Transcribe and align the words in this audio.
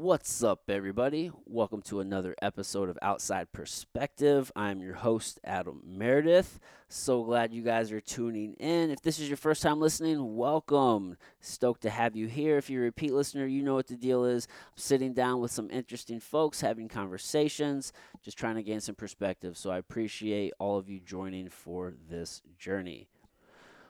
What's 0.00 0.44
up, 0.44 0.62
everybody? 0.68 1.32
Welcome 1.44 1.82
to 1.82 1.98
another 1.98 2.36
episode 2.40 2.88
of 2.88 2.96
Outside 3.02 3.50
Perspective. 3.50 4.52
I'm 4.54 4.80
your 4.80 4.94
host, 4.94 5.40
Adam 5.42 5.82
Meredith. 5.84 6.60
So 6.88 7.24
glad 7.24 7.52
you 7.52 7.62
guys 7.62 7.90
are 7.90 8.00
tuning 8.00 8.54
in. 8.60 8.92
If 8.92 9.02
this 9.02 9.18
is 9.18 9.26
your 9.28 9.36
first 9.36 9.60
time 9.60 9.80
listening, 9.80 10.36
welcome. 10.36 11.16
Stoked 11.40 11.82
to 11.82 11.90
have 11.90 12.14
you 12.14 12.28
here. 12.28 12.58
If 12.58 12.70
you're 12.70 12.82
a 12.82 12.84
repeat 12.84 13.12
listener, 13.12 13.44
you 13.44 13.60
know 13.64 13.74
what 13.74 13.88
the 13.88 13.96
deal 13.96 14.24
is. 14.24 14.46
I'm 14.48 14.76
sitting 14.76 15.14
down 15.14 15.40
with 15.40 15.50
some 15.50 15.68
interesting 15.68 16.20
folks, 16.20 16.60
having 16.60 16.86
conversations, 16.86 17.92
just 18.22 18.38
trying 18.38 18.54
to 18.54 18.62
gain 18.62 18.78
some 18.78 18.94
perspective. 18.94 19.58
So 19.58 19.70
I 19.70 19.78
appreciate 19.78 20.52
all 20.60 20.78
of 20.78 20.88
you 20.88 21.00
joining 21.00 21.48
for 21.48 21.92
this 22.08 22.40
journey. 22.56 23.08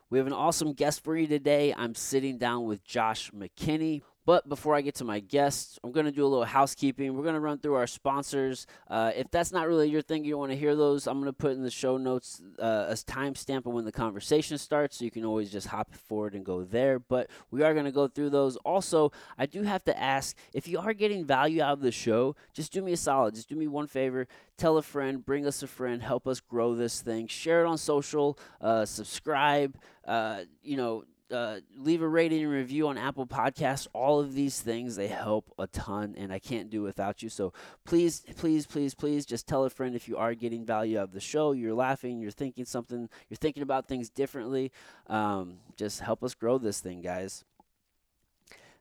We 0.09 0.17
have 0.17 0.27
an 0.27 0.33
awesome 0.33 0.73
guest 0.73 1.05
for 1.05 1.19
you 1.19 1.27
today. 1.27 1.75
I'm 1.77 1.95
sitting 1.95 2.39
down 2.39 2.65
with 2.65 2.83
Josh 2.83 3.31
McKinney. 3.31 4.01
But 4.29 4.47
before 4.47 4.75
I 4.75 4.83
get 4.83 4.95
to 4.97 5.07
my 5.07 5.21
guests, 5.21 5.79
I'm 5.83 5.91
going 5.91 6.05
to 6.05 6.13
do 6.13 6.23
a 6.23 6.29
little 6.29 6.45
housekeeping. 6.45 7.15
We're 7.15 7.23
going 7.23 7.33
to 7.35 7.41
run 7.41 7.61
through 7.61 7.77
our 7.77 7.87
sponsors. 7.87 8.67
Uh, 8.87 9.11
if 9.17 9.31
that's 9.31 9.53
not 9.53 9.67
really 9.67 9.89
your 9.89 10.03
thing, 10.03 10.23
you 10.23 10.37
want 10.37 10.53
to 10.53 10.59
hear 10.59 10.77
those, 10.77 11.07
I'm 11.07 11.19
going 11.19 11.33
to 11.33 11.33
put 11.33 11.53
in 11.53 11.63
the 11.63 11.71
show 11.71 11.97
notes 11.97 12.43
uh, 12.59 12.89
a 12.91 12.93
timestamp 12.93 13.65
of 13.65 13.73
when 13.73 13.87
the 13.87 13.91
conversation 13.91 14.59
starts, 14.59 14.99
so 14.99 15.07
you 15.07 15.11
can 15.11 15.25
always 15.25 15.51
just 15.51 15.69
hop 15.69 15.95
forward 15.95 16.35
and 16.35 16.45
go 16.45 16.63
there. 16.63 16.99
But 16.99 17.31
we 17.51 17.63
are 17.63 17.73
going 17.73 17.87
to 17.87 17.91
go 17.91 18.07
through 18.07 18.29
those. 18.29 18.57
Also, 18.67 19.13
I 19.39 19.47
do 19.47 19.63
have 19.63 19.83
to 19.85 19.99
ask 19.99 20.37
if 20.53 20.69
you 20.69 20.79
are 20.79 20.93
getting 20.93 21.25
value 21.25 21.63
out 21.63 21.73
of 21.73 21.81
the 21.81 21.91
show, 21.91 22.37
just 22.53 22.71
do 22.71 22.83
me 22.83 22.93
a 22.93 22.99
solid. 22.99 23.35
Just 23.35 23.49
do 23.49 23.57
me 23.57 23.67
one 23.67 23.87
favor. 23.87 24.29
Tell 24.59 24.77
a 24.77 24.83
friend, 24.83 25.25
bring 25.25 25.47
us 25.47 25.63
a 25.63 25.67
friend, 25.67 26.03
help 26.03 26.29
us 26.29 26.41
grow 26.41 26.75
this 26.75 27.01
thing. 27.01 27.29
Share 27.29 27.65
it 27.65 27.67
on 27.67 27.79
social, 27.79 28.39
uh, 28.61 28.85
subscribe. 28.85 29.79
Uh, 30.07 30.41
you 30.63 30.77
know, 30.77 31.05
uh, 31.31 31.61
leave 31.77 32.03
a 32.03 32.09
rating 32.09 32.43
and 32.43 32.53
review 32.53 32.89
on 32.89 32.99
Apple 32.99 33.27
Podcasts. 33.27 33.87
All 33.93 34.21
of 34.21 34.35
these 34.35 34.61
things 34.61 34.97
they 34.97 35.09
help 35.09 35.53
a 35.59 35.67
ton, 35.67 36.15
and 36.17 36.33
I 36.33 36.39
can't 36.39 36.71
do 36.71 36.83
without 36.83 37.23
you. 37.23 37.29
So 37.29 37.53
please, 37.85 38.23
please, 38.37 38.67
please, 38.67 38.95
please, 38.95 39.27
just 39.27 39.47
tell 39.47 39.65
a 39.65 39.71
friend 39.71 39.95
if 39.95 40.09
you 40.09 40.17
are 40.17 40.35
getting 40.35 40.65
value 40.65 40.99
out 40.99 41.05
of 41.05 41.13
the 41.13 41.21
show. 41.21 41.53
You're 41.53 41.75
laughing, 41.75 42.21
you're 42.21 42.31
thinking 42.31 42.65
something, 42.65 43.09
you're 43.29 43.37
thinking 43.37 43.63
about 43.63 43.87
things 43.87 44.11
differently. 44.11 44.73
Um, 45.07 45.59
just 45.77 46.01
help 46.01 46.23
us 46.23 46.35
grow 46.35 46.59
this 46.59 46.81
thing, 46.81 47.01
guys. 47.01 47.45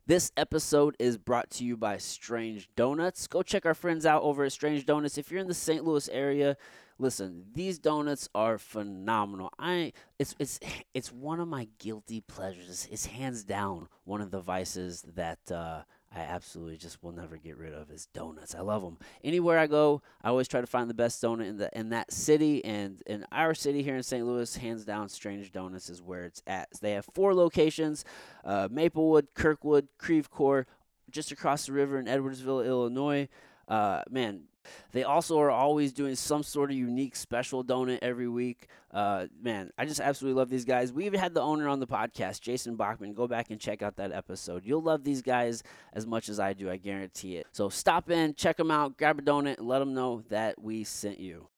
This 0.08 0.32
episode 0.38 0.96
is 0.98 1.18
brought 1.18 1.50
to 1.50 1.64
you 1.64 1.76
by 1.76 1.98
Strange 1.98 2.70
Donuts. 2.76 3.26
Go 3.26 3.42
check 3.42 3.66
our 3.66 3.74
friends 3.74 4.06
out 4.06 4.22
over 4.22 4.42
at 4.42 4.52
Strange 4.52 4.86
Donuts. 4.86 5.18
If 5.18 5.30
you're 5.30 5.38
in 5.42 5.48
the 5.48 5.52
St. 5.52 5.84
Louis 5.84 6.08
area, 6.08 6.56
listen, 6.98 7.44
these 7.52 7.78
donuts 7.78 8.26
are 8.34 8.56
phenomenal. 8.56 9.52
I 9.58 9.92
it's 10.18 10.34
it's 10.38 10.60
it's 10.94 11.12
one 11.12 11.40
of 11.40 11.48
my 11.48 11.68
guilty 11.78 12.22
pleasures. 12.22 12.88
It's 12.90 13.04
hands 13.04 13.44
down 13.44 13.88
one 14.04 14.22
of 14.22 14.30
the 14.30 14.40
vices 14.40 15.04
that 15.14 15.52
uh, 15.52 15.82
I 16.14 16.20
absolutely 16.20 16.78
just 16.78 17.02
will 17.02 17.12
never 17.12 17.36
get 17.36 17.58
rid 17.58 17.74
of 17.74 17.90
is 17.90 18.06
donuts. 18.06 18.54
I 18.54 18.60
love 18.60 18.82
them. 18.82 18.96
Anywhere 19.22 19.58
I 19.58 19.66
go, 19.66 20.00
I 20.22 20.28
always 20.28 20.48
try 20.48 20.60
to 20.60 20.66
find 20.66 20.88
the 20.88 20.94
best 20.94 21.22
donut 21.22 21.46
in 21.46 21.58
the 21.58 21.70
in 21.78 21.90
that 21.90 22.12
city 22.12 22.64
and 22.64 23.02
in 23.06 23.26
our 23.30 23.54
city 23.54 23.82
here 23.82 23.96
in 23.96 24.02
St. 24.02 24.24
Louis. 24.24 24.56
Hands 24.56 24.84
down, 24.84 25.08
Strange 25.10 25.52
Donuts 25.52 25.90
is 25.90 26.00
where 26.00 26.24
it's 26.24 26.42
at. 26.46 26.68
They 26.80 26.92
have 26.92 27.06
four 27.12 27.34
locations: 27.34 28.04
uh, 28.44 28.68
Maplewood, 28.70 29.28
Kirkwood, 29.34 29.88
Creve 29.98 30.30
Coeur, 30.30 30.66
just 31.10 31.30
across 31.30 31.66
the 31.66 31.72
river 31.72 31.98
in 31.98 32.06
Edwardsville, 32.06 32.66
Illinois. 32.66 33.28
Uh, 33.68 34.02
man, 34.08 34.44
they 34.92 35.04
also 35.04 35.38
are 35.40 35.50
always 35.50 35.92
doing 35.92 36.14
some 36.14 36.42
sort 36.42 36.70
of 36.70 36.76
unique 36.76 37.16
special 37.16 37.64
donut 37.64 37.98
every 38.02 38.28
week. 38.28 38.66
Uh, 38.92 39.26
man, 39.42 39.70
I 39.76 39.84
just 39.84 40.00
absolutely 40.00 40.38
love 40.38 40.48
these 40.48 40.64
guys. 40.64 40.92
We 40.92 41.06
even 41.06 41.20
had 41.20 41.34
the 41.34 41.42
owner 41.42 41.68
on 41.68 41.80
the 41.80 41.86
podcast, 41.86 42.40
Jason 42.40 42.76
Bachman. 42.76 43.12
Go 43.12 43.26
back 43.26 43.50
and 43.50 43.60
check 43.60 43.82
out 43.82 43.96
that 43.96 44.12
episode. 44.12 44.64
You'll 44.64 44.82
love 44.82 45.04
these 45.04 45.22
guys 45.22 45.62
as 45.92 46.06
much 46.06 46.28
as 46.28 46.40
I 46.40 46.52
do, 46.52 46.70
I 46.70 46.76
guarantee 46.76 47.36
it. 47.36 47.46
So 47.52 47.68
stop 47.68 48.10
in, 48.10 48.34
check 48.34 48.56
them 48.56 48.70
out, 48.70 48.96
grab 48.96 49.18
a 49.18 49.22
donut, 49.22 49.58
and 49.58 49.68
let 49.68 49.80
them 49.80 49.94
know 49.94 50.22
that 50.30 50.60
we 50.62 50.84
sent 50.84 51.20
you. 51.20 51.48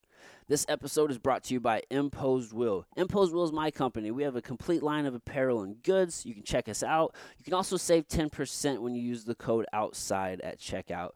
This 0.50 0.66
episode 0.68 1.12
is 1.12 1.18
brought 1.18 1.44
to 1.44 1.54
you 1.54 1.60
by 1.60 1.84
Imposed 1.92 2.52
Will. 2.52 2.84
Imposed 2.96 3.32
Will 3.32 3.44
is 3.44 3.52
my 3.52 3.70
company. 3.70 4.10
We 4.10 4.24
have 4.24 4.34
a 4.34 4.42
complete 4.42 4.82
line 4.82 5.06
of 5.06 5.14
apparel 5.14 5.62
and 5.62 5.80
goods. 5.84 6.26
You 6.26 6.34
can 6.34 6.42
check 6.42 6.68
us 6.68 6.82
out. 6.82 7.14
You 7.38 7.44
can 7.44 7.54
also 7.54 7.76
save 7.76 8.08
10% 8.08 8.80
when 8.80 8.96
you 8.96 9.00
use 9.00 9.24
the 9.24 9.36
code 9.36 9.64
outside 9.72 10.40
at 10.40 10.58
checkout. 10.58 11.10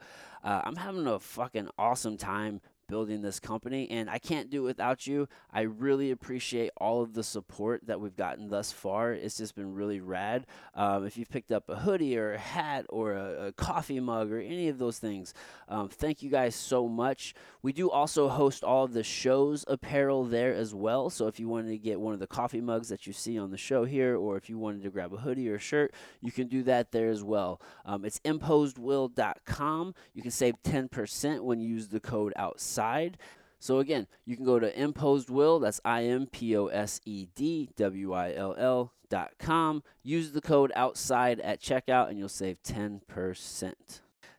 Uh, 0.44 0.60
I'm 0.62 0.76
having 0.76 1.08
a 1.08 1.18
fucking 1.18 1.68
awesome 1.76 2.16
time 2.16 2.60
building 2.86 3.22
this 3.22 3.40
company 3.40 3.90
and 3.90 4.10
I 4.10 4.18
can't 4.18 4.50
do 4.50 4.62
it 4.62 4.66
without 4.66 5.06
you. 5.06 5.28
I 5.52 5.62
really 5.62 6.10
appreciate 6.10 6.70
all 6.76 7.02
of 7.02 7.14
the 7.14 7.22
support 7.22 7.86
that 7.86 8.00
we've 8.00 8.16
gotten 8.16 8.48
thus 8.48 8.72
far. 8.72 9.12
It's 9.12 9.36
just 9.36 9.54
been 9.54 9.74
really 9.74 10.00
rad. 10.00 10.46
Um, 10.74 11.06
if 11.06 11.16
you've 11.16 11.30
picked 11.30 11.52
up 11.52 11.68
a 11.68 11.76
hoodie 11.76 12.18
or 12.18 12.34
a 12.34 12.38
hat 12.38 12.86
or 12.88 13.12
a, 13.12 13.46
a 13.46 13.52
coffee 13.52 14.00
mug 14.00 14.30
or 14.30 14.38
any 14.38 14.68
of 14.68 14.78
those 14.78 14.98
things, 14.98 15.34
um, 15.68 15.88
thank 15.88 16.22
you 16.22 16.30
guys 16.30 16.54
so 16.54 16.88
much. 16.88 17.34
We 17.62 17.72
do 17.72 17.90
also 17.90 18.28
host 18.28 18.62
all 18.62 18.84
of 18.84 18.92
the 18.92 19.02
show's 19.02 19.64
apparel 19.68 20.24
there 20.24 20.54
as 20.54 20.74
well. 20.74 21.10
So 21.10 21.26
if 21.26 21.40
you 21.40 21.48
wanted 21.48 21.70
to 21.70 21.78
get 21.78 22.00
one 22.00 22.14
of 22.14 22.20
the 22.20 22.26
coffee 22.26 22.60
mugs 22.60 22.88
that 22.88 23.06
you 23.06 23.12
see 23.12 23.38
on 23.38 23.50
the 23.50 23.56
show 23.56 23.84
here, 23.84 24.16
or 24.16 24.36
if 24.36 24.48
you 24.48 24.58
wanted 24.58 24.82
to 24.82 24.90
grab 24.90 25.12
a 25.12 25.18
hoodie 25.18 25.48
or 25.48 25.56
a 25.56 25.58
shirt, 25.58 25.94
you 26.20 26.32
can 26.32 26.48
do 26.48 26.62
that 26.64 26.92
there 26.92 27.08
as 27.08 27.22
well. 27.22 27.60
Um, 27.84 28.04
it's 28.04 28.20
imposedwill.com. 28.20 29.94
You 30.12 30.22
can 30.22 30.30
save 30.30 30.54
10% 30.62 31.40
when 31.40 31.60
you 31.60 31.68
use 31.68 31.88
the 31.88 32.00
code 32.00 32.32
outside 32.36 32.73
side. 32.74 33.18
So 33.58 33.78
again, 33.78 34.06
you 34.26 34.36
can 34.36 34.44
go 34.44 34.58
to 34.58 34.78
Imposed 34.78 35.30
Will, 35.30 35.58
that's 35.58 35.80
I 35.84 36.04
M 36.04 36.26
P 36.26 36.56
O 36.56 36.66
S 36.66 37.00
E 37.06 37.28
D 37.34 37.70
W 37.76 38.12
I 38.12 38.34
L 38.34 38.54
L 38.58 38.92
dot 39.08 39.32
com. 39.38 39.82
Use 40.02 40.32
the 40.32 40.40
code 40.40 40.72
outside 40.76 41.40
at 41.40 41.62
checkout 41.62 42.10
and 42.10 42.18
you'll 42.18 42.28
save 42.28 42.62
10%. 42.62 43.72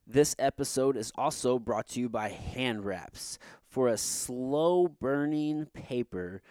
This 0.06 0.36
episode 0.38 0.96
is 0.96 1.12
also 1.16 1.58
brought 1.58 1.88
to 1.90 2.00
you 2.00 2.10
by 2.10 2.30
Hand 2.30 2.86
Wraps. 2.86 3.40
For 3.68 3.88
a 3.88 3.98
slow 3.98 4.88
burning 4.88 5.66
paper, 5.74 6.44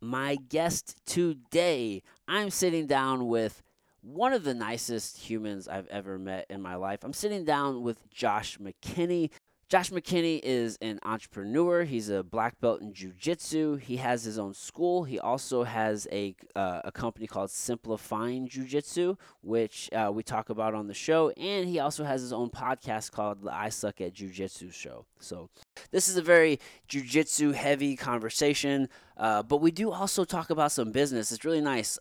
my 0.00 0.36
guest 0.36 1.00
today. 1.06 2.02
I'm 2.28 2.50
sitting 2.50 2.86
down 2.86 3.28
with 3.28 3.62
one 4.06 4.32
of 4.32 4.44
the 4.44 4.54
nicest 4.54 5.18
humans 5.18 5.66
I've 5.66 5.88
ever 5.88 6.16
met 6.16 6.46
in 6.48 6.62
my 6.62 6.76
life. 6.76 7.00
I'm 7.02 7.12
sitting 7.12 7.44
down 7.44 7.82
with 7.82 8.08
Josh 8.08 8.56
McKinney. 8.58 9.30
Josh 9.68 9.90
McKinney 9.90 10.38
is 10.44 10.78
an 10.80 11.00
entrepreneur. 11.04 11.82
He's 11.82 12.08
a 12.08 12.22
black 12.22 12.60
belt 12.60 12.82
in 12.82 12.94
jiu-jitsu. 12.94 13.74
He 13.76 13.96
has 13.96 14.22
his 14.22 14.38
own 14.38 14.54
school. 14.54 15.02
He 15.02 15.18
also 15.18 15.64
has 15.64 16.06
a, 16.12 16.36
uh, 16.54 16.82
a 16.84 16.92
company 16.92 17.26
called 17.26 17.50
Simplifying 17.50 18.46
Jiu-Jitsu, 18.46 19.16
which 19.42 19.92
uh, 19.92 20.12
we 20.14 20.22
talk 20.22 20.50
about 20.50 20.74
on 20.74 20.86
the 20.86 20.94
show. 20.94 21.30
And 21.30 21.68
he 21.68 21.80
also 21.80 22.04
has 22.04 22.20
his 22.20 22.32
own 22.32 22.50
podcast 22.50 23.10
called 23.10 23.42
the 23.42 23.52
I 23.52 23.70
Suck 23.70 24.00
at 24.00 24.12
Jiu-Jitsu 24.12 24.70
Show. 24.70 25.04
So 25.18 25.50
this 25.90 26.08
is 26.08 26.16
a 26.16 26.22
very 26.22 26.60
jiu-jitsu 26.86 27.50
heavy 27.50 27.96
conversation, 27.96 28.88
uh, 29.16 29.42
but 29.42 29.56
we 29.60 29.72
do 29.72 29.90
also 29.90 30.22
talk 30.22 30.50
about 30.50 30.70
some 30.70 30.92
business. 30.92 31.32
It's 31.32 31.44
really 31.44 31.60
nice. 31.60 31.98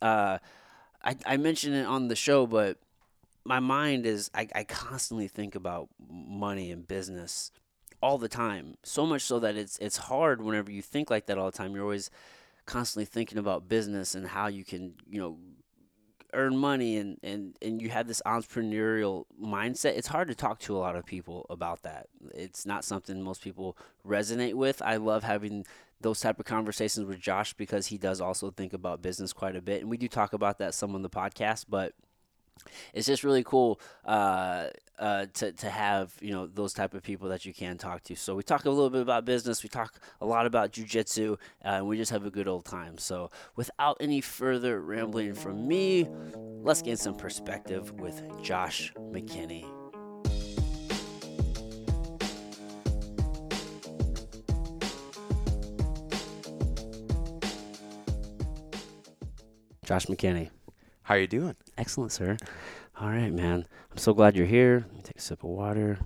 I, 1.06 1.16
I 1.26 1.38
mentioned 1.38 1.76
it 1.76 1.86
on 1.86 2.08
the 2.08 2.16
show, 2.16 2.48
but 2.48 2.78
my 3.46 3.60
mind 3.60 4.06
is 4.06 4.32
I, 4.34 4.48
I 4.56 4.64
constantly 4.64 5.28
think 5.28 5.56
about 5.56 5.90
money 6.10 6.72
and 6.72 6.88
business 6.88 7.52
all 8.02 8.18
the 8.18 8.28
time. 8.28 8.76
So 8.84 9.06
much 9.06 9.22
so 9.22 9.40
that 9.40 9.56
it's 9.56 9.78
it's 9.78 9.98
hard 9.98 10.42
whenever 10.42 10.72
you 10.72 10.82
think 10.82 11.10
like 11.10 11.28
that 11.28 11.38
all 11.38 11.52
the 11.52 11.58
time. 11.58 11.76
You're 11.76 11.84
always 11.84 12.10
constantly 12.66 13.06
thinking 13.06 13.38
about 13.38 13.70
business 13.70 14.16
and 14.16 14.28
how 14.28 14.48
you 14.48 14.66
can, 14.66 14.96
you 15.08 15.22
know, 15.22 15.38
earn 16.34 16.58
money 16.58 16.98
and, 16.98 17.18
and, 17.24 17.56
and 17.62 17.82
you 17.82 17.90
have 17.90 18.08
this 18.08 18.22
entrepreneurial 18.26 19.26
mindset. 19.42 19.98
It's 19.98 20.08
hard 20.08 20.28
to 20.28 20.36
talk 20.36 20.60
to 20.62 20.76
a 20.76 20.80
lot 20.80 20.96
of 20.96 21.06
people 21.06 21.46
about 21.50 21.84
that. 21.84 22.08
It's 22.34 22.66
not 22.66 22.84
something 22.84 23.22
most 23.22 23.42
people 23.42 23.78
resonate 24.06 24.56
with. 24.56 24.82
I 24.82 24.98
love 24.98 25.24
having 25.24 25.66
those 26.02 26.20
type 26.20 26.40
of 26.40 26.46
conversations 26.46 27.06
with 27.06 27.20
Josh 27.20 27.54
because 27.54 27.88
he 27.88 27.98
does 27.98 28.22
also 28.22 28.52
think 28.52 28.74
about 28.74 29.02
business 29.02 29.34
quite 29.34 29.56
a 29.56 29.62
bit. 29.62 29.82
And 29.82 29.90
we 29.90 29.98
do 29.98 30.08
talk 30.08 30.34
about 30.34 30.60
that 30.60 30.74
some 30.74 30.96
on 30.96 31.02
the 31.02 31.10
podcast, 31.10 31.66
but 31.70 31.94
it's 32.94 33.08
just 33.08 33.24
really 33.24 33.44
cool 33.44 33.80
uh, 34.06 34.68
uh, 34.98 35.26
to 35.34 35.52
to 35.52 35.70
have 35.70 36.14
you 36.22 36.32
know 36.32 36.48
those 36.48 36.74
type 36.74 36.94
of 36.94 37.04
people 37.04 37.30
that 37.30 37.46
you 37.46 37.54
can 37.54 37.78
talk 37.78 38.04
to. 38.04 38.16
So 38.16 38.36
we 38.36 38.44
talk 38.44 38.66
a 38.66 38.70
little 38.70 38.90
bit 38.90 39.02
about 39.02 39.26
business. 39.26 39.64
We 39.64 39.70
talk 39.70 40.00
a 40.22 40.26
lot 40.26 40.46
about 40.46 40.72
jujitsu, 40.72 41.34
uh, 41.34 41.38
and 41.64 41.88
we 41.88 41.98
just 41.98 42.12
have 42.12 42.26
a 42.26 42.32
good 42.32 42.48
old 42.48 42.66
time. 42.66 42.98
So 42.98 43.32
without 43.56 43.98
any 44.00 44.22
further 44.22 44.82
rambling 44.82 45.34
from 45.34 45.68
me, 45.68 46.08
let's 46.36 46.82
get 46.82 47.00
some 47.00 47.16
perspective 47.16 47.92
with 47.94 48.22
Josh 48.42 48.94
McKinney. 48.98 49.85
Josh 59.86 60.08
McKinney. 60.08 60.50
How 61.04 61.14
are 61.14 61.20
you 61.20 61.28
doing? 61.28 61.56
Excellent, 61.78 62.12
sir. 62.12 62.38
All 63.00 63.10
right, 63.10 63.32
man. 63.32 63.68
I'm 63.92 63.98
so 63.98 64.14
glad 64.14 64.36
you're 64.36 64.48
here. 64.48 64.86
Let 64.88 64.96
me 64.96 65.02
take 65.04 65.18
a 65.18 65.22
sip 65.22 65.44
of 65.44 65.52
water. 65.52 66.00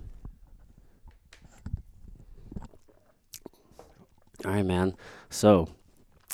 All 4.44 4.52
right, 4.52 4.64
man. 4.64 4.94
So, 5.30 5.68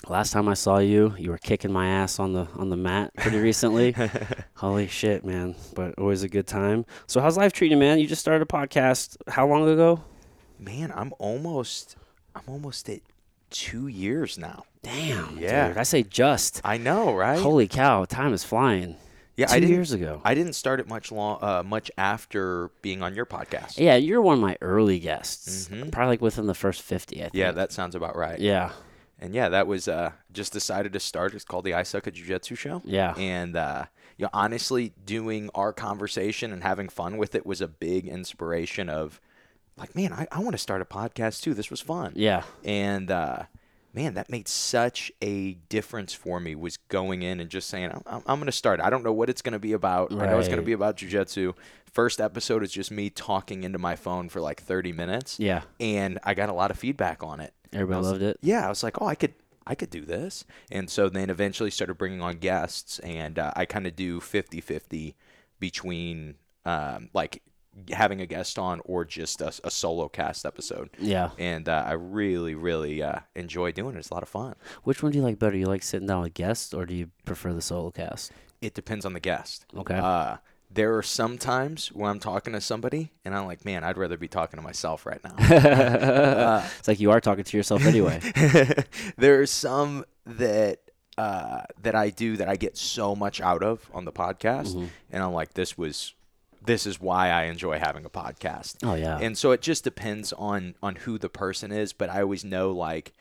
last 0.08 0.32
time 0.32 0.48
I 0.48 0.54
saw 0.54 0.78
you, 0.78 1.14
you 1.16 1.30
were 1.30 1.38
kicking 1.38 1.72
my 1.72 1.86
ass 1.86 2.18
on 2.18 2.32
the 2.32 2.48
on 2.56 2.68
the 2.68 2.76
mat 2.76 3.12
pretty 3.16 3.38
recently. 3.38 3.94
Holy 4.54 4.88
shit, 4.88 5.24
man! 5.24 5.54
But 5.74 5.96
always 5.98 6.24
a 6.24 6.28
good 6.28 6.48
time. 6.48 6.84
So, 7.06 7.20
how's 7.20 7.36
life 7.36 7.52
treating 7.52 7.78
you, 7.78 7.80
man? 7.80 8.00
You 8.00 8.08
just 8.08 8.20
started 8.20 8.42
a 8.42 8.46
podcast. 8.46 9.16
How 9.28 9.46
long 9.46 9.68
ago? 9.68 10.02
Man, 10.58 10.92
I'm 10.94 11.12
almost 11.18 11.96
I'm 12.34 12.44
almost 12.48 12.88
at 12.88 13.00
two 13.50 13.86
years 13.88 14.38
now. 14.38 14.64
Damn. 14.82 15.38
Yeah. 15.38 15.68
Dude, 15.68 15.78
I 15.78 15.82
say 15.82 16.02
just. 16.02 16.60
I 16.64 16.76
know, 16.78 17.14
right? 17.14 17.38
Holy 17.40 17.66
cow! 17.68 18.04
Time 18.04 18.32
is 18.32 18.44
flying. 18.44 18.96
yeah, 19.36 19.46
Two 19.46 19.66
years 19.66 19.92
ago. 19.92 20.20
I 20.24 20.34
didn't 20.34 20.52
start 20.54 20.80
it 20.80 20.88
much 20.88 21.10
long, 21.12 21.38
uh, 21.42 21.62
much 21.64 21.90
after 21.98 22.70
being 22.82 23.02
on 23.02 23.14
your 23.14 23.26
podcast. 23.26 23.78
Yeah, 23.78 23.96
you're 23.96 24.22
one 24.22 24.34
of 24.34 24.40
my 24.40 24.56
early 24.60 24.98
guests. 24.98 25.68
Mhm. 25.68 25.90
Probably 25.92 26.12
like 26.12 26.20
within 26.22 26.46
the 26.46 26.54
first 26.54 26.82
fifty. 26.82 27.18
I 27.20 27.24
think. 27.24 27.34
Yeah, 27.34 27.52
that 27.52 27.72
sounds 27.72 27.94
about 27.94 28.16
right. 28.16 28.38
Yeah. 28.38 28.72
And 29.18 29.34
yeah, 29.34 29.48
that 29.48 29.66
was 29.66 29.88
uh, 29.88 30.12
just 30.32 30.52
decided 30.52 30.92
to 30.92 31.00
start. 31.00 31.34
It's 31.34 31.44
called 31.44 31.64
the 31.64 31.74
I 31.74 31.82
Suck 31.84 32.06
at 32.06 32.14
Jiu 32.14 32.26
Jitsu 32.26 32.54
Show. 32.54 32.82
Yeah. 32.84 33.14
And 33.16 33.56
uh, 33.56 33.86
you 34.18 34.24
know, 34.24 34.30
honestly, 34.32 34.92
doing 35.04 35.50
our 35.54 35.72
conversation 35.72 36.52
and 36.52 36.62
having 36.62 36.88
fun 36.88 37.16
with 37.16 37.34
it 37.34 37.44
was 37.46 37.60
a 37.60 37.68
big 37.68 38.06
inspiration 38.06 38.88
of, 38.90 39.20
like, 39.78 39.94
man, 39.94 40.12
I, 40.12 40.26
I 40.32 40.38
want 40.40 40.52
to 40.52 40.58
start 40.58 40.80
a 40.82 40.84
podcast 40.84 41.42
too. 41.42 41.54
This 41.54 41.70
was 41.70 41.80
fun. 41.80 42.12
Yeah. 42.16 42.42
And 42.64 43.10
uh, 43.10 43.44
man, 43.92 44.14
that 44.14 44.30
made 44.30 44.48
such 44.48 45.12
a 45.22 45.54
difference 45.68 46.12
for 46.14 46.40
me. 46.40 46.54
Was 46.54 46.76
going 46.88 47.22
in 47.22 47.40
and 47.40 47.50
just 47.50 47.68
saying, 47.68 47.90
I'm, 47.90 48.02
I'm, 48.06 48.22
I'm 48.26 48.38
going 48.38 48.46
to 48.46 48.52
start. 48.52 48.80
I 48.80 48.90
don't 48.90 49.04
know 49.04 49.12
what 49.12 49.28
it's 49.30 49.42
going 49.42 49.52
to 49.52 49.58
be 49.58 49.72
about. 49.72 50.12
I 50.12 50.26
know 50.26 50.38
it's 50.38 50.48
going 50.48 50.60
to 50.60 50.64
be 50.66 50.72
about 50.72 50.96
jujitsu. 50.96 51.54
First 51.92 52.20
episode 52.20 52.62
is 52.62 52.70
just 52.72 52.90
me 52.90 53.08
talking 53.10 53.64
into 53.64 53.78
my 53.78 53.96
phone 53.96 54.28
for 54.28 54.40
like 54.40 54.60
30 54.60 54.92
minutes, 54.92 55.40
Yeah. 55.40 55.62
and 55.80 56.18
I 56.24 56.34
got 56.34 56.50
a 56.50 56.52
lot 56.52 56.70
of 56.70 56.78
feedback 56.78 57.22
on 57.22 57.40
it. 57.40 57.54
Everybody 57.72 57.98
was- 57.98 58.10
loved 58.10 58.22
it. 58.22 58.38
Yeah, 58.42 58.66
I 58.66 58.68
was 58.68 58.82
like, 58.82 59.00
oh, 59.00 59.06
I 59.06 59.14
could. 59.14 59.34
I 59.68 59.74
could 59.74 59.90
do 59.90 60.04
this. 60.04 60.44
And 60.70 60.88
so 60.88 61.08
then 61.08 61.28
eventually 61.28 61.72
started 61.72 61.94
bringing 61.94 62.20
on 62.22 62.36
guests, 62.36 63.00
and 63.00 63.36
uh, 63.36 63.50
I 63.56 63.64
kind 63.64 63.84
of 63.86 63.96
do 63.96 64.20
50 64.20 64.60
50 64.60 65.16
between 65.58 66.36
um, 66.64 67.08
like 67.12 67.42
having 67.92 68.20
a 68.20 68.26
guest 68.26 68.58
on 68.58 68.80
or 68.84 69.04
just 69.04 69.40
a, 69.40 69.52
a 69.64 69.70
solo 69.70 70.08
cast 70.08 70.46
episode 70.46 70.88
Yeah. 70.98 71.30
and 71.38 71.68
uh, 71.68 71.84
I 71.86 71.92
really, 71.92 72.54
really 72.54 73.02
uh, 73.02 73.20
enjoy 73.34 73.72
doing 73.72 73.94
it. 73.96 73.98
It's 73.98 74.10
a 74.10 74.14
lot 74.14 74.22
of 74.22 74.28
fun. 74.28 74.54
Which 74.84 75.02
one 75.02 75.12
do 75.12 75.18
you 75.18 75.24
like 75.24 75.38
better? 75.38 75.56
You 75.56 75.66
like 75.66 75.82
sitting 75.82 76.06
down 76.06 76.22
with 76.22 76.34
guests, 76.34 76.72
or 76.72 76.86
do 76.86 76.94
you 76.94 77.10
prefer 77.24 77.52
the 77.52 77.60
solo 77.60 77.90
cast? 77.90 78.32
It 78.62 78.72
depends 78.74 79.04
on 79.04 79.12
the 79.12 79.20
guest. 79.20 79.66
Okay. 79.76 79.94
Uh, 79.98 80.36
there 80.70 80.96
are 80.96 81.02
some 81.02 81.38
times 81.38 81.88
when 81.92 82.10
I'm 82.10 82.18
talking 82.18 82.52
to 82.54 82.60
somebody 82.60 83.12
and 83.24 83.34
I'm 83.34 83.46
like, 83.46 83.64
man, 83.64 83.84
I'd 83.84 83.96
rather 83.98 84.16
be 84.16 84.28
talking 84.28 84.56
to 84.58 84.62
myself 84.62 85.06
right 85.06 85.20
now. 85.22 85.34
Uh, 85.86 86.66
it's 86.78 86.88
like 86.88 86.98
you 87.00 87.10
are 87.10 87.20
talking 87.20 87.44
to 87.44 87.56
yourself 87.56 87.84
anyway. 87.86 88.20
there 89.16 89.40
are 89.40 89.46
some 89.46 90.04
that 90.24 90.80
uh, 91.18 91.62
that 91.82 91.94
I 91.94 92.10
do 92.10 92.36
that 92.38 92.48
I 92.48 92.56
get 92.56 92.76
so 92.76 93.14
much 93.14 93.40
out 93.40 93.62
of 93.62 93.88
on 93.94 94.04
the 94.04 94.12
podcast, 94.12 94.74
Mm-hmm. 94.74 94.86
and 95.12 95.22
I'm 95.22 95.32
like, 95.32 95.54
this 95.54 95.78
was. 95.78 96.12
This 96.66 96.86
is 96.86 97.00
why 97.00 97.30
I 97.30 97.44
enjoy 97.44 97.78
having 97.78 98.04
a 98.04 98.10
podcast. 98.10 98.76
Oh 98.82 98.94
yeah. 98.94 99.18
and 99.18 99.36
so 99.38 99.52
it 99.52 99.62
just 99.62 99.84
depends 99.84 100.32
on 100.34 100.74
on 100.82 100.96
who 100.96 101.18
the 101.18 101.28
person 101.28 101.72
is 101.72 101.92
but 101.92 102.10
i 102.10 102.20
always 102.20 102.44
know 102.44 102.70
like 102.70 103.12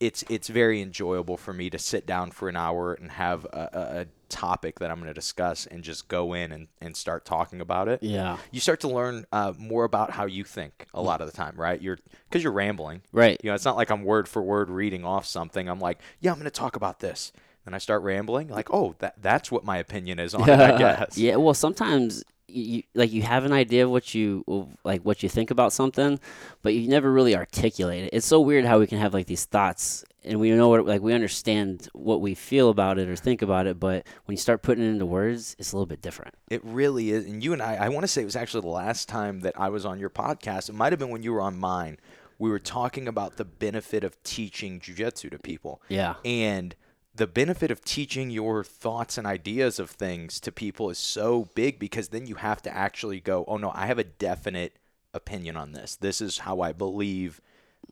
it's 0.00 0.24
it's 0.28 0.48
very 0.48 0.80
enjoyable 0.82 1.36
for 1.36 1.52
me 1.52 1.70
to 1.70 1.78
sit 1.78 2.06
down 2.06 2.30
for 2.30 2.48
an 2.48 2.56
hour 2.56 2.92
and 2.94 3.10
have 3.12 3.44
a, 3.46 4.00
a, 4.00 4.06
topic 4.28 4.80
that 4.80 4.90
i'm 4.90 4.96
going 4.96 5.06
to 5.06 5.14
discuss 5.14 5.66
and 5.66 5.84
just 5.84 6.08
go 6.08 6.32
in 6.34 6.50
and, 6.50 6.66
and 6.80 6.96
start 6.96 7.24
talking 7.24 7.60
about 7.60 7.86
it 7.86 8.02
yeah. 8.02 8.36
you 8.50 8.58
start 8.58 8.80
to 8.80 8.88
learn 8.88 9.24
uh, 9.30 9.52
more 9.56 9.84
about 9.84 10.10
how 10.10 10.26
you 10.26 10.42
think 10.42 10.86
a 10.92 11.00
lot 11.00 11.20
of 11.20 11.28
the 11.28 11.32
time 11.32 11.54
right 11.56 11.80
you're 11.80 11.96
because 12.28 12.42
you're 12.42 12.52
rambling 12.52 13.02
Right. 13.12 13.38
you 13.42 13.50
know 13.50 13.54
it's 13.54 13.64
not 13.64 13.76
like 13.76 13.88
i'm 13.88 14.02
word 14.02 14.26
for 14.28 14.42
word 14.42 14.68
reading 14.68 15.04
off 15.04 15.26
something 15.26 15.68
i'm 15.68 15.78
like 15.78 16.00
yeah 16.18 16.32
i'm 16.32 16.38
going 16.38 16.44
to 16.44 16.50
talk 16.50 16.74
about 16.74 16.98
this 16.98 17.32
and 17.64 17.72
i 17.72 17.78
start 17.78 18.02
rambling 18.02 18.48
like 18.48 18.68
oh 18.74 18.96
that 18.98 19.14
that's 19.22 19.52
what 19.52 19.64
my 19.64 19.76
opinion 19.78 20.18
is 20.18 20.34
on 20.34 20.48
it 20.48 20.58
i 20.58 20.76
guess 20.78 21.16
yeah. 21.16 21.36
Well, 21.36 21.54
sometimes 21.54 22.24
you 22.48 22.82
like 22.94 23.12
you 23.12 23.22
have 23.22 23.44
an 23.44 23.52
idea 23.52 23.84
of 23.84 23.90
what 23.90 24.14
you 24.14 24.68
like 24.84 25.02
what 25.02 25.22
you 25.22 25.28
think 25.28 25.50
about 25.50 25.72
something, 25.72 26.20
but 26.62 26.74
you 26.74 26.88
never 26.88 27.12
really 27.12 27.34
articulate 27.34 28.04
it. 28.04 28.10
It's 28.12 28.26
so 28.26 28.40
weird 28.40 28.64
how 28.64 28.78
we 28.78 28.86
can 28.86 28.98
have 28.98 29.14
like 29.14 29.26
these 29.26 29.44
thoughts 29.44 30.04
and 30.26 30.40
we 30.40 30.50
know 30.50 30.68
what 30.68 30.84
like 30.84 31.00
we 31.00 31.14
understand 31.14 31.88
what 31.92 32.20
we 32.20 32.34
feel 32.34 32.68
about 32.68 32.98
it 32.98 33.08
or 33.08 33.16
think 33.16 33.42
about 33.42 33.66
it, 33.66 33.78
but 33.80 34.06
when 34.24 34.34
you 34.34 34.38
start 34.38 34.62
putting 34.62 34.84
it 34.84 34.88
into 34.88 35.06
words, 35.06 35.56
it's 35.58 35.72
a 35.72 35.76
little 35.76 35.86
bit 35.86 36.02
different. 36.02 36.34
It 36.50 36.62
really 36.64 37.10
is. 37.10 37.24
And 37.24 37.42
you 37.42 37.52
and 37.52 37.62
I, 37.62 37.76
I 37.76 37.88
want 37.88 38.04
to 38.04 38.08
say 38.08 38.22
it 38.22 38.26
was 38.26 38.36
actually 38.36 38.62
the 38.62 38.68
last 38.68 39.08
time 39.08 39.40
that 39.40 39.58
I 39.58 39.68
was 39.68 39.86
on 39.86 39.98
your 39.98 40.10
podcast. 40.10 40.68
It 40.68 40.74
might 40.74 40.92
have 40.92 40.98
been 40.98 41.10
when 41.10 41.22
you 41.22 41.32
were 41.32 41.40
on 41.40 41.56
mine. 41.56 41.98
We 42.38 42.50
were 42.50 42.58
talking 42.58 43.08
about 43.08 43.38
the 43.38 43.44
benefit 43.44 44.04
of 44.04 44.22
teaching 44.22 44.78
jujitsu 44.78 45.30
to 45.30 45.38
people. 45.38 45.80
Yeah. 45.88 46.16
And 46.24 46.74
the 47.16 47.26
benefit 47.26 47.70
of 47.70 47.84
teaching 47.84 48.30
your 48.30 48.62
thoughts 48.62 49.16
and 49.16 49.26
ideas 49.26 49.78
of 49.78 49.90
things 49.90 50.38
to 50.40 50.52
people 50.52 50.90
is 50.90 50.98
so 50.98 51.48
big 51.54 51.78
because 51.78 52.08
then 52.08 52.26
you 52.26 52.36
have 52.36 52.62
to 52.62 52.74
actually 52.74 53.20
go, 53.20 53.44
oh 53.48 53.56
no, 53.56 53.72
I 53.74 53.86
have 53.86 53.98
a 53.98 54.04
definite 54.04 54.76
opinion 55.14 55.56
on 55.56 55.72
this. 55.72 55.96
This 55.96 56.20
is 56.20 56.38
how 56.38 56.60
I 56.60 56.72
believe 56.72 57.40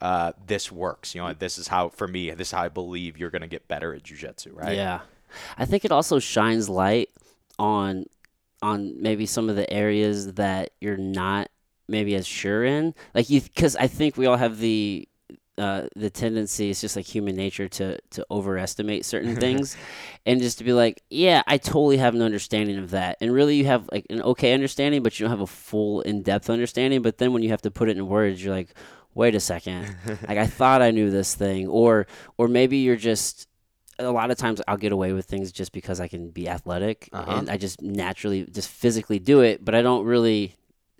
uh, 0.00 0.32
this 0.46 0.70
works. 0.70 1.14
You 1.14 1.22
know, 1.22 1.32
this 1.32 1.58
is 1.58 1.68
how, 1.68 1.88
for 1.88 2.06
me, 2.06 2.30
this 2.32 2.48
is 2.48 2.52
how 2.52 2.62
I 2.62 2.68
believe 2.68 3.16
you're 3.16 3.30
going 3.30 3.42
to 3.42 3.48
get 3.48 3.66
better 3.68 3.94
at 3.94 4.02
jujitsu, 4.02 4.54
right? 4.54 4.76
Yeah. 4.76 5.00
I 5.56 5.64
think 5.64 5.84
it 5.84 5.92
also 5.92 6.18
shines 6.18 6.68
light 6.68 7.10
on 7.58 8.06
on 8.62 9.02
maybe 9.02 9.26
some 9.26 9.50
of 9.50 9.56
the 9.56 9.70
areas 9.70 10.34
that 10.34 10.70
you're 10.80 10.96
not 10.96 11.50
maybe 11.88 12.14
as 12.14 12.26
sure 12.26 12.64
in. 12.64 12.94
Like 13.14 13.28
you 13.30 13.40
cuz 13.40 13.76
I 13.76 13.88
think 13.88 14.16
we 14.16 14.26
all 14.26 14.36
have 14.36 14.58
the 14.58 15.08
uh, 15.58 15.86
the 15.94 16.10
tendency 16.10 16.70
it's 16.70 16.80
just 16.80 16.96
like 16.96 17.06
human 17.06 17.36
nature 17.36 17.68
to 17.68 17.98
to 18.10 18.26
overestimate 18.30 19.04
certain 19.04 19.34
things 19.44 19.76
and 20.26 20.40
just 20.40 20.58
to 20.58 20.64
be 20.64 20.72
like 20.72 21.02
yeah 21.10 21.42
i 21.46 21.56
totally 21.56 21.96
have 21.96 22.14
an 22.14 22.22
understanding 22.22 22.76
of 22.78 22.90
that 22.90 23.16
and 23.20 23.32
really 23.32 23.54
you 23.56 23.64
have 23.64 23.88
like 23.92 24.04
an 24.10 24.20
okay 24.22 24.52
understanding 24.52 25.02
but 25.02 25.18
you 25.18 25.24
don't 25.24 25.30
have 25.30 25.40
a 25.40 25.46
full 25.46 26.00
in-depth 26.02 26.50
understanding 26.50 27.02
but 27.02 27.18
then 27.18 27.32
when 27.32 27.42
you 27.42 27.50
have 27.50 27.62
to 27.62 27.70
put 27.70 27.88
it 27.88 27.96
in 27.96 28.06
words 28.08 28.42
you're 28.44 28.54
like 28.54 28.74
wait 29.14 29.34
a 29.34 29.40
second 29.40 29.94
like 30.28 30.38
i 30.38 30.46
thought 30.46 30.82
i 30.82 30.90
knew 30.90 31.08
this 31.10 31.34
thing 31.36 31.68
or 31.68 32.06
or 32.36 32.48
maybe 32.48 32.78
you're 32.78 32.96
just 32.96 33.46
a 34.00 34.10
lot 34.10 34.32
of 34.32 34.36
times 34.36 34.60
I'll 34.66 34.76
get 34.76 34.90
away 34.90 35.12
with 35.12 35.26
things 35.26 35.52
just 35.52 35.70
because 35.70 36.00
I 36.00 36.08
can 36.08 36.30
be 36.30 36.48
athletic 36.48 37.08
Uh-huh. 37.12 37.30
and 37.38 37.48
I 37.48 37.56
just 37.56 37.80
naturally 37.80 38.44
just 38.44 38.68
physically 38.68 39.20
do 39.20 39.40
it, 39.40 39.64
but 39.64 39.72
I 39.76 39.82
don't 39.82 40.04
really 40.04 40.56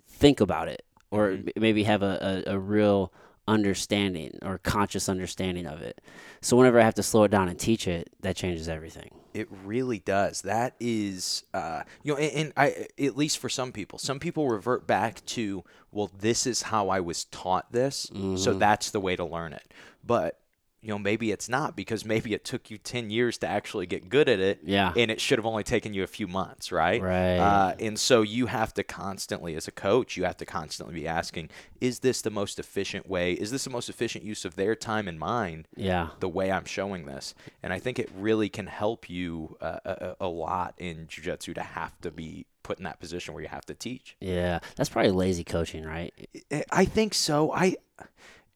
think 0.07 0.39
about 0.39 0.69
it 0.69 0.85
or 1.11 1.31
Mhm. 1.31 1.51
maybe 1.57 1.83
have 1.83 2.03
a, 2.03 2.43
a, 2.47 2.53
a 2.53 2.57
real 2.57 3.11
understanding 3.47 4.37
or 4.41 4.57
conscious 4.59 5.07
understanding 5.09 5.65
of 5.65 5.81
it. 5.81 6.01
So 6.41 6.57
whenever 6.57 6.79
I 6.79 6.83
have 6.83 6.95
to 6.95 7.03
slow 7.03 7.23
it 7.23 7.31
down 7.31 7.47
and 7.49 7.59
teach 7.59 7.87
it, 7.87 8.09
that 8.21 8.35
changes 8.35 8.67
everything. 8.67 9.11
It 9.33 9.47
really 9.63 9.99
does. 9.99 10.41
That 10.43 10.75
is, 10.79 11.43
uh, 11.53 11.83
you 12.03 12.13
know, 12.13 12.17
and, 12.19 12.31
and 12.33 12.53
I, 12.55 12.87
at 12.99 13.17
least 13.17 13.37
for 13.39 13.49
some 13.49 13.71
people, 13.71 13.99
some 13.99 14.19
people 14.19 14.47
revert 14.47 14.87
back 14.87 15.23
to, 15.27 15.63
well, 15.91 16.09
this 16.19 16.47
is 16.47 16.63
how 16.63 16.89
I 16.89 16.99
was 17.01 17.25
taught 17.25 17.71
this, 17.71 18.07
so 18.11 18.53
Mhm. 18.53 18.59
that's 18.59 18.91
the 18.91 18.99
way 18.99 19.15
to 19.15 19.25
learn 19.25 19.53
it. 19.53 19.73
But 20.03 20.39
you 20.85 20.91
know, 20.91 20.99
maybe 20.99 21.31
it's 21.31 21.49
not 21.49 21.75
because 21.75 22.05
maybe 22.05 22.33
it 22.35 22.45
took 22.45 22.69
you 22.69 22.77
ten 22.77 23.09
years 23.09 23.39
to 23.39 23.47
actually 23.47 23.87
get 23.87 24.07
good 24.07 24.29
at 24.29 24.39
it, 24.39 24.59
Yeah. 24.63 24.93
and 24.95 25.09
it 25.09 25.19
should 25.19 25.39
have 25.39 25.45
only 25.45 25.63
taken 25.63 25.93
you 25.95 26.03
a 26.03 26.07
few 26.07 26.27
months, 26.27 26.71
right? 26.71 27.01
Right. 27.01 27.37
Uh, 27.37 27.73
and 27.79 27.97
so 27.99 28.21
you 28.21 28.45
have 28.45 28.73
to 28.75 28.83
constantly, 28.83 29.55
as 29.55 29.67
a 29.67 29.71
coach, 29.71 30.15
you 30.15 30.25
have 30.25 30.37
to 30.37 30.45
constantly 30.45 30.93
be 30.93 31.07
asking, 31.07 31.49
is 31.81 31.99
this 31.99 32.21
the 32.21 32.29
most 32.29 32.59
efficient 32.59 33.09
way? 33.09 33.33
Is 33.33 33.49
this 33.49 33.63
the 33.63 33.69
most 33.71 33.89
efficient 33.89 34.23
use 34.23 34.45
of 34.45 34.55
their 34.55 34.75
time 34.75 35.07
and 35.07 35.19
mind? 35.19 35.67
yeah. 35.75 36.09
the 36.19 36.29
way 36.29 36.51
I'm 36.51 36.65
showing 36.65 37.05
this. 37.05 37.33
And 37.63 37.73
I 37.73 37.79
think 37.79 37.97
it 37.99 38.09
really 38.15 38.49
can 38.49 38.67
help 38.67 39.09
you 39.09 39.57
uh, 39.61 39.79
a, 39.85 40.15
a 40.21 40.27
lot 40.27 40.75
in 40.77 41.07
jujitsu 41.07 41.55
to 41.55 41.61
have 41.63 41.99
to 42.01 42.11
be 42.11 42.45
put 42.63 42.77
in 42.77 42.83
that 42.83 42.99
position 42.99 43.33
where 43.33 43.43
you 43.43 43.49
have 43.49 43.65
to 43.65 43.73
teach. 43.73 44.15
Yeah. 44.19 44.59
That's 44.75 44.89
probably 44.89 45.11
lazy 45.11 45.43
coaching, 45.43 45.83
right? 45.83 46.13
I 46.71 46.85
think 46.85 47.13
so. 47.13 47.51
I 47.51 47.75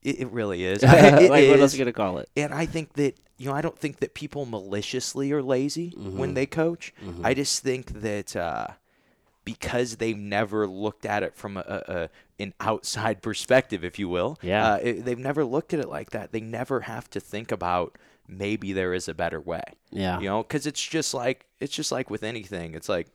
It, 0.04 0.22
it 0.22 0.32
really 0.32 0.64
is. 0.64 0.84
It 0.88 1.30
like 1.30 1.50
what 1.50 1.60
else 1.60 1.74
is. 1.74 1.80
you 1.80 1.84
gonna 1.86 1.94
call 1.94 2.18
it? 2.20 2.30
And 2.38 2.54
I 2.54 2.66
think 2.66 2.94
that 2.94 3.16
you 3.38 3.48
know, 3.50 3.56
I 3.56 3.62
don't 3.62 3.78
think 3.78 4.00
that 4.00 4.14
people 4.14 4.46
maliciously 4.46 5.32
are 5.32 5.42
lazy 5.42 5.92
Mm-hmm. 5.92 6.18
when 6.18 6.34
they 6.34 6.46
coach. 6.46 6.94
I 7.24 7.34
just 7.34 7.64
think 7.64 8.02
that 8.02 8.36
uh, 8.36 8.68
because 9.46 9.96
they've 9.98 10.18
never 10.18 10.68
looked 10.68 11.06
at 11.06 11.24
it 11.24 11.36
from 11.36 11.58
a, 11.58 11.62
a, 11.62 11.94
a 11.96 12.10
an 12.42 12.54
outside 12.60 13.22
perspective, 13.30 13.84
if 13.84 13.98
you 14.00 14.08
will. 14.10 14.38
Yeah. 14.42 14.74
Uh, 14.74 14.76
it, 14.78 15.06
they've 15.06 15.18
never 15.20 15.44
looked 15.46 15.74
at 15.74 15.80
it 15.80 15.90
like 15.90 16.12
that. 16.12 16.32
They 16.32 16.42
never 16.42 16.82
have 16.82 17.10
to 17.12 17.20
think 17.20 17.52
about 17.52 17.98
maybe 18.28 18.74
there 18.74 18.94
is 18.94 19.08
a 19.08 19.14
better 19.14 19.40
way. 19.42 19.64
Yeah. 19.92 20.20
You 20.20 20.26
know, 20.30 20.44
because 20.44 20.68
it's 20.68 20.82
just 20.86 21.14
like 21.14 21.46
it's 21.60 21.74
just 21.74 21.92
like 21.92 22.10
with 22.10 22.24
anything. 22.24 22.74
It's 22.76 22.90
like 22.90 23.08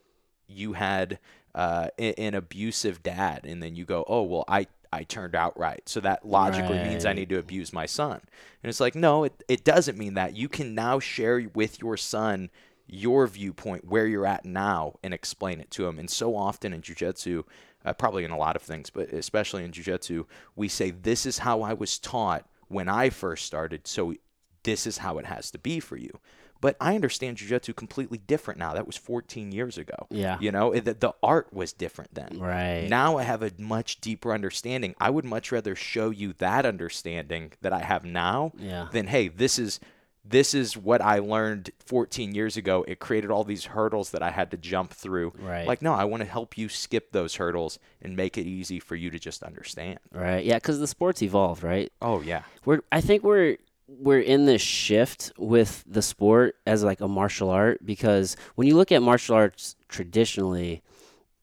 you 0.47 0.73
had 0.75 1.19
uh, 1.55 1.88
an 1.99 2.35
abusive 2.35 3.03
dad, 3.03 3.43
and 3.45 3.62
then 3.62 3.76
you 3.76 3.85
go, 3.85 4.05
oh 4.09 4.23
well, 4.23 4.45
I 4.49 4.67
I 4.94 5.02
turned 5.02 5.34
out 5.34 5.58
right, 5.58 5.86
so 5.88 6.00
that 6.00 6.26
logically 6.26 6.78
means 6.78 7.04
I 7.04 7.12
need 7.12 7.28
to 7.30 7.38
abuse 7.38 7.72
my 7.72 7.86
son. 7.86 8.20
And 8.62 8.70
it's 8.70 8.80
like, 8.80 8.94
no, 8.94 9.24
it 9.24 9.42
it 9.48 9.64
doesn't 9.64 9.98
mean 9.98 10.14
that. 10.14 10.36
You 10.36 10.48
can 10.48 10.74
now 10.74 11.00
share 11.00 11.48
with 11.54 11.80
your 11.80 11.96
son 11.96 12.50
your 12.86 13.26
viewpoint 13.26 13.88
where 13.88 14.06
you're 14.06 14.26
at 14.26 14.44
now 14.44 14.94
and 15.02 15.12
explain 15.12 15.60
it 15.60 15.70
to 15.72 15.86
him. 15.86 15.98
And 15.98 16.08
so 16.08 16.36
often 16.36 16.72
in 16.72 16.82
jujitsu, 16.82 17.44
uh, 17.84 17.92
probably 17.92 18.24
in 18.24 18.30
a 18.30 18.38
lot 18.38 18.56
of 18.56 18.62
things, 18.62 18.90
but 18.90 19.10
especially 19.12 19.64
in 19.64 19.72
jujitsu, 19.72 20.26
we 20.54 20.68
say 20.68 20.90
this 20.90 21.26
is 21.26 21.38
how 21.38 21.62
I 21.62 21.72
was 21.72 21.98
taught 21.98 22.46
when 22.68 22.88
I 22.88 23.10
first 23.10 23.46
started, 23.46 23.86
so 23.86 24.14
this 24.62 24.86
is 24.86 24.98
how 24.98 25.18
it 25.18 25.26
has 25.26 25.50
to 25.50 25.58
be 25.58 25.80
for 25.80 25.96
you. 25.96 26.18
But 26.64 26.78
I 26.80 26.94
understand 26.94 27.37
jujitsu 27.37 27.76
completely 27.76 28.16
different 28.16 28.59
now. 28.59 28.73
That 28.73 28.87
was 28.87 28.97
14 28.97 29.52
years 29.52 29.76
ago. 29.76 30.06
Yeah. 30.09 30.38
You 30.40 30.50
know, 30.50 30.73
it, 30.73 30.87
the, 30.87 30.94
the 30.94 31.12
art 31.23 31.52
was 31.52 31.75
different 31.75 32.14
then. 32.14 32.38
Right. 32.40 32.87
Now 32.88 33.18
I 33.18 33.23
have 33.25 33.42
a 33.42 33.50
much 33.59 34.00
deeper 34.00 34.33
understanding. 34.33 34.94
I 34.99 35.11
would 35.11 35.26
much 35.26 35.52
rather 35.52 35.76
show 35.76 36.09
you 36.09 36.33
that 36.38 36.64
understanding 36.64 37.52
that 37.61 37.75
I 37.75 37.80
have 37.80 38.06
now 38.06 38.52
Yeah. 38.56 38.88
than 38.92 39.09
hey, 39.09 39.28
this 39.28 39.59
is 39.59 39.78
this 40.25 40.54
is 40.54 40.75
what 40.75 41.02
I 41.02 41.18
learned 41.18 41.68
14 41.85 42.35
years 42.35 42.56
ago. 42.56 42.83
It 42.88 42.99
created 42.99 43.30
all 43.30 43.44
these 43.44 43.66
hurdles 43.66 44.11
that 44.12 44.23
I 44.23 44.30
had 44.30 44.50
to 44.52 44.56
jump 44.56 44.94
through. 44.94 45.35
Right. 45.38 45.68
Like 45.68 45.83
no, 45.83 45.92
I 45.92 46.04
want 46.04 46.23
to 46.23 46.26
help 46.30 46.56
you 46.56 46.71
skip 46.71 47.12
those 47.12 47.35
hurdles 47.35 47.78
and 48.00 48.16
make 48.16 48.38
it 48.38 48.47
easy 48.47 48.80
for 48.80 48.97
you 48.97 49.11
to 49.11 49.18
just 49.18 49.42
understand. 49.42 49.99
Right. 50.14 50.42
Yeah, 50.47 50.54
because 50.56 50.80
the 50.80 50.87
sport's 50.87 51.21
evolved, 51.23 51.62
right? 51.62 51.92
Oh 52.00 52.23
yeah. 52.23 52.44
We're 52.64 52.80
I 52.90 53.02
think 53.02 53.23
we're 53.23 53.59
we're 53.87 54.21
in 54.21 54.47
this 54.47 54.62
shift 54.62 55.33
with 55.37 55.85
the 55.87 56.03
sport 56.03 56.57
as 56.67 56.83
like 56.83 57.00
a 57.00 57.09
martial 57.09 57.50
art 57.50 57.85
because 57.85 58.37
when 58.55 58.67
you 58.67 58.76
look 58.76 58.93
at 58.93 59.03
martial 59.03 59.37
arts 59.37 59.76
traditionally, 59.88 60.83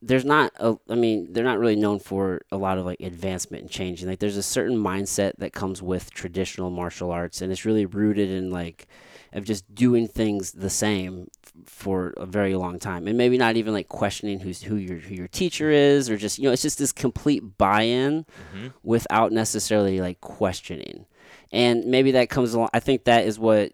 there's 0.01 0.25
not 0.25 0.51
a, 0.59 0.75
I 0.89 0.95
mean, 0.95 1.31
they're 1.31 1.43
not 1.43 1.59
really 1.59 1.75
known 1.75 1.99
for 1.99 2.41
a 2.51 2.57
lot 2.57 2.79
of 2.79 2.85
like 2.85 2.99
advancement 2.99 3.61
and 3.61 3.71
change. 3.71 4.01
And 4.01 4.09
like 4.09 4.19
there's 4.19 4.37
a 4.37 4.43
certain 4.43 4.77
mindset 4.77 5.33
that 5.37 5.53
comes 5.53 5.81
with 5.81 6.11
traditional 6.11 6.71
martial 6.71 7.11
arts 7.11 7.41
and 7.41 7.51
it's 7.51 7.65
really 7.65 7.85
rooted 7.85 8.29
in 8.29 8.49
like 8.49 8.87
of 9.33 9.45
just 9.45 9.73
doing 9.73 10.07
things 10.07 10.51
the 10.51 10.69
same 10.69 11.29
for 11.65 12.13
a 12.17 12.25
very 12.25 12.55
long 12.55 12.79
time 12.79 13.07
and 13.07 13.17
maybe 13.17 13.37
not 13.37 13.55
even 13.55 13.73
like 13.73 13.87
questioning 13.87 14.39
who's 14.39 14.63
who 14.63 14.75
your 14.75 14.97
who 14.97 15.13
your 15.13 15.27
teacher 15.27 15.69
is 15.69 16.09
or 16.09 16.17
just 16.17 16.37
you 16.37 16.45
know 16.45 16.51
it's 16.51 16.61
just 16.61 16.77
this 16.77 16.91
complete 16.91 17.57
buy-in 17.57 18.23
mm-hmm. 18.23 18.67
without 18.83 19.31
necessarily 19.31 19.99
like 19.99 20.19
questioning 20.21 21.05
and 21.51 21.85
maybe 21.85 22.11
that 22.11 22.29
comes 22.29 22.53
along 22.53 22.69
i 22.73 22.79
think 22.79 23.03
that 23.05 23.25
is 23.25 23.37
what 23.39 23.73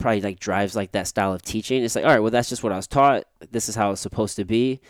probably 0.00 0.20
like 0.22 0.40
drives 0.40 0.74
like 0.74 0.92
that 0.92 1.06
style 1.06 1.32
of 1.32 1.42
teaching. 1.42 1.84
It's 1.84 1.94
like 1.94 2.04
all 2.04 2.10
right 2.10 2.20
well 2.20 2.30
that's 2.30 2.48
just 2.48 2.64
what 2.64 2.72
i 2.72 2.76
was 2.76 2.88
taught. 2.88 3.24
This 3.52 3.68
is 3.68 3.76
how 3.76 3.92
it's 3.92 4.00
supposed 4.00 4.36
to 4.36 4.44
be. 4.44 4.80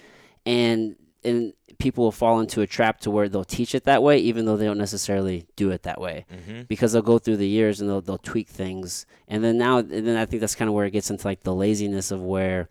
And 0.47 0.97
and 1.23 1.53
people 1.79 2.05
will 2.05 2.13
fall 2.13 2.41
into 2.41 2.63
a 2.63 2.67
trap 2.67 3.01
to 3.01 3.11
where 3.11 3.29
they'll 3.29 3.45
teach 3.45 3.75
it 3.75 3.85
that 3.85 4.03
way 4.03 4.19
even 4.19 4.47
though 4.47 4.57
they 4.57 4.65
don't 4.65 4.79
necessarily 4.79 5.47
do 5.57 5.71
it 5.71 5.83
that 5.83 6.01
way. 6.01 6.25
Mm-hmm. 6.33 6.63
because 6.63 6.93
they'll 6.93 7.03
go 7.03 7.19
through 7.19 7.37
the 7.37 7.49
years 7.49 7.81
and 7.81 7.91
they'll, 7.91 8.01
they'll 8.01 8.19
tweak 8.19 8.49
things. 8.49 9.05
And 9.29 9.45
then 9.45 9.59
now 9.59 9.79
and 9.79 9.91
then 9.91 10.17
i 10.17 10.25
think 10.25 10.41
that's 10.41 10.55
kind 10.55 10.69
of 10.69 10.75
where 10.75 10.87
it 10.87 10.93
gets 10.93 11.11
into 11.11 11.27
like 11.27 11.43
the 11.43 11.55
laziness 11.55 12.11
of 12.11 12.23
where 12.23 12.69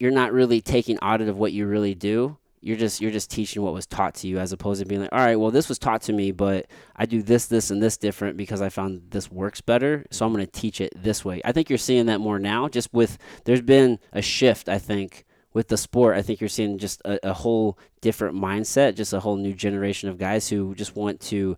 you're 0.00 0.10
not 0.10 0.32
really 0.32 0.60
taking 0.60 0.98
audit 0.98 1.28
of 1.28 1.36
what 1.36 1.52
you 1.52 1.66
really 1.66 1.94
do 1.94 2.36
you're 2.64 2.76
just 2.76 3.00
you're 3.00 3.10
just 3.10 3.30
teaching 3.30 3.62
what 3.62 3.74
was 3.74 3.86
taught 3.86 4.14
to 4.14 4.26
you 4.26 4.38
as 4.38 4.52
opposed 4.52 4.80
to 4.80 4.86
being 4.86 5.00
like 5.02 5.12
all 5.12 5.18
right 5.18 5.36
well 5.36 5.50
this 5.50 5.68
was 5.68 5.78
taught 5.78 6.02
to 6.02 6.12
me 6.12 6.32
but 6.32 6.66
i 6.96 7.04
do 7.06 7.22
this 7.22 7.46
this 7.46 7.70
and 7.70 7.82
this 7.82 7.96
different 7.96 8.36
because 8.36 8.62
i 8.62 8.68
found 8.68 9.02
this 9.10 9.30
works 9.30 9.60
better 9.60 10.04
so 10.10 10.24
i'm 10.24 10.32
going 10.32 10.44
to 10.44 10.50
teach 10.50 10.80
it 10.80 10.92
this 10.96 11.24
way. 11.24 11.40
I 11.44 11.52
think 11.52 11.68
you're 11.68 11.78
seeing 11.78 12.06
that 12.06 12.20
more 12.20 12.38
now 12.38 12.68
just 12.68 12.92
with 12.92 13.18
there's 13.44 13.62
been 13.62 13.98
a 14.12 14.22
shift 14.22 14.68
i 14.68 14.78
think 14.78 15.24
with 15.54 15.68
the 15.68 15.76
sport. 15.76 16.16
I 16.16 16.22
think 16.22 16.40
you're 16.40 16.48
seeing 16.48 16.78
just 16.78 17.00
a, 17.04 17.30
a 17.30 17.32
whole 17.32 17.78
different 18.00 18.36
mindset 18.36 18.96
just 18.96 19.12
a 19.12 19.20
whole 19.20 19.36
new 19.36 19.54
generation 19.54 20.08
of 20.08 20.18
guys 20.18 20.48
who 20.48 20.74
just 20.74 20.96
want 20.96 21.20
to 21.20 21.56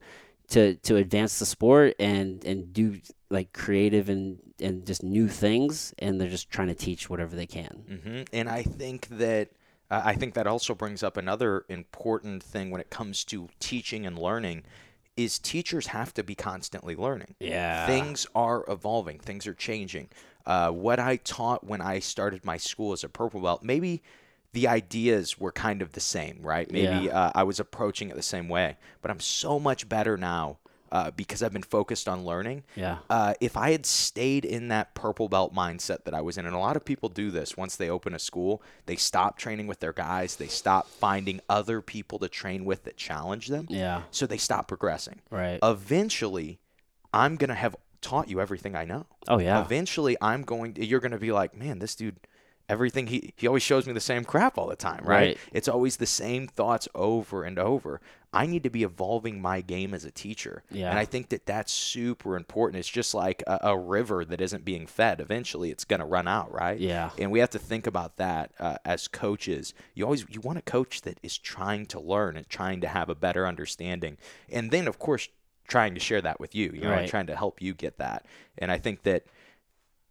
to 0.48 0.74
to 0.76 0.96
advance 0.96 1.38
the 1.38 1.46
sport 1.46 1.94
and 1.98 2.44
and 2.44 2.72
do 2.72 3.00
like 3.30 3.52
creative 3.52 4.08
and 4.08 4.38
and 4.60 4.86
just 4.86 5.02
new 5.02 5.28
things 5.28 5.94
and 5.98 6.20
they're 6.20 6.28
just 6.28 6.50
trying 6.50 6.68
to 6.68 6.74
teach 6.74 7.10
whatever 7.10 7.34
they 7.34 7.46
can. 7.46 8.00
Hmm 8.04 8.22
And 8.32 8.48
I 8.48 8.62
think 8.62 9.08
that 9.08 9.48
uh, 9.90 10.02
I 10.04 10.14
think 10.14 10.34
that 10.34 10.46
also 10.46 10.74
brings 10.74 11.02
up 11.02 11.16
another 11.16 11.64
important 11.68 12.42
thing 12.42 12.70
when 12.70 12.80
it 12.80 12.90
comes 12.90 13.24
to 13.26 13.48
teaching 13.60 14.06
and 14.06 14.18
learning 14.18 14.64
is 15.16 15.38
teachers 15.38 15.88
have 15.88 16.12
to 16.14 16.22
be 16.22 16.34
constantly 16.34 16.94
learning. 16.94 17.34
Yeah. 17.40 17.86
Things 17.86 18.26
are 18.34 18.64
evolving, 18.68 19.18
things 19.18 19.46
are 19.46 19.54
changing. 19.54 20.08
Uh, 20.44 20.70
what 20.70 20.98
I 21.00 21.16
taught 21.16 21.64
when 21.64 21.80
I 21.80 21.98
started 22.00 22.44
my 22.44 22.56
school 22.56 22.92
as 22.92 23.02
a 23.02 23.08
purple 23.08 23.40
belt, 23.40 23.62
maybe 23.62 24.02
the 24.52 24.68
ideas 24.68 25.38
were 25.38 25.52
kind 25.52 25.82
of 25.82 25.92
the 25.92 26.00
same, 26.00 26.38
right? 26.42 26.70
Maybe 26.70 27.06
Yeah. 27.06 27.18
uh, 27.18 27.32
I 27.34 27.42
was 27.44 27.58
approaching 27.60 28.10
it 28.10 28.16
the 28.16 28.22
same 28.22 28.48
way, 28.48 28.76
but 29.02 29.10
I'm 29.10 29.20
so 29.20 29.58
much 29.58 29.88
better 29.88 30.16
now 30.16 30.58
uh, 30.92 31.10
because 31.12 31.42
I've 31.42 31.52
been 31.52 31.62
focused 31.62 32.08
on 32.08 32.24
learning. 32.24 32.64
Yeah. 32.74 32.98
Uh, 33.10 33.34
if 33.40 33.56
I 33.56 33.72
had 33.72 33.86
stayed 33.86 34.44
in 34.44 34.68
that 34.68 34.94
purple 34.94 35.28
belt 35.28 35.54
mindset 35.54 36.04
that 36.04 36.14
I 36.14 36.20
was 36.20 36.38
in, 36.38 36.46
and 36.46 36.54
a 36.54 36.58
lot 36.58 36.76
of 36.76 36.84
people 36.84 37.08
do 37.08 37.30
this 37.30 37.56
once 37.56 37.76
they 37.76 37.88
open 37.90 38.14
a 38.14 38.18
school, 38.18 38.62
they 38.86 38.96
stop 38.96 39.38
training 39.38 39.66
with 39.66 39.80
their 39.80 39.92
guys, 39.92 40.36
they 40.36 40.46
stop 40.48 40.88
finding 40.88 41.40
other 41.48 41.80
people 41.82 42.18
to 42.20 42.28
train 42.28 42.64
with 42.64 42.84
that 42.84 42.96
challenge 42.96 43.48
them, 43.48 43.66
Yeah. 43.68 44.02
so 44.10 44.26
they 44.26 44.38
stop 44.38 44.68
progressing. 44.68 45.20
Right. 45.30 45.58
Eventually, 45.62 46.58
I'm 47.12 47.36
gonna 47.36 47.54
have 47.54 47.76
taught 48.02 48.28
you 48.28 48.40
everything 48.40 48.76
I 48.76 48.84
know. 48.84 49.06
Oh 49.28 49.38
yeah. 49.38 49.60
Eventually, 49.60 50.16
I'm 50.20 50.42
going. 50.42 50.74
To, 50.74 50.84
you're 50.84 51.00
gonna 51.00 51.18
be 51.18 51.32
like, 51.32 51.56
man, 51.56 51.78
this 51.78 51.94
dude. 51.94 52.16
Everything 52.68 53.06
he 53.06 53.32
he 53.36 53.46
always 53.46 53.62
shows 53.62 53.86
me 53.86 53.92
the 53.92 54.00
same 54.00 54.24
crap 54.24 54.58
all 54.58 54.66
the 54.66 54.74
time, 54.74 55.04
right? 55.04 55.18
Right. 55.28 55.38
It's 55.52 55.68
always 55.68 55.98
the 55.98 56.06
same 56.06 56.48
thoughts 56.48 56.88
over 56.96 57.44
and 57.44 57.60
over. 57.60 58.00
I 58.36 58.46
need 58.46 58.62
to 58.64 58.70
be 58.70 58.82
evolving 58.82 59.40
my 59.40 59.60
game 59.60 59.94
as 59.94 60.04
a 60.04 60.10
teacher, 60.10 60.62
Yeah. 60.70 60.90
and 60.90 60.98
I 60.98 61.04
think 61.04 61.30
that 61.30 61.46
that's 61.46 61.72
super 61.72 62.36
important. 62.36 62.78
It's 62.80 62.88
just 62.88 63.14
like 63.14 63.42
a, 63.46 63.58
a 63.62 63.78
river 63.78 64.24
that 64.24 64.40
isn't 64.40 64.64
being 64.64 64.86
fed. 64.86 65.20
Eventually, 65.20 65.70
it's 65.70 65.84
gonna 65.84 66.06
run 66.06 66.28
out, 66.28 66.52
right? 66.52 66.78
Yeah. 66.78 67.10
And 67.18 67.30
we 67.30 67.38
have 67.40 67.50
to 67.50 67.58
think 67.58 67.86
about 67.86 68.16
that 68.18 68.52
uh, 68.60 68.76
as 68.84 69.08
coaches. 69.08 69.74
You 69.94 70.04
always 70.04 70.26
you 70.30 70.40
want 70.40 70.58
a 70.58 70.62
coach 70.62 71.02
that 71.02 71.18
is 71.22 71.38
trying 71.38 71.86
to 71.86 72.00
learn 72.00 72.36
and 72.36 72.48
trying 72.48 72.80
to 72.82 72.88
have 72.88 73.08
a 73.08 73.14
better 73.14 73.46
understanding, 73.46 74.18
and 74.50 74.70
then 74.70 74.86
of 74.88 74.98
course 74.98 75.28
trying 75.68 75.94
to 75.94 76.00
share 76.00 76.20
that 76.20 76.38
with 76.38 76.54
you. 76.54 76.70
You 76.74 76.82
know, 76.82 76.90
Right. 76.90 77.08
trying 77.08 77.26
to 77.26 77.34
help 77.36 77.60
you 77.60 77.74
get 77.74 77.98
that. 77.98 78.24
And 78.58 78.70
I 78.70 78.78
think 78.78 79.02
that 79.02 79.24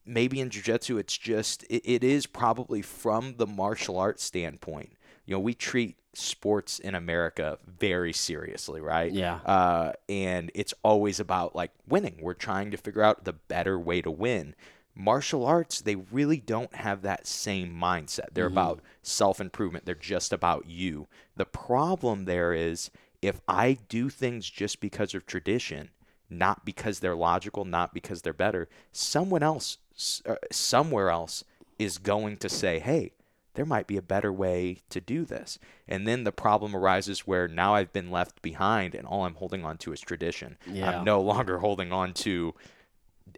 maybe 0.05 0.39
in 0.39 0.49
jiu-jitsu 0.49 0.97
it's 0.97 1.17
just 1.17 1.63
it, 1.63 1.81
it 1.85 2.03
is 2.03 2.27
probably 2.27 2.81
from 2.81 3.35
the 3.37 3.47
martial 3.47 3.97
arts 3.97 4.23
standpoint 4.23 4.91
you 5.25 5.33
know 5.33 5.39
we 5.39 5.53
treat 5.53 5.97
sports 6.13 6.79
in 6.79 6.95
america 6.95 7.57
very 7.67 8.13
seriously 8.13 8.79
right? 8.79 9.11
Yeah. 9.11 9.35
uh, 9.45 9.93
and 10.07 10.51
it's 10.55 10.73
always 10.83 11.19
about 11.19 11.55
like 11.55 11.71
winning. 11.87 12.17
We're 12.21 12.33
trying 12.33 12.71
to 12.71 12.77
figure 12.77 13.03
out 13.03 13.25
the 13.25 13.33
better 13.33 13.77
way 13.77 14.01
to 14.01 14.11
win. 14.11 14.55
Martial 14.95 15.45
arts 15.45 15.81
they 15.81 15.95
really 15.95 16.37
don't 16.37 16.73
have 16.73 17.01
that 17.01 17.27
same 17.27 17.73
mindset. 17.73 18.27
They're 18.33 18.45
about 18.45 18.79
self-improvement. 19.01 19.85
They're 19.85 19.95
just 19.95 20.31
about 20.31 20.67
you. 20.67 21.07
The 21.35 21.45
problem 21.45 22.25
there 22.25 22.53
is 22.53 22.91
if 23.21 23.41
i 23.47 23.77
do 23.89 24.09
things 24.09 24.49
just 24.49 24.79
because 24.79 25.15
of 25.15 25.25
tradition 25.25 25.89
not 26.29 26.65
because 26.65 26.99
they're 26.99 27.15
logical, 27.15 27.65
not 27.65 27.93
because 27.93 28.21
they're 28.21 28.33
better. 28.33 28.67
Someone 28.91 29.43
else, 29.43 29.77
uh, 30.25 30.35
somewhere 30.51 31.09
else, 31.09 31.43
is 31.77 31.97
going 31.97 32.37
to 32.37 32.49
say, 32.49 32.79
hey, 32.79 33.11
there 33.55 33.65
might 33.65 33.87
be 33.87 33.97
a 33.97 34.01
better 34.01 34.31
way 34.31 34.81
to 34.89 35.01
do 35.01 35.25
this. 35.25 35.57
And 35.87 36.07
then 36.07 36.23
the 36.23 36.31
problem 36.31 36.75
arises 36.75 37.21
where 37.21 37.47
now 37.47 37.75
I've 37.75 37.91
been 37.91 38.11
left 38.11 38.41
behind 38.41 38.93
and 38.95 39.07
all 39.07 39.25
I'm 39.25 39.35
holding 39.35 39.65
on 39.65 39.77
to 39.79 39.93
is 39.93 39.99
tradition. 40.01 40.57
Yeah. 40.67 40.99
I'm 40.99 41.05
no 41.05 41.21
longer 41.21 41.59
holding 41.59 41.91
on 41.91 42.13
to 42.15 42.53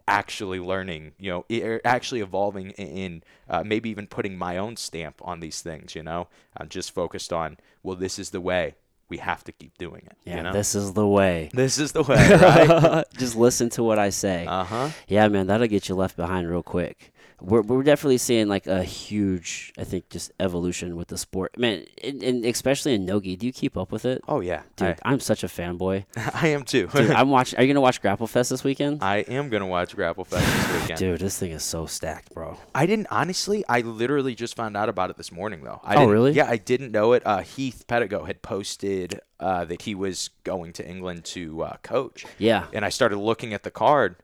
actually 0.08 0.60
learning, 0.60 1.14
you 1.20 1.32
know, 1.32 1.46
er, 1.52 1.82
actually 1.86 2.22
evolving 2.22 2.72
in, 2.72 2.88
in 2.88 3.24
uh, 3.50 3.64
maybe 3.64 3.90
even 3.90 4.08
putting 4.08 4.38
my 4.38 4.58
own 4.58 4.76
stamp 4.76 5.22
on 5.22 5.40
these 5.40 5.62
things, 5.62 5.96
you 5.96 6.04
know? 6.04 6.28
I'm 6.56 6.70
just 6.70 6.92
focused 6.92 7.32
on, 7.32 7.58
well, 7.84 7.96
this 7.96 8.20
is 8.20 8.32
the 8.32 8.42
way. 8.42 8.76
We 9.10 9.18
have 9.20 9.44
to 9.46 9.54
keep 9.54 9.78
doing 9.78 10.02
it. 10.06 10.18
Yeah. 10.26 10.38
you 10.38 10.44
know? 10.44 10.54
This 10.54 10.76
is 10.76 10.94
the 10.94 11.08
way. 11.08 11.50
This 11.54 11.78
is 11.78 11.94
the 11.94 12.04
way, 12.04 12.18
right? 12.18 13.06
just 13.18 13.38
listen 13.38 13.70
to 13.72 13.84
what 13.84 14.00
I 14.00 14.10
say. 14.10 14.46
uh 14.46 14.66
huh. 14.66 14.90
Yeah, 15.08 15.28
man, 15.30 15.48
that'll 15.48 15.68
get 15.68 15.88
you 15.88 15.96
left 15.96 16.18
behind 16.18 16.50
real 16.50 16.64
quick. 16.64 17.14
We're 17.39 17.62
we're 17.62 17.84
definitely 17.84 18.17
seeing 18.17 18.48
like 18.48 18.65
a 18.67 18.84
huge, 18.84 19.72
I 19.77 19.84
think, 19.84 20.10
just 20.10 20.32
evolution 20.39 20.96
with 20.96 21.10
the 21.10 21.17
sport, 21.17 21.58
man, 21.58 21.86
and, 22.03 22.24
and 22.24 22.46
especially 22.46 22.94
in 22.94 23.06
nogi. 23.06 23.36
Do 23.36 23.46
you 23.46 23.53
keep 23.53 23.77
up 23.77 23.91
with 23.91 24.06
it, 24.06 24.24
Oh 24.27 24.39
yeah, 24.39 24.63
dude? 24.75 24.98
I, 25.03 25.13
am 25.13 25.20
such 25.20 25.44
a 25.44 25.48
fanboy. 25.48 26.06
I, 26.34 26.48
am 26.50 26.63
too. 26.63 26.88
Dude, 26.88 27.12
I'm 27.20 27.29
watching. 27.29 27.60
Are 27.60 27.62
you 27.63 27.67
gonna 27.72 27.82
watch 27.82 28.01
Grapple 28.01 28.27
Fest 28.27 28.50
this 28.50 28.63
weekend? 28.63 29.03
I 29.03 29.17
am 29.17 29.50
gonna 29.50 29.67
watch 29.67 29.96
Grapple 29.96 30.25
Fest 30.25 30.46
this 30.46 30.82
weekend. 30.82 31.00
Dude, 31.00 31.20
this 31.20 31.38
thing 31.38 31.51
is 31.51 31.63
so 31.63 31.86
stacked, 31.86 32.34
bro. 32.34 32.58
I 32.74 32.86
didn't 32.86 33.08
honestly. 33.12 33.63
I 33.70 33.82
literally 33.82 34.34
just 34.36 34.56
found 34.56 34.75
out 34.75 34.89
about 34.89 35.10
it 35.10 35.17
this 35.17 35.32
morning, 35.32 35.63
though. 35.63 35.79
I 35.84 35.96
Oh, 35.96 36.00
didn't- 36.00 36.12
really? 36.12 36.32
Yeah, 36.34 36.50
I 36.50 36.58
didn't 36.58 36.91
know 36.91 37.13
it. 37.13 37.22
Uh, 37.25 37.39
Heath 37.41 37.86
Pedigo 37.88 38.25
had 38.25 38.41
posted 38.41 39.20
uh, 39.39 39.63
that 39.65 39.84
he 39.84 39.94
was 39.94 40.32
going 40.44 40.74
to 40.74 40.88
England 40.89 41.24
to 41.25 41.62
uh, 41.62 41.75
coach, 41.84 42.25
Yeah, 42.39 42.65
and 42.74 42.84
I 42.84 42.89
started 42.89 43.17
looking 43.20 43.53
at 43.53 43.62
the 43.62 43.70
card, 43.70 44.15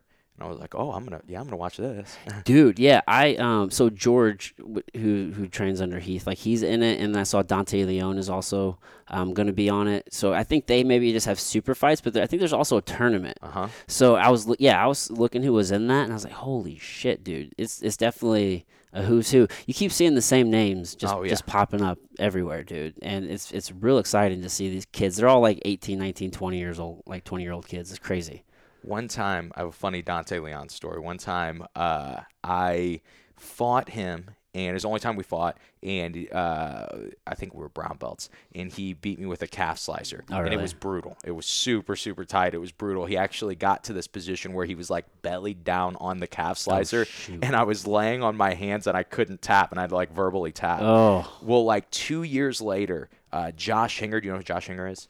I 0.43 0.47
was 0.47 0.59
like, 0.59 0.75
"Oh, 0.75 0.91
I'm 0.91 1.03
gonna, 1.05 1.21
yeah, 1.27 1.39
I'm 1.39 1.45
gonna 1.45 1.57
watch 1.57 1.77
this." 1.77 2.17
dude. 2.43 2.77
Yeah, 2.79 3.01
I 3.07 3.35
um. 3.35 3.71
So 3.71 3.89
George, 3.89 4.53
who 4.95 5.31
who 5.35 5.47
trains 5.47 5.81
under 5.81 5.99
Heath, 5.99 6.27
like 6.27 6.37
he's 6.37 6.61
in 6.63 6.83
it, 6.83 6.99
and 6.99 7.15
I 7.17 7.23
saw 7.23 7.41
Dante 7.41 7.83
Leon 7.83 8.17
is 8.17 8.29
also 8.29 8.77
um 9.07 9.33
gonna 9.33 9.53
be 9.53 9.69
on 9.69 9.87
it. 9.87 10.13
So 10.13 10.33
I 10.33 10.43
think 10.43 10.67
they 10.67 10.83
maybe 10.83 11.11
just 11.11 11.25
have 11.25 11.39
super 11.39 11.73
fights, 11.73 12.01
but 12.01 12.15
I 12.17 12.27
think 12.27 12.39
there's 12.39 12.53
also 12.53 12.77
a 12.77 12.81
tournament. 12.81 13.37
Uh 13.41 13.47
huh. 13.49 13.67
So 13.87 14.15
I 14.15 14.29
was, 14.29 14.53
yeah, 14.59 14.83
I 14.83 14.87
was 14.87 15.09
looking 15.11 15.43
who 15.43 15.53
was 15.53 15.71
in 15.71 15.87
that, 15.87 16.03
and 16.03 16.11
I 16.11 16.15
was 16.15 16.23
like, 16.25 16.33
holy 16.33 16.77
shit, 16.77 17.23
dude! 17.23 17.53
It's 17.57 17.81
it's 17.81 17.97
definitely 17.97 18.65
a 18.93 19.01
who's 19.03 19.31
who. 19.31 19.47
You 19.65 19.73
keep 19.73 19.91
seeing 19.91 20.13
the 20.15 20.21
same 20.21 20.51
names 20.51 20.93
just 20.95 21.13
Oh, 21.15 21.23
yeah. 21.23 21.29
just 21.29 21.45
popping 21.45 21.81
up 21.81 21.97
everywhere, 22.19 22.63
dude, 22.63 22.95
and 23.01 23.25
it's 23.25 23.51
it's 23.51 23.71
real 23.71 23.97
exciting 23.97 24.41
to 24.41 24.49
see 24.49 24.69
these 24.69 24.85
kids. 24.85 25.15
They're 25.17 25.27
all 25.29 25.41
like 25.41 25.59
18, 25.65 25.97
19, 25.97 26.31
20 26.31 26.57
years 26.59 26.79
old, 26.79 27.01
like 27.05 27.23
20 27.23 27.43
year 27.43 27.53
old 27.53 27.67
kids. 27.67 27.89
It's 27.91 27.99
crazy. 27.99 28.43
One 28.83 29.07
time, 29.07 29.51
I 29.55 29.59
have 29.61 29.69
a 29.69 29.71
funny 29.71 30.01
Dante 30.01 30.39
Leon 30.39 30.69
story. 30.69 30.99
One 30.99 31.17
time, 31.17 31.65
uh, 31.75 32.21
I 32.43 33.01
fought 33.35 33.89
him, 33.89 34.31
and 34.53 34.67
it 34.69 34.73
was 34.73 34.83
the 34.83 34.87
only 34.89 34.99
time 34.99 35.15
we 35.15 35.23
fought, 35.23 35.57
and 35.81 36.27
uh, 36.31 36.85
I 37.25 37.35
think 37.35 37.53
we 37.53 37.61
were 37.61 37.69
brown 37.69 37.97
belts, 37.97 38.29
and 38.53 38.71
he 38.71 38.93
beat 38.93 39.19
me 39.19 39.25
with 39.25 39.41
a 39.41 39.47
calf 39.47 39.79
slicer, 39.79 40.23
Oh, 40.31 40.35
and 40.37 40.53
it 40.53 40.57
was 40.61 40.73
brutal. 40.73 41.17
It 41.25 41.31
was 41.31 41.45
super, 41.45 41.95
super 41.95 42.23
tight. 42.25 42.53
It 42.53 42.59
was 42.59 42.71
brutal. 42.71 43.05
He 43.05 43.17
actually 43.17 43.55
got 43.55 43.85
to 43.85 43.93
this 43.93 44.07
position 44.07 44.53
where 44.53 44.65
he 44.65 44.75
was 44.75 44.89
like 44.89 45.05
belly 45.21 45.53
down 45.53 45.95
on 45.99 46.19
the 46.19 46.27
calf 46.27 46.57
slicer, 46.57 47.07
Oh, 47.29 47.37
and 47.41 47.55
I 47.55 47.63
was 47.63 47.87
laying 47.87 48.21
on 48.21 48.35
my 48.37 48.53
hands, 48.53 48.85
and 48.85 48.95
I 48.97 49.03
couldn't 49.03 49.41
tap, 49.41 49.71
and 49.71 49.79
I'd 49.79 49.91
like 49.91 50.13
verbally 50.13 50.51
tap. 50.51 50.81
Oh, 50.81 51.29
Well, 51.41 51.63
like 51.65 51.89
two 51.89 52.23
years 52.23 52.61
later, 52.61 53.09
uh, 53.31 53.51
Josh 53.51 53.99
Hinger, 53.99 54.19
do 54.21 54.27
you 54.27 54.31
know 54.33 54.37
who 54.37 54.43
Josh 54.43 54.67
Hinger 54.67 54.87
is? 54.87 55.07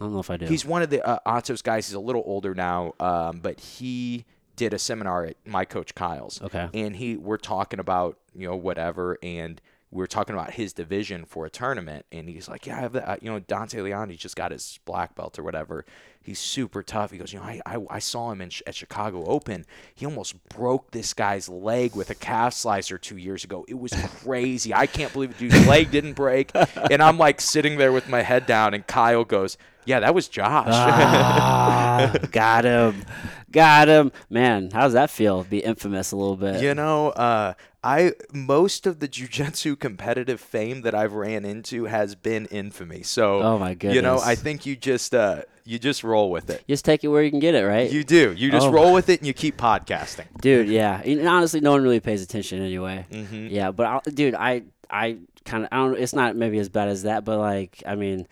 I 0.00 0.04
don't 0.04 0.12
know 0.12 0.20
if 0.20 0.30
I 0.30 0.36
do. 0.36 0.46
He's 0.46 0.64
one 0.64 0.82
of 0.82 0.90
the 0.90 1.06
uh, 1.06 1.18
Atos 1.26 1.62
guys. 1.62 1.86
He's 1.86 1.94
a 1.94 2.00
little 2.00 2.22
older 2.26 2.54
now, 2.54 2.94
um, 3.00 3.40
but 3.40 3.58
he 3.60 4.24
did 4.56 4.74
a 4.74 4.78
seminar 4.78 5.24
at 5.24 5.36
my 5.46 5.64
coach 5.64 5.94
Kyle's. 5.94 6.40
Okay. 6.42 6.68
And 6.74 6.96
he, 6.96 7.16
we're 7.16 7.36
talking 7.38 7.78
about 7.78 8.18
you 8.34 8.48
know 8.48 8.56
whatever, 8.56 9.18
and 9.22 9.60
we 9.90 10.02
are 10.02 10.08
talking 10.08 10.34
about 10.34 10.52
his 10.52 10.72
division 10.72 11.24
for 11.24 11.46
a 11.46 11.50
tournament, 11.50 12.06
and 12.10 12.28
he's 12.28 12.48
like, 12.48 12.66
yeah, 12.66 12.76
I 12.76 12.80
have 12.80 12.92
that. 12.94 13.08
Uh, 13.08 13.16
you 13.22 13.30
know, 13.30 13.38
Dante 13.38 13.80
Leon, 13.80 14.10
he 14.10 14.16
just 14.16 14.34
got 14.34 14.50
his 14.50 14.80
black 14.84 15.14
belt 15.14 15.38
or 15.38 15.42
whatever. 15.44 15.84
He's 16.20 16.40
super 16.40 16.82
tough. 16.82 17.12
He 17.12 17.18
goes, 17.18 17.32
you 17.32 17.38
know, 17.38 17.44
I, 17.44 17.60
I, 17.64 17.78
I 17.88 17.98
saw 18.00 18.32
him 18.32 18.40
in, 18.40 18.50
at 18.66 18.74
Chicago 18.74 19.24
Open. 19.26 19.64
He 19.94 20.04
almost 20.04 20.48
broke 20.48 20.90
this 20.90 21.14
guy's 21.14 21.48
leg 21.48 21.94
with 21.94 22.10
a 22.10 22.16
calf 22.16 22.52
slicer 22.52 22.98
two 22.98 23.16
years 23.16 23.44
ago. 23.44 23.64
It 23.68 23.78
was 23.78 23.92
crazy. 24.22 24.74
I 24.74 24.86
can't 24.86 25.12
believe 25.12 25.30
it. 25.30 25.38
Dude's 25.38 25.66
leg 25.68 25.92
didn't 25.92 26.14
break. 26.14 26.50
And 26.90 27.00
I'm 27.00 27.16
like 27.16 27.40
sitting 27.40 27.78
there 27.78 27.92
with 27.92 28.08
my 28.08 28.22
head 28.22 28.44
down, 28.44 28.74
and 28.74 28.84
Kyle 28.86 29.24
goes, 29.24 29.56
yeah, 29.86 30.00
that 30.00 30.14
was 30.16 30.26
Josh. 30.26 30.66
ah, 30.68 32.12
got 32.32 32.64
him, 32.64 33.04
got 33.52 33.86
him. 33.86 34.10
Man, 34.28 34.70
how 34.72 34.82
does 34.82 34.94
that 34.94 35.10
feel? 35.10 35.44
Be 35.44 35.60
infamous 35.60 36.10
a 36.10 36.16
little 36.16 36.36
bit. 36.36 36.60
You 36.60 36.74
know, 36.74 37.10
uh, 37.10 37.54
I 37.86 38.12
most 38.32 38.86
of 38.86 38.98
the 39.00 39.08
jujitsu 39.08 39.78
competitive 39.86 40.40
fame 40.40 40.82
that 40.82 40.94
I've 40.94 41.12
ran 41.12 41.44
into 41.44 41.84
has 41.84 42.14
been 42.14 42.46
infamy. 42.46 43.02
So, 43.02 43.40
Oh, 43.42 43.58
my 43.58 43.74
goodness, 43.74 43.94
You 43.94 44.02
know. 44.02 44.18
I 44.18 44.34
think 44.34 44.66
you 44.66 44.74
just 44.76 45.14
uh, 45.14 45.42
you 45.64 45.78
just 45.78 46.02
roll 46.04 46.30
with 46.30 46.50
it. 46.50 46.64
Just 46.68 46.84
take 46.84 47.04
it 47.04 47.08
where 47.08 47.22
you 47.22 47.30
can 47.30 47.40
get 47.40 47.54
it, 47.54 47.64
right? 47.64 47.90
You 47.90 48.04
do. 48.04 48.32
You 48.36 48.50
just 48.50 48.66
Oh, 48.68 48.72
roll 48.72 48.92
with 48.92 49.08
it 49.08 49.20
and 49.20 49.26
you 49.26 49.34
keep 49.34 49.56
podcasting. 49.56 50.26
dude 50.40 50.68
yeah 50.68 51.00
and 51.04 51.26
honestly 51.28 51.60
no 51.60 51.70
one 51.72 51.82
really 51.82 52.00
pays 52.00 52.22
attention 52.22 52.60
anyway 52.60 53.06
Mhm. 53.12 53.50
yeah 53.50 53.70
but 53.70 53.86
I, 53.86 54.10
dude 54.10 54.34
i 54.34 54.62
i 54.90 55.16
kind 55.44 55.64
of 55.64 55.68
i 55.72 55.76
don't 55.76 55.98
it's 55.98 56.12
not 56.12 56.36
maybe 56.36 56.58
as 56.58 56.68
bad 56.68 56.88
as 56.88 57.02
that 57.04 57.24
but 57.24 57.38
like 57.38 57.82
i 57.86 57.94
mean 57.94 58.26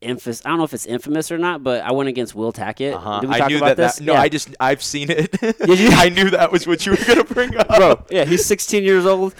infamous 0.00 0.42
i 0.46 0.48
don't 0.48 0.58
know 0.58 0.64
if 0.64 0.72
it's 0.74 0.86
infamous 0.86 1.32
or 1.32 1.38
not 1.38 1.62
but 1.64 1.82
i 1.82 1.90
went 1.90 2.08
against 2.08 2.34
will 2.36 2.52
tackett 2.52 2.94
Uh-huh. 2.94 3.20
did 3.20 3.30
we 3.30 3.34
I 3.34 3.38
talk 3.40 3.48
knew 3.50 3.56
about 3.56 3.76
that, 3.76 3.76
this 3.76 3.96
that. 3.96 4.04
No, 4.04 4.12
Yeah. 4.12 4.20
I 4.20 4.28
just 4.28 4.54
I've 4.60 4.82
seen 4.82 5.08
it. 5.10 5.36
I 5.98 6.08
knew 6.08 6.30
that 6.30 6.52
was 6.52 6.66
what 6.68 6.86
you 6.86 6.92
were 6.92 6.98
gonna 7.04 7.24
bring 7.24 7.56
up. 7.56 7.66
bro 7.68 8.04
yeah 8.10 8.24
he's 8.24 8.44
16 8.44 8.84
years 8.84 9.06
old 9.06 9.34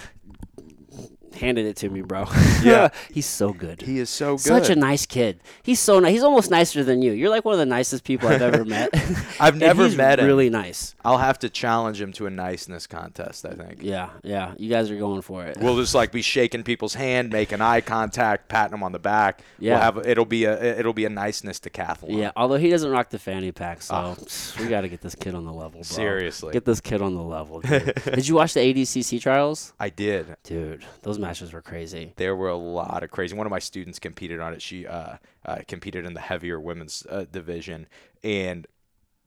handed 1.35 1.65
it 1.65 1.75
to 1.77 1.89
me 1.89 2.01
bro 2.01 2.25
Yeah. 2.63 2.89
he's 3.13 3.25
so 3.25 3.53
good 3.53 3.81
He 3.81 3.99
is 3.99 4.09
so 4.09 4.33
good. 4.35 4.41
Such 4.41 4.69
a 4.69 4.75
nice 4.75 5.05
kid. 5.05 5.39
He's 5.63 5.79
so 5.79 5.99
nice. 5.99 6.11
He's 6.13 6.23
almost 6.23 6.49
nicer 6.51 6.83
than 6.83 7.01
you. 7.01 7.11
You're 7.11 7.29
like 7.29 7.43
one 7.45 7.53
of 7.53 7.59
the 7.59 7.65
nicest 7.65 8.03
people 8.03 8.29
I've 8.29 8.41
ever 8.41 8.63
met. 8.77 8.89
I've 9.39 9.57
never 9.57 9.89
met 9.89 10.19
him. 10.19 10.25
Really 10.25 10.49
nice. 10.49 10.95
I'll 11.03 11.17
have 11.17 11.39
to 11.39 11.49
challenge 11.49 11.99
him 12.01 12.13
to 12.13 12.25
a 12.27 12.29
niceness 12.29 12.87
contest. 12.87 13.45
I 13.45 13.53
think. 13.53 13.79
Yeah, 13.81 14.09
yeah. 14.23 14.53
You 14.57 14.69
guys 14.69 14.89
are 14.91 14.97
going 14.97 15.21
for 15.21 15.45
it. 15.45 15.57
We'll 15.59 15.75
just 15.77 15.95
like 15.95 16.11
be 16.19 16.21
shaking 16.21 16.63
people's 16.63 16.93
hand, 16.93 17.31
making 17.31 17.61
eye 17.61 17.81
contact, 17.81 18.47
patting 18.49 18.71
them 18.71 18.83
on 18.83 18.91
the 18.91 18.99
back. 18.99 19.41
Yeah. 19.59 19.73
We'll 19.73 19.81
have 19.81 20.07
it'll 20.07 20.25
be 20.25 20.45
a 20.45 20.79
it'll 20.79 20.93
be 20.93 21.05
a 21.05 21.09
niceness 21.09 21.59
decathlon. 21.59 22.17
Yeah, 22.17 22.31
although 22.35 22.57
he 22.57 22.69
doesn't 22.69 22.89
rock 22.91 23.09
the 23.09 23.19
fanny 23.19 23.51
pack, 23.51 23.81
so 23.81 23.95
Oh. 23.95 24.17
we 24.61 24.67
got 24.67 24.81
to 24.81 24.89
get 24.89 25.01
this 25.01 25.15
kid 25.15 25.35
on 25.35 25.45
the 25.45 25.53
level, 25.53 25.71
bro. 25.79 25.83
Seriously. 25.83 26.53
Get 26.53 26.65
this 26.65 26.79
kid 26.81 27.01
on 27.01 27.15
the 27.15 27.21
level. 27.23 27.61
Dude. 27.61 27.93
Did 28.05 28.27
you 28.27 28.35
watch 28.35 28.53
the 28.53 28.59
ADCC 28.61 29.21
trials? 29.21 29.73
I 29.79 29.89
did. 29.89 30.35
Dude, 30.43 30.85
those 31.01 31.17
matches 31.23 31.53
were 31.53 31.61
crazy. 31.61 32.13
There 32.17 32.35
were 32.35 32.49
a 32.49 32.55
lot 32.55 33.03
of 33.03 33.11
crazy. 33.11 33.35
One 33.35 33.47
of 33.47 33.51
my 33.51 33.59
students 33.59 33.99
competed 33.99 34.39
on 34.39 34.53
it. 34.53 34.61
She 34.61 34.85
uh, 34.87 35.17
uh, 35.45 35.57
competed 35.67 36.05
in 36.05 36.13
the 36.13 36.21
heavier 36.21 36.59
women's 36.59 37.05
uh, 37.09 37.25
division, 37.31 37.87
and 38.23 38.67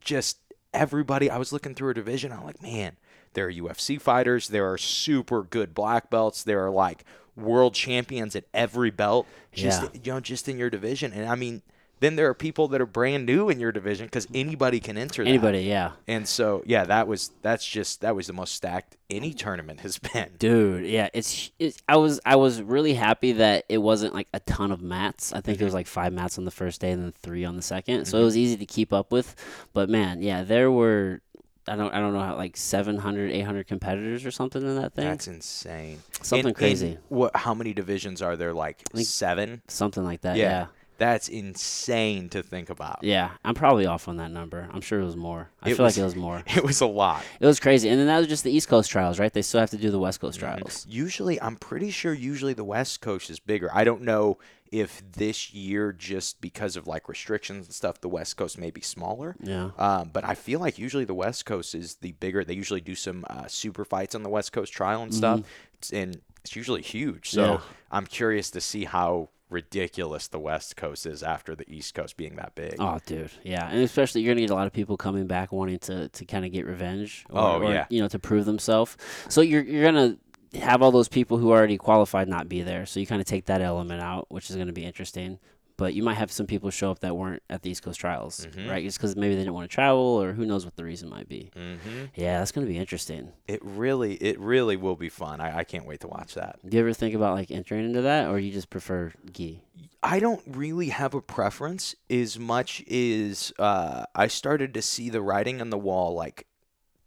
just 0.01 0.39
everybody. 0.73 1.31
I 1.31 1.39
was 1.39 1.53
looking 1.53 1.75
through 1.75 1.89
her 1.89 1.95
division. 1.95 2.33
I'm 2.33 2.45
like, 2.45 2.63
man, 2.63 2.97
there 3.35 3.47
are 3.47 3.53
UFC 3.53 4.01
fighters. 4.01 4.49
There 4.49 4.71
are 4.71 4.79
super 4.79 5.43
good 5.43 5.75
black 5.75 6.11
belts. 6.11 6.43
There 6.45 6.65
are 6.65 6.71
like 6.71 7.05
world 7.35 7.75
champions 7.75 8.35
at 8.37 8.45
every 8.55 8.91
belt. 8.91 9.27
Just 9.53 9.83
Yeah. 9.83 9.89
you 10.05 10.13
know, 10.13 10.21
just 10.21 10.49
in 10.49 10.59
your 10.59 10.71
division. 10.71 11.13
And 11.13 11.29
I 11.29 11.35
mean, 11.35 11.63
then 12.01 12.17
there 12.17 12.29
are 12.29 12.35
people 12.35 12.69
that 12.69 12.81
are 12.81 12.87
brand 12.87 13.25
new 13.25 13.49
in 13.49 13.59
your 13.59 13.73
division 13.73 14.07
because 14.07 14.27
anybody 14.35 14.81
can 14.81 14.99
enter. 14.99 15.25
that. 15.25 15.29
Anybody, 15.29 15.61
yeah. 15.61 15.93
And 16.07 16.29
so, 16.29 16.63
yeah, 16.67 16.85
that 16.85 17.09
was 17.09 17.31
that's 17.43 17.67
just 17.67 18.03
that 18.03 18.15
was 18.15 18.27
the 18.27 18.33
most 18.35 18.55
stacked 18.55 18.97
any 19.09 19.33
tournament 19.33 19.81
has 19.81 19.99
been. 20.13 20.33
Dude, 20.39 20.87
yeah, 20.87 21.09
it's, 21.15 21.51
it's 21.59 21.83
I 21.89 21.97
was 21.97 22.21
I 22.27 22.37
was 22.37 22.61
really 22.61 22.95
happy 22.95 23.33
that 23.33 23.65
it 23.69 23.79
wasn't 23.79 24.15
like 24.15 24.29
a 24.35 24.41
ton 24.41 24.73
of 24.73 24.83
mats. 24.83 25.33
I 25.33 25.41
think 25.41 25.57
it 25.57 25.59
mm-hmm. 25.59 25.65
was 25.67 25.75
like 25.75 25.87
5 25.87 26.13
mats 26.13 26.39
on 26.39 26.45
the 26.45 26.51
first 26.51 26.81
day 26.81 26.91
and 26.91 27.03
then 27.03 27.13
3 27.23 27.45
on 27.45 27.57
the 27.57 27.63
2nd. 27.63 27.85
So 27.85 27.91
it 27.91 28.21
mm-hmm. 28.21 28.25
was 28.25 28.37
easy 28.37 28.57
to 28.59 28.67
keep 28.67 28.93
up 28.93 29.11
with. 29.11 29.35
But 29.73 29.89
man, 29.89 30.21
yeah, 30.23 30.43
there 30.43 30.71
were 30.71 31.23
I 31.69 31.77
don't 31.77 31.93
I 31.93 31.99
don't 31.99 32.13
know 32.13 32.21
how 32.21 32.37
like 32.37 32.57
700 32.57 33.31
800 33.33 33.67
competitors 33.67 34.25
or 34.25 34.31
something 34.31 34.63
in 34.63 34.77
that 34.77 34.95
thing. 34.95 35.07
That's 35.07 35.29
insane. 35.29 36.01
Something 36.23 36.49
And- 36.49 36.57
crazy. 36.57 36.91
and 36.91 36.99
what? 37.09 37.35
How 37.35 37.55
many 37.55 37.73
divisions 37.73 38.23
are 38.23 38.37
there? 38.37 38.53
Like 38.53 38.83
seven. 38.95 39.63
something 39.67 40.05
like 40.05 40.21
that. 40.21 40.37
Yeah. 40.37 40.51
yeah. 40.51 40.67
That's 40.99 41.29
insane 41.29 42.29
to 42.31 42.43
think 42.43 42.71
about. 42.71 43.01
Yeah, 43.03 43.31
I'm 43.45 43.55
probably 43.55 43.87
off 43.87 44.09
on 44.09 44.17
that 44.19 44.31
number. 44.31 44.69
I'm 44.73 44.81
sure 44.81 45.01
it 45.01 45.05
was 45.05 45.17
more. 45.17 45.51
I 45.63 45.71
It 45.71 45.77
feel 45.77 45.85
was- 45.85 45.97
like 45.97 46.03
it 46.03 46.05
was 46.05 46.17
more. 46.17 46.43
It 46.57 46.65
was 46.65 46.81
a 46.81 46.87
lot. 46.87 47.23
It 47.41 47.47
was 47.47 47.61
crazy. 47.61 47.89
And 47.89 47.99
then 47.99 48.07
that 48.07 48.19
was 48.19 48.29
just 48.29 48.45
the 48.45 48.51
East 48.51 48.69
Coast 48.69 48.91
trials, 48.91 49.19
right? 49.19 49.33
They 49.33 49.43
still 49.43 49.61
have 49.61 49.71
to 49.71 49.77
do 49.77 49.91
the 49.91 49.99
West 49.99 50.21
Coast 50.21 50.39
trials. 50.39 50.87
Usually, 50.89 51.41
I'm 51.41 51.57
pretty 51.57 51.91
sure 51.91 52.13
usually 52.15 52.55
the 52.55 52.65
West 52.65 53.01
Coast 53.01 53.29
is 53.31 53.39
bigger. 53.39 53.71
I 53.73 53.85
don't 53.85 54.03
know 54.03 54.39
if 54.73 55.01
this 55.13 55.53
year, 55.55 55.93
just 55.93 56.41
because 56.41 56.77
of 56.77 56.87
like 56.87 57.09
restrictions 57.09 57.67
and 57.67 57.75
stuff, 57.75 58.01
the 58.01 58.09
West 58.09 58.37
Coast 58.37 58.59
may 58.59 58.71
be 58.71 58.81
smaller. 58.81 59.37
Yeah. 59.41 59.71
Um, 59.79 60.11
but 60.13 60.25
I 60.25 60.35
feel 60.35 60.59
like 60.61 60.79
usually 60.79 61.05
the 61.05 61.15
West 61.15 61.47
Coast 61.47 61.75
is 61.75 61.97
the 61.97 62.13
bigger. 62.13 62.43
They 62.45 62.55
usually 62.55 62.81
do 62.81 62.95
some 62.95 63.25
uh, 63.31 63.47
super 63.47 63.85
fights 63.85 64.15
on 64.15 64.23
the 64.23 64.29
West 64.29 64.53
Coast 64.53 64.73
trial 64.73 65.03
and 65.03 65.15
stuff, 65.15 65.41
It's- 65.41 65.93
and 65.93 66.21
it's 66.41 66.57
usually 66.57 66.83
huge. 66.83 67.31
So 67.31 67.43
Mm-hmm. 67.43 67.53
Yeah. 67.53 67.61
I'm 67.93 68.07
curious 68.07 68.51
to 68.53 68.61
see 68.61 68.85
how 68.85 69.29
ridiculous 69.49 70.29
the 70.29 70.39
West 70.39 70.77
Coast 70.77 71.07
is 71.07 71.23
after 71.23 71.55
the 71.55 71.65
East 71.73 71.95
Coast 71.95 72.17
being 72.17 72.37
that 72.37 72.55
big. 72.55 72.77
Oh, 72.79 72.99
dude. 73.07 73.31
Yeah. 73.43 73.69
And 73.69 73.81
especially 73.83 74.23
you're 74.23 74.35
going 74.35 74.43
to 74.45 74.49
get 74.49 74.53
a 74.53 74.57
lot 74.57 74.67
of 74.67 74.73
people 74.73 74.97
coming 74.97 75.27
back 75.27 75.53
wanting 75.53 75.79
to, 75.81 76.09
to 76.09 76.25
kind 76.25 76.45
of 76.45 76.53
get 76.53 76.67
revenge 76.67 77.25
or, 77.31 77.41
Oh, 77.41 77.63
or, 77.63 77.73
yeah. 77.73 77.87
you 77.89 78.01
know, 78.01 78.09
to 78.09 78.19
prove 78.19 78.45
themselves. 78.45 78.97
So 79.29 79.41
you're, 79.41 79.63
you're 79.63 79.91
going 79.91 80.19
to 80.53 80.61
have 80.61 80.83
all 80.83 80.91
those 80.91 81.09
people 81.09 81.39
who 81.39 81.51
already 81.51 81.77
qualified 81.77 82.29
not 82.29 82.49
be 82.49 82.63
there. 82.63 82.87
So 82.87 82.99
you 83.01 83.07
kind 83.07 83.21
of 83.21 83.27
take 83.27 83.47
that 83.47 83.61
element 83.61 84.01
out, 84.03 84.27
which 84.31 84.51
is 84.51 84.57
going 84.57 84.69
to 84.69 84.73
be 84.73 84.85
interesting. 84.85 85.39
But 85.79 85.93
you 85.93 86.03
might 86.03 86.15
have 86.15 86.33
some 86.33 86.47
people 86.47 86.71
show 86.71 86.91
up 86.91 87.01
that 87.01 87.15
weren't 87.17 87.43
at 87.51 87.63
the 87.63 87.69
East 87.71 87.83
Coast 87.83 88.01
trials, 88.01 88.47
Mhm. 88.51 88.67
right? 88.71 88.83
Just 88.83 88.97
because 88.97 89.15
maybe 89.15 89.35
they 89.35 89.43
didn't 89.43 89.53
want 89.53 89.71
to 89.71 89.75
travel 89.75 90.01
or 90.23 90.33
who 90.33 90.47
knows 90.47 90.65
what 90.65 90.75
the 90.77 90.85
reason 90.85 91.11
might 91.11 91.29
be. 91.29 91.51
hmm 91.55 92.05
Yeah, 92.15 92.39
that's 92.39 92.51
going 92.51 92.67
to 92.67 92.73
be 92.73 92.79
interesting. 92.79 93.33
It 93.47 93.61
really, 93.63 94.15
it 94.15 94.41
really 94.41 94.77
will 94.77 94.97
be 94.97 95.11
fun. 95.11 95.41
I, 95.43 95.59
I 95.59 95.65
can't 95.65 95.85
wait 95.85 96.01
to 96.01 96.09
watch 96.09 96.33
that. 96.35 96.59
Do 96.67 96.75
you 96.77 96.83
ever 96.83 96.95
think 96.95 97.15
about 97.15 97.35
like 97.35 97.51
entering 97.51 97.85
into 97.85 98.01
that 98.03 98.29
or 98.29 98.39
you 98.39 98.53
just 98.53 98.71
prefer 98.71 99.13
gi? 99.31 99.63
I 100.03 100.19
don't 100.19 100.43
really 100.47 100.89
have 100.89 101.13
a 101.13 101.21
preference 101.21 101.95
as 102.09 102.39
much 102.39 102.83
as 102.89 103.53
uh, 103.59 104.07
I 104.15 104.29
started 104.29 104.73
to 104.75 104.81
see 104.83 105.11
the 105.11 105.21
writing 105.21 105.61
on 105.61 105.69
the 105.69 105.79
wall 105.79 106.15
like 106.15 106.47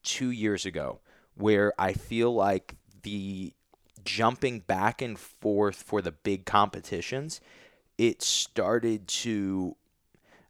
two 0.04 0.30
years 0.30 0.66
ago 0.66 1.00
where 1.34 1.74
I 1.80 1.94
feel 1.94 2.34
like 2.36 2.76
the 3.02 3.54
jumping 4.04 4.60
back 4.62 5.02
and 5.02 5.18
forth 5.18 5.82
for 5.82 6.02
the 6.02 6.12
big 6.12 6.46
competitions, 6.46 7.42
it 8.00 8.24
started 8.24 9.08
to. 9.08 9.76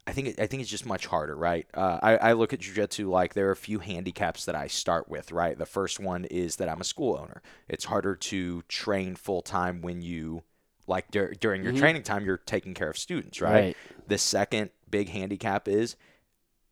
I 0.07 0.11
think 0.13 0.29
it, 0.29 0.39
I 0.39 0.47
think 0.47 0.61
it's 0.61 0.71
just 0.71 0.85
much 0.87 1.05
harder, 1.07 1.35
right? 1.35 1.67
Uh, 1.73 1.99
I, 2.01 2.17
I 2.17 2.33
look 2.33 2.53
at 2.53 2.61
jujitsu 2.61 3.09
like 3.09 3.35
there 3.35 3.47
are 3.49 3.51
a 3.51 3.55
few 3.55 3.79
handicaps 3.79 4.45
that 4.45 4.55
I 4.55 4.67
start 4.67 5.07
with, 5.09 5.31
right? 5.31 5.57
The 5.57 5.67
first 5.67 5.99
one 5.99 6.25
is 6.25 6.55
that 6.55 6.69
I'm 6.69 6.81
a 6.81 6.85
school 6.85 7.17
owner. 7.21 7.43
It's 7.67 7.85
harder 7.85 8.15
to 8.15 8.63
train 8.63 9.15
full 9.15 9.43
time 9.43 9.81
when 9.81 10.01
you 10.01 10.43
like 10.87 11.11
dur- 11.11 11.35
during 11.39 11.63
your 11.63 11.73
Mhm. 11.73 11.77
training 11.77 12.03
time 12.03 12.25
you're 12.25 12.37
taking 12.37 12.73
care 12.73 12.89
of 12.89 12.97
students, 12.97 13.39
right? 13.41 13.51
Right. 13.51 13.77
The 14.07 14.17
second 14.17 14.71
big 14.89 15.09
handicap 15.09 15.67
is 15.67 15.95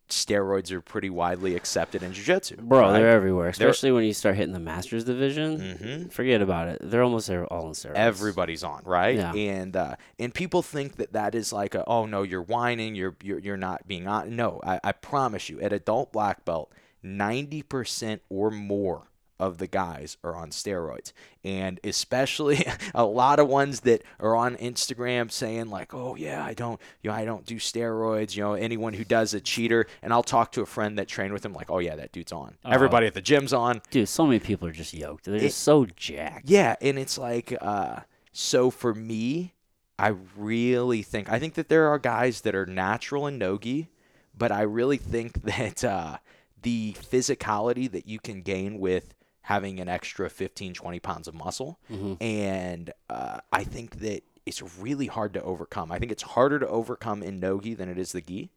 steroids 0.10 0.72
are 0.72 0.80
pretty 0.82 1.10
widely 1.10 1.56
accepted 1.56 2.02
in 2.04 2.14
jiu-jitsu. 2.14 2.56
Bro, 2.62 2.80
right? 2.82 2.94
they're 2.94 3.10
everywhere, 3.10 3.52
They're- 3.52 3.68
especially 3.70 3.92
when 3.92 4.04
you 4.06 4.14
start 4.14 4.36
hitting 4.38 4.54
the 4.54 4.60
masters 4.60 5.04
division. 5.04 5.60
Mhm. 5.60 6.12
Forget 6.12 6.42
about 6.42 6.68
it. 6.70 6.80
They're 6.82 7.04
almost 7.04 7.28
there 7.28 7.46
all 7.46 7.68
in 7.68 7.74
steroids. 7.74 7.96
everybody's 7.96 8.64
on, 8.64 8.84
right? 8.86 9.16
Yeah. 9.18 9.34
And 9.34 9.76
uh, 9.76 9.96
and 10.18 10.34
people 10.34 10.62
think 10.62 10.96
that 10.96 11.14
that 11.14 11.36
is 11.36 11.52
like 11.52 11.76
a 11.76 11.84
oh 11.88 12.06
no, 12.06 12.24
you're 12.24 12.42
whining, 12.42 12.96
you're 12.96 13.16
you're, 13.22 13.40
you're 13.40 13.58
not 13.58 13.88
being 13.88 14.08
on. 14.08 14.36
No, 14.36 14.60
I, 14.64 14.80
I 14.84 14.92
promise 14.94 15.50
you, 15.50 15.60
at 15.62 15.74
adult 15.74 16.12
black 16.14 16.46
belt, 16.46 16.72
ninety 17.04 17.62
percent 17.62 18.22
or 18.30 18.50
more 18.52 19.08
of 19.40 19.58
the 19.60 19.68
guys 19.68 20.18
are 20.24 20.36
on 20.36 20.50
steroids, 20.50 21.14
and 21.44 21.80
especially 21.84 22.66
a 22.96 23.06
lot 23.06 23.40
of 23.40 23.48
ones 23.48 23.82
that 23.82 24.02
are 24.20 24.36
on 24.36 24.56
Instagram 24.58 25.32
saying 25.32 25.70
like, 25.70 25.94
oh 25.94 26.16
yeah, 26.16 26.44
I 26.44 26.54
don't, 26.54 26.80
you 27.02 27.10
know, 27.10 27.16
I 27.16 27.26
don't 27.26 27.46
do 27.46 27.56
steroids. 27.58 28.36
You 28.36 28.44
know, 28.44 28.54
anyone 28.54 28.94
who 28.94 29.04
does 29.04 29.34
a 29.34 29.40
cheater, 29.42 29.86
and 30.02 30.12
I'll 30.12 30.24
talk 30.24 30.52
to 30.54 30.62
a 30.62 30.66
friend 30.66 30.98
that 30.98 31.08
trained 31.08 31.34
with 31.34 31.46
him 31.46 31.54
like, 31.54 31.70
oh 31.70 31.80
yeah, 31.80 31.96
that 31.96 32.12
dude's 32.12 32.32
on. 32.32 32.56
Oh. 32.66 32.72
Everybody 32.72 33.08
at 33.08 33.14
the 33.14 33.22
gym's 33.22 33.54
on. 33.54 33.82
Dude, 33.92 34.10
so 34.10 34.26
many 34.26 34.40
people 34.40 34.68
are 34.68 34.72
just 34.72 34.94
yoked. 34.94 35.26
They're 35.26 35.36
It- 35.36 35.42
just 35.42 35.60
so 35.60 35.86
jacked. 35.86 36.50
Yeah, 36.50 36.76
and 36.82 36.98
it's 36.98 37.18
like 37.18 37.56
uh 37.62 38.02
so 38.32 38.70
for 38.72 38.94
me, 38.94 39.54
I 40.00 40.14
really 40.36 41.02
think 41.04 41.30
I 41.30 41.40
think 41.40 41.56
that 41.56 41.70
there 41.70 41.88
are 41.90 42.00
guys 42.00 42.42
that 42.42 42.56
are 42.56 42.66
natural 42.66 43.28
in 43.28 43.38
nogi, 43.38 43.90
but 44.38 44.52
I 44.52 44.62
really 44.62 44.98
think 44.98 45.44
that 45.44 45.84
uh 45.84 46.18
the 46.64 46.94
physicality 46.94 47.90
that 47.92 48.08
you 48.08 48.20
can 48.20 48.42
gain 48.42 48.80
with 48.80 49.14
having 49.48 49.80
an 49.80 49.88
extra 49.88 50.30
15 50.30 50.74
20 50.74 51.00
pounds 51.00 51.28
of 51.28 51.34
muscle 51.34 51.80
Mhm. 51.92 52.18
and 52.22 52.92
uh, 53.10 53.40
I 53.52 53.64
think 53.64 54.00
that 54.00 54.24
it's 54.46 54.62
really 54.80 55.08
hard 55.08 55.34
to 55.34 55.42
overcome. 55.44 55.92
I 55.92 56.00
think 56.00 56.12
it's 56.12 56.24
harder 56.24 56.60
to 56.60 56.68
overcome 56.68 57.24
in 57.24 57.40
nogi 57.40 57.74
than 57.74 57.90
it 57.90 57.98
is 57.98 58.12
the 58.14 58.22
gi. 58.22 58.50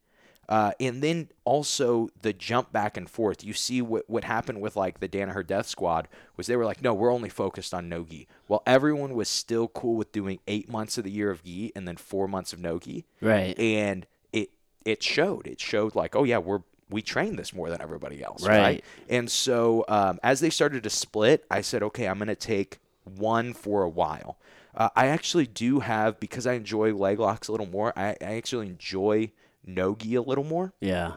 Uh, 0.48 0.72
and 0.80 1.00
then 1.00 1.28
also 1.44 2.08
the 2.22 2.32
jump 2.32 2.72
back 2.72 2.96
and 2.96 3.08
forth. 3.08 3.44
You 3.44 3.52
see 3.52 3.80
what 3.80 4.10
what 4.10 4.24
happened 4.24 4.60
with 4.60 4.74
like 4.74 4.98
the 4.98 5.08
Danaher 5.08 5.46
Death 5.46 5.66
Squad 5.66 6.08
was 6.36 6.48
they 6.48 6.56
were 6.56 6.64
like, 6.64 6.82
no, 6.82 6.92
we're 6.92 7.12
only 7.12 7.28
focused 7.28 7.72
on 7.72 7.88
no 7.88 8.02
gi. 8.04 8.26
Well, 8.48 8.62
everyone 8.66 9.14
was 9.14 9.28
still 9.28 9.68
cool 9.68 9.94
with 9.96 10.10
doing 10.10 10.40
eight 10.48 10.68
months 10.68 10.98
of 10.98 11.04
the 11.04 11.10
year 11.12 11.30
of 11.30 11.44
gi 11.44 11.70
and 11.76 11.86
then 11.86 11.96
four 11.96 12.26
months 12.26 12.52
of 12.52 12.58
Nogi. 12.58 13.04
Right. 13.20 13.56
and 13.60 14.06
it 14.32 14.50
it 14.84 15.04
showed. 15.04 15.46
It 15.46 15.60
showed 15.60 15.94
like, 15.94 16.16
oh 16.16 16.24
yeah, 16.24 16.38
we're 16.38 16.62
we 16.90 17.02
train 17.02 17.36
this 17.36 17.52
more 17.54 17.70
than 17.70 17.80
everybody 17.80 18.22
else, 18.22 18.44
Right. 18.46 18.58
right? 18.60 18.84
And 19.08 19.30
so 19.30 19.84
um, 19.88 20.18
as 20.22 20.40
they 20.40 20.50
started 20.50 20.82
to 20.82 20.90
split, 20.90 21.44
I 21.50 21.60
said, 21.60 21.82
okay, 21.82 22.06
I'm 22.06 22.18
gonna 22.18 22.34
take 22.34 22.78
one 23.04 23.52
for 23.54 23.82
a 23.82 23.88
while. 23.88 24.38
Uh, 24.74 24.88
I 24.94 25.06
actually 25.06 25.46
do 25.46 25.80
have 25.80 26.20
because 26.20 26.46
I 26.46 26.52
enjoy 26.54 26.94
leg 26.94 27.18
locks 27.18 27.48
a 27.48 27.52
little 27.52 27.66
more. 27.66 27.92
I, 27.96 28.10
I 28.20 28.34
actually 28.36 28.68
enjoy 28.68 29.32
no 29.66 29.94
gi 29.94 30.14
a 30.14 30.22
little 30.22 30.44
more 30.44 30.72
Yeah. 30.80 31.14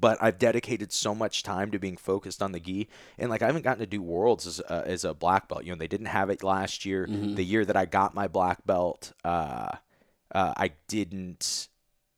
but 0.00 0.18
I've 0.20 0.38
dedicated 0.38 0.90
so 0.92 1.14
much 1.14 1.42
time 1.42 1.70
to 1.70 1.78
being 1.78 1.96
focused 1.96 2.42
on 2.42 2.52
the 2.52 2.60
gi, 2.60 2.88
and 3.18 3.30
like 3.30 3.42
I 3.42 3.46
haven't 3.46 3.62
gotten 3.62 3.80
to 3.80 3.86
do 3.86 4.02
worlds 4.02 4.46
as 4.46 4.58
a, 4.60 4.82
as 4.86 5.04
a 5.04 5.14
black 5.14 5.48
belt. 5.48 5.64
You 5.64 5.72
know, 5.72 5.78
they 5.78 5.86
didn't 5.86 6.06
have 6.06 6.30
it 6.30 6.42
last 6.42 6.84
year. 6.84 7.06
Mhm. 7.06 7.36
The 7.36 7.44
year 7.44 7.64
that 7.64 7.76
I 7.76 7.84
got 7.84 8.14
my 8.14 8.26
black 8.26 8.64
belt, 8.66 9.12
uh, 9.24 9.70
uh, 10.34 10.54
I 10.56 10.72
didn't. 10.88 11.68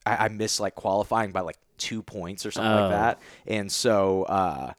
I, 0.07 0.27
I 0.27 0.29
missed 0.29 0.61
like 0.61 0.75
qualifying 0.77 1.33
by 1.33 1.41
like 1.41 1.59
two 1.79 2.03
points 2.03 2.45
or 2.47 2.51
something 2.51 2.73
Oh. 2.73 2.83
like 2.83 2.91
that, 2.91 3.21
and 3.47 3.71
so 3.71 4.25
uh, 4.25 4.73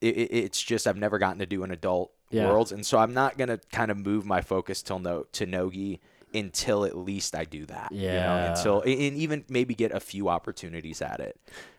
it, 0.00 0.16
it, 0.16 0.30
it's 0.32 0.62
just 0.62 0.86
I've 0.86 0.96
never 0.96 1.18
gotten 1.18 1.38
to 1.40 1.46
do 1.46 1.62
an 1.64 1.70
adult 1.70 2.12
Yeah. 2.30 2.48
worlds, 2.48 2.72
and 2.72 2.84
so 2.84 2.98
I'm 2.98 3.14
not 3.14 3.38
gonna 3.38 3.58
kind 3.72 3.90
of 3.90 3.96
move 3.98 4.26
my 4.26 4.40
focus 4.40 4.82
till 4.82 4.98
no 4.98 5.24
to 5.32 5.46
nogi 5.46 6.00
until 6.34 6.84
at 6.84 6.96
least 6.96 7.34
I 7.34 7.44
do 7.44 7.64
that. 7.66 7.92
you 7.92 8.08
know, 8.08 8.12
Yeah. 8.14 8.50
until 8.56 8.80
and 8.82 8.90
even 9.16 9.44
maybe 9.48 9.74
get 9.74 9.92
a 9.92 10.00
few 10.00 10.28
opportunities 10.28 11.00
at 11.00 11.20
it. 11.20 11.38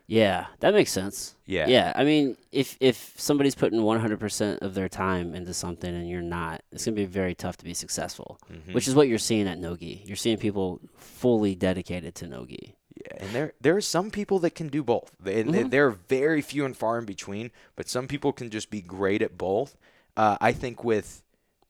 Yeah. 0.09 0.45
That 0.61 0.73
makes 0.73 0.91
sense. 0.93 1.35
Yeah. 1.45 1.67
Yeah. 1.67 1.91
I 1.93 2.05
mean, 2.05 2.37
if 2.53 2.77
if 2.79 3.13
somebody's 3.17 3.55
putting 3.55 3.81
100% 3.81 4.59
of 4.61 4.73
their 4.73 4.87
time 4.87 5.35
into 5.35 5.53
something 5.53 5.93
and 5.93 6.09
you're 6.09 6.21
not, 6.21 6.63
it's 6.71 6.85
going 6.85 6.95
to 6.95 7.01
be 7.01 7.05
very 7.05 7.35
tough 7.35 7.57
to 7.57 7.65
be 7.65 7.73
successful, 7.73 8.39
Mhm. 8.49 8.73
which 8.73 8.87
is 8.87 8.95
what 8.95 9.09
you're 9.09 9.17
seeing 9.19 9.49
at 9.49 9.59
Nogi. 9.59 10.01
You're 10.05 10.15
seeing 10.15 10.37
people 10.37 10.79
fully 10.95 11.55
dedicated 11.55 12.15
to 12.15 12.27
Nogi. 12.27 12.76
Yeah, 13.05 13.17
and 13.23 13.29
there 13.36 13.53
there 13.62 13.75
are 13.75 13.81
some 13.81 14.12
people 14.12 14.39
that 14.39 14.55
can 14.55 14.67
do 14.69 14.83
both. 14.83 15.12
They, 15.19 15.43
Mhm. 15.43 15.69
They're 15.71 15.91
very 15.91 16.41
few 16.41 16.65
and 16.65 16.75
far 16.75 16.97
in 16.97 17.05
between, 17.05 17.51
but 17.75 17.88
some 17.89 18.07
people 18.07 18.33
can 18.33 18.49
just 18.49 18.69
be 18.69 18.81
great 18.81 19.21
at 19.21 19.38
both. 19.38 19.75
Uh, 20.15 20.38
I 20.41 20.51
think 20.53 20.83
with 20.83 21.23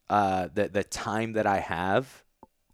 uh, 0.10 0.48
the 0.54 0.70
the 0.70 0.84
time 0.84 1.34
that 1.34 1.46
I 1.46 1.60
have, 1.60 2.24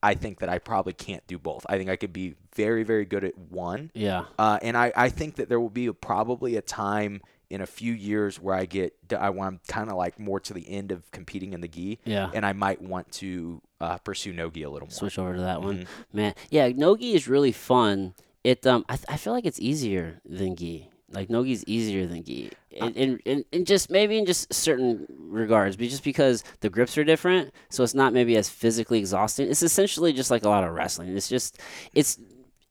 I 0.03 0.13
think 0.13 0.39
that 0.39 0.49
I 0.49 0.59
probably 0.59 0.93
can't 0.93 1.25
do 1.27 1.39
both. 1.39 1.65
I 1.67 1.77
think 1.77 1.89
I 1.89 1.95
could 1.95 2.13
be 2.13 2.35
very 2.55 2.83
very 2.83 3.05
good 3.05 3.23
at 3.23 3.37
one, 3.37 3.89
Yeah. 3.95 4.25
uh, 4.37 4.59
and 4.61 4.77
I, 4.77 4.91
I 4.95 5.09
think 5.09 5.35
that 5.37 5.49
there 5.49 5.59
will 5.59 5.71
be 5.71 5.87
a, 5.87 5.93
probably 5.93 6.55
a 6.57 6.61
time 6.61 7.21
in 7.49 7.61
a 7.61 7.65
few 7.65 7.93
years 7.93 8.39
where 8.39 8.55
I 8.55 8.65
get 8.65 8.93
I 9.17 9.29
want 9.31 9.47
I'm 9.55 9.59
kind 9.67 9.89
of 9.89 9.95
like 9.95 10.19
more 10.19 10.39
to 10.41 10.53
the 10.53 10.67
end 10.69 10.91
of 10.91 11.09
competing 11.11 11.53
in 11.53 11.61
the 11.61 11.67
gi, 11.67 11.99
Yeah. 12.05 12.29
and 12.33 12.45
I 12.45 12.53
might 12.53 12.81
want 12.81 13.11
to 13.13 13.61
uh, 13.81 13.97
pursue 13.99 14.33
no 14.33 14.49
gi 14.51 14.63
a 14.63 14.69
little 14.69 14.87
more. 14.87 14.93
Switch 14.93 15.17
over 15.17 15.33
to 15.33 15.41
that 15.41 15.61
one. 15.61 15.79
Mhm. 15.79 15.87
Man, 16.13 16.33
yeah, 16.51 16.67
nogi 16.69 17.15
is 17.15 17.27
really 17.27 17.51
fun. 17.51 18.13
It 18.43 18.65
um, 18.67 18.85
I, 18.89 18.95
th- 18.95 19.05
I 19.09 19.17
feel 19.17 19.33
like 19.33 19.45
it's 19.45 19.59
easier 19.59 20.21
than 20.25 20.55
gi. 20.55 20.89
Like 21.11 21.29
nogi's 21.29 21.63
easier 21.65 22.07
than 22.07 22.23
gi, 22.23 22.51
in, 22.71 22.93
in, 22.95 23.19
in, 23.23 23.45
in 23.51 23.65
just 23.65 23.91
maybe 23.91 24.17
in 24.17 24.25
just 24.25 24.51
certain 24.51 25.05
regards, 25.19 25.75
but 25.75 25.87
just 25.87 26.03
because 26.03 26.43
the 26.61 26.71
grips 26.71 26.97
are 26.97 27.03
different, 27.03 27.53
so 27.69 27.83
it's 27.83 27.93
not 27.93 28.13
maybe 28.13 28.35
as 28.35 28.49
physically 28.49 28.97
exhausting. 28.97 29.47
It's 29.47 29.61
essentially 29.61 30.11
just 30.11 30.31
like 30.31 30.43
a 30.43 30.49
lot 30.49 30.63
of 30.63 30.73
wrestling. 30.73 31.15
It's 31.15 31.29
just 31.29 31.59
it's 31.93 32.17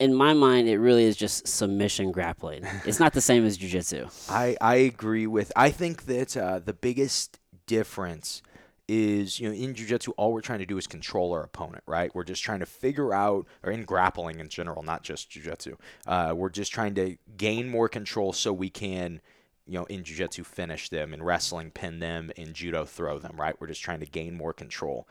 in 0.01 0.13
my 0.13 0.35
mind, 0.35 0.69
it 0.69 0.79
really 0.79 1.05
is 1.05 1.17
just 1.17 1.47
submission 1.47 2.11
grappling. 2.11 2.67
It's 2.85 2.99
not 2.99 3.13
the 3.13 3.21
same 3.21 3.47
as 3.47 3.57
jujitsu. 3.57 4.11
I, 4.29 4.57
I 4.61 4.75
agree 4.75 5.29
with. 5.29 5.53
I 5.55 5.71
think 5.71 6.07
that 6.07 6.37
uh, 6.37 6.59
the 6.59 6.73
biggest 6.73 7.39
difference 7.67 8.43
is 8.93 9.41
you 9.41 9.49
know 9.49 9.55
in 9.55 9.73
jiu-jitsu 9.75 10.11
all 10.19 10.33
we're 10.35 10.41
trying 10.43 10.59
to 10.59 10.67
do 10.67 10.77
is 10.77 10.87
control 10.87 11.33
our 11.33 11.43
opponent 11.43 11.83
right 11.87 12.15
we're 12.15 12.25
just 12.25 12.43
trying 12.43 12.61
to 12.61 12.67
figure 12.67 13.15
out 13.15 13.47
or 13.63 13.73
in 13.73 13.85
grappling 13.85 14.39
in 14.39 14.49
general 14.49 14.83
not 14.83 15.03
just 15.03 15.31
jiu-jitsu 15.31 15.75
uh, 16.07 16.35
we're 16.37 16.51
just 16.51 16.73
trying 16.73 16.95
to 16.95 17.17
gain 17.37 17.69
more 17.69 17.89
control 17.89 18.33
so 18.35 18.53
we 18.53 18.69
can 18.69 19.21
you 19.67 19.79
know 19.79 19.85
in 19.87 20.05
jiu-jitsu 20.05 20.45
finish 20.45 20.91
them 20.91 21.15
in 21.15 21.23
wrestling 21.23 21.71
pin 21.71 22.01
them 22.01 22.31
in 22.37 22.53
judo 22.53 22.85
throw 22.85 23.19
them 23.19 23.35
right 23.39 23.57
we're 23.61 23.67
just 23.67 23.83
trying 23.83 24.01
to 24.01 24.07
gain 24.07 24.35
more 24.37 24.53
control 24.53 25.09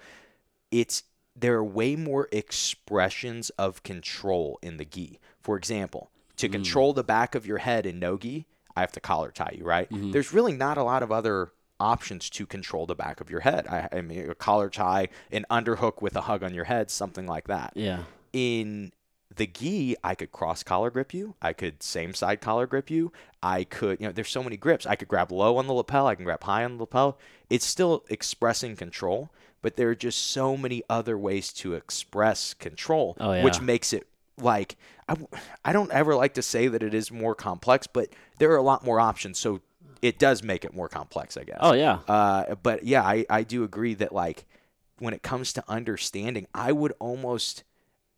it's 0.70 1.04
there 1.36 1.56
are 1.56 1.64
way 1.64 1.96
more 1.96 2.28
expressions 2.32 3.50
of 3.52 3.84
control 3.84 4.60
in 4.62 4.76
the 4.76 4.84
gi. 4.86 5.18
For 5.40 5.56
example, 5.56 6.12
to 6.36 6.50
Mm. 6.50 6.52
control 6.52 6.94
the 6.94 7.06
back 7.06 7.36
of 7.36 7.46
your 7.46 7.60
head 7.60 7.86
in 7.86 8.00
no 8.00 8.18
gi, 8.18 8.46
I 8.76 8.82
have 8.82 8.92
to 8.92 9.00
collar 9.00 9.32
tie 9.32 9.56
you, 9.58 9.64
right? 9.64 9.90
Mhm. 9.90 10.12
There's 10.12 10.34
really 10.34 10.52
not 10.52 10.78
a 10.78 10.84
lot 10.84 11.04
of 11.04 11.12
other 11.12 11.52
options 11.82 12.30
to 12.32 12.46
control 12.46 12.86
the 12.86 12.96
back 12.96 13.20
of 13.20 13.30
your 13.30 13.42
head. 13.42 13.68
I, 13.68 13.90
I 13.92 14.02
mean, 14.02 14.30
a 14.30 14.36
collar 14.36 14.70
tie, 14.70 15.10
an 15.32 15.46
underhook 15.50 16.02
with 16.02 16.16
a 16.16 16.22
hug 16.22 16.44
on 16.44 16.54
your 16.54 16.66
head, 16.66 16.90
something 16.92 17.28
like 17.28 17.48
that. 17.48 17.74
Yeah. 17.76 18.04
In 18.32 18.92
the 19.36 19.48
gi, 19.48 19.96
I 20.04 20.14
could 20.16 20.32
cross 20.32 20.62
collar 20.64 20.90
grip 20.90 21.14
you. 21.14 21.36
I 21.42 21.54
could 21.54 21.82
same 21.82 22.14
side 22.14 22.42
collar 22.42 22.68
grip 22.68 22.90
you. 22.90 23.12
I 23.42 23.64
could, 23.64 24.00
you 24.00 24.08
know, 24.08 24.12
there's 24.14 24.30
so 24.30 24.44
many 24.44 24.58
grips. 24.58 24.86
I 24.86 24.96
could 24.96 25.08
grab 25.08 25.32
low 25.32 25.58
on 25.58 25.68
the 25.68 25.74
lapel. 25.74 26.08
I 26.08 26.16
can 26.16 26.26
grab 26.26 26.44
high 26.44 26.64
on 26.64 26.76
the 26.78 26.84
lapel. 26.84 27.18
It's 27.50 27.66
still 27.66 28.04
expressing 28.10 28.76
control, 28.76 29.30
but 29.62 29.76
there 29.78 29.90
are 29.90 29.96
just 29.96 30.22
so 30.32 30.56
many 30.58 30.84
other 30.90 31.18
ways 31.18 31.52
to 31.54 31.74
express 31.74 32.54
control, 32.54 33.16
Oh, 33.20 33.34
yeah. 33.34 33.44
which 33.44 33.62
makes 33.62 33.94
it 33.94 34.08
like 34.38 34.76
I, 35.08 35.16
I 35.64 35.72
don't 35.74 35.92
ever 35.92 36.16
like 36.16 36.34
to 36.36 36.42
say 36.42 36.68
that 36.68 36.84
it 36.84 36.94
is 36.94 37.12
more 37.12 37.36
complex, 37.36 37.88
but 37.88 38.10
there 38.38 38.52
are 38.52 38.58
a 38.58 38.62
lot 38.64 38.84
more 38.86 39.00
options. 39.00 39.40
So 39.40 39.62
it 40.02 40.18
does 40.20 40.42
make 40.44 40.66
it 40.66 40.74
more 40.74 40.88
complex, 40.90 41.38
I 41.38 41.44
guess. 41.44 41.60
Oh 41.62 41.74
yeah. 41.74 42.00
Uh, 42.08 42.56
but 42.56 42.84
yeah, 42.84 43.04
I, 43.04 43.26
I 43.30 43.44
do 43.44 43.64
agree 43.64 43.94
that 43.96 44.12
like 44.14 44.46
when 45.00 45.14
it 45.14 45.22
comes 45.24 45.54
to 45.54 45.64
understanding, 45.68 46.48
I 46.54 46.72
would 46.72 46.94
almost 47.00 47.64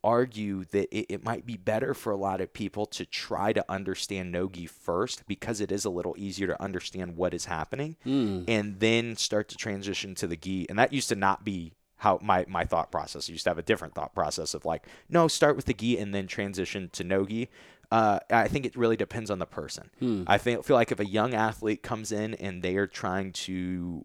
argue 0.04 0.66
that 0.66 0.94
it, 0.96 1.06
it 1.10 1.24
might 1.24 1.46
be 1.46 1.56
better 1.56 1.94
for 1.94 2.12
a 2.12 2.18
lot 2.18 2.42
of 2.42 2.52
people 2.54 2.86
to 2.86 3.06
try 3.06 3.54
to 3.54 3.64
understand 3.70 4.32
Nogi 4.32 4.66
first 4.66 5.26
because 5.28 5.62
it 5.62 5.72
is 5.72 5.86
a 5.86 5.90
little 5.90 6.14
easier 6.18 6.48
to 6.48 6.62
understand 6.62 7.16
what 7.16 7.34
is 7.34 7.46
happening 7.46 7.96
Hmm. 8.04 8.44
and 8.48 8.80
then 8.82 9.16
start 9.16 9.48
to 9.50 9.56
transition 9.56 10.14
to 10.16 10.28
the 10.28 10.36
gi. 10.36 10.68
And 10.70 10.78
that 10.78 10.92
used 10.92 11.08
to 11.10 11.16
not 11.16 11.46
be 11.46 11.74
how 11.98 12.20
my 12.22 12.46
my 12.50 12.66
thought 12.66 12.92
process. 12.92 13.30
I 13.30 13.32
used 13.32 13.46
to 13.46 13.50
have 13.50 13.58
a 13.58 13.62
different 13.64 13.96
thought 13.96 14.14
process 14.14 14.54
of 14.54 14.66
like, 14.66 14.84
no, 15.08 15.30
start 15.30 15.56
with 15.56 15.66
the 15.66 15.74
gi 15.74 15.98
and 15.98 16.14
then 16.14 16.28
transition 16.28 16.90
to 16.94 17.04
no 17.06 17.26
gi. 17.26 17.48
Uh, 17.94 18.20
I 18.32 18.48
think 18.48 18.66
it 18.66 18.76
really 18.76 18.98
depends 18.98 19.30
on 19.30 19.38
the 19.40 19.46
person. 19.46 19.90
Hmm. 20.00 20.24
I 20.26 20.38
feel, 20.40 20.62
feel 20.64 20.76
like 20.76 20.92
if 20.92 21.00
a 21.00 21.06
young 21.06 21.34
athlete 21.34 21.84
comes 21.84 22.12
in 22.12 22.34
and 22.36 22.64
they 22.64 22.76
are 22.78 22.88
trying 22.88 23.32
to 23.48 24.04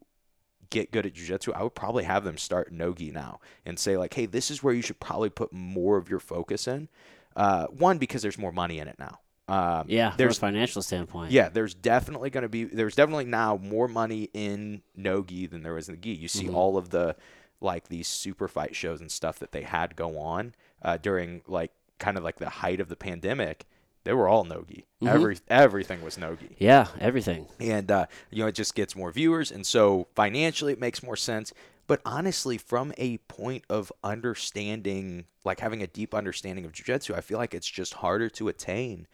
get 0.70 0.92
good 0.92 1.07
at 1.07 1.14
jiu-jitsu, 1.14 1.53
I 1.53 1.62
would 1.62 1.74
probably 1.74 2.05
have 2.05 2.22
them 2.24 2.37
start 2.37 2.70
no-gi 2.70 3.11
now 3.12 3.40
and 3.64 3.79
say 3.79 3.96
like, 3.96 4.12
hey, 4.12 4.27
this 4.27 4.51
is 4.51 4.62
where 4.62 4.74
you 4.74 4.83
should 4.83 5.01
probably 5.01 5.31
put 5.31 5.53
more 5.53 5.96
of 5.96 6.11
your 6.11 6.20
focus 6.20 6.68
in. 6.68 6.88
Uh, 7.35 7.66
one, 7.68 7.96
because 7.98 8.20
there's 8.20 8.37
more 8.37 8.53
money 8.53 8.79
in 8.79 8.88
it 8.88 8.98
now. 8.98 9.20
Um, 9.48 9.87
Yeah, 9.88 10.11
from 10.11 10.14
a 10.14 10.18
there's 10.18 10.38
financial 10.38 10.83
standpoint. 10.83 11.31
yeah, 11.31 11.48
there's 11.48 11.72
definitely 11.72 12.29
going 12.29 12.42
to 12.42 12.48
be 12.51 12.64
there's 12.64 12.94
definitely 12.94 13.24
now 13.24 13.57
more 13.57 13.88
money 13.88 14.29
in 14.35 14.83
no 14.94 15.22
gi 15.22 15.46
than 15.46 15.62
there 15.62 15.72
was 15.72 15.88
in 15.88 15.94
the 15.94 16.01
gi. 16.03 16.11
You 16.12 16.29
see 16.29 16.48
Mhm. 16.48 16.55
all 16.55 16.77
of 16.77 16.90
the 16.90 17.16
like 17.62 17.88
these 17.88 18.07
super 18.09 18.46
fight 18.48 18.77
shows 18.77 19.01
and 19.01 19.11
stuff 19.11 19.38
that 19.38 19.53
they 19.53 19.62
had 19.62 19.96
go 19.96 20.18
on 20.18 20.55
uh, 20.83 20.98
during 20.98 21.40
like 21.46 21.72
kind 21.98 22.18
of 22.18 22.22
like 22.24 22.37
the 22.37 22.51
height 22.51 22.81
of 22.81 22.88
the 22.90 22.96
pandemic. 22.96 23.64
They 24.04 24.12
were 24.14 24.28
all 24.28 24.44
no 24.44 24.64
gi. 24.68 24.87
Mhm. 25.02 25.08
Every 25.08 25.38
everything 25.48 26.02
was 26.02 26.16
no 26.18 26.34
gi 26.37 26.56
Yeah, 26.58 26.87
everything. 27.00 27.46
and 27.61 27.90
uh, 27.90 28.06
you 28.30 28.42
know 28.42 28.48
it 28.48 28.54
just 28.54 28.74
gets 28.74 28.96
more 28.96 29.12
viewers 29.12 29.50
and 29.52 29.66
so 29.66 30.06
financially 30.14 30.72
it 30.72 30.80
makes 30.80 31.02
more 31.02 31.16
sense 31.16 31.52
but 31.87 32.00
honestly 32.04 32.58
from 32.58 32.92
a 32.98 33.18
point 33.18 33.64
of 33.70 33.90
understanding 34.02 35.24
like 35.44 35.61
having 35.61 35.82
a 35.82 35.87
deep 35.87 36.14
understanding 36.14 36.64
of 36.64 36.72
jiu-jitsu 36.72 37.14
i 37.14 37.20
feel 37.20 37.38
like 37.38 37.54
it's 37.54 37.66
just 37.68 37.94
harder 37.94 38.28
to 38.28 38.48
attain 38.48 39.06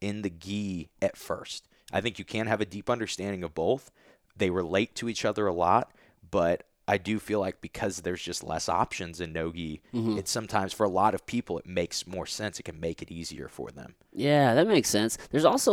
in 0.00 0.22
the 0.22 0.30
gi 0.30 0.88
at 1.02 1.16
first 1.16 1.68
i 1.92 2.00
think 2.00 2.18
you 2.18 2.24
can 2.24 2.46
have 2.46 2.60
a 2.60 2.64
deep 2.66 2.88
understanding 2.88 3.42
of 3.44 3.54
both 3.54 3.90
they 4.36 4.50
relate 4.50 4.94
to 4.94 5.08
each 5.08 5.24
other 5.24 5.46
a 5.46 5.52
lot 5.52 5.90
but 6.30 6.64
i 6.94 6.96
do 6.98 7.14
feel 7.18 7.40
like 7.46 7.60
because 7.60 7.94
there's 8.04 8.22
just 8.30 8.42
less 8.52 8.66
options 8.82 9.20
in 9.20 9.32
no-gi 9.32 9.80
Mhm. 9.94 10.18
it's 10.18 10.30
sometimes 10.38 10.72
for 10.72 10.84
a 10.84 10.88
lot 11.00 11.12
of 11.14 11.24
people 11.34 11.54
it 11.58 11.66
makes 11.66 12.06
more 12.06 12.26
sense 12.26 12.58
it 12.60 12.64
can 12.70 12.78
make 12.80 12.98
it 13.04 13.10
easier 13.20 13.48
for 13.48 13.68
them 13.70 13.94
Yeah, 14.12 14.54
that 14.56 14.66
makes 14.66 14.88
sense. 14.98 15.12
There's 15.30 15.44
also 15.52 15.72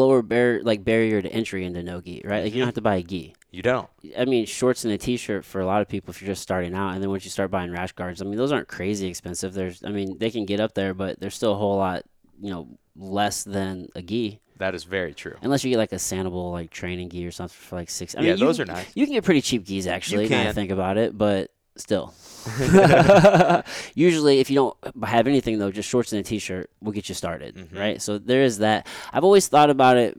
lower 0.00 0.20
bar 0.22 0.60
like 0.70 0.84
barrier 0.84 1.18
to 1.22 1.30
entry 1.40 1.64
into 1.64 1.82
nogi, 1.82 2.20
right? 2.30 2.42
Like 2.44 2.52
you 2.54 2.60
don't 2.60 2.68
have 2.72 2.82
to 2.82 2.88
buy 2.92 2.96
a 2.96 3.02
gi. 3.12 3.34
you 3.56 3.62
don't 3.62 3.88
I 4.22 4.24
mean, 4.32 4.44
shorts 4.46 4.84
and 4.84 4.92
a 4.92 4.98
t-shirt 4.98 5.42
for 5.50 5.60
a 5.62 5.66
lot 5.72 5.80
of 5.82 5.88
people 5.88 6.10
if 6.12 6.20
you're 6.20 6.32
just 6.34 6.42
starting 6.50 6.74
out, 6.74 6.92
and 6.94 7.00
then 7.02 7.08
once 7.14 7.24
you 7.24 7.30
start 7.30 7.50
buying 7.50 7.70
rash 7.78 7.92
guards, 7.92 8.20
I 8.20 8.24
mean, 8.26 8.36
those 8.42 8.52
aren't 8.52 8.68
crazy 8.68 9.06
expensive. 9.08 9.54
There's, 9.54 9.82
I 9.82 9.90
mean, 9.98 10.18
they 10.22 10.30
can 10.30 10.44
get 10.44 10.60
up 10.60 10.72
there, 10.74 10.92
but 11.02 11.18
they're 11.20 11.30
still 11.40 11.52
a 11.54 11.60
whole 11.62 11.76
lot, 11.86 12.02
you 12.44 12.50
know, 12.52 12.68
less 12.96 13.44
than 13.44 13.88
a 13.96 14.02
gi, 14.02 14.40
that 14.60 14.74
is 14.74 14.84
very 14.84 15.12
true 15.14 15.36
unless 15.42 15.62
you 15.64 15.70
get 15.70 15.76
like 15.78 15.92
a 15.92 15.96
Sanabul 15.96 16.52
like 16.52 16.70
training 16.70 17.08
gi 17.10 17.26
or 17.26 17.30
something 17.32 17.52
for 17.54 17.76
like 17.76 17.90
six. 17.90 18.14
I 18.14 18.20
yeah 18.20 18.30
mean, 18.30 18.38
you- 18.38 18.46
those 18.46 18.60
are 18.60 18.64
nice 18.64 18.86
You 18.94 19.04
can 19.06 19.14
get 19.14 19.24
pretty 19.24 19.40
cheap 19.42 19.66
gis 19.66 19.86
actually. 19.86 20.28
Now 20.28 20.40
I 20.40 20.44
can. 20.44 20.54
think 20.54 20.70
about 20.70 20.96
it, 20.96 21.16
but 21.18 21.50
still. 21.76 22.14
Usually, 23.94 24.38
if 24.40 24.50
you 24.50 24.56
don't 24.56 24.76
have 25.04 25.26
anything 25.26 25.58
though, 25.58 25.70
just 25.70 25.88
shorts 25.88 26.12
and 26.12 26.20
a 26.20 26.22
t-shirt 26.22 26.70
will 26.80 26.92
get 26.92 27.08
you 27.08 27.14
started, 27.14 27.54
Mhm. 27.56 27.78
right? 27.78 28.02
So 28.02 28.18
there 28.18 28.42
is 28.42 28.58
that. 28.58 28.86
I've 29.12 29.24
always 29.24 29.48
thought 29.48 29.70
about 29.70 29.96
it 29.96 30.16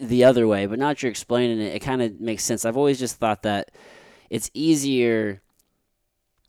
the 0.00 0.24
other 0.24 0.46
way, 0.46 0.66
but 0.66 0.78
now 0.78 0.88
that 0.88 1.02
you're 1.02 1.10
explaining 1.10 1.60
it, 1.60 1.74
it 1.74 1.80
kind 1.80 2.02
of 2.02 2.20
makes 2.20 2.44
sense. 2.44 2.64
I've 2.64 2.76
always 2.76 2.98
just 2.98 3.16
thought 3.16 3.42
that 3.42 3.70
it's 4.30 4.50
easier. 4.54 5.42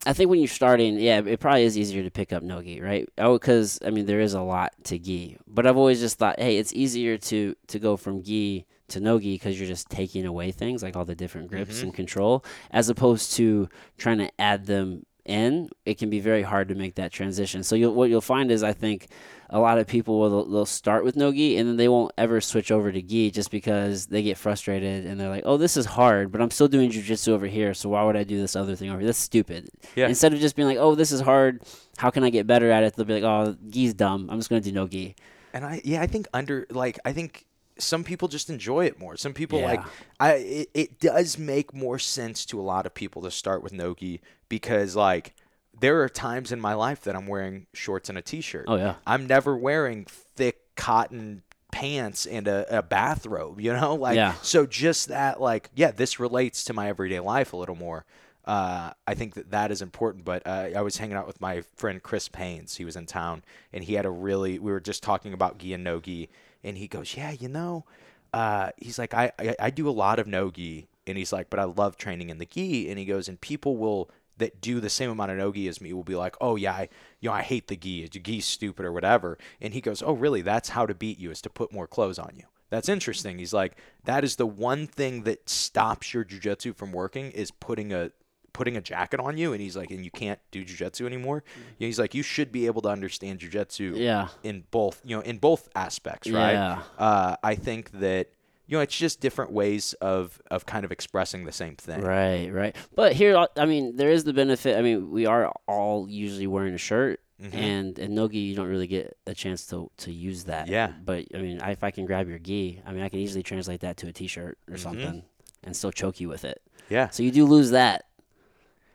I 0.08 0.14
think 0.14 0.30
when 0.30 0.40
you're 0.40 0.48
starting, 0.48 0.98
yeah, 1.00 1.20
it 1.20 1.40
probably 1.40 1.64
is 1.64 1.78
easier 1.78 2.02
to 2.04 2.10
pick 2.10 2.32
up 2.32 2.42
no 2.42 2.62
gi, 2.62 2.80
right? 2.82 3.08
Oh, 3.18 3.34
because 3.38 3.80
I 3.86 3.90
mean 3.90 4.06
there 4.06 4.22
is 4.22 4.34
a 4.34 4.42
lot 4.42 4.72
to 4.86 4.98
gi, 4.98 5.38
but 5.48 5.68
I've 5.68 5.78
always 5.78 6.00
just 6.00 6.18
thought, 6.18 6.40
hey, 6.40 6.58
it's 6.58 6.74
easier 6.74 7.18
to 7.18 7.56
to 7.68 7.80
go 7.80 7.98
from 7.98 8.24
gi 8.24 8.66
to 8.90 9.00
no 9.02 9.20
gi 9.20 9.36
because 9.36 9.60
you're 9.60 9.68
just 9.68 9.90
taking 9.90 10.26
away 10.26 10.52
things 10.52 10.82
like 10.82 10.96
all 10.96 11.04
the 11.06 11.14
different 11.16 11.50
grips 11.50 11.80
Mhm. 11.80 11.84
and 11.84 11.94
control, 11.94 12.44
as 12.72 12.88
opposed 12.90 13.34
to 13.34 13.68
trying 13.98 14.20
to 14.20 14.32
add 14.40 14.66
them 14.66 15.06
in. 15.26 15.70
It 15.86 15.98
can 15.98 16.10
be 16.10 16.22
very 16.22 16.44
hard 16.44 16.70
to 16.70 16.76
make 16.76 16.96
that 16.96 17.12
transition. 17.12 17.62
So 17.64 17.76
you'll, 17.76 17.94
what 17.94 18.10
you'll 18.10 18.22
find 18.22 18.50
is, 18.50 18.64
I 18.64 18.72
think, 18.72 19.08
a 19.50 19.60
lot 19.60 19.78
of 19.78 19.88
people 19.88 20.20
will 20.20 20.46
they'll 20.46 20.66
start 20.66 21.04
with 21.04 21.16
no 21.16 21.32
gi 21.32 21.58
and 21.58 21.68
then 21.68 21.78
they 21.78 21.88
won't 21.88 22.12
ever 22.18 22.42
switch 22.42 22.72
over 22.72 22.92
to 22.92 23.02
gi 23.02 23.32
just 23.32 23.50
because 23.50 24.08
they 24.08 24.22
get 24.22 24.38
frustrated 24.38 25.06
and 25.06 25.20
they're 25.20 25.30
like, 25.30 25.44
oh, 25.46 25.58
this 25.58 25.78
is 25.78 25.86
hard, 25.86 26.32
but 26.32 26.42
I'm 26.42 26.52
still 26.52 26.68
doing 26.68 26.92
jujitsu 26.92 27.30
over 27.30 27.48
here, 27.48 27.74
so 27.74 27.90
why 27.90 28.04
would 28.04 28.18
I 28.18 28.24
do 28.24 28.40
this 28.40 28.56
other 28.56 28.76
thing 28.76 28.90
over 28.90 29.00
here? 29.00 29.08
That's 29.08 29.18
stupid. 29.18 29.70
Yeah. 29.96 30.08
Instead 30.08 30.34
of 30.34 30.40
just 30.40 30.56
being 30.56 30.68
like, 30.68 30.78
oh, 30.78 30.96
this 30.96 31.12
is 31.12 31.22
hard, 31.22 31.64
how 31.98 32.10
can 32.10 32.24
I 32.24 32.30
get 32.30 32.48
better 32.48 32.72
at 32.72 32.84
it? 32.84 32.96
They'll 32.96 33.06
be 33.06 33.20
like, 33.20 33.24
oh, 33.24 33.56
gi's 33.70 33.94
dumb. 33.94 34.30
I'm 34.30 34.40
just 34.40 34.50
gonna 34.50 34.62
do 34.62 34.72
no 34.72 34.88
gi. 34.88 35.16
And 35.54 35.66
I 35.66 35.82
yeah, 35.84 36.02
I 36.02 36.08
think 36.08 36.28
under 36.34 36.68
like 36.70 37.00
I 37.06 37.14
think 37.14 37.46
some 37.80 38.04
people 38.04 38.28
just 38.28 38.50
enjoy 38.50 38.86
it 38.86 39.00
more. 39.00 39.16
Some 39.18 39.34
people 39.34 39.62
like 39.62 39.82
I 40.20 40.34
it, 40.34 40.70
it 40.74 41.00
does 41.00 41.38
make 41.38 41.74
more 41.74 42.00
sense 42.00 42.46
to 42.48 42.60
a 42.60 42.64
lot 42.64 42.86
of 42.86 42.94
people 42.94 43.22
to 43.24 43.32
start 43.32 43.64
with 43.64 43.74
no 43.74 43.94
gi 43.94 44.22
because 44.50 44.96
like 44.96 45.36
there 45.80 46.02
are 46.04 46.10
times 46.10 46.52
in 46.52 46.60
my 46.60 46.74
life 46.74 47.02
that 47.02 47.16
I'm 47.16 47.28
wearing 47.28 47.68
shorts 47.74 48.10
and 48.10 48.18
a 48.18 48.22
t-shirt. 48.22 48.66
Oh 48.68 48.76
yeah. 48.76 48.96
I'm 49.06 49.28
never 49.28 49.56
wearing 49.56 50.06
thick 50.06 50.76
cotton 50.76 51.44
pants 51.72 52.26
and 52.26 52.48
a, 52.48 52.80
a 52.80 52.82
bathrobe, 52.84 53.60
you 53.62 53.74
know? 53.74 53.96
Like 54.08 54.16
Yeah. 54.16 54.34
so 54.42 54.66
just 54.66 55.10
that 55.10 55.40
like 55.42 55.70
yeah, 55.76 55.92
this 55.92 56.20
relates 56.20 56.64
to 56.66 56.74
my 56.74 56.88
everyday 56.90 57.20
life 57.20 57.54
a 57.54 57.58
little 57.58 57.76
more. 57.76 58.06
Uh, 58.46 58.94
I 59.06 59.14
think 59.14 59.34
that 59.34 59.52
that 59.52 59.72
is 59.72 59.82
important, 59.82 60.24
but 60.24 60.42
uh, 60.48 60.70
I 60.74 60.82
was 60.82 60.96
hanging 60.96 61.18
out 61.18 61.28
with 61.28 61.42
my 61.42 61.64
friend 61.76 62.02
Chris 62.02 62.30
Paynes. 62.30 62.78
He 62.78 62.86
was 62.86 62.96
in 62.96 63.06
town, 63.06 63.44
and 63.74 63.84
he 63.84 63.96
had 63.96 64.06
a 64.06 64.10
really. 64.10 64.58
We 64.58 64.72
were 64.72 64.80
just 64.80 65.04
talking 65.04 65.34
about 65.34 65.58
gi 65.58 65.74
and 65.74 65.84
no 65.84 66.00
gi, 66.00 66.30
and 66.64 66.78
he 66.78 66.88
goes, 66.88 67.18
"Yeah, 67.18 67.32
you 67.32 67.50
know," 67.50 67.84
uh, 68.32 68.70
he's 68.78 68.98
like, 68.98 69.14
I, 69.14 69.34
I 69.38 69.56
I 69.60 69.70
do 69.70 69.90
a 69.90 69.92
lot 69.92 70.18
of 70.18 70.28
no 70.28 70.50
gi, 70.50 70.88
and 71.06 71.18
he's 71.18 71.34
like, 71.34 71.50
but 71.50 71.60
I 71.60 71.66
love 71.66 71.98
training 71.98 72.30
in 72.30 72.38
the 72.38 72.46
gi, 72.46 72.90
and 72.90 72.98
he 72.98 73.04
goes, 73.04 73.28
and 73.28 73.40
people 73.42 73.76
will 73.76 74.10
that 74.38 74.62
do 74.62 74.80
the 74.80 74.90
same 74.90 75.10
amount 75.10 75.32
of 75.32 75.38
no 75.38 75.52
gi 75.52 75.68
as 75.68 75.82
me 75.82 75.94
will 75.94 76.04
be 76.04 76.16
like, 76.16 76.36
oh 76.42 76.56
yeah, 76.56 76.74
I 76.74 76.90
you 77.20 77.30
know 77.30 77.34
I 77.36 77.42
hate 77.42 77.68
the 77.68 77.76
gi, 77.76 78.08
the 78.12 78.20
gi's 78.20 78.46
stupid 78.46 78.86
or 78.86 78.92
whatever, 78.92 79.38
and 79.62 79.74
he 79.74 79.82
goes, 79.82 80.02
oh 80.04 80.14
really? 80.14 80.42
That's 80.42 80.70
how 80.70 80.86
to 80.86 80.94
beat 80.96 81.20
you 81.20 81.32
is 81.32 81.42
to 81.42 81.50
put 81.50 81.72
more 81.74 81.88
clothes 81.88 82.20
on 82.20 82.34
you. 82.36 82.44
That's 82.70 82.90
interesting. 82.90 83.40
He's 83.40 83.54
like, 83.54 83.78
that 84.04 84.24
is 84.26 84.36
the 84.36 84.46
one 84.46 84.88
thing 84.88 85.24
that 85.24 85.48
stops 85.50 86.14
your 86.14 86.26
jujitsu 86.26 86.76
from 86.76 86.92
working 86.92 87.32
is 87.32 87.50
putting 87.50 87.94
a 87.94 88.12
putting 88.54 88.76
a 88.76 88.82
jacket 88.82 89.20
on 89.20 89.38
you 89.38 89.54
and 89.54 89.62
he's 89.62 89.78
like 89.78 89.92
and 89.92 90.04
you 90.04 90.10
can't 90.10 90.40
do 90.52 90.66
jujitsu 90.66 91.06
anymore. 91.06 91.44
Yeah, 91.78 91.86
he's 91.86 92.00
like 92.00 92.16
you 92.16 92.24
should 92.24 92.52
be 92.52 92.66
able 92.66 92.82
to 92.82 92.90
understand 92.90 93.40
jujitsu 93.40 93.96
Yeah. 93.96 94.30
in 94.44 94.64
both 94.72 95.00
you 95.06 95.16
know 95.16 95.22
in 95.22 95.38
both 95.38 95.70
aspects, 95.76 96.28
right? 96.30 96.54
Yeah. 96.54 96.82
Uh, 96.98 97.36
I 97.44 97.54
think 97.56 97.92
that 98.00 98.30
you 98.68 98.78
know 98.78 98.82
it's 98.82 98.96
just 98.98 99.20
different 99.22 99.52
ways 99.52 99.94
of 100.02 100.42
of 100.52 100.66
kind 100.66 100.84
of 100.86 100.92
expressing 100.92 101.46
the 101.46 101.52
same 101.52 101.76
thing. 101.76 102.02
Right, 102.02 102.50
right. 102.52 102.76
But 102.96 103.14
here, 103.14 103.48
I 103.58 103.66
mean, 103.66 103.96
there 103.96 104.10
is 104.12 104.24
the 104.26 104.34
benefit. 104.34 104.78
I 104.78 104.82
mean, 104.82 105.10
we 105.12 105.26
are 105.26 105.52
all 105.68 106.08
usually 106.10 106.48
wearing 106.48 106.74
a 106.74 106.78
shirt, 106.78 107.20
Mhm. 107.42 107.54
and 107.54 108.00
in 108.00 108.14
no 108.16 108.28
gi, 108.28 108.38
you 108.40 108.56
don't 108.56 108.68
really 108.68 108.88
get 108.88 109.16
a 109.26 109.34
chance 109.34 109.66
to 109.68 109.90
to 109.98 110.12
use 110.12 110.44
that. 110.46 110.68
Yeah. 110.68 110.92
But 111.04 111.26
I 111.34 111.38
mean, 111.38 111.62
I, 111.62 111.72
if 111.72 111.84
I 111.84 111.92
can 111.92 112.06
grab 112.06 112.28
your 112.28 112.40
gi, 112.40 112.82
I 112.86 112.92
mean, 112.92 113.04
I 113.04 113.10
can 113.10 113.20
easily 113.20 113.44
translate 113.44 113.80
that 113.82 113.98
to 113.98 114.08
a 114.08 114.12
T-shirt 114.14 114.58
or 114.70 114.76
Mhm. 114.76 114.80
something, 114.80 115.24
and 115.64 115.76
still 115.76 115.92
choke 115.92 116.20
you 116.20 116.30
with 116.30 116.44
it. 116.46 116.62
Yeah, 116.90 117.10
So 117.10 117.22
you 117.24 117.32
do 117.32 117.46
lose 117.46 117.72
that. 117.72 118.06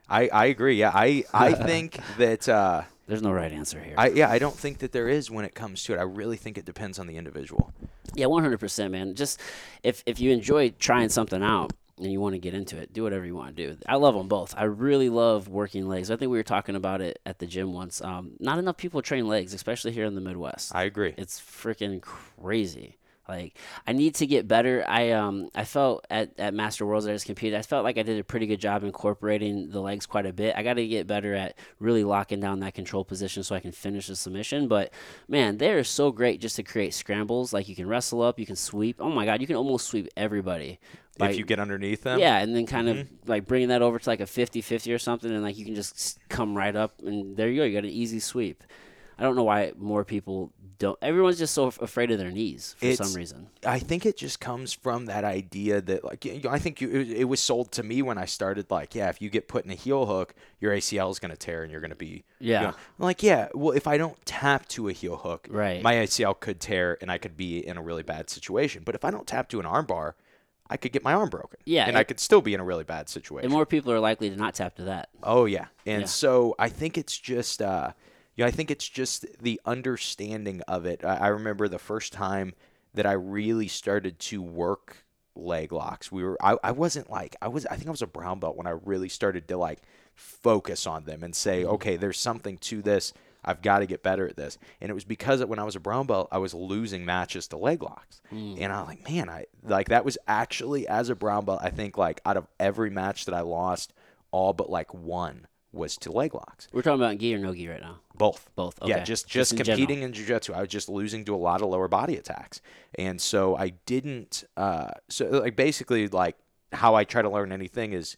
I 0.08 0.28
I 0.28 0.46
agree. 0.46 0.76
Yeah, 0.76 0.90
I 0.94 1.24
I 1.32 1.52
think 1.70 1.98
that. 2.18 2.48
Uh, 2.48 2.82
There's 3.06 3.22
no 3.22 3.32
right 3.32 3.52
answer 3.52 3.80
here. 3.80 3.94
I 3.98 4.08
yeah, 4.10 4.30
I 4.30 4.38
don't 4.38 4.56
think 4.56 4.78
that 4.78 4.92
there 4.92 5.08
is 5.08 5.30
when 5.30 5.44
it 5.44 5.54
comes 5.54 5.82
to 5.84 5.92
it. 5.94 5.98
I 5.98 6.02
really 6.02 6.36
think 6.36 6.56
it 6.58 6.64
depends 6.64 6.98
on 6.98 7.06
the 7.06 7.16
individual. 7.16 7.72
Yeah, 8.14 8.26
one 8.26 8.42
hundred 8.42 8.60
percent, 8.60 8.92
man. 8.92 9.14
Just 9.14 9.40
if 9.82 10.02
if 10.06 10.20
you 10.20 10.30
enjoy 10.30 10.70
trying 10.78 11.08
something 11.08 11.42
out 11.42 11.72
and 11.98 12.10
you 12.10 12.20
want 12.20 12.34
to 12.34 12.38
get 12.38 12.54
into 12.54 12.76
it, 12.78 12.92
do 12.92 13.02
whatever 13.02 13.24
you 13.24 13.34
want 13.34 13.56
to 13.56 13.66
do. 13.68 13.78
I 13.86 13.96
love 13.96 14.14
them 14.14 14.28
both. 14.28 14.54
I 14.56 14.64
really 14.64 15.08
love 15.08 15.48
working 15.48 15.88
legs. 15.88 16.10
I 16.10 16.16
think 16.16 16.30
we 16.30 16.38
were 16.38 16.42
talking 16.42 16.74
about 16.74 17.00
it 17.00 17.20
at 17.24 17.38
the 17.38 17.46
gym 17.46 17.72
once. 17.72 18.02
Um, 18.02 18.32
not 18.40 18.58
enough 18.58 18.76
people 18.76 19.02
train 19.02 19.28
legs, 19.28 19.54
especially 19.54 19.92
here 19.92 20.04
in 20.04 20.14
the 20.14 20.20
Midwest. 20.20 20.74
I 20.74 20.84
agree. 20.84 21.14
It's 21.16 21.40
freaking 21.40 22.00
crazy. 22.00 22.96
Like 23.28 23.56
I 23.86 23.92
need 23.92 24.16
to 24.16 24.26
get 24.26 24.48
better. 24.48 24.84
I 24.86 25.10
um 25.12 25.48
I 25.54 25.64
felt 25.64 26.04
at, 26.10 26.38
at 26.38 26.54
Master 26.54 26.84
Worlds 26.84 27.04
that 27.06 27.12
I 27.12 27.14
just 27.14 27.26
competed. 27.26 27.58
I 27.58 27.62
felt 27.62 27.84
like 27.84 27.96
I 27.96 28.02
did 28.02 28.18
a 28.18 28.24
pretty 28.24 28.46
good 28.46 28.60
job 28.60 28.82
incorporating 28.84 29.70
the 29.70 29.80
legs 29.80 30.06
quite 30.06 30.26
a 30.26 30.32
bit. 30.32 30.54
I 30.56 30.62
got 30.62 30.74
to 30.74 30.86
get 30.88 31.06
better 31.06 31.32
at 31.34 31.56
really 31.78 32.02
locking 32.02 32.40
down 32.40 32.58
that 32.60 32.74
control 32.74 33.04
position 33.04 33.42
so 33.44 33.54
I 33.54 33.60
can 33.60 33.70
finish 33.72 34.08
the 34.08 34.16
submission. 34.16 34.66
But 34.66 34.92
man, 35.28 35.58
they 35.58 35.70
are 35.72 35.84
so 35.84 36.10
great 36.10 36.40
just 36.40 36.56
to 36.56 36.62
create 36.64 36.94
scrambles. 36.94 37.52
Like 37.52 37.68
you 37.68 37.76
can 37.76 37.86
wrestle 37.86 38.22
up, 38.22 38.38
you 38.40 38.46
can 38.46 38.56
sweep. 38.56 38.96
Oh 39.00 39.10
my 39.10 39.24
god, 39.24 39.40
you 39.40 39.46
can 39.46 39.56
almost 39.56 39.86
sweep 39.86 40.08
everybody. 40.16 40.80
by- 41.18 41.30
if 41.30 41.38
you 41.38 41.44
get 41.44 41.60
underneath 41.60 42.02
them, 42.02 42.18
yeah, 42.18 42.38
and 42.38 42.56
then 42.56 42.66
kind 42.66 42.88
of 42.88 42.96
Mm-hmm. 42.96 43.30
like 43.30 43.46
bringing 43.46 43.68
that 43.68 43.82
over 43.82 43.98
to 44.00 44.08
like 44.10 44.20
a 44.20 44.24
50-50 44.24 44.92
or 44.94 44.98
something, 44.98 45.30
and 45.30 45.42
like 45.42 45.56
you 45.58 45.64
can 45.64 45.74
just 45.76 46.18
come 46.28 46.56
right 46.56 46.74
up, 46.74 46.94
and 47.04 47.36
there 47.36 47.48
you 47.48 47.60
go. 47.60 47.64
You 47.64 47.72
got 47.74 47.84
an 47.84 47.90
easy 47.90 48.18
sweep. 48.18 48.64
I 49.18 49.22
don't 49.22 49.36
know 49.36 49.44
why 49.44 49.72
more 49.78 50.04
people 50.04 50.52
don't. 50.82 50.98
Everyone's 51.00 51.38
just 51.38 51.54
so 51.54 51.64
afraid 51.80 52.10
of 52.10 52.18
their 52.18 52.30
knees 52.30 52.74
for 52.78 52.86
It's- 52.86 52.98
some 52.98 53.16
reason. 53.16 53.46
I 53.64 53.78
think 53.78 54.04
it 54.04 54.16
just 54.16 54.38
comes 54.40 54.72
from 54.72 55.06
that 55.06 55.24
idea 55.24 55.80
that 55.80 56.04
like 56.04 56.24
you 56.24 56.40
know, 56.40 56.50
I 56.50 56.58
think 56.58 56.80
you, 56.80 56.88
it, 56.90 57.10
it 57.10 57.24
was 57.24 57.40
sold 57.40 57.72
to 57.72 57.82
me 57.82 58.02
when 58.02 58.18
I 58.18 58.26
started 58.26 58.70
like 58.70 58.94
yeah 58.94 59.08
if 59.08 59.22
you 59.22 59.30
get 59.30 59.48
put 59.48 59.64
in 59.64 59.70
a 59.70 59.74
heel 59.74 60.06
hook 60.06 60.34
your 60.60 60.72
ACL 60.72 61.10
is 61.10 61.18
going 61.18 61.30
to 61.30 61.36
tear 61.36 61.62
and 61.62 61.70
you're 61.72 61.80
going 61.80 61.90
to 61.90 61.96
be 61.96 62.24
you 62.40 62.52
Yeah. 62.52 62.62
know, 62.62 62.74
like 62.98 63.22
yeah 63.22 63.48
well 63.54 63.74
if 63.76 63.86
I 63.86 63.96
don't 63.96 64.18
tap 64.26 64.66
to 64.74 64.88
a 64.88 64.92
heel 64.92 65.16
hook 65.16 65.46
Right. 65.50 65.82
my 65.82 65.94
ACL 65.94 66.38
could 66.38 66.58
tear 66.60 66.98
and 67.00 67.10
I 67.10 67.18
could 67.18 67.36
be 67.36 67.66
in 67.66 67.76
a 67.76 67.82
really 67.82 68.02
bad 68.02 68.28
situation 68.30 68.82
but 68.84 68.94
if 68.94 69.04
I 69.04 69.10
don't 69.10 69.26
tap 69.26 69.48
to 69.50 69.60
an 69.60 69.66
armbar 69.66 70.12
I 70.70 70.78
could 70.78 70.92
get 70.92 71.04
my 71.04 71.12
arm 71.12 71.28
broken. 71.28 71.58
Yeah, 71.66 71.84
and 71.86 71.96
it- 71.96 72.00
I 72.00 72.04
could 72.04 72.18
still 72.18 72.40
be 72.40 72.54
in 72.54 72.60
a 72.60 72.64
really 72.64 72.84
bad 72.84 73.10
situation. 73.10 73.44
And 73.44 73.52
more 73.52 73.66
people 73.66 73.92
are 73.92 74.00
likely 74.00 74.30
to 74.30 74.36
not 74.36 74.54
tap 74.54 74.76
to 74.76 74.84
that. 74.84 75.10
Oh 75.22 75.44
yeah, 75.44 75.66
and 75.84 76.02
Yeah. 76.02 76.06
so 76.06 76.54
I 76.58 76.70
think 76.70 76.96
it's 76.96 77.18
just, 77.18 77.60
uh, 77.60 77.92
you 78.36 78.44
know, 78.44 78.48
I 78.48 78.50
think 78.50 78.70
it's 78.70 78.88
just 78.88 79.26
the 79.40 79.60
understanding 79.64 80.62
of 80.62 80.86
it. 80.86 81.04
I, 81.04 81.16
I 81.16 81.26
remember 81.28 81.68
the 81.68 81.78
first 81.78 82.12
time 82.12 82.54
that 82.94 83.06
I 83.06 83.12
really 83.12 83.68
started 83.68 84.18
to 84.20 84.42
work 84.42 85.04
leg 85.34 85.72
locks. 85.72 86.12
We 86.12 86.24
were, 86.24 86.36
I, 86.42 86.56
I 86.62 86.72
wasn't 86.72 87.10
like, 87.10 87.36
I 87.40 87.48
was, 87.48 87.66
I 87.66 87.76
think 87.76 87.88
I 87.88 87.90
was 87.90 88.02
a 88.02 88.06
brown 88.06 88.38
belt 88.38 88.56
when 88.56 88.66
I 88.66 88.70
really 88.84 89.08
started 89.08 89.48
to 89.48 89.56
like 89.56 89.80
focus 90.14 90.86
on 90.86 91.04
them 91.04 91.22
and 91.22 91.34
say, 91.34 91.62
mm-hmm. 91.62 91.72
okay, 91.74 91.96
there's 91.96 92.18
something 92.18 92.58
to 92.58 92.82
this. 92.82 93.12
I've 93.44 93.60
got 93.60 93.80
to 93.80 93.86
get 93.86 94.02
better 94.02 94.28
at 94.28 94.36
this. 94.36 94.56
And 94.80 94.88
it 94.88 94.94
was 94.94 95.04
because 95.04 95.44
when 95.44 95.58
I 95.58 95.64
was 95.64 95.74
a 95.74 95.80
brown 95.80 96.06
belt, 96.06 96.28
I 96.30 96.38
was 96.38 96.54
losing 96.54 97.04
matches 97.04 97.48
to 97.48 97.56
leg 97.56 97.82
locks. 97.82 98.20
Mm. 98.32 98.60
And 98.60 98.72
I 98.72 98.80
was 98.80 98.88
like, 98.88 99.10
man, 99.10 99.28
I 99.28 99.46
like 99.64 99.88
that 99.88 100.04
was 100.04 100.16
actually 100.28 100.86
as 100.86 101.08
a 101.08 101.16
brown 101.16 101.44
belt, 101.44 101.60
I 101.62 101.70
think 101.70 101.98
like 101.98 102.20
out 102.24 102.36
of 102.36 102.46
every 102.60 102.90
match 102.90 103.24
that 103.24 103.34
I 103.34 103.40
lost, 103.40 103.92
all 104.30 104.52
but 104.52 104.70
like 104.70 104.94
one 104.94 105.48
was 105.72 105.96
to 105.98 106.12
leg 106.12 106.34
locks. 106.34 106.68
We're 106.72 106.82
talking 106.82 107.00
about 107.00 107.18
gi 107.18 107.34
or 107.34 107.38
no 107.38 107.54
gi 107.54 107.68
right 107.68 107.80
now. 107.80 108.00
Both. 108.16 108.50
Both. 108.54 108.78
Yeah, 108.84 108.96
okay. 108.96 109.04
just 109.04 109.26
just, 109.26 109.52
in 109.52 109.58
general. 109.58 109.78
competing 109.78 110.02
in 110.02 110.12
jiu-jitsu. 110.12 110.52
I 110.52 110.60
was 110.60 110.68
just 110.68 110.88
losing 110.88 111.24
to 111.24 111.34
a 111.34 111.36
lot 111.36 111.62
of 111.62 111.68
lower 111.68 111.88
body 111.88 112.16
attacks. 112.16 112.60
And 112.96 113.20
so 113.20 113.56
I 113.56 113.70
didn't 113.86 114.44
uh 114.56 114.90
so 115.08 115.26
like 115.26 115.56
basically 115.56 116.08
like 116.08 116.36
how 116.72 116.94
I 116.94 117.04
try 117.04 117.22
to 117.22 117.30
learn 117.30 117.52
anything 117.52 117.92
is 117.92 118.16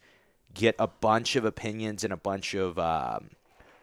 get 0.53 0.75
a 0.79 0.87
bunch 0.87 1.37
of 1.37 1.45
opinions 1.45 2.05
and 2.05 2.13
a 2.13 2.17
bunch 2.17 2.55
of 2.55 2.79
um 2.79 3.31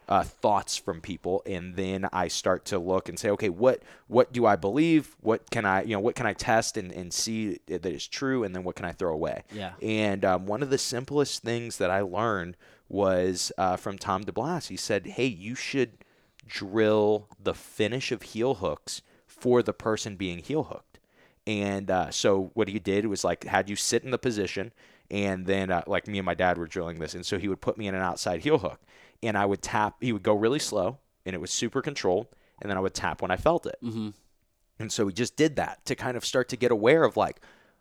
uh, 0.08 0.22
thoughts 0.22 0.76
from 0.76 1.00
people, 1.00 1.42
and 1.46 1.76
then 1.76 2.06
I 2.12 2.28
start 2.28 2.66
to 2.66 2.78
look 2.78 3.08
and 3.08 3.18
say, 3.18 3.30
okay, 3.30 3.48
what 3.48 3.82
what 4.08 4.32
do 4.32 4.44
I 4.44 4.56
believe? 4.56 5.16
What 5.20 5.48
can 5.50 5.64
I 5.64 5.82
you 5.82 5.94
know 5.94 6.00
what 6.00 6.16
can 6.16 6.26
I 6.26 6.34
test 6.34 6.76
and, 6.76 6.92
and 6.92 7.12
see 7.12 7.60
that 7.66 7.86
is 7.86 8.06
true, 8.06 8.44
and 8.44 8.54
then 8.54 8.64
what 8.64 8.76
can 8.76 8.84
I 8.84 8.92
throw 8.92 9.14
away? 9.14 9.44
Yeah. 9.52 9.72
And 9.80 10.24
um, 10.24 10.46
one 10.46 10.62
of 10.62 10.70
the 10.70 10.76
simplest 10.78 11.42
things 11.42 11.78
that 11.78 11.90
I 11.90 12.00
learned 12.00 12.56
was 12.92 13.50
uh, 13.56 13.76
from 13.76 13.98
Tom 13.98 14.22
DeBlass. 14.22 14.68
He 14.68 14.76
said, 14.76 15.06
hey, 15.06 15.26
you 15.26 15.54
should 15.54 15.98
drill 16.46 17.28
the 17.42 17.54
finish 17.54 18.12
of 18.12 18.22
heel 18.22 18.56
hooks 18.56 19.00
for 19.26 19.62
the 19.62 19.72
person 19.72 20.16
being 20.16 20.38
heel 20.38 20.64
hooked. 20.64 21.00
And 21.46 21.90
uh, 21.90 22.10
so 22.10 22.50
what 22.54 22.68
he 22.68 22.78
did 22.78 23.06
was 23.06 23.24
like 23.24 23.44
had 23.44 23.68
you 23.68 23.76
sit 23.76 24.04
in 24.04 24.10
the 24.10 24.18
position, 24.18 24.72
and 25.10 25.46
then 25.46 25.70
uh, 25.72 25.82
like 25.86 26.06
me 26.06 26.18
and 26.18 26.26
my 26.26 26.34
dad 26.34 26.56
were 26.58 26.66
drilling 26.66 27.00
this, 27.00 27.14
and 27.14 27.26
so 27.26 27.38
he 27.38 27.48
would 27.48 27.60
put 27.60 27.76
me 27.76 27.88
in 27.88 27.94
an 27.94 28.02
outside 28.02 28.42
heel 28.42 28.58
hook, 28.58 28.80
and 29.22 29.36
I 29.36 29.44
would 29.44 29.62
tap. 29.62 29.96
He 30.00 30.12
would 30.12 30.22
go 30.22 30.34
really 30.34 30.60
slow, 30.60 30.98
and 31.26 31.34
it 31.34 31.40
was 31.40 31.50
super 31.50 31.82
controlled, 31.82 32.28
and 32.60 32.70
then 32.70 32.76
I 32.76 32.80
would 32.80 32.94
tap 32.94 33.22
when 33.22 33.32
I 33.32 33.36
felt 33.36 33.66
it. 33.66 33.78
Mm-hmm. 33.82 34.10
And 34.78 34.92
so 34.92 35.06
we 35.06 35.12
just 35.12 35.36
did 35.36 35.56
that 35.56 35.84
to 35.86 35.94
kind 35.96 36.16
of 36.16 36.24
start 36.24 36.48
to 36.50 36.56
get 36.56 36.70
aware 36.70 37.02
of 37.02 37.16
like, 37.16 37.40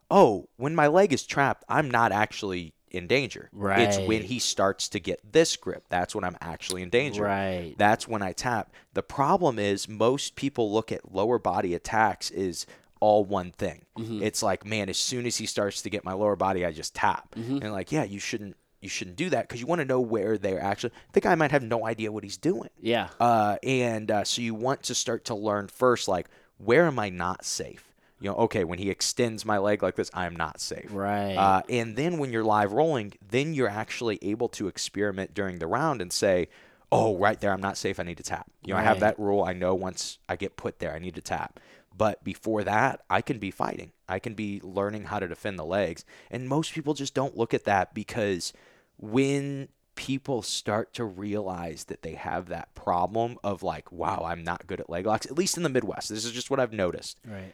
oh, 0.09 0.47
when 0.57 0.73
my 0.73 0.87
leg 0.87 1.13
is 1.13 1.25
trapped, 1.25 1.63
I'm 1.69 1.91
not 1.91 2.11
actually 2.11 2.73
in 2.91 3.07
danger. 3.07 3.49
Right. 3.51 3.79
It's 3.79 3.97
when 3.97 4.23
he 4.23 4.39
starts 4.39 4.89
to 4.89 4.99
get 4.99 5.19
this 5.31 5.55
grip. 5.55 5.85
That's 5.89 6.13
when 6.13 6.23
I'm 6.23 6.37
actually 6.41 6.83
in 6.83 6.89
danger. 6.89 7.23
Right. 7.23 7.73
That's 7.77 8.07
when 8.07 8.21
I 8.21 8.33
tap. 8.33 8.73
The 8.93 9.03
problem 9.03 9.59
is 9.59 9.87
most 9.87 10.35
people 10.35 10.71
look 10.71 10.91
at 10.91 11.13
lower 11.13 11.39
body 11.39 11.73
attacks 11.73 12.29
is 12.31 12.65
all 12.99 13.25
one 13.25 13.51
thing. 13.51 13.85
Mm-hmm. 13.97 14.21
It's 14.23 14.43
like, 14.43 14.65
man, 14.65 14.89
as 14.89 14.97
soon 14.97 15.25
as 15.25 15.37
he 15.37 15.45
starts 15.45 15.81
to 15.81 15.89
get 15.89 16.05
my 16.05 16.13
lower 16.13 16.35
body, 16.35 16.65
I 16.65 16.71
just 16.71 16.93
tap. 16.93 17.33
Mm-hmm. 17.35 17.59
And 17.61 17.71
like, 17.71 17.91
yeah, 17.91 18.03
you 18.03 18.19
shouldn't 18.19 18.55
you 18.81 18.89
shouldn't 18.89 19.15
do 19.15 19.29
that 19.29 19.47
because 19.47 19.61
you 19.61 19.67
want 19.67 19.79
to 19.79 19.85
know 19.85 20.01
where 20.01 20.37
they're 20.37 20.61
actually. 20.61 20.93
The 21.13 21.21
guy 21.21 21.35
might 21.35 21.51
have 21.51 21.63
no 21.63 21.85
idea 21.85 22.11
what 22.11 22.23
he's 22.23 22.37
doing. 22.37 22.69
Yeah. 22.79 23.09
Uh, 23.19 23.57
and 23.63 24.09
uh, 24.09 24.23
so 24.23 24.41
you 24.41 24.55
want 24.55 24.83
to 24.83 24.95
start 24.95 25.25
to 25.25 25.35
learn 25.35 25.67
first, 25.67 26.07
like, 26.07 26.27
where 26.57 26.85
am 26.87 26.97
I 26.99 27.09
not 27.09 27.45
safe? 27.45 27.90
You 28.21 28.29
know, 28.29 28.35
okay, 28.35 28.63
when 28.63 28.79
he 28.79 28.89
extends 28.89 29.45
my 29.45 29.57
leg 29.57 29.81
like 29.81 29.95
this, 29.95 30.11
I 30.13 30.25
am 30.27 30.35
not 30.35 30.61
safe. 30.61 30.87
Right. 30.91 31.35
Uh, 31.35 31.63
and 31.67 31.95
then 31.95 32.19
when 32.19 32.31
you're 32.31 32.43
live 32.43 32.71
rolling, 32.71 33.13
then 33.27 33.53
you're 33.53 33.69
actually 33.69 34.19
able 34.21 34.47
to 34.49 34.67
experiment 34.67 35.33
during 35.33 35.59
the 35.59 35.67
round 35.67 36.01
and 36.01 36.13
say, 36.13 36.47
oh, 36.91 37.17
right 37.17 37.39
there, 37.39 37.51
I'm 37.51 37.61
not 37.61 37.77
safe. 37.77 37.99
I 37.99 38.03
need 38.03 38.17
to 38.17 38.23
tap. 38.23 38.51
You 38.63 38.73
know, 38.73 38.79
I 38.79 38.83
have 38.83 38.99
that 38.99 39.17
rule. 39.17 39.43
I 39.43 39.53
know 39.53 39.73
once 39.73 40.19
I 40.29 40.35
get 40.35 40.57
put 40.57 40.79
there, 40.79 40.93
I 40.93 40.99
need 40.99 41.15
to 41.15 41.21
tap. 41.21 41.59
But 41.97 42.23
before 42.23 42.63
that, 42.63 43.01
I 43.09 43.21
can 43.21 43.39
be 43.39 43.51
fighting. 43.51 43.91
I 44.07 44.19
can 44.19 44.33
be 44.33 44.61
learning 44.63 45.05
how 45.05 45.19
to 45.19 45.27
defend 45.27 45.57
the 45.57 45.65
legs. 45.65 46.05
And 46.29 46.47
most 46.47 46.73
people 46.73 46.93
just 46.93 47.13
don't 47.13 47.37
look 47.37 47.53
at 47.53 47.65
that 47.65 47.93
because 47.93 48.53
when 48.97 49.69
people 49.95 50.41
start 50.41 50.93
to 50.93 51.05
realize 51.05 51.85
that 51.85 52.01
they 52.01 52.13
have 52.13 52.47
that 52.47 52.73
problem 52.75 53.37
of 53.43 53.61
like, 53.61 53.91
wow, 53.91 54.23
I'm 54.25 54.43
not 54.43 54.67
good 54.67 54.79
at 54.79 54.89
leg 54.89 55.05
locks, 55.05 55.25
at 55.25 55.37
least 55.37 55.57
in 55.57 55.63
the 55.63 55.69
Midwest, 55.69 56.09
this 56.09 56.25
is 56.25 56.31
just 56.31 56.49
what 56.49 56.59
I've 56.59 56.73
noticed 56.73 57.19
right. 57.25 57.53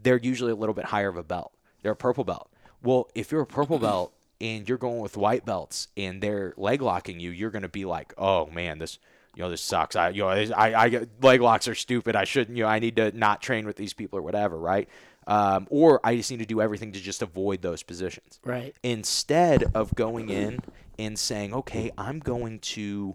They're 0.00 0.18
usually 0.18 0.52
a 0.52 0.56
little 0.56 0.74
bit 0.74 0.86
higher 0.86 1.08
of 1.08 1.16
a 1.16 1.22
belt. 1.22 1.52
They're 1.82 1.92
a 1.92 1.96
purple 1.96 2.24
belt. 2.24 2.50
Well, 2.82 3.08
if 3.14 3.32
you're 3.32 3.42
a 3.42 3.46
purple 3.46 3.78
belt 3.88 4.12
and 4.40 4.68
you're 4.68 4.78
going 4.78 5.00
with 5.00 5.16
white 5.16 5.44
belts 5.44 5.88
and 5.96 6.20
they're 6.22 6.54
leg 6.56 6.82
locking 6.82 7.20
you, 7.20 7.30
you're 7.30 7.50
going 7.50 7.62
to 7.62 7.68
be 7.68 7.84
like, 7.84 8.12
oh 8.18 8.46
man, 8.46 8.78
this 8.78 8.98
you 9.34 9.42
know 9.42 9.48
this 9.50 9.62
sucks. 9.62 9.96
I 9.96 10.10
you 10.10 10.22
know 10.22 10.28
I 10.28 10.84
I 10.86 11.06
leg 11.22 11.40
locks 11.40 11.66
are 11.68 11.74
stupid. 11.74 12.16
I 12.16 12.24
shouldn't 12.24 12.56
you 12.56 12.64
know 12.64 12.68
I 12.68 12.78
need 12.78 12.96
to 12.96 13.16
not 13.16 13.40
train 13.40 13.64
with 13.66 13.76
these 13.76 13.92
people 13.94 14.18
or 14.18 14.22
whatever, 14.22 14.58
right? 14.58 14.88
Um, 15.26 15.68
or 15.70 16.00
I 16.04 16.16
just 16.16 16.30
need 16.32 16.40
to 16.40 16.46
do 16.46 16.60
everything 16.60 16.90
to 16.92 17.00
just 17.00 17.22
avoid 17.22 17.62
those 17.62 17.84
positions 17.84 18.40
Right. 18.44 18.74
instead 18.82 19.64
of 19.72 19.94
going 19.94 20.30
in 20.30 20.58
and 20.98 21.16
saying, 21.16 21.54
okay, 21.54 21.92
I'm 21.96 22.18
going 22.18 22.58
to, 22.58 23.14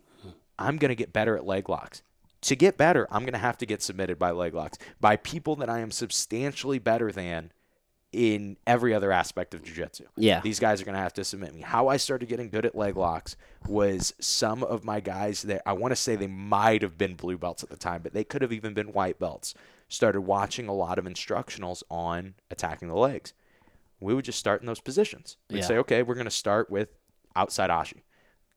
I'm 0.58 0.78
going 0.78 0.88
to 0.88 0.96
get 0.96 1.12
better 1.12 1.36
at 1.36 1.46
leg 1.46 1.68
locks. 1.68 2.02
To 2.42 2.56
get 2.56 2.78
better, 2.78 3.08
I'm 3.12 3.22
going 3.22 3.34
to 3.34 3.40
have 3.40 3.58
to 3.60 3.66
get 3.66 3.82
submitted 3.82 4.20
by 4.20 4.32
leg 4.32 4.54
locks 4.54 4.78
by 5.00 5.16
people 5.18 5.56
that 5.58 5.70
I 5.70 5.80
am 5.80 5.92
substantially 5.92 6.80
better 6.80 7.12
than 7.12 7.52
in 8.14 8.58
every 8.66 8.94
other 8.94 9.12
aspect 9.12 9.54
of 9.54 9.64
jiu-jitsu. 9.64 10.06
Yeah. 10.16 10.40
These 10.40 10.60
guys 10.60 10.82
are 10.82 10.86
going 10.86 10.96
to 10.96 11.02
have 11.02 11.14
to 11.14 11.24
submit 11.26 11.54
me. 11.54 11.62
How 11.62 11.88
I 11.90 11.98
started 11.98 12.30
getting 12.30 12.50
good 12.50 12.66
at 12.66 12.74
leg 12.76 12.96
locks 12.96 13.36
was 13.68 14.14
some 14.20 14.64
of 14.64 14.86
my 14.86 15.00
guys 15.02 15.42
that 15.44 15.62
I 15.66 15.74
want 15.74 15.92
to 15.92 15.96
say 15.96 16.16
they 16.16 16.28
might 16.28 16.84
have 16.84 16.98
been 16.98 17.16
blue 17.16 17.38
belts 17.38 17.64
at 17.64 17.70
the 17.70 17.76
time, 17.76 18.02
but 18.02 18.14
they 18.14 18.24
could 18.24 18.42
have 18.42 18.54
even 18.54 18.74
been 18.74 18.94
white 18.94 19.20
belts. 19.20 19.54
Started 19.90 20.22
watching 20.22 20.68
a 20.68 20.74
lot 20.74 20.98
of 21.00 21.06
instructionals 21.06 21.84
on 21.90 22.36
attacking 22.50 22.88
the 22.88 22.96
legs. 22.96 23.34
We 24.00 24.14
would 24.14 24.26
just 24.26 24.40
start 24.40 24.62
in 24.62 24.68
those 24.68 24.80
positions. 24.80 25.38
We'd 25.50 25.58
Yeah. 25.60 25.66
say, 25.66 25.78
okay, 25.80 26.02
we're 26.04 26.16
going 26.16 26.26
to 26.26 26.32
start 26.32 26.70
with 26.70 26.90
outside 27.36 27.70
ashi. 27.70 28.04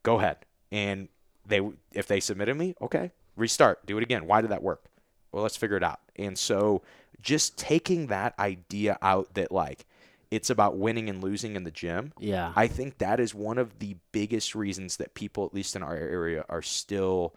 Go 0.03 0.19
ahead. 0.21 0.39
And 0.71 1.09
they, 1.47 1.61
if 1.93 2.07
they 2.07 2.21
submitted 2.21 2.57
me, 2.57 2.75
okay, 2.81 3.11
restart, 3.41 3.85
do 3.87 3.97
it 3.99 4.03
again. 4.03 4.27
Why 4.27 4.41
did 4.41 4.51
that 4.51 4.63
work? 4.63 4.85
Well, 5.33 5.43
let's 5.43 5.57
figure 5.57 5.77
it 5.77 5.83
out. 5.83 6.01
And 6.17 6.39
so 6.39 6.83
just 7.21 7.57
taking 7.59 8.09
that 8.09 8.39
idea 8.39 8.99
out 9.03 9.35
that 9.35 9.53
like 9.53 9.87
it's 10.31 10.51
about 10.51 10.77
winning 10.77 11.09
and 11.09 11.23
losing 11.23 11.57
in 11.57 11.65
the 11.65 11.71
gym. 11.71 12.13
Yeah. 12.19 12.53
I 12.55 12.69
think 12.69 12.99
that 12.99 13.19
is 13.19 13.35
one 13.35 13.59
of 13.59 13.79
the 13.81 13.97
biggest 14.13 14.55
reasons 14.55 14.97
that 14.99 15.15
people, 15.15 15.45
at 15.45 15.55
least 15.55 15.75
in 15.75 15.83
our 15.83 15.97
area, 15.97 16.45
are 16.49 16.63
still 16.63 17.35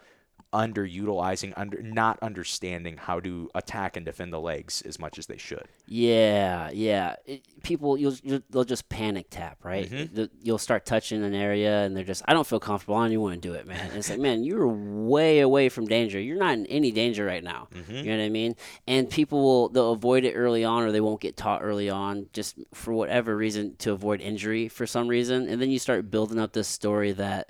underutilizing, 0.53 1.53
under 1.57 1.81
not 1.81 2.19
understanding 2.21 2.97
how 2.97 3.19
to 3.19 3.49
attack 3.55 3.97
and 3.97 4.05
defend 4.05 4.31
the 4.31 4.39
legs 4.39 4.81
as 4.83 4.99
much 4.99 5.17
as 5.17 5.25
they 5.25 5.37
should. 5.37 5.67
Yeah, 5.87 6.69
yeah. 6.71 7.15
It, 7.25 7.41
people, 7.63 7.97
you'll, 7.97 8.15
you'll 8.23 8.41
they'll 8.49 8.63
just 8.63 8.87
panic 8.87 9.27
tap, 9.29 9.57
right? 9.63 9.89
Mm-hmm. 9.89 10.25
You'll 10.41 10.57
start 10.57 10.85
touching 10.85 11.23
an 11.23 11.33
area, 11.33 11.83
and 11.83 11.97
they're 11.97 12.03
just, 12.03 12.23
I 12.27 12.33
don't 12.33 12.47
feel 12.47 12.59
comfortable. 12.59 12.95
I 12.95 13.05
don't 13.05 13.13
even 13.13 13.21
want 13.21 13.41
to 13.41 13.47
do 13.47 13.53
it, 13.55 13.65
man. 13.65 13.87
And 13.89 13.97
it's 13.97 14.09
like, 14.09 14.19
man, 14.19 14.43
you're 14.43 14.67
way 14.67 15.39
away 15.39 15.69
from 15.69 15.85
danger. 15.85 16.19
You're 16.19 16.37
not 16.37 16.53
in 16.53 16.65
any 16.67 16.91
danger 16.91 17.25
right 17.25 17.43
now. 17.43 17.67
Mm-hmm. 17.73 17.95
You 17.95 18.03
know 18.03 18.17
what 18.17 18.23
I 18.23 18.29
mean? 18.29 18.55
And 18.87 19.09
people 19.09 19.41
will 19.41 19.69
they'll 19.69 19.93
avoid 19.93 20.23
it 20.23 20.33
early 20.33 20.63
on, 20.63 20.83
or 20.83 20.91
they 20.91 21.01
won't 21.01 21.21
get 21.21 21.35
taught 21.35 21.63
early 21.63 21.89
on, 21.89 22.27
just 22.31 22.57
for 22.73 22.93
whatever 22.93 23.35
reason 23.35 23.75
to 23.79 23.91
avoid 23.91 24.21
injury 24.21 24.67
for 24.67 24.85
some 24.85 25.07
reason. 25.07 25.47
And 25.49 25.61
then 25.61 25.71
you 25.71 25.79
start 25.79 26.11
building 26.11 26.39
up 26.39 26.53
this 26.53 26.67
story 26.67 27.11
that 27.13 27.49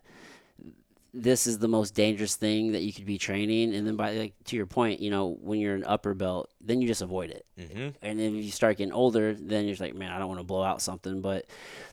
this 1.13 1.45
is 1.45 1.59
the 1.59 1.67
most 1.67 1.93
dangerous 1.93 2.35
thing 2.35 2.71
that 2.71 2.81
you 2.81 2.91
could 2.91 3.05
be 3.05 3.19
training. 3.19 3.75
And 3.75 3.85
then 3.85 3.95
by 3.95 4.13
like 4.13 4.33
to 4.45 4.55
your 4.55 4.65
point 4.65 4.99
you 4.99 5.11
know 5.11 5.37
when 5.41 5.59
you're 5.59 5.75
an 5.75 5.83
upper 5.85 6.13
belt 6.13 6.49
then 6.59 6.81
you 6.81 6.87
just 6.87 7.01
avoid 7.01 7.29
it. 7.29 7.45
Mm-hmm. 7.59 7.89
and 8.01 8.19
then 8.19 8.35
if 8.35 8.43
you 8.43 8.51
start 8.51 8.77
getting 8.77 8.93
older 8.93 9.33
then 9.33 9.65
you're 9.65 9.73
just 9.73 9.81
like 9.81 9.93
man 9.93 10.11
i 10.11 10.17
don't 10.17 10.27
want 10.27 10.39
to 10.39 10.45
blow 10.45 10.63
out 10.63 10.81
something. 10.81 11.21
But 11.21 11.45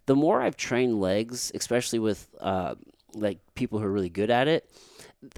the 0.06 0.16
more 0.16 0.40
i've 0.40 0.56
trained 0.56 1.00
legs 1.00 1.52
especially 1.54 1.98
with 1.98 2.28
uh, 2.40 2.74
like 3.14 3.38
people 3.54 3.78
who 3.78 3.84
are 3.84 3.92
really 3.92 4.08
good 4.08 4.30
at 4.30 4.48
it 4.48 4.70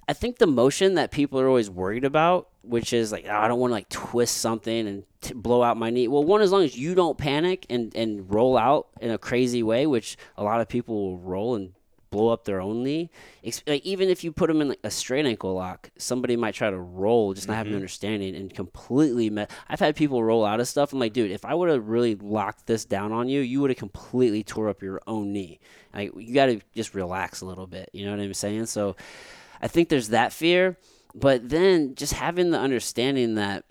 i 0.06 0.12
think 0.12 0.38
the 0.38 0.46
motion 0.46 0.94
that 0.94 1.10
people 1.10 1.40
are 1.40 1.48
always 1.48 1.68
worried 1.68 2.04
about 2.04 2.48
which 2.62 2.92
is 2.92 3.10
like 3.10 3.24
oh, 3.28 3.34
i 3.34 3.48
don't 3.48 3.58
want 3.58 3.70
to 3.70 3.74
like 3.74 3.88
twist 3.88 4.36
something 4.36 4.86
and 4.86 5.04
t- 5.20 5.34
blow 5.34 5.62
out 5.62 5.76
my 5.76 5.90
knee. 5.90 6.06
Well 6.06 6.22
one 6.22 6.42
as 6.42 6.52
long 6.52 6.62
as 6.62 6.76
you 6.76 6.94
don't 6.94 7.18
panic 7.18 7.66
and 7.68 7.94
and 7.96 8.32
roll 8.32 8.56
out 8.56 8.88
in 9.00 9.10
a 9.10 9.18
crazy 9.18 9.62
way 9.62 9.86
which 9.86 10.16
a 10.36 10.44
lot 10.44 10.60
of 10.60 10.68
people 10.68 10.94
will 10.94 11.18
roll 11.18 11.56
and 11.56 11.72
blow 12.12 12.28
up 12.28 12.44
their 12.44 12.60
own 12.60 12.84
knee. 12.84 13.10
Like 13.66 13.84
even 13.84 14.08
if 14.08 14.22
you 14.22 14.30
put 14.30 14.46
them 14.46 14.60
in 14.60 14.68
like 14.68 14.78
a 14.84 14.90
straight 14.90 15.26
ankle 15.26 15.54
lock, 15.54 15.90
somebody 15.96 16.36
might 16.36 16.54
try 16.54 16.70
to 16.70 16.78
roll, 16.78 17.34
just 17.34 17.48
not 17.48 17.56
having 17.56 17.72
an 17.72 17.76
understanding, 17.76 18.36
and 18.36 18.54
completely. 18.54 19.30
Me- 19.30 19.46
I've 19.68 19.80
had 19.80 19.96
people 19.96 20.22
roll 20.22 20.44
out 20.44 20.60
of 20.60 20.68
stuff. 20.68 20.92
I'm 20.92 21.00
like, 21.00 21.14
dude, 21.14 21.32
if 21.32 21.44
I 21.44 21.54
would 21.54 21.70
have 21.70 21.88
really 21.88 22.14
locked 22.14 22.68
this 22.68 22.84
down 22.84 23.10
on 23.10 23.28
you, 23.28 23.40
you 23.40 23.60
would 23.60 23.70
have 23.70 23.78
completely 23.78 24.44
tore 24.44 24.68
up 24.68 24.82
your 24.82 25.00
own 25.08 25.32
knee. 25.32 25.58
Like 25.92 26.12
you 26.16 26.32
got 26.34 26.46
to 26.46 26.60
just 26.76 26.94
relax 26.94 27.40
a 27.40 27.46
little 27.46 27.66
bit. 27.66 27.90
You 27.92 28.04
know 28.04 28.12
what 28.12 28.20
I'm 28.20 28.34
saying? 28.34 28.66
So 28.66 28.94
I 29.60 29.66
think 29.66 29.88
there's 29.88 30.10
that 30.10 30.32
fear, 30.32 30.78
but 31.14 31.48
then 31.48 31.96
just 31.96 32.12
having 32.12 32.50
the 32.50 32.60
understanding 32.60 33.34
that 33.34 33.64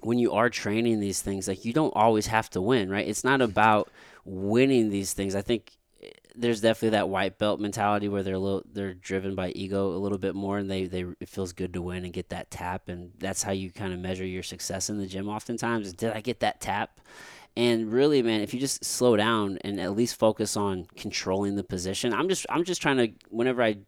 when 0.00 0.18
you 0.18 0.32
are 0.32 0.48
training 0.48 1.00
these 1.00 1.20
things, 1.20 1.46
like 1.46 1.64
you 1.64 1.72
don't 1.72 1.92
always 1.94 2.26
have 2.28 2.48
to 2.50 2.60
win, 2.62 2.88
right? 2.90 3.06
It's 3.06 3.24
not 3.24 3.42
about 3.42 3.90
winning 4.24 4.88
these 4.88 5.12
things. 5.12 5.34
I 5.34 5.42
think 5.42 5.72
there's 6.36 6.60
definitely 6.60 6.90
that 6.90 7.08
white 7.08 7.38
belt 7.38 7.60
mentality 7.60 8.08
where 8.08 8.22
they're 8.22 8.34
a 8.34 8.38
little 8.38 8.62
they're 8.70 8.94
driven 8.94 9.34
by 9.34 9.50
ego 9.50 9.88
a 9.88 9.98
little 9.98 10.18
bit 10.18 10.34
more 10.34 10.58
and 10.58 10.70
they, 10.70 10.84
they 10.84 11.04
it 11.20 11.28
feels 11.28 11.52
good 11.52 11.72
to 11.72 11.82
win 11.82 12.04
and 12.04 12.12
get 12.12 12.28
that 12.28 12.50
tap. 12.50 12.88
And 12.88 13.12
that's 13.18 13.42
how 13.42 13.52
you 13.52 13.70
kind 13.70 13.92
of 13.92 13.98
measure 13.98 14.24
your 14.24 14.42
success 14.42 14.90
in 14.90 14.98
the 14.98 15.06
gym 15.06 15.28
oftentimes 15.28 15.92
did 15.92 16.12
I 16.12 16.20
get 16.20 16.40
that 16.40 16.60
tap? 16.60 17.00
And 17.56 17.90
really 17.90 18.22
man 18.22 18.42
if 18.42 18.52
you 18.52 18.60
just 18.60 18.84
slow 18.84 19.16
down 19.16 19.58
and 19.62 19.80
at 19.80 19.96
least 19.96 20.18
focus 20.18 20.56
on 20.56 20.86
controlling 20.96 21.56
the 21.56 21.64
position 21.64 22.12
I'm 22.12 22.28
just 22.28 22.46
I'm 22.50 22.64
just 22.64 22.82
trying 22.82 22.98
to 22.98 23.08
whenever 23.30 23.62
I 23.62 23.78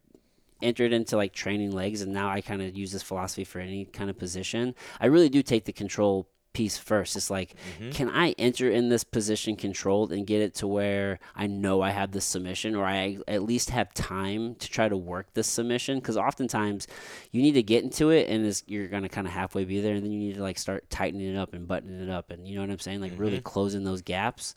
entered 0.61 0.93
into 0.93 1.17
like 1.17 1.33
training 1.33 1.71
legs 1.71 2.03
and 2.03 2.13
now 2.13 2.31
I 2.31 2.41
kind 2.41 2.63
of 2.63 2.77
use 2.77 2.91
this 2.93 3.03
philosophy 3.03 3.45
for 3.45 3.61
any 3.61 3.85
kind 3.85 4.11
of 4.11 4.19
position 4.19 4.75
I 5.01 5.07
really 5.07 5.29
do 5.29 5.43
take 5.43 5.67
the 5.67 5.73
control 5.73 6.29
piece 6.59 6.77
first. 6.77 7.15
It's 7.15 7.31
like, 7.31 7.55
mm-hmm. 7.79 7.91
can 7.91 8.11
I 8.11 8.33
enter 8.33 8.69
in 8.69 8.89
this 8.89 9.05
position 9.05 9.55
controlled 9.55 10.13
and 10.13 10.27
get 10.27 10.43
it 10.43 10.57
to 10.57 10.67
where 10.67 11.21
I 11.37 11.47
know 11.47 11.83
I 11.83 11.91
have 11.91 12.11
the 12.11 12.21
submission 12.21 12.75
or 12.75 12.85
I 12.85 13.19
at 13.29 13.45
least 13.45 13.71
have 13.71 13.95
time 13.95 14.57
to 14.57 14.69
try 14.69 14.89
to 14.89 14.97
work 14.97 15.33
this 15.35 15.47
submission? 15.47 16.01
Because 16.01 16.17
oftentimes 16.17 16.89
you 17.31 17.43
need 17.43 17.53
to 17.53 17.63
get 17.63 17.85
into 17.85 18.11
it 18.11 18.29
and 18.29 18.61
you're 18.67 18.89
going 18.89 19.05
to 19.05 19.09
kind 19.09 19.29
of 19.29 19.33
halfway 19.33 19.65
be 19.65 19.81
there 19.81 19.95
and 19.95 20.03
then 20.03 20.11
you 20.11 20.19
need 20.19 20.35
to 20.35 20.43
like 20.43 20.59
start 20.59 20.91
tightening 20.91 21.33
it 21.33 21.39
up 21.39 21.55
and 21.55 21.69
buttoning 21.69 22.03
it 22.03 22.11
up. 22.11 22.33
And 22.33 22.45
you 22.49 22.57
know 22.57 22.63
what 22.63 22.71
I'm 22.71 22.81
saying? 22.81 23.01
Like 23.01 23.13
mm-hmm. 23.13 23.21
really 23.21 23.41
closing 23.41 23.85
those 23.85 24.03
gaps. 24.03 24.57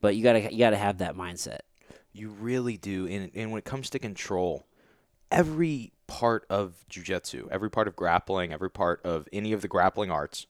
But 0.00 0.16
you 0.16 0.24
got 0.24 0.32
to, 0.32 0.52
you 0.52 0.58
got 0.58 0.70
to 0.70 0.76
have 0.76 0.98
that 0.98 1.14
mindset. 1.14 1.60
You 2.12 2.30
really 2.30 2.76
do. 2.76 3.06
And, 3.06 3.30
and 3.36 3.52
when 3.52 3.58
it 3.60 3.64
comes 3.64 3.88
to 3.90 4.00
control, 4.00 4.66
every 5.30 5.92
part 6.08 6.44
of 6.50 6.84
jujitsu, 6.90 7.46
every 7.52 7.70
part 7.70 7.86
of 7.86 7.94
grappling, 7.94 8.52
every 8.52 8.70
part 8.70 9.00
of 9.04 9.28
any 9.32 9.52
of 9.52 9.62
the 9.62 9.68
grappling 9.68 10.10
arts 10.10 10.48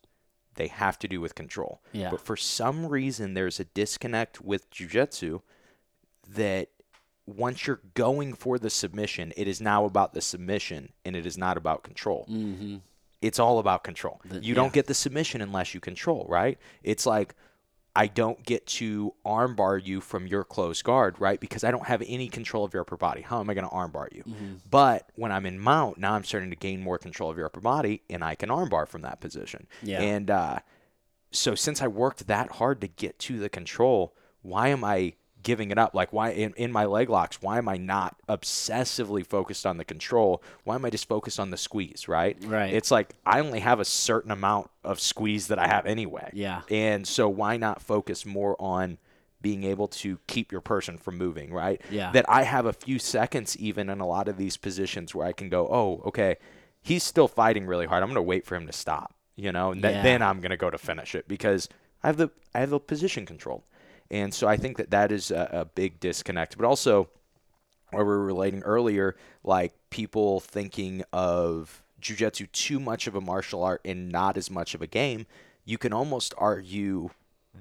they 0.57 0.69
have 0.69 0.99
to 1.01 1.09
do 1.09 1.21
with 1.21 1.35
control. 1.35 1.81
Yeah. 1.93 2.11
But 2.11 2.21
for 2.21 2.37
some 2.37 2.87
reason, 2.87 3.35
there's 3.35 3.61
a 3.61 3.65
disconnect 3.65 4.41
with 4.41 4.71
jujitsu 4.71 5.43
that 6.29 6.69
once 7.27 7.67
you're 7.67 7.81
going 7.95 8.35
for 8.35 8.59
the 8.59 8.71
submission, 8.71 9.33
it 9.37 9.49
is 9.49 9.61
now 9.61 9.85
about 9.85 10.15
the 10.15 10.21
submission 10.21 10.93
and 11.05 11.17
it 11.17 11.27
is 11.27 11.37
not 11.37 11.57
about 11.57 11.83
control. 11.83 12.27
Mm-hmm. 12.31 12.77
It's 13.21 13.39
all 13.39 13.59
about 13.59 13.83
control. 13.83 14.21
The, 14.25 14.37
you 14.37 14.49
yeah. 14.49 14.55
don't 14.55 14.73
get 14.73 14.87
the 14.87 14.95
submission 14.95 15.41
unless 15.41 15.75
you 15.75 15.81
control, 15.81 16.27
right? 16.29 16.59
It's 16.83 17.07
like 17.07 17.35
I 17.97 18.09
don't 18.09 18.45
get 18.45 18.67
to 18.67 19.15
armbar 19.25 19.85
you 19.85 20.01
from 20.01 20.27
your 20.27 20.45
closed 20.45 20.85
guard, 20.85 21.17
right? 21.19 21.41
Because 21.41 21.65
I 21.65 21.71
don't 21.71 21.87
have 21.87 22.03
any 22.07 22.29
control 22.29 22.65
of 22.65 22.75
your 22.75 22.83
upper 22.83 22.97
body. 22.97 23.23
How 23.23 23.41
am 23.41 23.49
I 23.49 23.55
going 23.55 23.69
to 23.69 23.75
armbar 23.75 24.15
you? 24.15 24.23
Mm-hmm. 24.23 24.55
But 24.71 25.11
when 25.15 25.33
I'm 25.33 25.47
in 25.47 25.59
mount, 25.59 25.99
now 25.99 26.13
I'm 26.13 26.25
starting 26.25 26.51
to 26.51 26.57
gain 26.57 26.83
more 26.83 26.99
control 26.99 27.31
of 27.31 27.37
your 27.37 27.47
upper 27.47 27.61
body, 27.61 28.03
and 28.11 28.23
I 28.23 28.35
can 28.35 28.51
armbar 28.51 28.87
from 28.87 29.03
that 29.03 29.21
position. 29.21 29.67
Yeah. 29.83 30.03
And 30.03 30.31
uh, 30.31 30.59
so 31.31 31.55
since 31.55 31.81
I 31.81 31.89
worked 31.89 32.27
that 32.27 32.53
hard 32.53 32.81
to 32.83 32.89
get 32.89 33.19
to 33.21 33.39
the 33.39 33.49
control, 33.49 34.15
why 34.43 34.69
am 34.69 34.85
I 34.85 35.15
giving 35.47 35.71
it 35.71 35.79
up? 35.79 35.95
Like 35.95 36.13
why 36.13 36.31
in, 36.31 36.53
in 36.57 36.73
my 36.73 36.87
leg 36.87 37.09
locks, 37.09 37.41
why 37.41 37.59
am 37.59 37.69
I 37.69 37.77
not 37.77 38.17
obsessively 38.29 39.25
focused 39.25 39.65
on 39.65 39.77
the 39.77 39.85
control? 39.85 40.43
Why 40.65 40.75
am 40.75 40.85
I 40.85 40.91
just 40.91 41.07
focused 41.07 41.39
on 41.39 41.51
the 41.51 41.57
squeeze, 41.57 42.09
right? 42.09 42.37
Right. 42.45 42.75
It's 42.75 42.91
like 42.91 43.15
I 43.25 43.39
only 43.39 43.61
have 43.61 43.79
a 43.79 43.85
certain 43.85 44.33
amount 44.33 44.71
of 44.83 44.99
squeeze 44.99 45.47
that 45.47 45.59
I 45.61 45.69
have 45.69 45.87
anyway. 45.87 46.31
Yeah. 46.33 46.63
And 46.69 47.07
so 47.07 47.29
why 47.29 47.57
not 47.57 47.81
focus 47.81 48.27
more 48.27 48.61
on 48.61 48.99
being 49.41 49.63
able 49.63 49.87
to 49.87 50.19
keep 50.27 50.51
your 50.51 50.61
person 50.61 50.99
from 50.99 51.17
moving, 51.17 51.53
right? 51.53 51.81
Yeah. 51.93 52.11
That 52.11 52.25
I 52.29 52.43
have 52.43 52.67
a 52.67 52.73
few 52.73 52.99
seconds 52.99 53.57
even 53.57 53.89
in 53.89 54.01
a 54.01 54.07
lot 54.07 54.27
of 54.27 54.37
these 54.37 54.57
positions 54.57 55.15
where 55.15 55.29
I 55.29 55.33
can 55.33 55.49
go, 55.49 55.69
"Oh, 55.69 56.03
okay, 56.07 56.39
he's 56.83 57.05
still 57.05 57.29
fighting 57.29 57.67
really 57.67 57.87
hard. 57.87 58.03
I'm 58.03 58.09
going 58.09 58.17
to 58.17 58.23
wait 58.23 58.45
for 58.45 58.57
him 58.57 58.67
to 58.67 58.73
stop." 58.73 59.15
You 59.37 59.53
know, 59.53 59.71
and 59.71 59.81
yeah. 59.81 60.03
then 60.03 60.23
I'm 60.23 60.41
going 60.41 60.51
to 60.51 60.57
go 60.57 60.71
to 60.71 60.79
finish 60.79 61.15
it 61.15 61.29
because 61.29 61.69
I 62.03 62.09
have 62.09 62.17
the 62.17 62.31
I 62.53 62.61
have 62.61 62.71
the 62.71 62.81
position 62.81 63.25
controlled. 63.25 63.63
And 64.11 64.33
so 64.33 64.47
I 64.47 64.57
think 64.57 64.77
that 64.77 64.91
that 64.91 65.13
is 65.13 65.31
a, 65.31 65.49
a 65.53 65.65
big 65.65 66.01
disconnect. 66.01 66.57
But 66.57 66.67
also, 66.67 67.09
where 67.91 68.05
we 68.05 68.09
were 68.09 68.25
relating 68.25 68.63
earlier, 68.63 69.17
like 69.45 69.75
people 69.91 70.41
thinking 70.41 71.03
of 71.13 71.83
jujitsu 72.01 72.51
too 72.53 72.79
much 72.79 73.07
of 73.07 73.15
a 73.15 73.21
martial 73.21 73.63
art 73.63 73.81
and 73.85 74.11
not 74.11 74.37
as 74.37 74.51
much 74.51 74.75
of 74.75 74.83
a 74.83 74.87
game, 74.87 75.27
you 75.65 75.79
can 75.79 75.93
almost 75.93 76.35
argue 76.39 77.11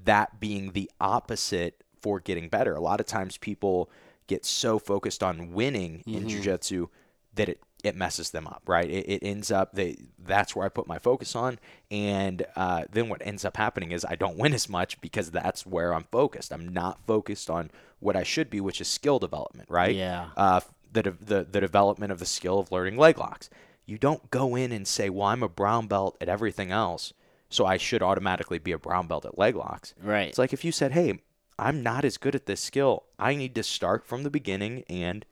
that 0.04 0.40
being 0.40 0.72
the 0.72 0.90
opposite 1.00 1.84
for 2.02 2.20
getting 2.20 2.50
better. 2.50 2.76
A 2.76 2.82
lot 2.82 3.00
of 3.00 3.06
times 3.06 3.38
people 3.38 3.90
get 4.28 4.46
so 4.46 4.78
focused 4.78 5.24
on 5.24 5.54
winning 5.54 6.04
mm-hmm. 6.08 6.18
in 6.18 6.28
jujitsu 6.28 6.90
that 7.36 7.50
it 7.50 7.62
it 7.86 7.96
messes 7.96 8.32
them 8.32 8.48
up, 8.48 8.64
right? 8.68 8.90
It, 8.90 9.06
it 9.08 9.24
ends 9.24 9.52
up 9.52 9.74
they 9.74 9.98
that's 10.20 10.56
where 10.56 10.66
I 10.66 10.70
put 10.70 10.88
my 10.88 10.98
focus 10.98 11.36
on, 11.36 11.60
and 11.92 12.46
uh, 12.56 12.86
then 12.92 13.10
what 13.10 13.22
ends 13.26 13.46
up 13.46 13.58
happening 13.58 13.92
is 13.92 14.06
I 14.06 14.16
don't 14.16 14.38
win 14.44 14.54
as 14.54 14.70
much 14.70 15.00
because 15.02 15.32
that's 15.32 15.66
where 15.66 15.94
I'm 15.94 16.06
focused. 16.12 16.52
I'm 16.52 16.70
not 16.74 17.06
focused 17.06 17.50
on 17.50 17.72
what 18.00 18.16
I 18.16 18.24
should 18.24 18.50
be, 18.50 18.62
which 18.62 18.82
is 18.82 18.88
skill 18.88 19.20
development, 19.20 19.70
right? 19.70 19.96
Yeah. 19.96 20.30
Uh, 20.36 20.62
the, 20.92 21.02
the 21.04 21.44
the 21.44 21.62
development 21.62 22.12
of 22.12 22.20
the 22.20 22.26
skill 22.26 22.60
of 22.60 22.72
learning 22.72 22.98
leg 22.98 23.18
locks. 23.18 23.50
You 23.86 23.98
don't 23.98 24.32
go 24.32 24.56
in 24.56 24.72
and 24.72 24.88
say, 24.88 25.10
"Well, 25.10 25.28
I'm 25.28 25.44
a 25.44 25.50
brown 25.50 25.88
belt 25.88 26.18
at 26.20 26.30
everything 26.30 26.72
else, 26.72 27.14
so 27.50 27.66
I 27.66 27.78
should 27.78 28.02
automatically 28.02 28.58
be 28.58 28.72
a 28.72 28.80
brown 28.80 29.08
belt 29.08 29.26
at 29.26 29.38
leg 29.38 29.56
locks." 29.56 29.94
Right. 30.02 30.30
It's 30.30 30.38
like 30.38 30.54
if 30.54 30.66
you 30.66 30.72
said, 30.72 30.94
"Hey, 30.94 31.20
I'm 31.58 31.84
not 31.84 32.04
as 32.06 32.18
good 32.18 32.36
at 32.36 32.46
this 32.46 32.62
skill. 32.62 33.04
I 33.18 33.36
need 33.36 33.56
to 33.56 33.64
start 33.64 34.06
from 34.06 34.24
the 34.24 34.30
beginning 34.30 34.84
and 34.90 35.26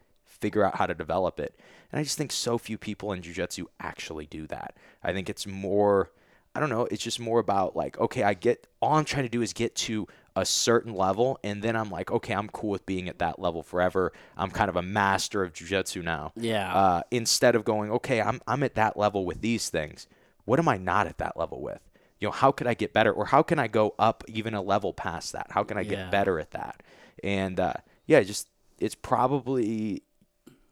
figure 0.43 0.63
out 0.65 0.75
how 0.75 0.85
to 0.85 0.93
develop 0.93 1.39
it." 1.39 1.53
And 1.91 1.99
I 1.99 2.03
just 2.03 2.17
think 2.17 2.31
so 2.31 2.57
few 2.57 2.77
people 2.77 3.13
in 3.13 3.21
jujitsu 3.21 3.65
actually 3.79 4.25
do 4.25 4.47
that. 4.47 4.75
I 5.03 5.13
think 5.13 5.29
it's 5.29 5.45
more, 5.45 6.11
I 6.55 6.59
don't 6.59 6.69
know, 6.69 6.87
it's 6.89 7.03
just 7.03 7.19
more 7.19 7.39
about 7.39 7.75
like, 7.75 7.99
okay, 7.99 8.23
I 8.23 8.33
get, 8.33 8.65
all 8.81 8.95
I'm 8.95 9.05
trying 9.05 9.25
to 9.25 9.29
do 9.37 9.43
is 9.43 9.53
get 9.53 9.75
to 9.87 10.07
a 10.35 10.43
certain 10.43 10.95
level. 10.95 11.37
And 11.43 11.61
then 11.61 11.75
I'm 11.75 11.91
like, 11.91 12.09
okay, 12.09 12.33
I'm 12.33 12.49
cool 12.49 12.71
with 12.71 12.85
being 12.87 13.07
at 13.09 13.19
that 13.19 13.37
level 13.37 13.61
forever. 13.61 14.11
I'm 14.35 14.49
kind 14.49 14.69
of 14.69 14.75
a 14.75 14.81
master 14.81 15.43
of 15.43 15.53
jujitsu 15.53 16.03
now. 16.03 16.31
Yeah. 16.35 16.73
Uh, 16.73 17.01
instead 17.11 17.53
of 17.53 17.63
going, 17.63 17.91
okay, 17.91 18.19
I'm, 18.19 18.41
I'm 18.47 18.63
at 18.63 18.73
that 18.73 18.97
level 18.97 19.23
with 19.23 19.41
these 19.41 19.69
things. 19.69 20.07
What 20.45 20.57
am 20.57 20.67
I 20.67 20.77
not 20.77 21.05
at 21.05 21.19
that 21.19 21.37
level 21.37 21.61
with? 21.61 21.81
You 22.19 22.29
know, 22.29 22.31
how 22.31 22.51
could 22.51 22.65
I 22.65 22.73
get 22.73 22.91
better? 22.91 23.13
Or 23.13 23.25
how 23.25 23.43
can 23.43 23.59
I 23.59 23.67
go 23.67 23.93
up 23.99 24.23
even 24.27 24.55
a 24.55 24.63
level 24.63 24.93
past 24.93 25.33
that? 25.33 25.47
How 25.51 25.63
can 25.63 25.77
I 25.77 25.83
get 25.83 25.99
yeah. 25.99 26.09
better 26.09 26.39
at 26.39 26.51
that? 26.51 26.81
And 27.23 27.59
uh, 27.59 27.75
yeah, 28.07 28.23
just, 28.23 28.47
it's 28.79 28.95
probably 28.95 30.01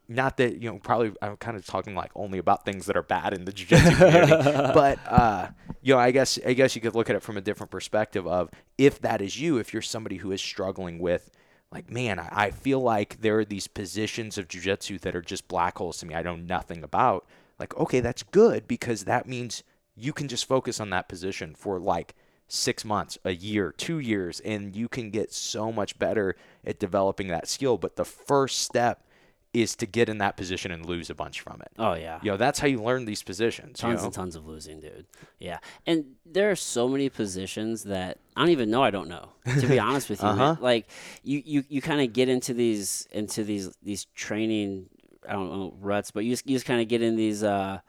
not 0.08 0.36
that 0.36 0.60
you 0.60 0.70
know 0.70 0.78
probably 0.78 1.12
i'm 1.22 1.36
kind 1.36 1.56
of 1.56 1.64
talking 1.64 1.94
like 1.94 2.10
only 2.14 2.38
about 2.38 2.64
things 2.64 2.86
that 2.86 2.96
are 2.96 3.02
bad 3.02 3.32
in 3.32 3.44
the 3.44 3.52
jiu-jitsu 3.52 3.94
community 3.96 4.32
but 4.74 4.98
uh, 5.06 5.48
you 5.80 5.94
know 5.94 6.00
i 6.00 6.10
guess 6.10 6.38
i 6.46 6.52
guess 6.52 6.74
you 6.74 6.80
could 6.80 6.94
look 6.94 7.08
at 7.08 7.16
it 7.16 7.22
from 7.22 7.36
a 7.36 7.40
different 7.40 7.70
perspective 7.70 8.26
of 8.26 8.50
if 8.78 9.00
that 9.00 9.20
is 9.20 9.40
you 9.40 9.58
if 9.58 9.72
you're 9.72 9.82
somebody 9.82 10.16
who 10.16 10.32
is 10.32 10.40
struggling 10.40 10.98
with 10.98 11.30
like 11.70 11.90
man 11.90 12.18
i, 12.18 12.28
I 12.30 12.50
feel 12.50 12.80
like 12.80 13.20
there 13.20 13.38
are 13.38 13.44
these 13.44 13.68
positions 13.68 14.38
of 14.38 14.48
jiu-jitsu 14.48 14.98
that 15.00 15.16
are 15.16 15.22
just 15.22 15.48
black 15.48 15.78
holes 15.78 15.98
to 15.98 16.06
me 16.06 16.14
i 16.14 16.22
know 16.22 16.36
nothing 16.36 16.82
about 16.82 17.26
like 17.58 17.76
okay 17.76 18.00
that's 18.00 18.22
good 18.22 18.66
because 18.66 19.04
that 19.04 19.26
means 19.26 19.62
you 19.94 20.12
can 20.12 20.28
just 20.28 20.46
focus 20.46 20.80
on 20.80 20.90
that 20.90 21.08
position 21.08 21.54
for 21.54 21.78
like 21.78 22.14
six 22.48 22.84
months, 22.84 23.16
a 23.24 23.30
year, 23.30 23.72
two 23.72 23.98
years, 23.98 24.40
and 24.40 24.76
you 24.76 24.86
can 24.86 25.10
get 25.10 25.32
so 25.32 25.72
much 25.72 25.98
better 25.98 26.36
at 26.66 26.78
developing 26.78 27.28
that 27.28 27.48
skill. 27.48 27.78
But 27.78 27.96
the 27.96 28.04
first 28.04 28.58
step 28.58 29.02
is 29.54 29.76
to 29.76 29.86
get 29.86 30.08
in 30.08 30.18
that 30.18 30.36
position 30.36 30.70
and 30.70 30.86
lose 30.86 31.10
a 31.10 31.14
bunch 31.14 31.40
from 31.40 31.60
it. 31.60 31.70
Oh 31.78 31.94
yeah. 31.94 32.20
You 32.22 32.30
know, 32.30 32.36
that's 32.36 32.58
how 32.58 32.66
you 32.66 32.82
learn 32.82 33.04
these 33.04 33.22
positions. 33.22 33.78
Tons 33.78 33.92
you 33.92 33.98
know? 33.98 34.04
and 34.06 34.14
tons 34.14 34.34
of 34.34 34.46
losing, 34.46 34.80
dude. 34.80 35.06
Yeah. 35.38 35.58
And 35.86 36.14
there 36.24 36.50
are 36.50 36.56
so 36.56 36.88
many 36.88 37.10
positions 37.10 37.84
that 37.84 38.18
I 38.34 38.40
don't 38.40 38.50
even 38.50 38.70
know 38.70 38.82
I 38.82 38.90
don't 38.90 39.08
know. 39.08 39.28
To 39.60 39.66
be 39.66 39.78
honest 39.78 40.08
with 40.08 40.22
you. 40.22 40.28
uh-huh. 40.28 40.56
Like 40.60 40.88
you 41.22 41.42
you, 41.44 41.64
you 41.68 41.82
kinda 41.82 42.06
get 42.06 42.28
into 42.28 42.54
these 42.54 43.06
into 43.12 43.44
these 43.44 43.76
these 43.82 44.06
training 44.14 44.88
I 45.28 45.32
don't 45.32 45.50
know 45.50 45.74
ruts, 45.80 46.10
but 46.10 46.24
you 46.24 46.30
just 46.30 46.48
you 46.48 46.56
just 46.56 46.66
kinda 46.66 46.84
get 46.86 47.02
in 47.02 47.16
these 47.16 47.42
uh 47.42 47.80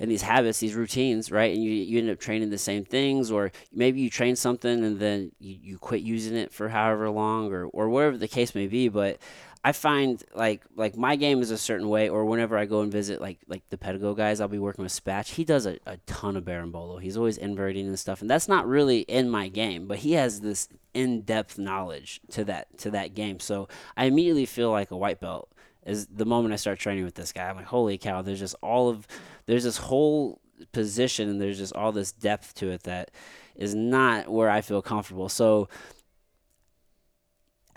in 0.00 0.08
these 0.08 0.22
habits, 0.22 0.60
these 0.60 0.74
routines, 0.74 1.30
right? 1.30 1.52
And 1.52 1.62
you, 1.62 1.70
you 1.72 1.98
end 1.98 2.10
up 2.10 2.20
training 2.20 2.50
the 2.50 2.58
same 2.58 2.84
things, 2.84 3.30
or 3.30 3.50
maybe 3.72 4.00
you 4.00 4.10
train 4.10 4.36
something 4.36 4.84
and 4.84 5.00
then 5.00 5.32
you, 5.40 5.58
you 5.60 5.78
quit 5.78 6.02
using 6.02 6.36
it 6.36 6.52
for 6.52 6.68
however 6.68 7.10
long, 7.10 7.52
or, 7.52 7.66
or 7.66 7.88
whatever 7.88 8.16
the 8.16 8.28
case 8.28 8.54
may 8.54 8.68
be. 8.68 8.88
But 8.88 9.18
I 9.64 9.72
find 9.72 10.22
like 10.34 10.62
like 10.76 10.96
my 10.96 11.16
game 11.16 11.42
is 11.42 11.50
a 11.50 11.58
certain 11.58 11.88
way, 11.88 12.08
or 12.08 12.24
whenever 12.24 12.56
I 12.56 12.64
go 12.64 12.80
and 12.80 12.92
visit 12.92 13.20
like 13.20 13.38
like 13.48 13.62
the 13.70 13.76
Pedigo 13.76 14.16
guys, 14.16 14.40
I'll 14.40 14.48
be 14.48 14.58
working 14.58 14.84
with 14.84 14.92
Spatch. 14.92 15.34
He 15.34 15.44
does 15.44 15.66
a, 15.66 15.78
a 15.86 15.96
ton 16.06 16.36
of 16.36 16.44
berimbolo. 16.44 17.00
He's 17.02 17.16
always 17.16 17.38
inverting 17.38 17.86
and 17.86 17.98
stuff, 17.98 18.20
and 18.20 18.30
that's 18.30 18.48
not 18.48 18.66
really 18.66 19.00
in 19.00 19.28
my 19.28 19.48
game, 19.48 19.86
but 19.86 19.98
he 19.98 20.12
has 20.12 20.40
this 20.40 20.68
in 20.94 21.22
depth 21.22 21.58
knowledge 21.58 22.20
to 22.30 22.44
that 22.44 22.78
to 22.78 22.90
that 22.92 23.14
game. 23.14 23.40
So 23.40 23.68
I 23.96 24.04
immediately 24.04 24.46
feel 24.46 24.70
like 24.70 24.90
a 24.90 24.96
white 24.96 25.20
belt 25.20 25.50
is 25.84 26.06
the 26.06 26.26
moment 26.26 26.52
I 26.52 26.56
start 26.56 26.78
training 26.78 27.04
with 27.04 27.14
this 27.14 27.32
guy. 27.32 27.48
I'm 27.48 27.56
like, 27.56 27.66
holy 27.66 27.98
cow! 27.98 28.22
There's 28.22 28.40
just 28.40 28.56
all 28.62 28.88
of 28.88 29.06
there's 29.46 29.64
this 29.64 29.78
whole 29.78 30.40
position, 30.72 31.28
and 31.28 31.40
there's 31.40 31.58
just 31.58 31.74
all 31.74 31.92
this 31.92 32.12
depth 32.12 32.54
to 32.56 32.70
it 32.70 32.84
that 32.84 33.10
is 33.56 33.74
not 33.74 34.28
where 34.28 34.48
I 34.48 34.60
feel 34.60 34.80
comfortable. 34.80 35.28
So 35.28 35.68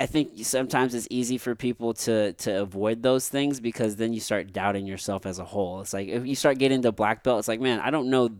I 0.01 0.07
think 0.07 0.31
sometimes 0.41 0.95
it's 0.95 1.07
easy 1.11 1.37
for 1.37 1.53
people 1.53 1.93
to 1.93 2.33
to 2.33 2.61
avoid 2.61 3.03
those 3.03 3.29
things 3.29 3.59
because 3.59 3.97
then 3.97 4.13
you 4.13 4.19
start 4.19 4.51
doubting 4.51 4.87
yourself 4.87 5.27
as 5.27 5.37
a 5.37 5.45
whole. 5.45 5.81
It's 5.81 5.93
like 5.93 6.07
if 6.07 6.25
you 6.25 6.33
start 6.33 6.57
getting 6.57 6.81
to 6.81 6.91
black 6.91 7.23
belt, 7.23 7.37
it's 7.37 7.47
like, 7.47 7.61
man, 7.61 7.79
I 7.79 7.91
don't 7.91 8.09
know 8.09 8.31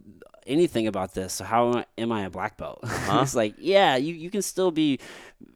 anything 0.48 0.88
about 0.88 1.14
this. 1.14 1.34
So 1.34 1.44
how 1.44 1.84
am 2.00 2.12
I 2.12 2.24
a 2.24 2.32
black 2.32 2.58
belt? 2.58 2.80
Huh? 2.88 3.22
it's 3.22 3.36
like, 3.36 3.54
yeah, 3.60 3.96
you, 3.96 4.16
you 4.16 4.32
can 4.32 4.42
still 4.42 4.72
be 4.72 5.00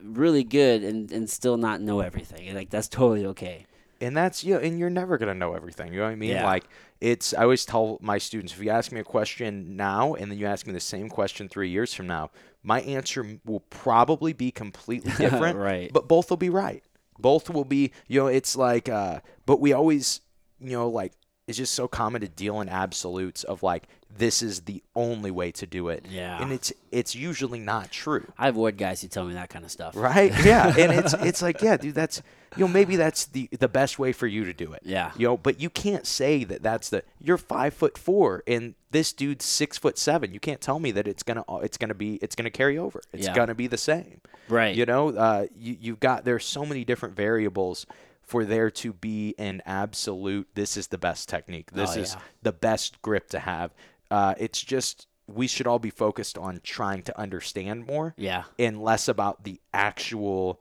really 0.00 0.44
good 0.44 0.84
and, 0.84 1.10
and 1.10 1.28
still 1.28 1.56
not 1.56 1.80
know 1.80 1.98
everything. 1.98 2.54
Like 2.54 2.70
that's 2.70 2.86
totally 2.86 3.26
okay. 3.26 3.66
And 4.00 4.16
that's 4.16 4.44
you 4.44 4.54
know, 4.54 4.60
and 4.60 4.78
you're 4.78 4.90
never 4.90 5.18
gonna 5.18 5.34
know 5.34 5.54
everything. 5.54 5.92
You 5.92 6.00
know 6.00 6.06
what 6.06 6.12
I 6.12 6.16
mean? 6.16 6.30
Yeah. 6.30 6.44
Like 6.44 6.64
it's 7.00 7.34
I 7.34 7.42
always 7.42 7.64
tell 7.64 7.98
my 8.00 8.18
students 8.18 8.52
if 8.52 8.62
you 8.62 8.70
ask 8.70 8.92
me 8.92 9.00
a 9.00 9.04
question 9.04 9.76
now 9.76 10.14
and 10.14 10.30
then 10.30 10.38
you 10.38 10.46
ask 10.46 10.66
me 10.66 10.72
the 10.72 10.80
same 10.80 11.08
question 11.08 11.48
three 11.48 11.70
years 11.70 11.92
from 11.92 12.06
now, 12.06 12.30
my 12.62 12.80
answer 12.82 13.38
will 13.44 13.60
probably 13.60 14.32
be 14.32 14.50
completely 14.50 15.12
different. 15.16 15.58
Right. 15.58 15.92
But 15.92 16.08
both 16.08 16.30
will 16.30 16.36
be 16.36 16.50
right. 16.50 16.82
Both 17.18 17.50
will 17.50 17.64
be 17.64 17.92
you 18.08 18.20
know, 18.20 18.26
it's 18.26 18.56
like 18.56 18.88
uh 18.88 19.20
but 19.44 19.60
we 19.60 19.72
always 19.72 20.20
you 20.60 20.70
know, 20.70 20.88
like 20.88 21.12
it's 21.46 21.58
just 21.58 21.74
so 21.74 21.86
common 21.86 22.22
to 22.22 22.28
deal 22.28 22.60
in 22.60 22.68
absolutes 22.68 23.44
of 23.44 23.62
like 23.62 23.84
this 24.18 24.42
is 24.42 24.62
the 24.62 24.82
only 24.94 25.30
way 25.30 25.52
to 25.52 25.66
do 25.66 25.88
it. 25.88 26.06
Yeah. 26.08 26.42
And 26.42 26.52
it's 26.52 26.72
it's 26.90 27.14
usually 27.14 27.60
not 27.60 27.90
true. 27.90 28.26
I 28.38 28.48
avoid 28.48 28.76
guys 28.76 29.02
who 29.02 29.08
tell 29.08 29.24
me 29.24 29.34
that 29.34 29.50
kind 29.50 29.64
of 29.64 29.70
stuff. 29.70 29.94
Right? 29.96 30.32
Yeah. 30.44 30.74
and 30.76 30.92
it's 30.92 31.12
it's 31.20 31.42
like, 31.42 31.62
yeah, 31.62 31.76
dude, 31.76 31.94
that's 31.94 32.22
you 32.56 32.64
know, 32.66 32.72
maybe 32.72 32.96
that's 32.96 33.26
the 33.26 33.48
the 33.58 33.68
best 33.68 33.98
way 33.98 34.12
for 34.12 34.26
you 34.26 34.44
to 34.44 34.52
do 34.52 34.72
it. 34.72 34.82
Yeah. 34.84 35.12
You 35.16 35.28
know, 35.28 35.36
but 35.36 35.60
you 35.60 35.70
can't 35.70 36.06
say 36.06 36.44
that 36.44 36.62
that's 36.62 36.90
the 36.90 37.02
you're 37.20 37.38
five 37.38 37.74
foot 37.74 37.96
four 37.98 38.42
and 38.46 38.74
this 38.90 39.12
dude's 39.12 39.44
six 39.44 39.76
foot 39.78 39.98
seven. 39.98 40.32
You 40.32 40.40
can't 40.40 40.60
tell 40.60 40.78
me 40.78 40.90
that 40.92 41.06
it's 41.06 41.22
gonna 41.22 41.44
it's 41.62 41.76
gonna 41.76 41.94
be 41.94 42.16
it's 42.16 42.34
gonna 42.34 42.50
carry 42.50 42.78
over. 42.78 43.02
It's 43.12 43.26
Yeah. 43.26 43.34
gonna 43.34 43.54
be 43.54 43.66
the 43.66 43.76
same. 43.78 44.20
Right. 44.48 44.74
You 44.74 44.86
know, 44.86 45.10
uh, 45.10 45.46
you 45.58 45.76
you've 45.80 46.00
got 46.00 46.24
there's 46.24 46.44
so 46.44 46.64
many 46.64 46.84
different 46.84 47.14
variables 47.16 47.86
for 48.22 48.44
there 48.44 48.70
to 48.72 48.92
be 48.92 49.34
an 49.38 49.62
absolute. 49.66 50.48
This 50.54 50.76
is 50.76 50.88
the 50.88 50.98
best 50.98 51.28
technique. 51.28 51.70
This 51.72 51.96
Oh, 51.96 52.00
is 52.00 52.14
yeah. 52.14 52.20
the 52.42 52.52
best 52.52 53.00
grip 53.02 53.28
to 53.30 53.38
have. 53.40 53.72
Uh, 54.10 54.34
it's 54.38 54.60
just 54.62 55.06
we 55.28 55.48
should 55.48 55.66
all 55.66 55.80
be 55.80 55.90
focused 55.90 56.38
on 56.38 56.60
trying 56.62 57.02
to 57.02 57.18
understand 57.18 57.84
more 57.86 58.14
Yeah. 58.16 58.44
and 58.60 58.80
less 58.82 59.08
about 59.08 59.42
the 59.42 59.60
actual 59.74 60.60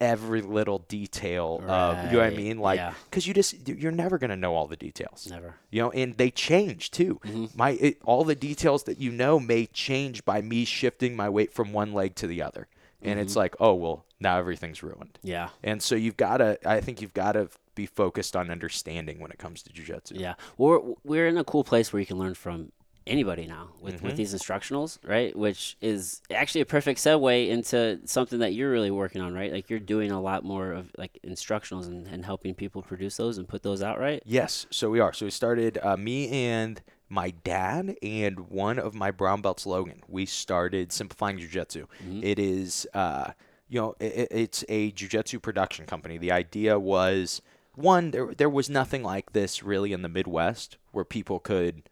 every 0.00 0.42
little 0.42 0.80
detail 0.88 1.62
of 1.66 1.96
you 2.06 2.12
know 2.12 2.18
what 2.18 2.26
I 2.32 2.36
mean 2.36 2.58
like 2.58 2.76
yeah. 2.78 2.92
cuz 3.10 3.26
you 3.26 3.32
just 3.34 3.66
you're 3.68 3.92
never 3.92 4.18
going 4.18 4.30
to 4.30 4.36
know 4.36 4.54
all 4.54 4.66
the 4.66 4.76
details 4.76 5.26
Never. 5.30 5.54
you 5.70 5.80
know 5.82 5.90
and 5.90 6.16
they 6.16 6.30
change 6.30 6.90
too 6.90 7.18
Mm-hmm. 7.24 7.46
my 7.54 7.70
it, 7.70 7.98
all 8.04 8.22
the 8.24 8.34
details 8.34 8.82
that 8.84 8.98
you 8.98 9.10
know 9.10 9.40
may 9.40 9.66
change 9.66 10.24
by 10.24 10.42
me 10.42 10.64
shifting 10.66 11.16
my 11.16 11.28
weight 11.28 11.52
from 11.52 11.72
one 11.72 11.92
leg 11.94 12.14
to 12.16 12.26
the 12.26 12.42
other 12.42 12.68
and 13.00 13.12
Mm-hmm. 13.12 13.20
it's 13.20 13.36
like 13.36 13.54
oh 13.60 13.74
well 13.74 14.04
now 14.20 14.38
everything's 14.38 14.82
ruined 14.82 15.18
Yeah. 15.22 15.48
and 15.62 15.82
so 15.82 15.94
you've 15.94 16.16
got 16.18 16.38
to 16.38 16.58
i 16.68 16.80
think 16.80 17.00
you've 17.00 17.14
got 17.14 17.32
to 17.32 17.48
be 17.74 17.86
focused 17.86 18.34
on 18.36 18.50
understanding 18.50 19.18
when 19.20 19.30
it 19.30 19.38
comes 19.38 19.62
to 19.62 19.72
jiu-jitsu 19.72 20.14
Yeah, 20.16 20.34
we're 20.58 20.80
we're 21.04 21.26
in 21.28 21.36
a 21.38 21.44
cool 21.44 21.64
place 21.64 21.92
where 21.92 22.00
you 22.00 22.06
can 22.06 22.18
learn 22.18 22.34
from 22.34 22.72
anybody 23.06 23.46
now 23.46 23.68
with, 23.80 23.96
Mm-hmm. 23.96 24.06
with 24.06 24.16
these 24.16 24.34
instructionals, 24.34 24.98
right? 25.06 25.34
Which 25.36 25.76
is 25.80 26.22
actually 26.30 26.62
a 26.62 26.66
perfect 26.66 26.98
segue 27.00 27.48
into 27.48 28.00
something 28.04 28.40
that 28.40 28.52
you're 28.54 28.70
really 28.70 28.90
working 28.90 29.20
on, 29.22 29.32
right? 29.34 29.52
Like 29.52 29.70
you're 29.70 29.78
doing 29.78 30.10
a 30.10 30.20
lot 30.20 30.44
more 30.44 30.72
of 30.72 30.90
like 30.98 31.18
instructionals 31.24 31.86
and, 31.86 32.06
and 32.08 32.24
helping 32.24 32.54
people 32.54 32.82
produce 32.82 33.16
those 33.16 33.38
and 33.38 33.46
put 33.48 33.62
those 33.62 33.82
out, 33.82 33.98
right? 34.00 34.22
Yes, 34.26 34.66
so 34.70 34.90
we 34.90 35.00
are. 35.00 35.12
So 35.12 35.26
we 35.26 35.30
started 35.30 35.78
uh, 35.82 35.96
me 35.96 36.28
and 36.46 36.82
my 37.08 37.30
dad 37.44 37.96
and 38.02 38.50
one 38.50 38.78
of 38.78 38.92
my 38.94 39.12
brown 39.12 39.40
belts, 39.40 39.66
Logan. 39.66 40.02
We 40.08 40.26
started 40.26 40.90
simplifying 40.92 41.38
jujitsu. 41.38 41.86
It 42.22 42.38
is, 42.40 42.86
uh, 42.92 43.30
you 43.68 43.80
know, 43.80 43.94
it, 44.00 44.28
it's 44.32 44.64
a 44.68 44.90
jujitsu 44.90 45.40
production 45.40 45.86
company. 45.86 46.18
The 46.18 46.32
idea 46.32 46.78
was 46.80 47.40
one, 47.76 48.10
there 48.10 48.34
there 48.34 48.50
was 48.50 48.68
nothing 48.68 49.02
like 49.04 49.32
this 49.32 49.62
really 49.62 49.92
in 49.92 50.02
the 50.02 50.08
Midwest 50.08 50.76
where 50.90 51.04
people 51.04 51.38
could. 51.38 51.82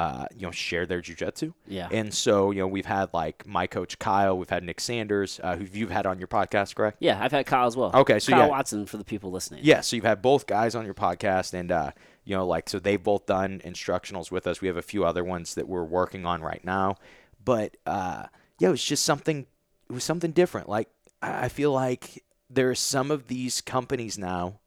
Uh, 0.00 0.24
you 0.34 0.46
know, 0.46 0.50
share 0.50 0.86
their 0.86 1.02
jujitsu. 1.02 1.52
Yeah. 1.68 1.86
And 1.92 2.14
so, 2.14 2.52
you 2.52 2.60
know, 2.60 2.66
we've 2.66 2.86
had 2.86 3.12
like 3.12 3.46
my 3.46 3.66
coach 3.66 3.98
Kyle, 3.98 4.38
we've 4.38 4.48
had 4.48 4.64
Nick 4.64 4.80
Sanders, 4.80 5.38
uh, 5.42 5.56
who 5.56 5.66
you've 5.70 5.90
had 5.90 6.06
on 6.06 6.18
your 6.18 6.26
podcast, 6.26 6.74
correct? 6.74 6.96
Yeah, 7.00 7.22
I've 7.22 7.32
had 7.32 7.44
Kyle 7.44 7.66
as 7.66 7.76
well. 7.76 7.90
Okay, 7.92 8.18
so 8.18 8.32
Kyle 8.32 8.44
yeah. 8.44 8.46
Watson 8.46 8.86
for 8.86 8.96
the 8.96 9.04
people 9.04 9.30
listening. 9.30 9.60
Yeah, 9.62 9.82
so 9.82 9.96
you've 9.96 10.06
had 10.06 10.22
both 10.22 10.46
guys 10.46 10.74
on 10.74 10.86
your 10.86 10.94
podcast, 10.94 11.52
and 11.52 11.70
uh, 11.70 11.90
you 12.24 12.34
know, 12.34 12.46
like 12.46 12.70
so 12.70 12.78
they've 12.78 13.02
both 13.02 13.26
done 13.26 13.60
instructionals 13.62 14.30
with 14.30 14.46
us. 14.46 14.62
We 14.62 14.68
have 14.68 14.78
a 14.78 14.82
few 14.82 15.04
other 15.04 15.22
ones 15.22 15.54
that 15.54 15.68
we're 15.68 15.84
working 15.84 16.24
on 16.24 16.40
right 16.40 16.64
now, 16.64 16.96
but 17.44 17.76
uh, 17.84 18.24
yeah, 18.58 18.68
it 18.68 18.70
was 18.70 18.82
just 18.82 19.02
something. 19.04 19.46
It 19.90 19.92
was 19.92 20.04
something 20.04 20.32
different. 20.32 20.66
Like 20.66 20.88
I 21.20 21.44
I 21.44 21.48
feel 21.50 21.72
like 21.72 22.24
there 22.48 22.70
are 22.70 22.74
some 22.74 23.10
of 23.10 23.26
these 23.26 23.60
companies 23.60 24.16
now 24.16 24.60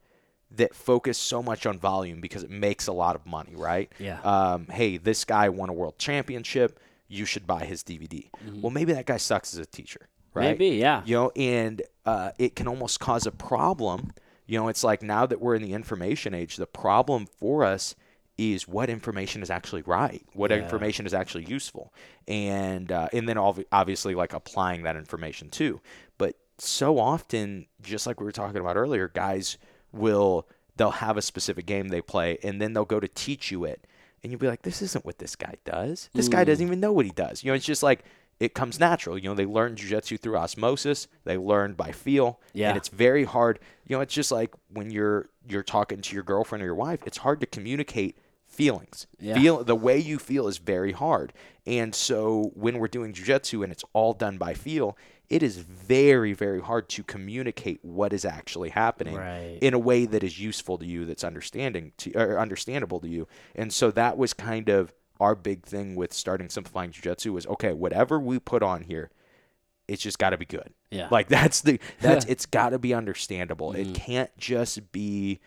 that 0.56 0.76
focus 0.76 1.18
so 1.18 1.42
much 1.42 1.66
on 1.66 1.80
volume 1.80 2.22
because 2.22 2.44
it 2.44 2.50
makes 2.52 2.88
a 2.88 2.94
lot 2.94 3.16
of 3.16 3.26
money, 3.26 3.56
right? 3.56 3.92
Yeah. 4.00 4.20
Um, 4.22 4.68
hey, 4.68 4.98
this 4.98 5.26
guy 5.26 5.50
won 5.50 5.70
a 5.70 5.74
world 5.74 5.98
championship. 5.98 6.80
You 7.08 7.26
should 7.26 7.46
buy 7.48 7.66
his 7.66 7.84
DVD. 7.84 8.30
Well, 8.62 8.70
maybe 8.72 8.94
that 8.94 9.06
guy 9.06 9.18
sucks 9.18 9.54
as 9.54 9.60
a 9.60 9.66
teacher, 9.66 10.08
right? 10.34 10.44
Mm-hmm. 10.44 10.60
Maybe, 10.64 10.76
yeah. 10.78 11.02
You 11.06 11.16
know, 11.16 11.32
and 11.36 11.82
uh, 12.06 12.32
it 12.38 12.56
can 12.56 12.68
almost 12.68 13.00
cause 13.00 13.26
a 13.26 13.32
problem. 13.32 14.12
You 14.46 14.60
know, 14.60 14.68
it's 14.68 14.84
like 14.84 15.02
now 15.02 15.26
that 15.26 15.42
we're 15.42 15.56
in 15.56 15.62
the 15.64 15.74
information 15.74 16.34
age, 16.34 16.58
the 16.58 16.66
problem 16.68 17.26
for 17.26 17.64
us 17.64 17.96
is 18.38 18.68
what 18.68 18.90
information 18.90 19.42
is 19.44 19.50
actually 19.50 19.84
right, 19.84 20.24
what 20.34 20.50
Yeah. 20.52 20.58
information 20.58 21.06
is 21.06 21.14
actually 21.14 21.46
useful, 21.46 21.94
and 22.28 22.92
uh, 22.92 23.08
and 23.14 23.30
then 23.30 23.36
obvi- 23.38 23.66
obviously 23.72 24.16
like 24.16 24.34
applying 24.34 24.84
that 24.84 24.96
information 24.96 25.50
too. 25.50 25.82
But 26.18 26.36
so 26.58 26.98
often, 26.98 27.68
just 27.82 28.08
like 28.08 28.20
we 28.20 28.26
were 28.26 28.32
talking 28.32 28.58
about 28.60 28.76
earlier, 28.76 29.08
guys 29.08 29.58
will 29.94 30.48
they'll 30.76 30.92
have 30.92 31.18
a 31.18 31.22
specific 31.22 31.66
game 31.66 31.90
they 31.90 32.02
play, 32.02 32.38
and 32.44 32.62
then 32.62 32.74
they'll 32.74 32.86
go 32.86 33.00
to 33.00 33.08
teach 33.08 33.52
you 33.52 33.64
it, 33.64 33.86
and 34.24 34.32
you'll 34.32 34.40
be 34.40 34.48
like, 34.48 34.64
this 34.64 34.82
isn't 34.82 35.06
what 35.06 35.20
this 35.20 35.36
guy 35.36 35.56
does. 35.66 36.10
This 36.14 36.28
guy 36.28 36.44
doesn't 36.44 36.66
mm. 36.66 36.70
even 36.70 36.80
know 36.80 36.92
what 36.92 37.06
he 37.06 37.12
does. 37.12 37.44
You 37.44 37.52
know, 37.52 37.56
it's 37.56 37.66
just 37.66 37.84
like 37.84 38.04
it 38.40 38.54
comes 38.54 38.80
natural. 38.80 39.18
You 39.18 39.30
know, 39.30 39.36
they 39.36 39.46
learn 39.46 39.76
jujitsu 39.76 40.20
through 40.20 40.38
osmosis. 40.38 41.08
They 41.24 41.38
learn 41.38 41.74
by 41.74 41.92
feel. 41.92 42.40
Yeah. 42.54 42.70
And 42.70 42.78
it's 42.78 42.90
very 42.90 43.24
hard. 43.24 43.60
You 43.88 43.96
know, 43.96 44.02
it's 44.02 44.14
just 44.14 44.32
like 44.32 44.54
when 44.70 44.92
you're 44.92 45.30
you're 45.48 45.64
talking 45.64 46.02
to 46.02 46.14
your 46.14 46.24
girlfriend 46.24 46.62
or 46.62 46.66
your 46.66 46.76
wife, 46.76 47.02
it's 47.06 47.18
hard 47.18 47.40
to 47.42 47.46
communicate 47.46 48.18
feelings. 48.46 49.08
Yeah. 49.20 49.36
Feel 49.36 49.64
the 49.64 49.76
way 49.76 49.98
you 49.98 50.20
feel 50.20 50.48
is 50.48 50.58
very 50.58 50.92
hard. 50.92 51.34
And 51.66 51.94
so 51.94 52.52
when 52.54 52.80
we're 52.80 52.88
doing 52.88 53.14
jujitsu 53.14 53.64
and 53.64 53.72
it's 53.72 53.84
all 53.94 54.14
done 54.14 54.38
by 54.38 54.54
feel, 54.54 54.98
it 55.34 55.42
is 55.42 55.58
very, 55.58 56.34
very 56.34 56.62
hard 56.62 56.88
to 56.90 57.02
communicate 57.02 57.80
what 57.82 58.14
is 58.14 58.24
actually 58.24 58.70
happening 58.70 59.16
Right. 59.16 59.58
in 59.62 59.74
a 59.74 59.80
way 59.80 60.06
that 60.06 60.24
is 60.24 60.40
useful 60.40 60.78
to 60.78 60.86
you, 60.86 61.06
that's 61.06 61.24
understanding 61.24 61.92
to 61.98 62.12
or 62.14 62.40
understandable 62.40 63.00
to 63.00 63.08
you. 63.08 63.28
And 63.56 63.74
so 63.74 63.90
that 63.92 64.16
was 64.16 64.34
kind 64.34 64.70
of 64.70 64.94
our 65.20 65.34
big 65.34 65.64
thing 65.64 65.96
with 65.96 66.14
starting 66.14 66.50
simplifying 66.50 66.92
jujitsu 66.92 67.32
was 67.34 67.48
okay, 67.48 67.74
whatever 67.74 68.20
we 68.20 68.38
put 68.38 68.62
on 68.62 68.84
here, 68.84 69.10
it's 69.88 70.04
just 70.04 70.20
got 70.20 70.30
to 70.30 70.38
be 70.38 70.46
good. 70.46 70.72
Yeah. 70.92 71.08
Like 71.10 71.30
that's 71.30 71.62
the 71.62 71.80
that's 72.00 72.26
it's 72.34 72.46
got 72.46 72.70
to 72.70 72.78
be 72.80 72.94
understandable. 72.94 73.72
Mm-hmm. 73.72 73.90
It 73.92 73.96
can't 73.96 74.38
just 74.38 74.92
be, 74.92 75.40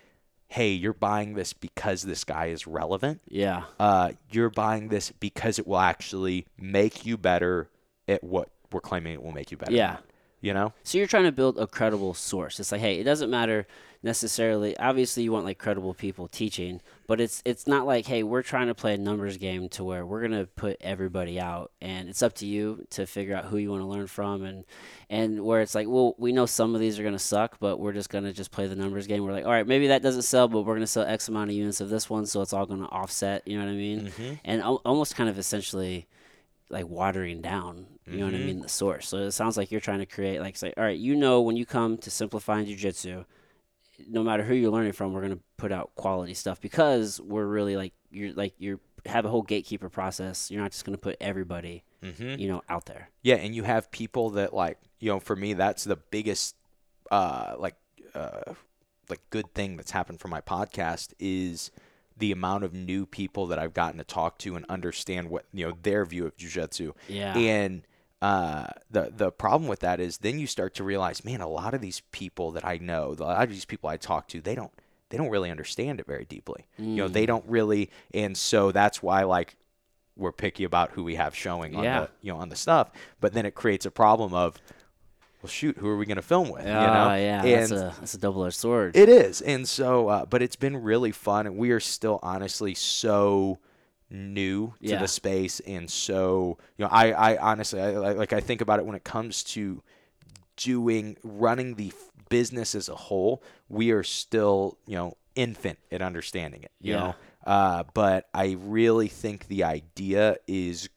hey, 0.49 0.71
you're 0.73 0.93
buying 0.95 1.35
this 1.35 1.53
because 1.53 2.03
this 2.03 2.25
guy 2.25 2.47
is 2.47 2.67
relevant. 2.67 3.21
Yeah. 3.29 3.65
Uh, 3.79 4.13
you're 4.33 4.51
buying 4.51 4.89
this 4.89 5.13
because 5.13 5.61
it 5.61 5.67
will 5.69 5.79
actually 5.79 6.47
make 6.59 7.07
you 7.07 7.17
better 7.17 7.69
at 8.09 8.23
what 8.23 8.49
we're 8.77 8.81
claiming 8.81 9.15
it 9.15 9.23
will 9.23 9.33
make 9.33 9.51
you 9.51 9.57
better. 9.57 9.73
Yeah. 9.73 9.97
You 10.43 10.53
know. 10.53 10.75
So 10.85 10.99
you're 10.99 11.07
trying 11.07 11.25
to 11.25 11.33
build 11.33 11.59
a 11.59 11.67
credible 11.67 12.13
source. 12.13 12.61
It's 12.61 12.71
like, 12.71 12.83
hey, 12.83 13.01
it 13.01 13.05
doesn't 13.05 13.31
matter 13.31 13.67
necessarily. 14.03 14.77
Obviously, 14.79 15.23
you 15.23 15.33
want 15.33 15.47
like 15.47 15.59
credible 15.59 15.95
people 15.95 16.29
teaching, 16.29 16.83
but 17.07 17.21
it's 17.21 17.43
it's 17.47 17.67
not 17.67 17.87
like, 17.87 18.07
hey, 18.07 18.23
we're 18.23 18.43
trying 18.43 18.67
to 18.67 18.75
play 18.75 18.93
a 18.93 18.99
numbers 18.99 19.39
game 19.39 19.71
to 19.71 19.83
where 19.83 20.05
we're 20.05 20.21
gonna 20.21 20.45
put 20.45 20.77
everybody 20.83 21.41
out, 21.41 21.73
and 21.81 22.11
it's 22.11 22.23
up 22.23 22.35
to 22.35 22.47
you 22.47 22.85
to 22.91 23.07
figure 23.07 23.35
out 23.35 23.47
who 23.47 23.57
you 23.57 23.71
want 23.71 23.83
to 23.83 23.87
learn 23.87 24.07
from, 24.07 24.45
and 24.45 24.65
and 25.09 25.43
where 25.43 25.63
it's 25.63 25.75
like, 25.75 25.89
well, 25.89 26.15
we 26.19 26.33
know 26.33 26.45
some 26.47 26.75
of 26.75 26.83
these 26.83 26.99
are 26.99 27.03
gonna 27.03 27.19
suck, 27.19 27.59
but 27.59 27.79
we're 27.81 27.95
just 27.95 28.11
gonna 28.11 28.33
just 28.33 28.51
play 28.51 28.67
the 28.67 28.77
numbers 28.77 29.07
game. 29.07 29.25
We're 29.25 29.33
like, 29.33 29.47
all 29.47 29.53
right, 29.53 29.67
maybe 29.67 29.89
that 29.89 30.03
doesn't 30.03 30.23
sell, 30.23 30.49
but 30.49 30.63
we're 30.63 30.75
gonna 30.75 30.87
sell 30.87 31.05
X 31.05 31.29
amount 31.29 31.51
of 31.51 31.57
units 31.57 31.81
of 31.81 31.89
this 31.89 32.11
one, 32.11 32.27
so 32.27 32.43
it's 32.43 32.53
all 32.53 32.67
gonna 32.67 32.87
offset. 32.87 33.49
You 33.49 33.59
know 33.59 33.65
what 33.65 33.73
I 33.73 33.77
mean? 33.77 34.01
Mm-hmm. 34.09 34.35
And 34.45 34.61
al- 34.61 34.83
almost 34.85 35.17
kind 35.17 35.31
of 35.31 35.39
essentially 35.39 36.07
like 36.69 36.87
watering 36.89 37.41
down, 37.41 37.87
you 38.07 38.19
know 38.19 38.27
what 38.27 38.35
I 38.35 38.39
mean, 38.39 38.61
the 38.61 38.69
source. 38.69 39.09
So 39.09 39.19
it 39.19 39.33
sounds 39.33 39.57
like 39.57 39.71
you're 39.73 39.81
trying 39.81 39.99
to 39.99 40.07
create 40.07 40.41
like 40.41 40.57
say, 40.57 40.73
all 40.77 40.85
right, 40.85 40.99
you 40.99 41.17
know 41.17 41.41
when 41.41 41.57
you 41.57 41.67
come 41.67 41.99
to 41.99 42.11
simplifying 42.11 42.67
jujitsu, 42.67 43.25
no 44.09 44.23
matter 44.23 44.43
who 44.45 44.55
you're 44.55 44.71
learning 44.71 44.93
from, 44.93 45.13
we're 45.13 45.23
gonna 45.23 45.39
put 45.57 45.73
out 45.73 45.91
quality 45.97 46.35
stuff 46.35 46.61
because 46.61 47.21
we're 47.21 47.47
really 47.47 47.77
like 47.77 47.93
you're 48.11 48.33
like 48.33 48.55
you're 48.59 48.79
have 49.07 49.25
a 49.25 49.29
whole 49.29 49.43
gatekeeper 49.43 49.89
process. 49.89 50.51
You're 50.51 50.63
not 50.63 50.73
just 50.73 50.85
gonna 50.85 50.99
put 50.99 51.17
everybody, 51.21 51.83
Mm-hmm. 52.03 52.39
you 52.39 52.47
know, 52.49 52.63
out 52.69 52.87
there. 52.87 53.09
Yeah, 53.23 53.37
and 53.37 53.55
you 53.55 53.63
have 53.65 53.91
people 53.91 54.31
that 54.31 54.53
like 54.55 54.79
you 55.01 55.11
know, 55.11 55.19
for 55.21 55.35
me, 55.35 55.55
that's 55.55 55.85
the 55.85 55.97
biggest 55.97 56.55
uh 57.11 57.55
like 57.59 57.75
uh 58.15 58.55
like 59.09 59.21
good 59.31 59.53
thing 59.55 59.77
that's 59.77 59.91
happened 59.93 60.21
for 60.21 60.29
my 60.29 60.41
podcast 60.41 61.13
is 61.19 61.71
the 62.19 62.33
amount 62.33 62.65
of 62.65 62.73
new 62.73 63.07
people 63.07 63.47
that 63.47 63.59
I've 63.59 63.75
gotten 63.75 63.99
to 63.99 64.05
talk 64.05 64.39
to 64.39 64.57
and 64.57 64.65
understand 64.69 65.29
what 65.31 65.45
you 65.53 65.67
know 65.67 65.77
their 65.83 66.05
view 66.05 66.27
of 66.27 66.37
jujitsu. 66.37 66.93
Yeah. 67.09 67.37
And 67.37 67.83
uh, 68.23 68.67
the 68.91 69.13
the 69.15 69.31
problem 69.31 69.69
with 69.69 69.81
that 69.81 70.01
is 70.01 70.19
then 70.19 70.39
you 70.39 70.47
start 70.47 70.75
to 70.75 70.85
realize, 70.85 71.25
man, 71.25 71.41
a 71.41 71.49
lot 71.49 71.75
of 71.75 71.81
these 71.81 72.01
people 72.13 72.51
that 72.53 72.65
I 72.65 72.79
know, 72.79 73.15
a 73.19 73.23
lot 73.23 73.43
of 73.45 73.51
these 73.51 73.65
people 73.67 73.89
I 73.91 73.97
talk 73.97 74.29
to, 74.29 74.41
they 74.41 74.55
don't 74.55 74.73
they 75.11 75.17
don't 75.17 75.31
really 75.31 75.51
understand 75.51 76.01
it 76.01 76.07
very 76.07 76.25
deeply. 76.25 76.67
You 76.79 76.97
know, 76.97 77.09
Mm. 77.09 77.13
they 77.13 77.27
don't 77.27 77.45
really, 77.47 77.91
and 78.15 78.37
so 78.37 78.73
that's 78.73 79.03
why 79.03 79.23
like 79.25 79.57
we're 80.17 80.33
picky 80.33 80.65
about 80.65 80.93
who 80.93 81.05
we 81.05 81.17
have 81.17 81.35
showing 81.35 81.77
on 81.77 81.85
Yeah. 81.85 82.01
the 82.01 82.09
you 82.23 82.33
know 82.33 82.39
on 82.39 82.49
the 82.49 82.57
stuff. 82.57 82.91
But 83.21 83.35
then 83.35 83.45
it 83.47 83.55
creates 83.55 83.85
a 83.87 83.91
problem 83.91 84.33
of, 84.33 84.57
well, 85.43 85.51
shoot, 85.51 85.77
who 85.77 85.87
are 85.89 85.97
we 85.99 86.07
going 86.07 86.17
to 86.17 86.23
film 86.23 86.49
with? 86.49 86.65
Yeah, 86.65 86.81
you 86.81 86.87
know? 86.87 87.15
yeah, 87.15 87.43
and 87.45 87.71
that's 87.71 87.71
a 87.73 87.95
that's 88.01 88.15
a 88.15 88.19
double 88.19 88.45
edged 88.47 88.57
sword. 88.57 88.97
it 88.97 89.09
is, 89.11 89.43
and 89.43 89.69
so, 89.69 90.09
uh, 90.09 90.25
but 90.25 90.41
it's 90.43 90.57
been 90.57 90.83
really 90.83 91.13
fun, 91.13 91.47
and 91.47 91.59
we 91.59 91.71
are 91.71 91.81
still 91.81 92.19
honestly 92.23 92.75
so 92.75 93.59
new 94.11 94.75
to 94.81 94.91
Yeah. 94.91 95.01
the 95.01 95.09
space, 95.09 95.61
and 95.61 95.91
so 95.91 96.59
you 96.79 96.85
know, 96.85 96.91
I, 96.91 97.13
I 97.13 97.37
honestly, 97.39 97.81
I, 97.81 97.91
like, 97.91 98.33
I 98.33 98.41
think 98.41 98.61
about 98.61 98.79
it 98.79 98.87
when 98.87 98.95
it 98.97 99.05
comes 99.05 99.43
to 99.45 99.83
doing 100.57 101.17
running 101.23 101.75
the 101.75 101.89
f- 101.89 102.11
business 102.29 102.75
as 102.75 102.89
a 102.89 102.95
whole. 102.95 103.43
We 103.69 103.91
are 103.91 104.03
still, 104.03 104.79
you 104.87 104.95
know, 104.97 105.17
infant 105.35 105.79
at 105.91 106.03
understanding 106.03 106.63
it. 106.63 106.73
You 106.81 106.93
Yeah. 106.93 106.99
know, 106.99 107.17
uh, 107.47 107.85
but 107.95 108.29
I 108.33 108.57
really 108.61 109.09
think 109.09 109.49
the 109.49 109.65
idea 109.65 110.37
is 110.47 110.89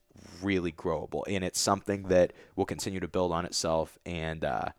really 0.41 0.71
growable, 0.71 1.23
and 1.27 1.43
it's 1.43 1.59
something 1.59 2.03
that 2.03 2.33
will 2.55 2.65
continue 2.65 2.99
to 2.99 3.07
build 3.07 3.31
on 3.31 3.45
itself, 3.45 3.97
and 4.05 4.45
uh, 4.45 4.69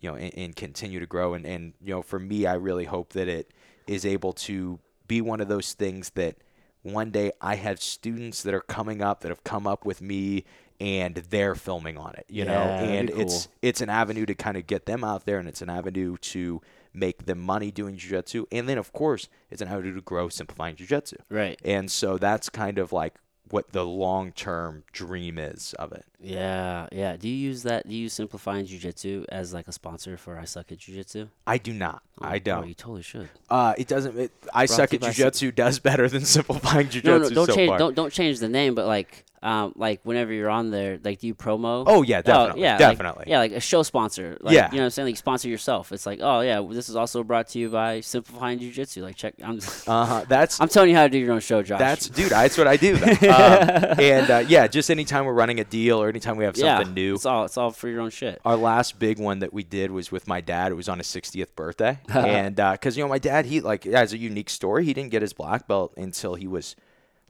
you 0.00 0.10
know, 0.10 0.16
and, 0.16 0.34
and 0.36 0.56
continue 0.56 1.00
to 1.00 1.06
grow. 1.06 1.34
And, 1.34 1.46
and 1.46 1.72
you 1.80 1.94
know, 1.94 2.02
for 2.02 2.18
me, 2.18 2.46
I 2.46 2.54
really 2.54 2.84
hope 2.84 3.12
that 3.14 3.28
it 3.28 3.52
is 3.86 4.04
able 4.04 4.32
to 4.32 4.78
be 5.06 5.20
one 5.20 5.40
of 5.40 5.48
those 5.48 5.72
things 5.72 6.10
that 6.10 6.36
one 6.92 7.10
day 7.10 7.32
I 7.40 7.56
have 7.56 7.80
students 7.80 8.42
that 8.42 8.54
are 8.54 8.60
coming 8.60 9.02
up 9.02 9.20
that 9.20 9.28
have 9.28 9.44
come 9.44 9.66
up 9.66 9.84
with 9.84 10.00
me 10.00 10.44
and 10.80 11.14
they're 11.14 11.54
filming 11.54 11.96
on 11.96 12.14
it, 12.14 12.26
you 12.28 12.44
know, 12.44 12.52
Yeah, 12.52 12.80
that'd 12.80 12.90
and 12.90 13.06
be 13.08 13.22
it's 13.22 13.48
it's 13.62 13.80
an 13.80 13.88
avenue 13.88 14.26
to 14.26 14.34
kind 14.34 14.56
of 14.56 14.66
get 14.66 14.86
them 14.86 15.04
out 15.04 15.24
there 15.24 15.38
and 15.38 15.48
it's 15.48 15.62
an 15.62 15.70
avenue 15.70 16.16
to 16.18 16.60
make 16.92 17.26
them 17.26 17.38
money 17.40 17.70
doing 17.70 17.96
jiu-jitsu. 17.96 18.46
And 18.52 18.68
then 18.68 18.78
of 18.78 18.92
course 18.92 19.28
it's 19.50 19.62
an 19.62 19.68
avenue 19.68 19.94
to 19.94 20.00
grow 20.02 20.28
simplifying 20.28 20.76
jiu-jitsu. 20.76 21.16
Right. 21.30 21.58
and 21.64 21.90
so 21.90 22.18
that's 22.18 22.48
kind 22.50 22.78
of 22.78 22.92
like 22.92 23.14
what 23.50 23.70
the 23.72 23.84
long-term 23.84 24.82
dream 24.92 25.38
is 25.38 25.72
of 25.78 25.92
it 25.92 26.04
Yeah, 26.20 26.88
yeah. 26.90 27.16
Do 27.16 27.28
you 27.28 27.36
use 27.36 27.62
that? 27.62 27.86
Do 27.88 27.94
you 27.94 28.02
use 28.02 28.12
Simplifying 28.14 28.66
Jiu 28.66 28.78
Jitsu 28.78 29.24
as 29.30 29.52
like 29.54 29.68
a 29.68 29.72
sponsor 29.72 30.16
for 30.16 30.38
I 30.38 30.44
Suck 30.44 30.72
at 30.72 30.78
Jiu 30.78 30.94
Jitsu? 30.96 31.28
i 31.46 31.58
do 31.58 31.72
not 31.72 32.02
i 32.20 32.36
Oh, 32.36 32.38
don't 32.38 32.68
you 32.68 32.74
totally 32.74 33.02
should. 33.02 33.28
uh, 33.50 33.74
it 33.78 33.86
doesn't 33.86 34.18
it, 34.18 34.32
i 34.54 34.66
Brought 34.66 34.76
suck 34.76 34.94
at 34.94 35.00
jiu-jitsu 35.02 35.52
does 35.52 35.78
better 35.78 36.08
than 36.08 36.24
simplifying 36.36 36.88
jiu-jitsu 36.88 37.08
No, 37.10 37.18
no, 37.18 37.28
don't 37.30 37.46
so 37.46 37.54
change. 37.54 37.68
far. 37.68 37.78
Don't 37.78 37.94
don't 37.94 38.12
change 38.12 38.38
the 38.40 38.48
name, 38.48 38.74
but 38.74 38.86
like, 38.86 39.24
um, 39.42 39.72
like 39.76 40.00
whenever 40.02 40.32
you're 40.32 40.50
on 40.50 40.70
there, 40.70 40.98
like, 41.02 41.20
do 41.20 41.26
you 41.26 41.34
promo? 41.34 41.84
oh 41.86 42.02
yeah 42.02 42.22
definitely 42.22 42.62
yeah, 42.62 42.72
like- 42.72 42.78
definitely 42.78 43.24
yeah, 43.28 43.38
like 43.38 43.52
a 43.52 43.60
show 43.60 43.82
sponsor. 43.82 44.36
Like, 44.40 44.54
Yeah. 44.54 44.70
you 44.70 44.76
know 44.76 44.82
what 44.82 44.84
I'm 44.86 44.90
saying? 44.90 45.08
Like, 45.08 45.16
sponsor 45.16 45.48
yourself. 45.48 45.92
It's 45.92 46.06
like, 46.06 46.20
oh 46.22 46.40
yeah, 46.40 46.64
this 46.70 46.88
is 46.88 46.96
also 46.96 47.22
brought 47.22 47.48
to 47.48 47.58
you 47.58 47.70
by 47.70 48.00
Simplifying 48.00 48.58
Jiu 48.58 48.70
Jitsu. 48.70 49.02
Like, 49.02 49.16
check. 49.16 49.34
I'm, 49.42 49.58
uh-huh 49.86 50.24
that's 50.28 50.60
I'm 50.60 50.68
telling 50.68 50.90
you 50.90 50.96
how 50.96 51.04
to 51.04 51.08
do 51.08 51.18
your 51.18 51.32
own 51.32 51.40
show, 51.40 51.62
Josh. 51.62 51.78
That's 51.78 52.08
dude. 52.08 52.30
That's 52.30 52.58
what 52.58 52.66
I 52.66 52.76
do. 52.76 52.94
um, 52.96 53.02
and 53.98 54.30
uh, 54.30 54.44
yeah, 54.46 54.66
just 54.66 54.90
anytime 54.90 55.24
we're 55.24 55.32
running 55.32 55.60
a 55.60 55.64
deal 55.64 56.02
or 56.02 56.08
anytime 56.08 56.36
we 56.36 56.44
have 56.44 56.56
yeah. 56.56 56.78
something 56.78 56.94
new. 56.94 57.14
It's 57.14 57.26
all 57.26 57.44
it's 57.44 57.56
all 57.56 57.70
for 57.70 57.88
your 57.88 58.00
own 58.00 58.10
shit. 58.10 58.40
Our 58.44 58.56
last 58.56 58.98
big 58.98 59.18
one 59.18 59.40
that 59.40 59.52
we 59.52 59.62
did 59.62 59.90
was 59.90 60.10
with 60.12 60.26
my 60.26 60.40
dad. 60.40 60.72
It 60.72 60.74
was 60.74 60.88
on 60.88 60.98
his 60.98 61.06
60th 61.06 61.54
birthday, 61.54 61.98
and 62.08 62.56
because 62.56 62.96
you 62.96 63.04
know 63.04 63.08
my 63.08 63.18
dad, 63.18 63.46
he 63.46 63.60
like 63.60 63.84
has 63.84 64.12
a 64.12 64.18
unique 64.18 64.50
story. 64.50 64.84
He 64.84 64.94
didn't 64.94 65.10
get 65.10 65.22
his 65.22 65.32
black 65.32 65.66
belt 65.66 65.94
until 65.96 66.34
he 66.34 66.46
was 66.46 66.76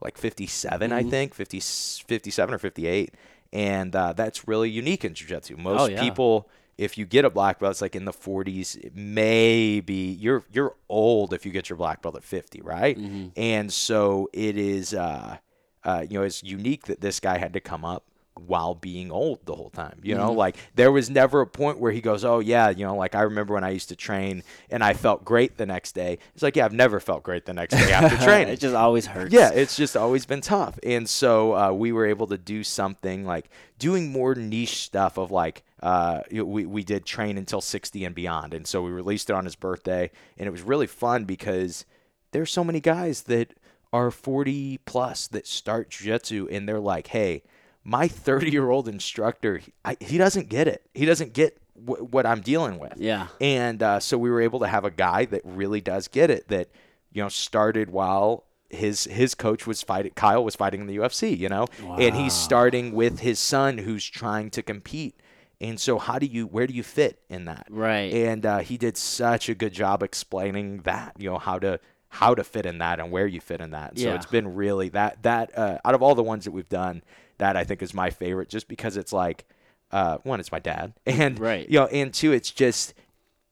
like 0.00 0.18
57, 0.18 0.92
I 0.92 1.02
Mhm. 1.02 1.10
think, 1.10 1.34
50, 1.34 1.60
57 1.60 2.54
or 2.54 2.58
58, 2.58 3.14
and 3.52 3.94
uh, 3.96 4.12
that's 4.12 4.46
really 4.46 4.68
unique 4.70 5.04
in 5.04 5.14
jiu-jitsu. 5.14 5.56
Most 5.56 5.80
Oh, 5.80 5.86
yeah. 5.86 6.00
people. 6.00 6.48
If 6.78 6.98
you 6.98 7.06
get 7.06 7.24
a 7.24 7.30
black 7.30 7.58
belt, 7.58 7.70
it's 7.70 7.80
like 7.80 7.96
in 7.96 8.04
the 8.04 8.12
40s. 8.12 8.76
Maybe 8.94 9.94
you're 9.94 10.44
you're 10.52 10.74
old 10.90 11.32
if 11.32 11.46
you 11.46 11.52
get 11.52 11.70
your 11.70 11.76
black 11.78 12.02
belt 12.02 12.16
at 12.16 12.22
50, 12.24 12.60
right? 12.60 12.98
Mm-hmm. 12.98 13.28
And 13.36 13.72
so 13.72 14.28
it 14.34 14.58
is, 14.58 14.92
uh, 14.92 15.38
uh, 15.84 16.04
you 16.08 16.18
know, 16.18 16.24
it's 16.24 16.42
unique 16.42 16.84
that 16.86 17.00
this 17.00 17.18
guy 17.18 17.38
had 17.38 17.52
to 17.54 17.60
come 17.60 17.84
up 17.84 18.04
while 18.46 18.74
being 18.74 19.10
old 19.10 19.38
the 19.46 19.54
whole 19.54 19.70
time. 19.70 19.98
You 20.02 20.14
know, 20.14 20.30
Mhm. 20.30 20.36
like 20.36 20.56
there 20.74 20.92
was 20.92 21.08
never 21.08 21.40
a 21.40 21.46
point 21.46 21.78
where 21.78 21.90
he 21.92 22.00
goes, 22.00 22.24
"Oh 22.24 22.38
yeah," 22.40 22.68
you 22.70 22.84
know, 22.84 22.94
like 22.94 23.14
I 23.14 23.22
remember 23.22 23.54
when 23.54 23.64
I 23.64 23.70
used 23.70 23.88
to 23.88 23.96
train 23.96 24.42
and 24.70 24.84
I 24.84 24.92
felt 24.92 25.24
great 25.24 25.56
the 25.56 25.66
next 25.66 25.92
day. 25.94 26.18
It's 26.34 26.42
like, 26.42 26.54
yeah, 26.56 26.64
I've 26.66 26.72
never 26.72 27.00
felt 27.00 27.22
great 27.22 27.46
the 27.46 27.54
next 27.54 27.72
day 27.74 27.92
after 27.92 28.16
training. 28.24 28.52
it 28.52 28.60
just 28.60 28.74
always 28.74 29.06
hurts. 29.06 29.32
Yeah, 29.32 29.50
it's 29.52 29.76
just 29.76 29.96
always 29.96 30.26
been 30.26 30.40
tough. 30.42 30.78
And 30.82 31.08
so 31.08 31.56
uh, 31.56 31.72
we 31.72 31.92
were 31.92 32.06
able 32.06 32.26
to 32.28 32.38
do 32.38 32.62
something 32.62 33.24
like 33.24 33.48
doing 33.78 34.12
more 34.12 34.34
niche 34.34 34.82
stuff 34.82 35.16
of 35.18 35.30
like, 35.30 35.62
uh, 35.82 36.20
we, 36.30 36.66
we 36.66 36.82
did 36.84 37.04
train 37.06 37.38
until 37.38 37.60
60 37.60 38.04
and 38.04 38.14
beyond. 38.14 38.54
And 38.54 38.66
so 38.66 38.82
we 38.82 38.90
released 38.90 39.30
it 39.30 39.34
on 39.36 39.44
his 39.44 39.54
birthday. 39.56 40.10
And 40.38 40.46
it 40.46 40.50
was 40.50 40.62
really 40.62 40.86
fun 40.86 41.24
because 41.24 41.84
there's 42.32 42.50
so 42.52 42.64
many 42.64 42.80
guys 42.80 43.22
that 43.24 43.54
are 43.92 44.10
40 44.10 44.78
plus 44.84 45.26
that 45.28 45.46
start 45.46 45.90
jiu-jitsu 45.90 46.48
and 46.50 46.68
they're 46.68 46.80
like, 46.80 47.06
hey, 47.08 47.42
my 47.86 48.08
30 48.08 48.50
year 48.50 48.68
old 48.68 48.88
instructor, 48.88 49.60
I, 49.84 49.96
he 50.00 50.18
doesn't 50.18 50.48
get 50.48 50.66
it. 50.66 50.84
He 50.92 51.06
doesn't 51.06 51.32
get 51.32 51.58
w- 51.84 52.04
what 52.04 52.26
I'm 52.26 52.40
dealing 52.40 52.80
with. 52.80 52.94
Yeah. 52.96 53.28
And 53.40 53.80
uh, 53.82 54.00
so 54.00 54.18
we 54.18 54.28
were 54.28 54.40
able 54.40 54.58
to 54.60 54.66
have 54.66 54.84
a 54.84 54.90
guy 54.90 55.24
that 55.26 55.42
really 55.44 55.80
does 55.80 56.08
get 56.08 56.28
it. 56.28 56.48
That 56.48 56.68
you 57.12 57.22
know 57.22 57.28
started 57.28 57.90
while 57.90 58.44
his 58.70 59.04
his 59.04 59.36
coach 59.36 59.66
was 59.68 59.82
fighting. 59.82 60.12
Kyle 60.16 60.44
was 60.44 60.56
fighting 60.56 60.80
in 60.80 60.88
the 60.88 60.96
UFC. 60.96 61.38
You 61.38 61.48
know, 61.48 61.66
wow. 61.82 61.96
and 61.96 62.16
he's 62.16 62.32
starting 62.32 62.92
with 62.92 63.20
his 63.20 63.38
son 63.38 63.78
who's 63.78 64.04
trying 64.04 64.50
to 64.50 64.62
compete. 64.62 65.20
And 65.60 65.80
so, 65.80 65.98
how 65.98 66.18
do 66.18 66.26
you 66.26 66.46
where 66.46 66.66
do 66.66 66.74
you 66.74 66.82
fit 66.82 67.22
in 67.30 67.44
that? 67.44 67.66
Right. 67.70 68.12
And 68.12 68.44
uh, 68.44 68.58
he 68.58 68.76
did 68.76 68.96
such 68.96 69.48
a 69.48 69.54
good 69.54 69.72
job 69.72 70.02
explaining 70.02 70.78
that. 70.78 71.14
You 71.18 71.30
know 71.30 71.38
how 71.38 71.60
to 71.60 71.78
how 72.08 72.34
to 72.34 72.42
fit 72.42 72.66
in 72.66 72.78
that 72.78 72.98
and 72.98 73.12
where 73.12 73.26
you 73.26 73.40
fit 73.40 73.60
in 73.60 73.70
that. 73.70 73.96
Yeah. 73.96 74.10
So 74.10 74.14
it's 74.16 74.26
been 74.26 74.54
really 74.54 74.88
that 74.90 75.22
that 75.22 75.56
uh, 75.56 75.78
out 75.84 75.94
of 75.94 76.02
all 76.02 76.14
the 76.16 76.22
ones 76.22 76.44
that 76.44 76.50
we've 76.50 76.68
done, 76.68 77.02
that 77.38 77.56
I 77.56 77.64
think 77.64 77.82
is 77.82 77.92
my 77.94 78.10
favorite, 78.10 78.48
just 78.48 78.68
because 78.68 78.96
it's 78.96 79.12
like. 79.12 79.44
Uh, 79.92 80.18
one, 80.24 80.40
it's 80.40 80.50
my 80.50 80.58
dad, 80.58 80.92
and 81.06 81.38
Right. 81.38 81.68
you 81.70 81.78
know, 81.78 81.86
and 81.86 82.12
two, 82.12 82.32
it's 82.32 82.50
just 82.50 82.92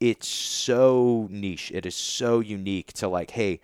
it's 0.00 0.26
so 0.26 1.28
niche. 1.30 1.70
It 1.72 1.86
is 1.86 1.94
so 1.94 2.40
unique 2.40 2.92
to 2.94 3.06
like, 3.06 3.30
hey, 3.30 3.60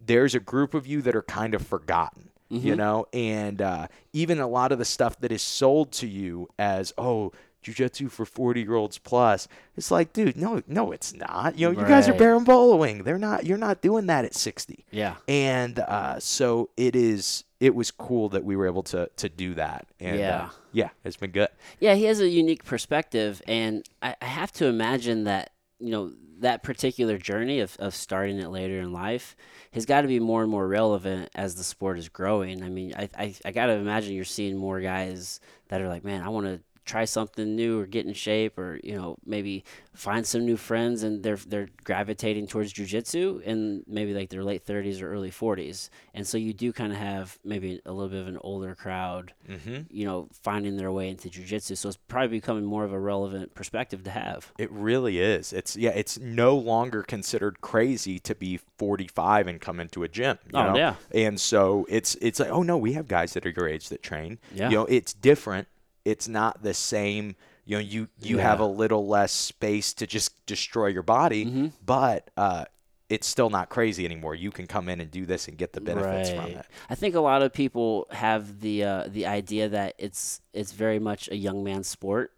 there's 0.00 0.34
a 0.34 0.40
group 0.40 0.74
of 0.74 0.86
you 0.86 1.02
that 1.02 1.16
are 1.16 1.22
kind 1.22 1.54
of 1.54 1.66
forgotten, 1.66 2.30
you 2.48 2.74
Mhm. 2.74 2.76
know, 2.76 3.06
and 3.12 3.60
uh, 3.60 3.88
even 4.12 4.38
a 4.38 4.46
lot 4.46 4.70
of 4.72 4.78
the 4.78 4.84
stuff 4.84 5.18
that 5.20 5.32
is 5.32 5.42
sold 5.42 5.90
to 5.92 6.06
you 6.06 6.48
as, 6.58 6.92
oh, 6.96 7.32
jujitsu 7.64 8.10
for 8.10 8.24
40 8.24 8.62
year 8.62 8.74
olds 8.76 8.98
plus. 8.98 9.46
It's 9.76 9.90
like, 9.90 10.12
dude, 10.12 10.36
no, 10.36 10.62
no, 10.66 10.92
it's 10.92 11.12
not. 11.12 11.58
You 11.58 11.66
know, 11.72 11.80
you 11.80 11.86
guys 11.86 12.08
are 12.08 12.12
Right. 12.12 12.20
berimboloing. 12.20 13.04
They're 13.04 13.18
not, 13.18 13.44
you're 13.44 13.58
not 13.58 13.82
doing 13.82 14.06
that 14.06 14.24
at 14.24 14.34
60. 14.34 14.84
yeah. 14.92 15.16
And 15.28 15.78
uh, 15.80 16.20
so 16.20 16.70
it 16.76 16.96
is, 16.96 17.44
it 17.60 17.74
was 17.74 17.90
cool 17.90 18.30
that 18.30 18.42
we 18.42 18.56
were 18.56 18.66
able 18.66 18.82
to, 18.84 19.08
to 19.16 19.28
do 19.28 19.54
that. 19.54 19.86
And 20.00 20.18
Yeah. 20.18 20.40
uh, 20.44 20.48
yeah, 20.72 20.88
it's 21.04 21.16
been 21.16 21.30
good. 21.30 21.48
Yeah, 21.78 21.94
he 21.94 22.04
has 22.04 22.20
a 22.20 22.28
unique 22.28 22.64
perspective, 22.64 23.42
and 23.46 23.84
I, 24.02 24.16
I 24.20 24.24
have 24.26 24.50
to 24.52 24.66
imagine 24.66 25.24
that 25.24 25.50
you 25.78 25.90
know 25.90 26.12
that 26.40 26.62
particular 26.62 27.18
journey 27.18 27.60
of, 27.60 27.76
of 27.78 27.94
starting 27.94 28.38
it 28.38 28.48
later 28.48 28.80
in 28.80 28.92
life 28.94 29.36
has 29.72 29.84
got 29.84 30.00
to 30.02 30.08
be 30.08 30.18
more 30.18 30.40
and 30.42 30.50
more 30.50 30.66
relevant 30.66 31.28
as 31.34 31.54
the 31.54 31.62
sport 31.64 31.98
is 31.98 32.08
growing. 32.08 32.62
I 32.62 32.68
mean, 32.70 32.94
I 32.96 33.08
I, 33.18 33.34
I 33.44 33.50
got 33.50 33.66
to 33.66 33.72
imagine 33.72 34.14
you're 34.14 34.24
seeing 34.24 34.56
more 34.56 34.80
guys 34.80 35.38
that 35.68 35.80
are 35.82 35.88
like, 35.88 36.02
man, 36.04 36.22
I 36.22 36.28
want 36.30 36.46
to 36.46 36.60
try 36.90 37.04
something 37.04 37.48
new 37.62 37.72
or 37.80 37.86
get 37.96 38.04
in 38.06 38.12
shape 38.12 38.54
or 38.58 38.70
you 38.82 38.94
know 38.98 39.10
maybe 39.34 39.54
find 39.94 40.24
some 40.26 40.42
new 40.50 40.56
friends 40.56 41.02
and 41.04 41.22
they're 41.24 41.42
they're 41.52 41.68
gravitating 41.90 42.46
towards 42.46 42.72
jujitsu 42.72 43.40
in 43.42 43.82
maybe 43.86 44.12
like 44.14 44.28
their 44.30 44.44
late 44.50 44.64
30s 44.66 45.00
or 45.02 45.06
early 45.14 45.30
40s 45.30 45.88
and 46.16 46.26
so 46.26 46.36
you 46.38 46.52
do 46.52 46.72
kind 46.72 46.92
of 46.92 46.98
have 46.98 47.38
maybe 47.52 47.80
a 47.86 47.92
little 47.92 48.08
bit 48.16 48.20
of 48.20 48.28
an 48.34 48.38
older 48.50 48.74
crowd 48.74 49.32
Mm-hmm. 49.50 49.78
you 49.90 50.04
know, 50.06 50.28
finding 50.48 50.76
their 50.76 50.92
way 50.92 51.08
into 51.08 51.28
jujitsu. 51.28 51.76
So 51.76 51.88
it's 51.88 51.98
probably 52.06 52.38
becoming 52.38 52.64
more 52.64 52.84
of 52.84 52.92
a 52.92 53.00
relevant 53.00 53.52
perspective 53.60 54.04
to 54.04 54.10
have. 54.10 54.52
It 54.58 54.70
really 54.70 55.18
is. 55.18 55.52
It's 55.52 55.76
yeah. 55.76 55.90
It's 55.90 56.20
no 56.20 56.54
longer 56.56 57.02
considered 57.02 57.60
crazy 57.60 58.20
to 58.20 58.34
be 58.36 58.60
45 58.78 59.48
and 59.48 59.60
come 59.60 59.80
into 59.80 60.04
a 60.04 60.08
gym. 60.08 60.38
You 60.52 60.60
Oh, 60.60 60.66
know? 60.72 60.76
yeah. 60.76 60.94
And 61.12 61.40
so 61.40 61.84
it's 61.88 62.14
it's 62.20 62.38
like 62.38 62.50
oh 62.50 62.62
no, 62.62 62.76
we 62.78 62.92
have 62.92 63.08
guys 63.08 63.32
that 63.34 63.44
are 63.44 63.50
your 63.56 63.66
age 63.68 63.88
that 63.88 64.04
train. 64.04 64.38
Yeah. 64.54 64.70
You 64.70 64.76
know, 64.76 64.84
it's 64.86 65.12
different. 65.12 65.66
It's 66.04 66.28
not 66.28 66.62
the 66.62 66.74
same. 66.74 67.36
You 67.66 67.76
know, 67.76 67.80
you 67.82 68.08
you 68.20 68.38
have 68.38 68.58
a 68.60 68.66
little 68.66 69.06
less 69.06 69.32
space 69.32 69.92
to 69.94 70.06
just 70.06 70.44
destroy 70.46 70.86
your 70.88 71.02
body, 71.04 71.44
Mhm. 71.46 71.72
but 71.84 72.30
uh, 72.36 72.64
it's 73.08 73.26
still 73.26 73.50
not 73.50 73.68
crazy 73.68 74.04
anymore. 74.04 74.34
You 74.34 74.50
can 74.50 74.66
come 74.66 74.88
in 74.88 75.00
and 75.00 75.10
do 75.10 75.26
this 75.26 75.46
and 75.48 75.56
get 75.56 75.72
the 75.72 75.80
benefits 75.80 76.30
from 76.30 76.46
it. 76.46 76.66
I 76.88 76.94
think 76.94 77.14
a 77.14 77.20
lot 77.20 77.42
of 77.42 77.52
people 77.52 78.06
have 78.10 78.60
the 78.60 78.84
uh, 78.84 79.04
the 79.08 79.26
idea 79.26 79.68
that 79.68 79.94
it's 79.98 80.40
it's 80.52 80.72
very 80.72 80.98
much 80.98 81.28
a 81.30 81.36
young 81.36 81.62
man's 81.62 81.86
sport. 81.88 82.32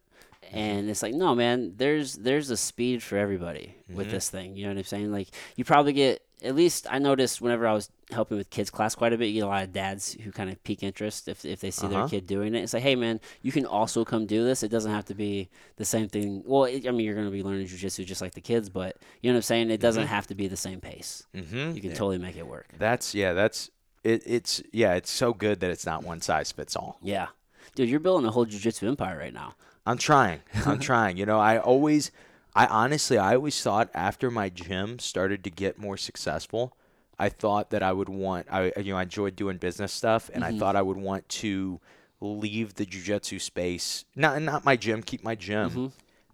Mm-hmm. 0.45 0.59
And 0.59 0.91
it's 0.91 1.03
like, 1.03 1.15
no, 1.15 1.35
man. 1.35 1.75
There's 1.77 2.15
there's 2.15 2.51
a 2.51 2.57
speed 2.57 3.03
for 3.03 3.17
everybody 3.17 3.77
with 3.89 4.07
Mm-hmm. 4.09 4.15
this 4.15 4.29
thing. 4.29 4.57
You 4.57 4.65
know 4.65 4.71
what 4.73 4.79
I'm 4.79 4.85
saying? 4.85 5.13
Like, 5.13 5.29
you 5.57 5.65
probably 5.65 5.93
get 5.95 6.21
at 6.43 6.55
least 6.55 6.87
I 6.91 6.99
noticed 6.99 7.41
whenever 7.41 7.67
I 7.67 7.73
was 7.73 7.91
helping 8.11 8.37
with 8.37 8.51
kids 8.51 8.71
class 8.71 8.95
quite 8.95 9.13
a 9.13 9.19
bit. 9.19 9.27
You 9.27 9.35
get 9.35 9.45
a 9.45 9.49
lot 9.49 9.63
of 9.63 9.73
dads 9.73 10.13
who 10.15 10.31
kind 10.33 10.51
of 10.51 10.63
pique 10.65 10.83
interest 10.83 11.29
if 11.29 11.45
if 11.45 11.61
they 11.61 11.71
see 11.71 11.87
their 11.87 12.01
Uh-huh. 12.01 12.09
kid 12.09 12.27
doing 12.27 12.55
it. 12.55 12.61
It's 12.63 12.75
like, 12.75 12.83
hey, 12.83 12.95
man, 12.97 13.21
you 13.43 13.53
can 13.53 13.65
also 13.67 14.05
come 14.05 14.27
do 14.27 14.45
this. 14.45 14.63
It 14.63 14.69
doesn't 14.71 14.91
have 14.91 15.05
to 15.07 15.15
be 15.15 15.49
the 15.77 15.85
same 15.85 16.09
thing. 16.09 16.43
Well, 16.45 16.65
it, 16.65 16.87
I 16.87 16.91
mean, 16.91 17.07
you're 17.07 17.15
going 17.15 17.27
to 17.27 17.33
be 17.33 17.43
learning 17.43 17.67
jujitsu 17.67 18.05
just 18.05 18.21
like 18.21 18.35
the 18.35 18.41
kids, 18.41 18.69
but 18.69 18.97
you 19.21 19.31
know 19.31 19.35
what 19.35 19.39
I'm 19.39 19.43
saying. 19.43 19.71
It 19.71 19.81
doesn't 19.81 20.07
have 20.09 20.27
to 20.29 20.35
be 20.35 20.49
the 20.49 20.57
same 20.57 20.81
pace. 20.81 21.25
Mm-hmm. 21.35 21.73
You 21.73 21.81
can 21.81 21.91
totally 21.93 22.19
make 22.19 22.37
it 22.37 22.47
work. 22.47 22.67
That's 22.79 23.15
yeah. 23.15 23.33
That's 23.33 23.71
it, 24.05 24.23
it's 24.27 24.63
yeah, 24.73 24.95
it's 24.95 25.11
so 25.11 25.33
good 25.33 25.61
that 25.61 25.71
it's 25.71 25.87
not 25.87 26.03
one 26.05 26.21
size 26.21 26.51
fits 26.53 26.75
all. 26.77 26.99
Yeah. 27.03 27.29
Dude, 27.75 27.89
you're 27.89 28.01
building 28.01 28.27
a 28.27 28.31
whole 28.33 28.45
jiu-jitsu 28.45 28.87
empire 28.89 29.17
right 29.17 29.33
now. 29.33 29.55
I'm 29.87 29.97
trying. 29.99 30.41
I'm 30.67 30.79
trying. 30.79 31.17
You 31.17 31.25
know, 31.27 31.39
I 31.41 31.59
always, 31.59 32.11
I 32.55 32.67
honestly, 32.67 33.19
I 33.19 33.35
always 33.37 33.63
thought 33.63 33.91
after 33.95 34.31
my 34.31 34.49
gym 34.49 34.99
started 34.99 35.43
to 35.45 35.51
get 35.51 35.79
more 35.79 35.97
successful, 35.97 36.77
I 37.19 37.29
thought 37.29 37.71
that 37.71 37.83
I 37.83 37.93
would 37.93 38.09
want, 38.09 38.47
I 38.51 38.73
you 38.77 38.93
know, 38.93 38.99
I 38.99 39.03
enjoyed 39.03 39.37
doing 39.37 39.57
business 39.57 39.93
stuff, 39.93 40.31
and 40.33 40.45
Mm-hmm. 40.45 40.57
I 40.57 40.59
thought 40.59 40.77
I 40.77 40.83
would 40.83 40.97
want 40.99 41.29
to 41.31 41.81
leave 42.21 42.75
the 42.75 42.87
jujitsu 42.87 43.41
space, 43.41 44.05
not 44.15 44.41
not 44.43 44.65
my 44.65 44.77
gym, 44.77 45.03
keep 45.03 45.25
my 45.25 45.35
gym, 45.35 45.69
Mm-hmm. 45.69 45.87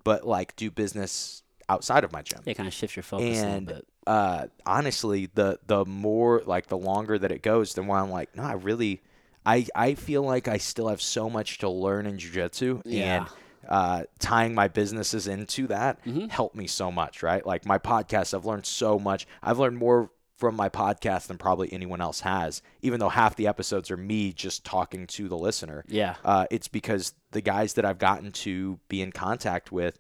but 0.05 0.27
like 0.27 0.57
do 0.57 0.71
business 0.71 1.43
outside 1.69 2.05
of 2.05 2.13
my 2.13 2.23
gym. 2.23 2.41
Yeah, 2.45 2.55
kind 2.55 2.67
of 2.67 2.73
shift 2.75 2.97
your 2.97 3.03
focus 3.03 3.45
and 3.45 3.83
uh, 4.07 4.47
honestly, 4.65 5.27
the 5.27 5.59
the 5.67 5.85
more 5.85 6.43
like 6.47 6.69
the 6.69 6.79
longer 6.79 7.19
that 7.19 7.31
it 7.31 7.43
goes, 7.43 7.75
the 7.75 7.83
more 7.83 7.99
I'm 7.99 8.11
like, 8.11 8.35
no, 8.35 8.43
I 8.43 8.53
really, 8.55 9.03
I 9.45 9.67
I 9.75 9.95
feel 9.95 10.23
like 10.23 10.49
I 10.49 10.57
still 10.57 10.89
have 10.89 11.03
so 11.03 11.29
much 11.29 11.59
to 11.59 11.69
learn 11.69 12.07
in 12.07 12.17
jujitsu, 12.17 12.83
Yeah. 12.85 13.17
and 13.17 13.31
uh, 13.69 14.05
tying 14.19 14.55
my 14.55 14.69
businesses 14.69 15.27
into 15.27 15.67
that 15.69 16.05
Mm-hmm. 16.05 16.29
helped 16.29 16.57
me 16.57 16.67
so 16.67 16.91
much. 16.91 17.23
Right, 17.23 17.45
like 17.47 17.67
my 17.67 17.79
podcast, 17.79 18.35
I've 18.35 18.45
learned 18.47 18.67
so 18.67 18.99
much. 18.99 19.27
I've 19.43 19.59
learned 19.59 19.77
more 19.79 20.11
from 20.37 20.55
my 20.55 20.69
podcast 20.69 21.27
than 21.27 21.37
probably 21.37 21.73
anyone 21.73 22.01
else 22.01 22.21
has. 22.21 22.63
Even 22.81 23.01
though 23.01 23.09
half 23.09 23.35
the 23.35 23.49
episodes 23.49 23.91
are 23.91 23.97
me 23.97 24.33
just 24.33 24.65
talking 24.65 25.05
to 25.09 25.29
the 25.29 25.37
listener. 25.37 25.85
Yeah. 25.89 26.15
Uh, 26.25 26.47
it's 26.51 26.69
because 26.69 27.13
the 27.33 27.41
guys 27.41 27.75
that 27.75 27.85
I've 27.85 27.99
gotten 27.99 28.31
to 28.33 28.79
be 28.89 29.03
in 29.03 29.11
contact 29.11 29.73
with, 29.73 29.99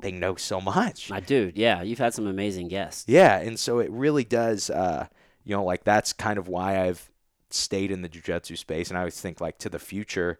they 0.00 0.12
know 0.12 0.36
so 0.36 0.60
much. 0.60 1.10
My 1.10 1.18
dude, 1.20 1.58
yeah, 1.58 1.82
you've 1.82 1.98
had 1.98 2.14
some 2.14 2.26
amazing 2.28 2.68
guests. 2.68 3.04
Yeah, 3.08 3.38
and 3.38 3.58
so 3.58 3.80
it 3.80 3.90
really 3.90 4.24
does. 4.24 4.70
Uh, 4.70 5.08
you 5.44 5.54
know, 5.56 5.64
like 5.64 5.82
that's 5.84 6.12
kind 6.12 6.38
of 6.38 6.46
why 6.48 6.80
I've 6.86 7.10
stayed 7.50 7.90
in 7.90 8.02
the 8.02 8.08
jujitsu 8.08 8.56
space, 8.56 8.88
and 8.88 8.96
I 8.96 9.00
always 9.00 9.20
think 9.20 9.40
like 9.40 9.58
to 9.58 9.68
the 9.68 9.78
future. 9.80 10.38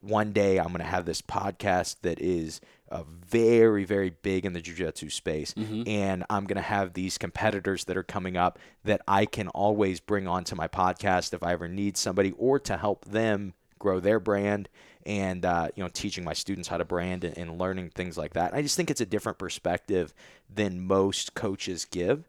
One 0.00 0.32
day 0.32 0.58
I'm 0.58 0.68
going 0.68 0.78
to 0.78 0.84
have 0.84 1.04
this 1.04 1.20
podcast 1.22 1.96
that 2.02 2.20
is 2.20 2.60
uh, 2.90 3.02
very, 3.06 3.84
very 3.84 4.10
big 4.10 4.44
in 4.46 4.52
the 4.52 4.60
jujitsu 4.62 5.12
space, 5.12 5.52
and 5.86 6.24
I'm 6.30 6.44
going 6.44 6.56
to 6.56 6.62
have 6.62 6.94
these 6.94 7.18
competitors 7.18 7.84
that 7.84 7.96
are 7.96 8.02
coming 8.02 8.36
up 8.36 8.58
that 8.84 9.00
I 9.06 9.26
can 9.26 9.48
always 9.48 10.00
bring 10.00 10.26
onto 10.26 10.56
my 10.56 10.68
podcast 10.68 11.34
if 11.34 11.42
I 11.42 11.52
ever 11.52 11.68
need 11.68 11.96
somebody 11.96 12.32
or 12.38 12.58
to 12.60 12.76
help 12.76 13.04
them 13.04 13.54
grow 13.78 14.00
their 14.00 14.20
brand 14.20 14.68
and 15.06 15.44
uh, 15.46 15.68
you 15.74 15.82
know 15.82 15.88
teaching 15.92 16.22
my 16.24 16.34
students 16.34 16.68
how 16.68 16.76
to 16.76 16.84
brand 16.84 17.24
and, 17.24 17.36
and 17.38 17.58
learning 17.58 17.90
things 17.90 18.18
like 18.18 18.34
that. 18.34 18.52
I 18.54 18.60
just 18.62 18.76
think 18.76 18.90
it's 18.90 19.00
a 19.00 19.06
different 19.06 19.38
perspective 19.38 20.12
than 20.54 20.80
most 20.86 21.34
coaches 21.34 21.84
give, 21.84 22.24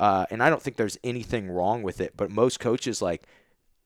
uh, 0.00 0.26
and 0.30 0.42
I 0.42 0.48
don't 0.50 0.62
think 0.62 0.76
there's 0.76 0.98
anything 1.04 1.50
wrong 1.50 1.82
with 1.82 2.00
it. 2.00 2.14
But 2.16 2.30
most 2.30 2.58
coaches 2.58 3.00
like, 3.02 3.22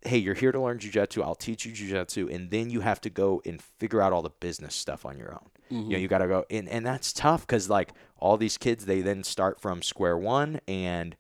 hey, 0.05 0.19
you're 0.19 0.35
here 0.35 0.51
to 0.53 0.61
learn 0.61 0.79
jujitsu. 0.79 1.23
I'll 1.23 1.35
teach 1.35 1.67
you 1.67 1.73
jujitsu, 1.73 2.35
and 2.35 2.51
then 2.51 2.71
you 2.71 2.81
have 2.81 3.01
to 3.03 3.11
go 3.11 3.43
and 3.45 3.61
figure 3.79 4.01
out 4.01 4.13
all 4.13 4.23
the 4.23 4.31
business 4.31 4.75
stuff 4.75 5.05
on 5.05 5.19
your 5.19 5.33
own. 5.33 5.51
You 5.69 5.91
know, 5.91 5.99
you 5.99 6.09
got 6.09 6.19
to 6.19 6.27
go, 6.27 6.45
and 6.51 6.69
and 6.69 6.85
that's 6.85 7.13
tough 7.13 7.47
because 7.47 7.71
like 7.71 7.93
all 8.19 8.37
these 8.37 8.59
kids, 8.59 8.87
they 8.87 9.03
then 9.03 9.23
start 9.23 9.61
from 9.61 9.83
square 9.83 10.17
one, 10.19 10.61
and 10.67 11.15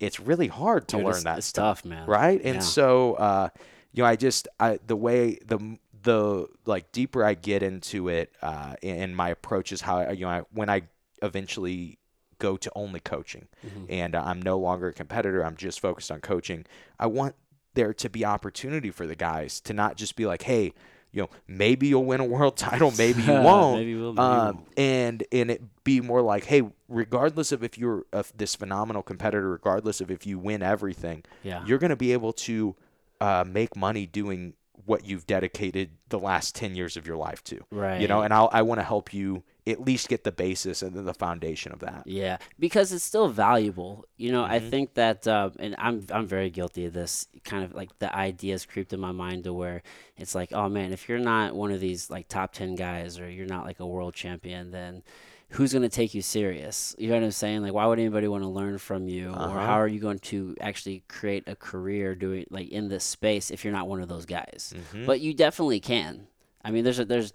it's 0.00 0.18
really 0.18 0.48
hard 0.48 0.88
to 0.88 0.96
Dude, 0.96 1.04
learn 1.04 1.10
it's- 1.18 1.24
that 1.24 1.38
it's 1.38 1.46
stuff, 1.48 1.82
tough, 1.82 1.84
man. 1.88 2.08
right? 2.08 2.40
And 2.42 2.56
Yeah. 2.56 2.60
so, 2.60 3.14
uh, 3.14 3.48
you 3.92 4.02
know, 4.02 4.08
I 4.08 4.16
just 4.16 4.48
I 4.58 4.78
the 4.86 4.96
way 4.96 5.38
the 5.44 5.78
the 6.02 6.48
like 6.66 6.90
deeper 6.92 7.24
I 7.24 7.34
get 7.34 7.62
into 7.62 8.08
it, 8.08 8.32
uh, 8.42 8.74
and 8.82 9.14
my 9.16 9.28
approach 9.28 9.70
is 9.70 9.82
how 9.82 10.10
you 10.10 10.22
know 10.22 10.28
I, 10.30 10.40
when 10.52 10.68
I 10.70 10.82
eventually 11.22 11.98
go 12.38 12.56
to 12.56 12.72
only 12.74 12.98
coaching, 13.00 13.46
Mm-hmm. 13.64 13.84
and 13.88 14.14
uh, 14.16 14.22
I'm 14.24 14.42
no 14.42 14.58
longer 14.58 14.88
a 14.88 14.92
competitor. 14.92 15.44
I'm 15.44 15.56
just 15.56 15.78
focused 15.78 16.10
on 16.10 16.20
coaching. 16.20 16.64
I 16.98 17.06
want 17.06 17.36
there 17.74 17.92
to 17.94 18.08
be 18.10 18.24
opportunity 18.24 18.90
for 18.90 19.06
the 19.06 19.16
guys 19.16 19.60
to 19.62 19.72
not 19.72 19.96
just 19.96 20.16
be 20.16 20.26
like, 20.26 20.42
hey. 20.42 20.72
You 21.14 21.20
know, 21.20 21.28
maybe 21.46 21.88
you'll 21.88 22.06
win 22.06 22.20
a 22.20 22.24
world 22.24 22.56
title, 22.70 22.90
maybe 22.96 23.20
you 23.20 23.32
won't. 23.32 23.80
Maybe 23.80 23.94
will, 23.96 24.18
um, 24.18 24.64
and 24.78 25.22
and 25.30 25.50
it 25.50 25.60
be 25.84 26.00
more 26.00 26.22
like, 26.22 26.46
hey, 26.46 26.62
regardless 26.88 27.52
of 27.52 27.62
if 27.62 27.76
you're 27.76 28.06
a, 28.14 28.24
this 28.34 28.54
phenomenal 28.54 29.02
competitor, 29.02 29.50
regardless 29.50 30.00
of 30.00 30.10
if 30.10 30.26
you 30.26 30.38
win 30.38 30.62
everything, 30.62 31.22
Yeah. 31.42 31.66
you're 31.66 31.76
going 31.76 31.90
to 31.90 31.96
be 31.96 32.14
able 32.14 32.32
to 32.48 32.74
uh, 33.20 33.44
make 33.46 33.76
money 33.76 34.06
doing 34.06 34.54
what 34.86 35.04
you've 35.04 35.26
dedicated 35.26 35.90
the 36.08 36.18
last 36.18 36.54
10 36.54 36.74
years 36.74 36.96
of 36.96 37.06
your 37.06 37.18
life 37.18 37.44
to. 37.44 37.60
Right. 37.70 38.00
You 38.00 38.08
know, 38.08 38.22
and 38.22 38.32
I'll, 38.32 38.48
I 38.50 38.62
want 38.62 38.78
to 38.80 38.84
help 38.84 39.12
you 39.12 39.42
at 39.66 39.80
least 39.80 40.08
get 40.08 40.24
the 40.24 40.32
basis 40.32 40.82
and 40.82 40.94
then 40.96 41.04
the 41.04 41.14
foundation 41.14 41.70
of 41.72 41.78
that. 41.80 42.02
Yeah, 42.04 42.38
because 42.58 42.92
it's 42.92 43.04
still 43.04 43.28
valuable. 43.28 44.04
You 44.16 44.32
know, 44.32 44.42
I 44.44 44.58
Mm-hmm. 44.58 44.70
think 44.70 44.94
that, 44.94 45.26
uh, 45.28 45.50
and 45.58 45.76
I'm 45.78 46.04
I'm 46.10 46.26
very 46.26 46.50
guilty 46.50 46.84
of 46.86 46.92
this. 46.92 47.28
Kind 47.44 47.62
of 47.64 47.72
like 47.74 47.96
the 48.00 48.14
ideas 48.14 48.66
creeped 48.66 48.92
in 48.92 48.98
my 49.00 49.12
mind 49.12 49.44
to 49.44 49.52
where 49.52 49.82
it's 50.16 50.34
like, 50.34 50.52
oh 50.52 50.68
man, 50.68 50.92
if 50.92 51.08
you're 51.08 51.18
not 51.18 51.54
one 51.54 51.70
of 51.70 51.80
these 51.80 52.10
like 52.10 52.26
top 52.28 52.52
ten 52.52 52.74
guys, 52.74 53.20
or 53.20 53.30
you're 53.30 53.46
not 53.46 53.64
like 53.64 53.78
a 53.80 53.86
world 53.86 54.14
champion, 54.14 54.72
then 54.72 55.02
who's 55.50 55.72
gonna 55.72 55.88
take 55.88 56.12
you 56.14 56.22
serious? 56.22 56.96
You 56.98 57.08
know 57.10 57.14
what 57.16 57.24
I'm 57.24 57.30
saying? 57.30 57.62
Like, 57.62 57.72
why 57.74 57.86
would 57.86 57.98
anybody 58.00 58.26
want 58.26 58.42
to 58.42 58.48
learn 58.48 58.78
from 58.78 59.06
you, 59.06 59.28
or 59.30 59.34
Uh-huh. 59.34 59.60
how 59.66 59.74
are 59.80 59.86
you 59.86 60.00
going 60.00 60.18
to 60.20 60.56
actually 60.60 61.04
create 61.08 61.44
a 61.46 61.54
career 61.54 62.14
doing 62.16 62.46
like 62.50 62.68
in 62.70 62.88
this 62.88 63.04
space 63.04 63.50
if 63.52 63.62
you're 63.64 63.72
not 63.72 63.86
one 63.86 64.02
of 64.02 64.08
those 64.08 64.26
guys? 64.26 64.74
Mm-hmm. 64.76 65.06
But 65.06 65.20
you 65.20 65.34
definitely 65.34 65.78
can. 65.78 66.26
I 66.64 66.70
mean, 66.72 66.82
there's 66.84 66.98
a, 66.98 67.04
there's 67.04 67.32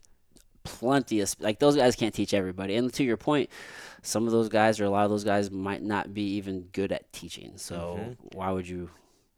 plenty 0.67 1.21
of 1.21 1.33
like 1.39 1.59
those 1.59 1.75
guys 1.75 1.95
can't 1.95 2.13
teach 2.13 2.33
everybody. 2.33 2.75
And 2.75 2.93
to 2.93 3.03
your 3.03 3.17
point, 3.17 3.49
some 4.01 4.25
of 4.25 4.31
those 4.31 4.49
guys 4.49 4.79
or 4.79 4.85
a 4.85 4.89
lot 4.89 5.05
of 5.05 5.09
those 5.09 5.23
guys 5.23 5.49
might 5.49 5.81
not 5.81 6.13
be 6.13 6.35
even 6.35 6.61
good 6.73 6.91
at 6.91 7.11
teaching. 7.13 7.53
So 7.55 7.97
Mm-hmm. 7.99 8.37
why 8.37 8.51
would 8.51 8.67
you? 8.67 8.89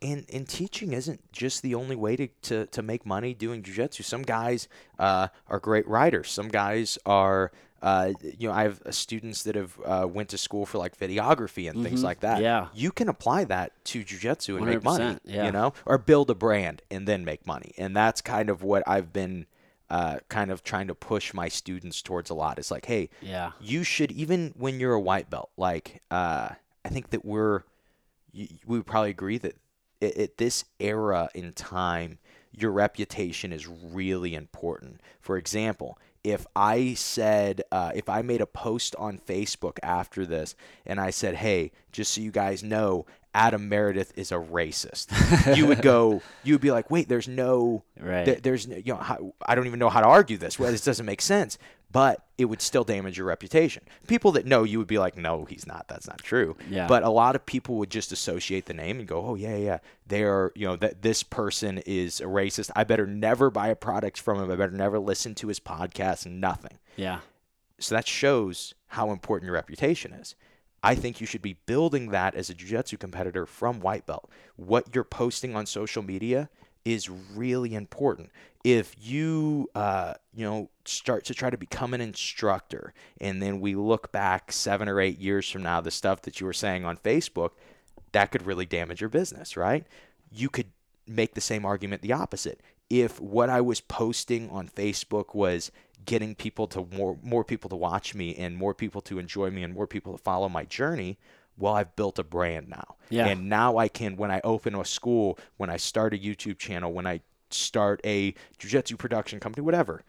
and 0.02 0.26
and 0.32 0.48
teaching 0.48 0.94
isn't 0.94 1.20
just 1.34 1.62
the 1.62 1.76
only 1.76 1.96
way 1.96 2.16
to, 2.16 2.28
to, 2.42 2.66
to 2.68 2.82
make 2.82 3.06
money 3.06 3.34
doing 3.34 3.62
jujitsu. 3.62 4.02
Some 4.04 4.22
guys 4.22 4.68
uh, 4.98 5.28
are 5.48 5.60
great 5.60 5.86
writers. 5.88 6.32
Some 6.32 6.48
guys 6.48 6.98
are 7.06 7.52
uh, 7.82 8.12
you 8.38 8.48
know 8.48 8.54
I 8.54 8.64
have 8.64 8.82
uh, 8.86 8.92
students 8.92 9.44
that 9.44 9.56
have 9.56 9.78
uh, 9.86 10.08
went 10.10 10.30
to 10.30 10.38
school 10.38 10.66
for 10.66 10.78
like 10.78 10.98
videography 10.98 11.70
and 11.70 11.84
things 11.84 12.02
like 12.04 12.22
that. 12.22 12.36
Mm-hmm. 12.36 12.44
Yeah. 12.44 12.68
you 12.74 12.92
can 12.92 13.10
apply 13.10 13.44
that 13.46 13.72
to 13.92 14.04
jujitsu 14.06 14.56
and 14.58 14.66
make 14.66 14.84
money. 14.84 15.18
yeah. 15.26 15.46
You 15.46 15.52
know, 15.52 15.74
or 15.86 15.98
build 15.98 16.30
a 16.30 16.36
brand 16.36 16.82
and 16.90 17.06
then 17.08 17.26
make 17.26 17.46
money. 17.46 17.74
And 17.78 17.94
that's 17.96 18.22
kind 18.22 18.50
of 18.50 18.64
what 18.64 18.84
I've 18.88 19.12
been. 19.12 19.48
Uh, 19.90 20.20
kind 20.30 20.52
of 20.52 20.64
trying 20.64 20.88
to 20.88 20.94
push 20.94 21.34
my 21.34 21.48
students 21.48 22.02
towards 22.04 22.30
a 22.30 22.34
lot. 22.36 22.60
It's 22.60 22.70
like, 22.70 22.86
hey, 22.86 23.10
Yeah. 23.24 23.54
you 23.60 23.84
should 23.84 24.12
even 24.12 24.54
when 24.56 24.80
you're 24.80 24.94
a 24.94 25.00
white 25.00 25.30
belt 25.32 25.50
like 25.58 26.02
uh, 26.12 26.50
i 26.86 26.90
think 26.90 27.10
that 27.10 27.26
we're 27.26 27.64
we 28.34 28.50
would 28.68 28.86
probably 28.86 29.10
agree 29.10 29.38
that 29.40 29.56
at, 30.02 30.16
at 30.18 30.38
this 30.38 30.66
era 30.80 31.30
in 31.34 31.52
time 31.54 32.20
your 32.52 32.72
reputation 32.72 33.52
is 33.52 33.68
really 33.68 34.36
important 34.36 35.02
for 35.20 35.38
example 35.38 35.98
if 36.24 36.46
i 36.56 36.94
said 36.94 37.62
uh, 37.72 37.92
if 37.96 38.08
i 38.10 38.22
made 38.22 38.42
a 38.42 38.46
post 38.46 38.96
on 38.98 39.18
facebook 39.18 39.78
after 39.82 40.26
this 40.26 40.56
and 40.86 41.00
i 41.00 41.10
said 41.10 41.36
hey 41.36 41.72
just 41.92 42.14
so 42.14 42.22
you 42.22 42.32
guys 42.32 42.62
know 42.64 43.06
adam 43.36 43.70
meredith 43.70 44.12
is 44.18 44.32
a 44.32 44.36
racist 44.36 45.08
you 45.56 45.68
would 45.68 45.82
go 45.84 46.22
you 46.44 46.54
would 46.56 46.62
be 46.62 46.72
like 46.72 46.90
wait 46.90 47.08
there's 47.08 47.28
no 47.28 47.84
Right. 48.00 48.26
there- 48.26 48.36
there's 48.42 48.68
no, 48.68 48.78
you 48.78 48.94
know 48.94 49.00
how, 49.00 49.34
I 49.46 49.56
don't 49.56 49.68
even 49.68 49.78
know 49.78 49.90
how 49.90 50.00
to 50.00 50.08
argue 50.08 50.38
this. 50.38 50.58
Well, 50.58 50.72
this 50.72 50.86
doesn't 50.86 51.06
make 51.06 51.22
sense, 51.22 51.58
but 51.92 52.26
it 52.38 52.46
would 52.46 52.62
still 52.62 52.86
damage 52.86 53.18
your 53.18 53.28
reputation. 53.28 53.84
People 54.08 54.32
that 54.32 54.46
know 54.46 54.64
you 54.64 54.78
would 54.80 54.88
be 54.88 54.98
like, 54.98 55.18
no, 55.18 55.44
he's 55.44 55.68
not. 55.68 55.90
That's 55.90 56.08
not 56.08 56.20
true. 56.20 56.56
Yeah. 56.70 56.88
But 56.88 57.04
a 57.04 57.10
lot 57.10 57.36
of 57.36 57.46
people 57.46 57.76
would 57.76 57.90
just 57.90 58.14
associate 58.14 58.68
the 58.68 58.74
name 58.74 59.00
and 59.00 59.06
go, 59.08 59.26
oh 59.26 59.36
yeah, 59.36 59.58
yeah, 59.58 59.78
they 60.08 60.24
are. 60.24 60.54
You 60.56 60.68
know 60.68 60.76
that 60.78 61.02
this 61.02 61.24
person 61.24 61.80
is 61.80 62.22
a 62.22 62.26
racist. 62.26 62.72
I 62.74 62.86
better 62.86 63.06
never 63.06 63.50
buy 63.50 63.68
a 63.68 63.76
product 63.76 64.22
from 64.22 64.42
him. 64.42 64.50
I 64.50 64.56
better 64.56 64.72
never 64.72 64.98
listen 64.98 65.36
to 65.36 65.50
his 65.50 65.60
podcast. 65.60 66.26
Nothing. 66.26 66.78
Yeah. 66.96 67.20
So 67.80 67.96
that 67.96 68.08
shows 68.08 68.74
how 68.88 69.12
important 69.12 69.48
your 69.48 69.56
reputation 69.56 70.14
is. 70.14 70.36
I 70.82 70.96
think 70.96 71.20
you 71.20 71.28
should 71.28 71.42
be 71.42 71.58
building 71.66 72.12
that 72.12 72.36
as 72.36 72.50
a 72.50 72.54
jiu-jitsu 72.54 72.98
competitor 72.98 73.46
from 73.46 73.80
white 73.80 74.06
belt. 74.06 74.30
What 74.56 74.96
you're 74.96 75.04
posting 75.04 75.56
on 75.56 75.66
social 75.66 76.02
media 76.02 76.50
is 76.86 77.10
really 77.10 77.76
important. 77.76 78.32
If 78.64 78.96
you, 79.00 79.70
uh, 79.76 80.16
you 80.34 80.46
know, 80.46 80.70
start 80.86 81.26
to 81.26 81.34
try 81.34 81.50
to 81.50 81.58
become 81.58 81.94
an 81.94 82.02
instructor, 82.02 82.94
and 83.20 83.42
then 83.42 83.60
we 83.60 83.76
look 83.76 84.12
back 84.12 84.52
seven 84.52 84.90
or 84.90 85.00
eight 85.00 85.20
years 85.20 85.50
from 85.50 85.64
now, 85.64 85.82
the 85.82 85.92
stuff 85.92 86.22
that 86.24 86.40
you 86.40 86.46
were 86.46 86.54
saying 86.54 86.86
on 86.86 86.98
Facebook, 86.98 87.52
that 88.12 88.32
could 88.32 88.46
really 88.46 88.66
damage 88.66 89.02
your 89.02 89.10
business, 89.10 89.56
right? 89.56 89.86
You 90.32 90.50
could 90.50 90.68
make 91.06 91.34
the 91.34 91.42
same 91.42 91.66
argument 91.66 92.02
the 92.02 92.14
opposite. 92.14 92.62
If 92.90 93.20
what 93.20 93.50
I 93.50 93.62
was 93.62 93.82
posting 93.82 94.50
on 94.50 94.68
Facebook 94.68 95.36
was 95.36 95.72
getting 96.06 96.36
people 96.36 96.68
to 96.68 96.88
more 96.94 97.18
more 97.22 97.44
people 97.44 97.70
to 97.70 97.76
watch 97.76 98.16
me 98.16 98.36
and 98.36 98.56
more 98.56 98.74
people 98.74 99.02
to 99.02 99.20
enjoy 99.20 99.50
me 99.50 99.64
and 99.64 99.74
more 99.74 99.88
people 99.88 100.12
to 100.14 100.24
follow 100.24 100.50
my 100.50 100.66
journey, 100.66 101.18
well, 101.58 101.74
I've 101.74 101.96
built 101.96 102.20
a 102.20 102.24
brand 102.24 102.70
now. 102.70 102.96
Yeah. 103.10 103.28
And 103.28 103.50
now 103.50 103.78
I 103.78 103.88
can 103.88 104.16
when 104.16 104.32
I 104.32 104.42
open 104.44 104.76
a 104.76 104.86
school, 104.86 105.38
when 105.58 105.70
I 105.70 105.78
start 105.78 106.14
a 106.14 106.18
YouTube 106.18 106.58
channel, 106.58 106.94
when 106.94 107.06
I 107.06 107.22
start 107.50 108.00
a 108.06 108.34
jiu-jitsu 108.58 108.98
production 108.98 109.40
company, 109.40 109.64
whatever, 109.66 110.04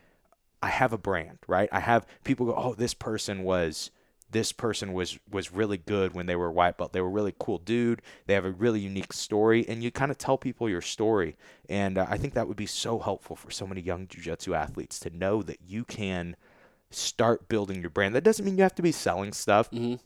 I 0.62 0.68
have 0.68 0.92
a 0.92 0.98
brand, 0.98 1.38
right? 1.46 1.68
I 1.72 1.80
have 1.80 2.06
people 2.24 2.46
go, 2.46 2.54
"Oh, 2.54 2.74
this 2.74 2.94
person 2.94 3.42
was 3.42 3.90
this 4.30 4.52
person 4.52 4.92
was 4.92 5.18
was 5.30 5.52
really 5.52 5.76
good 5.76 6.14
when 6.14 6.26
they 6.26 6.36
were 6.36 6.50
white 6.50 6.76
belt. 6.78 6.92
They 6.92 7.00
were 7.00 7.08
a 7.08 7.12
really 7.12 7.34
cool 7.38 7.58
dude. 7.58 8.02
They 8.26 8.34
have 8.34 8.44
a 8.44 8.50
really 8.50 8.80
unique 8.80 9.12
story, 9.12 9.66
and 9.68 9.82
you 9.82 9.90
kind 9.90 10.10
of 10.10 10.18
tell 10.18 10.38
people 10.38 10.68
your 10.68 10.80
story. 10.80 11.36
And 11.68 11.98
uh, 11.98 12.06
I 12.08 12.16
think 12.16 12.34
that 12.34 12.48
would 12.48 12.56
be 12.56 12.66
so 12.66 12.98
helpful 12.98 13.36
for 13.36 13.50
so 13.50 13.66
many 13.66 13.80
young 13.80 14.06
jujitsu 14.06 14.54
athletes 14.54 14.98
to 15.00 15.10
know 15.10 15.42
that 15.42 15.58
you 15.66 15.84
can 15.84 16.36
start 16.90 17.48
building 17.48 17.80
your 17.80 17.90
brand. 17.90 18.14
That 18.14 18.24
doesn't 18.24 18.44
mean 18.44 18.56
you 18.56 18.62
have 18.62 18.74
to 18.76 18.82
be 18.82 18.92
selling 18.92 19.32
stuff. 19.32 19.70
Mm-hmm. 19.70 19.96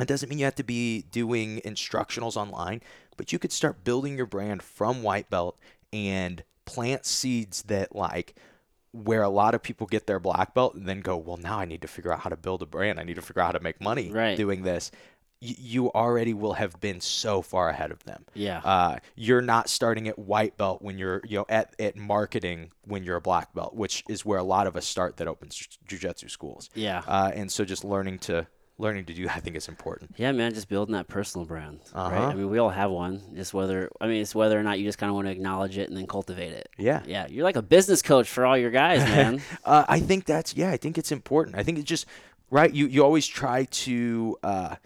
It 0.00 0.08
doesn't 0.08 0.28
mean 0.28 0.38
you 0.38 0.44
have 0.44 0.56
to 0.56 0.64
be 0.64 1.02
doing 1.02 1.60
instructionals 1.64 2.36
online, 2.36 2.82
but 3.16 3.32
you 3.32 3.38
could 3.38 3.52
start 3.52 3.84
building 3.84 4.16
your 4.16 4.26
brand 4.26 4.62
from 4.62 5.02
white 5.02 5.30
belt 5.30 5.58
and 5.92 6.42
plant 6.64 7.06
seeds 7.06 7.62
that 7.64 7.94
like 7.94 8.34
where 8.94 9.22
a 9.22 9.28
lot 9.28 9.54
of 9.56 9.62
people 9.62 9.88
get 9.88 10.06
their 10.06 10.20
black 10.20 10.54
belt 10.54 10.74
and 10.76 10.86
then 10.88 11.00
go, 11.00 11.16
well, 11.16 11.36
now 11.36 11.58
I 11.58 11.64
need 11.64 11.82
to 11.82 11.88
figure 11.88 12.12
out 12.12 12.20
how 12.20 12.30
to 12.30 12.36
build 12.36 12.62
a 12.62 12.66
brand. 12.66 13.00
I 13.00 13.02
need 13.02 13.16
to 13.16 13.22
figure 13.22 13.42
out 13.42 13.46
how 13.46 13.58
to 13.58 13.60
make 13.60 13.80
money 13.80 14.12
Right. 14.12 14.36
doing 14.36 14.62
this. 14.62 14.92
Y- 15.42 15.56
you 15.58 15.90
already 15.92 16.32
will 16.32 16.52
have 16.52 16.80
been 16.80 17.00
so 17.00 17.42
far 17.42 17.68
ahead 17.68 17.90
of 17.90 18.04
them. 18.04 18.24
Yeah. 18.34 18.58
Uh, 18.64 18.98
you're 19.16 19.42
not 19.42 19.68
starting 19.68 20.06
at 20.06 20.16
white 20.16 20.56
belt 20.56 20.80
when 20.80 20.96
you're, 20.96 21.20
you 21.24 21.38
know, 21.38 21.44
at, 21.48 21.74
at 21.80 21.96
marketing 21.96 22.70
when 22.86 23.02
you're 23.02 23.16
a 23.16 23.20
black 23.20 23.52
belt, 23.52 23.74
which 23.74 24.04
is 24.08 24.24
where 24.24 24.38
a 24.38 24.44
lot 24.44 24.68
of 24.68 24.76
us 24.76 24.86
start 24.86 25.16
that 25.16 25.26
opens 25.26 25.56
ju- 25.56 25.98
jujitsu 25.98 26.30
schools. 26.30 26.70
yeah. 26.74 27.02
Uh, 27.06 27.32
and 27.34 27.50
so 27.50 27.64
just 27.64 27.84
learning 27.84 28.20
to 28.20 28.46
learning 28.78 29.04
to 29.06 29.14
do 29.14 29.28
I 29.34 29.40
think 29.40 29.56
is 29.56 29.68
important. 29.68 30.14
Yeah, 30.16 30.32
man, 30.32 30.54
just 30.54 30.68
building 30.68 30.94
that 30.94 31.08
personal 31.08 31.46
brand, 31.46 31.80
right? 31.94 32.06
Uh-huh. 32.06 32.26
I 32.28 32.34
mean, 32.34 32.50
we 32.50 32.58
all 32.58 32.70
have 32.70 32.90
one. 32.90 33.22
Just 33.34 33.54
whether 33.54 33.90
I 34.00 34.06
mean, 34.06 34.22
it's 34.22 34.34
whether 34.34 34.58
or 34.58 34.62
not 34.62 34.78
you 34.78 34.84
just 34.84 34.98
kind 34.98 35.10
of 35.10 35.14
want 35.14 35.26
to 35.26 35.32
acknowledge 35.32 35.78
it 35.78 35.88
and 35.88 35.96
then 35.96 36.06
cultivate 36.06 36.52
it. 36.52 36.68
Yeah. 36.78 37.02
Yeah, 37.06 37.26
you're 37.28 37.44
like 37.44 37.56
a 37.56 37.62
business 37.62 38.02
coach 38.02 38.28
for 38.28 38.46
all 38.46 38.56
your 38.56 38.70
guys, 38.70 38.98
man. 39.04 39.40
Uh, 39.64 39.84
I 39.88 40.00
think 40.00 40.24
that's 40.24 40.56
yeah. 40.56 40.70
I 40.70 40.76
think 40.76 40.98
it's 40.98 41.12
important. 41.12 41.56
I 41.56 41.62
think 41.62 41.78
it's 41.78 41.88
just 41.88 42.06
right. 42.50 42.72
You 42.72 42.86
you 42.86 43.04
always 43.04 43.26
try 43.26 43.64
to. 43.64 44.38
Uh, 44.42 44.76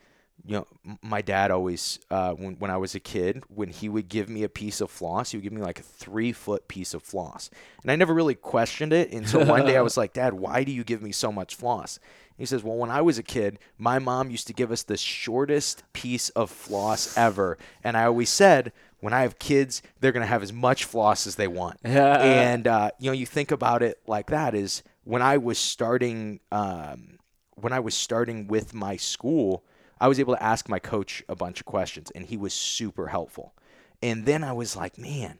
you 0.46 0.54
know, 0.54 0.96
my 1.02 1.20
dad 1.20 1.50
always 1.50 1.98
uh, 2.10 2.32
when 2.32 2.54
when 2.54 2.70
I 2.70 2.78
was 2.78 2.94
a 2.94 3.00
kid, 3.00 3.42
when 3.48 3.68
he 3.68 3.90
would 3.90 4.08
give 4.08 4.30
me 4.30 4.44
a 4.44 4.48
piece 4.48 4.80
of 4.80 4.90
floss, 4.90 5.30
he 5.30 5.36
would 5.36 5.42
give 5.42 5.52
me 5.52 5.60
like 5.60 5.78
a 5.78 5.82
three 5.82 6.32
foot 6.32 6.68
piece 6.68 6.94
of 6.94 7.02
floss, 7.02 7.50
and 7.82 7.90
I 7.90 7.96
never 7.96 8.14
really 8.14 8.34
questioned 8.34 8.94
it 8.94 9.12
until 9.12 9.44
one 9.44 9.66
day 9.66 9.76
I 9.76 9.82
was 9.82 9.96
like, 9.98 10.14
Dad, 10.14 10.32
why 10.32 10.64
do 10.64 10.72
you 10.72 10.84
give 10.84 11.02
me 11.02 11.12
so 11.12 11.30
much 11.30 11.54
floss? 11.54 12.00
He 12.38 12.46
says, 12.46 12.62
Well, 12.62 12.76
when 12.76 12.90
I 12.90 13.02
was 13.02 13.18
a 13.18 13.22
kid, 13.22 13.58
my 13.76 13.98
mom 13.98 14.30
used 14.30 14.46
to 14.46 14.52
give 14.52 14.72
us 14.72 14.82
the 14.82 14.96
shortest 14.96 15.82
piece 15.92 16.30
of 16.30 16.50
floss 16.50 17.16
ever, 17.16 17.58
and 17.84 17.96
I 17.96 18.04
always 18.04 18.30
said. 18.30 18.72
When 19.00 19.12
I 19.12 19.22
have 19.22 19.38
kids, 19.38 19.80
they're 20.00 20.10
gonna 20.10 20.26
have 20.26 20.42
as 20.42 20.52
much 20.52 20.82
floss 20.82 21.28
as 21.28 21.36
they 21.36 21.46
want. 21.46 21.78
and 21.84 22.66
uh, 22.66 22.90
you 22.98 23.08
know, 23.08 23.12
you 23.14 23.26
think 23.26 23.52
about 23.52 23.80
it 23.80 24.00
like 24.08 24.26
that 24.30 24.56
is 24.56 24.82
when 25.04 25.22
I 25.22 25.38
was 25.38 25.56
starting, 25.56 26.40
um, 26.50 27.18
when 27.54 27.72
I 27.72 27.78
was 27.78 27.94
starting 27.94 28.48
with 28.48 28.74
my 28.74 28.96
school, 28.96 29.62
I 30.00 30.08
was 30.08 30.20
able 30.20 30.34
to 30.34 30.42
ask 30.42 30.68
my 30.68 30.78
coach 30.78 31.22
a 31.28 31.36
bunch 31.36 31.60
of 31.60 31.66
questions, 31.66 32.10
and 32.10 32.26
he 32.26 32.36
was 32.36 32.52
super 32.52 33.06
helpful. 33.06 33.54
And 34.02 34.26
then 34.26 34.44
I 34.44 34.52
was 34.52 34.76
like, 34.76 34.98
man, 34.98 35.38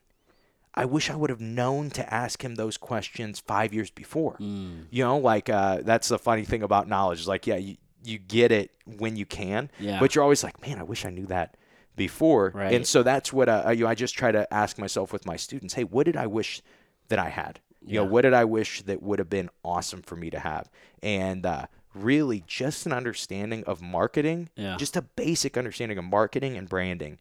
I 0.78 0.84
wish 0.84 1.10
I 1.10 1.16
would 1.16 1.30
have 1.30 1.40
known 1.40 1.90
to 1.90 2.14
ask 2.14 2.42
him 2.44 2.54
those 2.54 2.76
questions 2.76 3.40
five 3.40 3.74
years 3.74 3.90
before. 3.90 4.36
Mm. 4.38 4.84
You 4.90 5.04
know, 5.04 5.18
like 5.18 5.48
uh, 5.50 5.78
that's 5.82 6.08
the 6.08 6.18
funny 6.18 6.44
thing 6.44 6.62
about 6.62 6.88
knowledge. 6.88 7.20
Is 7.20 7.28
like, 7.28 7.46
yeah, 7.46 7.56
you 7.56 7.76
you 8.04 8.18
get 8.18 8.52
it 8.52 8.70
when 8.86 9.16
you 9.16 9.26
can, 9.26 9.70
Yeah. 9.80 9.98
but 10.00 10.14
you're 10.14 10.22
always 10.22 10.44
like, 10.44 10.62
man, 10.66 10.78
I 10.78 10.84
wish 10.84 11.04
I 11.04 11.10
knew 11.10 11.26
that 11.26 11.56
before. 11.96 12.52
Right. 12.54 12.72
And 12.74 12.86
so 12.86 13.02
that's 13.02 13.32
what 13.32 13.48
uh, 13.48 13.70
you 13.74 13.84
know, 13.84 13.90
I 13.90 13.94
just 13.96 14.14
try 14.16 14.30
to 14.30 14.42
ask 14.54 14.78
myself 14.78 15.12
with 15.12 15.26
my 15.26 15.36
students, 15.36 15.74
hey, 15.74 15.84
what 15.84 16.06
did 16.06 16.16
I 16.16 16.26
wish 16.28 16.62
that 17.08 17.18
I 17.18 17.28
had? 17.28 17.60
You 17.84 17.94
know, 18.00 18.04
what 18.04 18.22
did 18.22 18.34
I 18.34 18.44
wish 18.44 18.82
that 18.82 19.02
would 19.02 19.18
have 19.18 19.30
been 19.30 19.48
awesome 19.64 20.02
for 20.02 20.14
me 20.14 20.30
to 20.30 20.38
have? 20.38 20.68
And 21.02 21.46
uh, 21.46 21.66
really, 21.94 22.44
just 22.46 22.86
an 22.86 22.92
understanding 22.92 23.64
of 23.64 23.80
marketing, 23.80 24.50
Yeah. 24.56 24.76
just 24.76 24.96
a 24.96 25.02
basic 25.02 25.56
understanding 25.56 25.96
of 25.98 26.04
marketing 26.04 26.56
and 26.58 26.68
branding, 26.68 27.18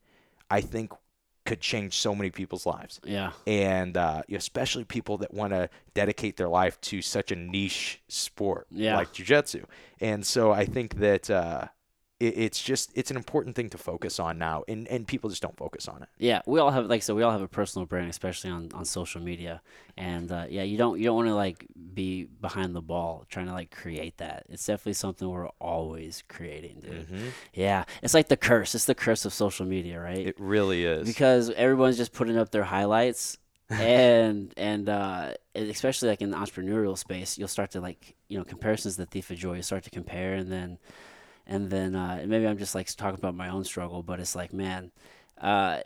I 0.51 0.61
think 0.61 0.91
could 1.47 1.61
change 1.61 1.93
so 1.97 2.13
many 2.13 2.29
people's 2.29 2.65
lives 2.65 2.99
Yeah. 3.03 3.31
and 3.47 3.95
uh, 3.97 4.21
especially 4.31 4.83
people 4.83 5.15
that 5.19 5.33
want 5.33 5.51
to 5.53 5.69
dedicate 5.93 6.33
their 6.37 6.49
life 6.61 6.75
to 6.89 7.01
such 7.01 7.31
a 7.31 7.35
niche 7.35 8.01
sport 8.09 8.67
Yeah. 8.69 8.97
like 8.97 9.09
jujitsu. 9.13 9.63
And 10.09 10.25
so 10.25 10.51
I 10.51 10.65
think 10.65 10.89
that 10.99 11.29
uh, 11.29 11.65
it, 12.19 12.37
it's 12.37 12.61
just 12.61 12.91
it's 12.95 13.11
an 13.11 13.17
important 13.17 13.55
thing 13.55 13.69
to 13.69 13.77
focus 13.77 14.19
on 14.19 14.37
now, 14.37 14.63
and 14.67 14.87
and 14.87 15.07
people 15.07 15.29
just 15.29 15.41
don't 15.41 15.57
focus 15.57 15.87
on 15.87 16.01
it. 16.03 16.09
Yeah, 16.17 16.41
we 16.45 16.59
all 16.59 16.71
have 16.71 16.85
like 16.87 17.03
so 17.03 17.15
we 17.15 17.23
all 17.23 17.31
have 17.31 17.41
a 17.41 17.47
personal 17.47 17.85
brand, 17.85 18.09
especially 18.09 18.49
on, 18.49 18.69
on 18.73 18.85
social 18.85 19.21
media, 19.21 19.61
and 19.95 20.31
uh, 20.31 20.45
yeah, 20.49 20.63
you 20.63 20.77
don't 20.77 20.97
you 20.99 21.05
don't 21.05 21.15
want 21.15 21.27
to 21.27 21.35
like 21.35 21.65
be 21.93 22.25
behind 22.25 22.75
the 22.75 22.81
ball 22.81 23.25
trying 23.29 23.47
to 23.47 23.53
like 23.53 23.71
create 23.71 24.17
that. 24.17 24.45
It's 24.49 24.65
definitely 24.65 24.93
something 24.93 25.29
we're 25.29 25.49
always 25.59 26.23
creating, 26.27 26.79
dude. 26.81 27.07
Yeah, 27.53 27.83
it's 28.01 28.13
like 28.13 28.27
the 28.27 28.37
curse. 28.37 28.73
It's 28.75 28.85
the 28.85 28.95
curse 28.95 29.25
of 29.25 29.33
social 29.33 29.65
media, 29.65 29.99
right? 29.99 30.25
It 30.27 30.39
really 30.39 30.85
is. 30.85 31.07
because 31.07 31.49
everyone's 31.51 31.97
just 31.97 32.13
putting 32.13 32.37
up 32.37 32.51
their 32.51 32.63
highlights 32.63 33.37
and 33.69 34.53
and 34.55 34.87
uh 34.87 35.33
especially 35.53 36.07
like 36.07 36.21
in 36.21 36.31
the 36.31 36.37
entrepreneurial 36.37 36.97
space 36.97 37.37
you'll 37.37 37.49
start 37.49 37.69
to 37.71 37.81
like 37.81 38.15
you 38.29 38.37
know 38.37 38.45
comparisons 38.45 38.95
the 38.95 39.05
thief 39.05 39.29
of 39.29 39.35
joy 39.35 39.55
you 39.55 39.61
start 39.61 39.83
to 39.83 39.89
compare 39.89 40.35
and 40.35 40.49
then 40.49 40.77
and 41.47 41.69
then 41.69 41.95
uh 41.95 42.23
maybe 42.25 42.47
i'm 42.47 42.57
just 42.57 42.75
like 42.75 42.87
talking 42.95 43.17
about 43.17 43.35
my 43.35 43.49
own 43.49 43.63
struggle 43.63 44.03
but 44.03 44.19
it's 44.19 44.35
like 44.35 44.53
man 44.53 44.91
uh 45.41 45.79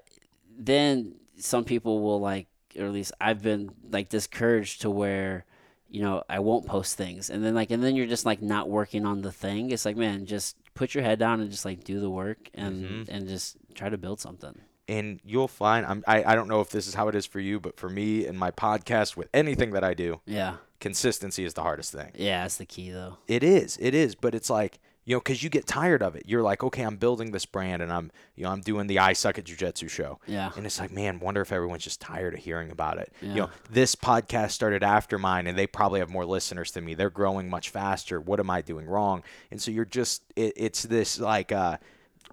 then 0.57 1.15
some 1.37 1.63
people 1.63 2.01
will 2.01 2.19
like 2.19 2.47
or 2.77 2.85
at 2.85 2.91
least 2.91 3.13
i've 3.21 3.41
been 3.41 3.69
like 3.89 4.09
discouraged 4.09 4.81
to 4.81 4.89
where 4.89 5.45
you 5.89 6.01
know 6.01 6.23
i 6.29 6.39
won't 6.39 6.65
post 6.65 6.97
things 6.97 7.29
and 7.29 7.43
then 7.43 7.53
like 7.53 7.71
and 7.71 7.83
then 7.83 7.95
you're 7.95 8.07
just 8.07 8.25
like 8.25 8.41
not 8.41 8.69
working 8.69 9.05
on 9.05 9.21
the 9.21 9.31
thing 9.31 9.71
it's 9.71 9.85
like 9.85 9.97
man 9.97 10.25
just 10.25 10.57
put 10.73 10.93
your 10.93 11.03
head 11.03 11.19
down 11.19 11.41
and 11.41 11.51
just 11.51 11.65
like 11.65 11.83
do 11.83 11.99
the 11.99 12.09
work 12.09 12.49
and 12.53 13.07
and 13.09 13.27
just 13.27 13.57
try 13.73 13.89
to 13.89 13.97
build 13.97 14.19
something 14.19 14.59
and 14.87 15.21
you'll 15.23 15.47
find 15.47 15.85
I'm, 15.85 16.03
I 16.07 16.23
I 16.23 16.35
don't 16.35 16.47
know 16.47 16.59
if 16.61 16.69
this 16.69 16.87
is 16.87 16.95
how 16.95 17.07
it 17.07 17.15
is 17.15 17.25
for 17.25 17.39
you, 17.39 17.61
but 17.61 17.77
for 17.77 17.87
me 17.87 18.25
and 18.25 18.37
my 18.37 18.51
podcast 18.51 19.15
with 19.15 19.29
anything 19.33 19.71
that 19.71 19.85
I 19.85 19.93
do, 19.93 20.19
yeah 20.25 20.55
consistency 20.81 21.45
is 21.45 21.53
the 21.53 21.61
hardest 21.61 21.93
thing. 21.93 22.11
Yeah, 22.15 22.41
that's 22.41 22.57
the 22.57 22.65
key 22.65 22.91
though. 22.91 23.17
It 23.27 23.43
is. 23.43 23.77
It 23.79 23.95
is. 23.95 24.15
But 24.15 24.35
it's 24.35 24.49
like, 24.49 24.79
you 25.03 25.15
know, 25.15 25.19
because 25.19 25.41
you 25.41 25.49
get 25.49 25.65
tired 25.65 26.03
of 26.03 26.15
it. 26.15 26.23
You're 26.27 26.43
like, 26.43 26.63
okay, 26.63 26.83
I'm 26.83 26.97
building 26.97 27.31
this 27.31 27.45
brand 27.45 27.81
and 27.81 27.91
I'm, 27.91 28.11
you 28.35 28.43
know, 28.43 28.51
I'm 28.51 28.61
doing 28.61 28.85
the 28.87 28.99
I 28.99 29.13
Suck 29.13 29.37
at 29.39 29.45
Jiu 29.45 29.55
Jitsu 29.55 29.87
show. 29.87 30.19
Yeah. 30.27 30.51
And 30.55 30.65
it's 30.65 30.79
like, 30.79 30.91
man, 30.91 31.19
wonder 31.19 31.41
if 31.41 31.51
everyone's 31.51 31.83
just 31.83 31.99
tired 31.99 32.35
of 32.35 32.39
hearing 32.39 32.69
about 32.71 32.97
it. 32.99 33.11
Yeah. 33.21 33.29
You 33.29 33.35
know, 33.41 33.49
this 33.69 33.95
podcast 33.95 34.51
started 34.51 34.83
after 34.83 35.17
mine 35.17 35.47
and 35.47 35.57
they 35.57 35.65
probably 35.67 35.99
have 36.01 36.09
more 36.09 36.25
listeners 36.25 36.71
than 36.71 36.85
me. 36.85 36.93
They're 36.93 37.09
growing 37.09 37.49
much 37.49 37.69
faster. 37.69 38.21
What 38.21 38.39
am 38.39 38.49
I 38.51 38.61
doing 38.61 38.85
wrong? 38.85 39.23
And 39.49 39.61
so 39.61 39.71
you're 39.71 39.85
just, 39.85 40.23
it, 40.35 40.53
it's 40.55 40.83
this 40.83 41.19
like, 41.19 41.51
uh, 41.51 41.77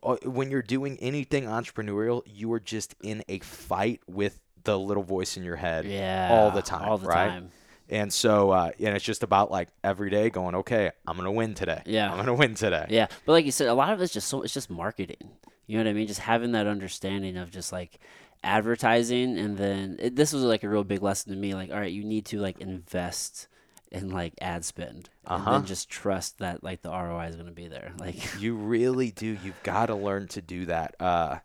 uh, 0.03 0.17
when 0.25 0.51
you're 0.51 0.63
doing 0.63 0.99
anything 1.01 1.45
entrepreneurial, 1.45 2.23
you 2.27 2.53
are 2.53 2.61
just 2.61 2.95
in 3.03 3.25
a 3.29 3.39
fight 3.41 4.01
with 4.07 4.39
the 4.65 4.79
little 4.79 5.03
voice 5.03 5.37
in 5.37 5.43
your 5.43 5.57
head 5.57 5.87
Yeah. 5.87 6.29
all 6.31 6.51
the 6.51 6.63
time. 6.63 6.87
All 6.89 6.99
the 6.99 7.07
right? 7.09 7.29
time. 7.29 7.51
And 7.91 8.13
so, 8.13 8.51
uh, 8.51 8.71
and 8.79 8.95
it's 8.97 9.05
just 9.05 9.23
about 9.23 9.51
like 9.51 9.69
every 9.83 10.11
day 10.11 10.29
going, 10.31 10.55
okay, 10.57 10.91
I'm 11.07 11.17
gonna 11.17 11.33
win 11.33 11.55
today. 11.55 11.83
Yeah. 11.87 12.11
I'm 12.11 12.19
gonna 12.19 12.35
win 12.35 12.55
today. 12.55 12.87
Yeah, 12.91 13.07
but 13.25 13.33
like 13.33 13.45
you 13.47 13.53
said, 13.53 13.69
a 13.69 13.75
lot 13.75 13.93
of 13.93 14.01
it's 14.03 14.13
just 14.13 14.29
so 14.29 14.43
it's 14.43 14.53
just 14.55 14.69
marketing. 14.71 15.31
You 15.67 15.79
know 15.79 15.85
what 15.85 15.91
I 15.91 15.93
mean? 15.95 16.07
Just 16.07 16.21
having 16.21 16.53
that 16.53 16.67
understanding 16.67 17.37
of 17.37 17.51
just 17.51 17.73
like 17.73 17.99
advertising, 18.43 19.39
and 19.39 19.57
then 19.57 19.97
it, 19.99 20.17
this 20.17 20.33
was 20.33 20.43
like 20.43 20.63
a 20.65 20.69
real 20.69 20.85
big 20.85 21.03
lesson 21.03 21.33
to 21.33 21.39
me. 21.39 21.55
Like, 21.55 21.71
all 21.71 21.79
right, 21.79 21.93
you 21.93 22.05
need 22.05 22.25
to 22.27 22.39
like 22.41 22.61
invest 22.61 23.49
in 23.91 24.11
like 24.11 24.35
ad 24.41 24.65
spend, 24.65 25.09
and 25.27 25.41
Uh-huh. 25.43 25.51
then 25.53 25.65
just 25.65 25.89
trust 25.89 26.39
that 26.39 26.63
like 26.63 26.83
the 26.83 26.91
ROI 26.91 27.29
is 27.29 27.37
to 27.37 27.45
be 27.45 27.69
there. 27.69 27.93
Like, 27.99 28.17
You 28.41 28.55
really 28.55 29.11
do. 29.11 29.27
You've 29.43 29.63
got 29.63 29.87
to 29.87 29.95
learn 29.95 30.29
to 30.29 30.43
do 30.43 30.67
that. 30.67 30.95
Uh, 31.01 31.39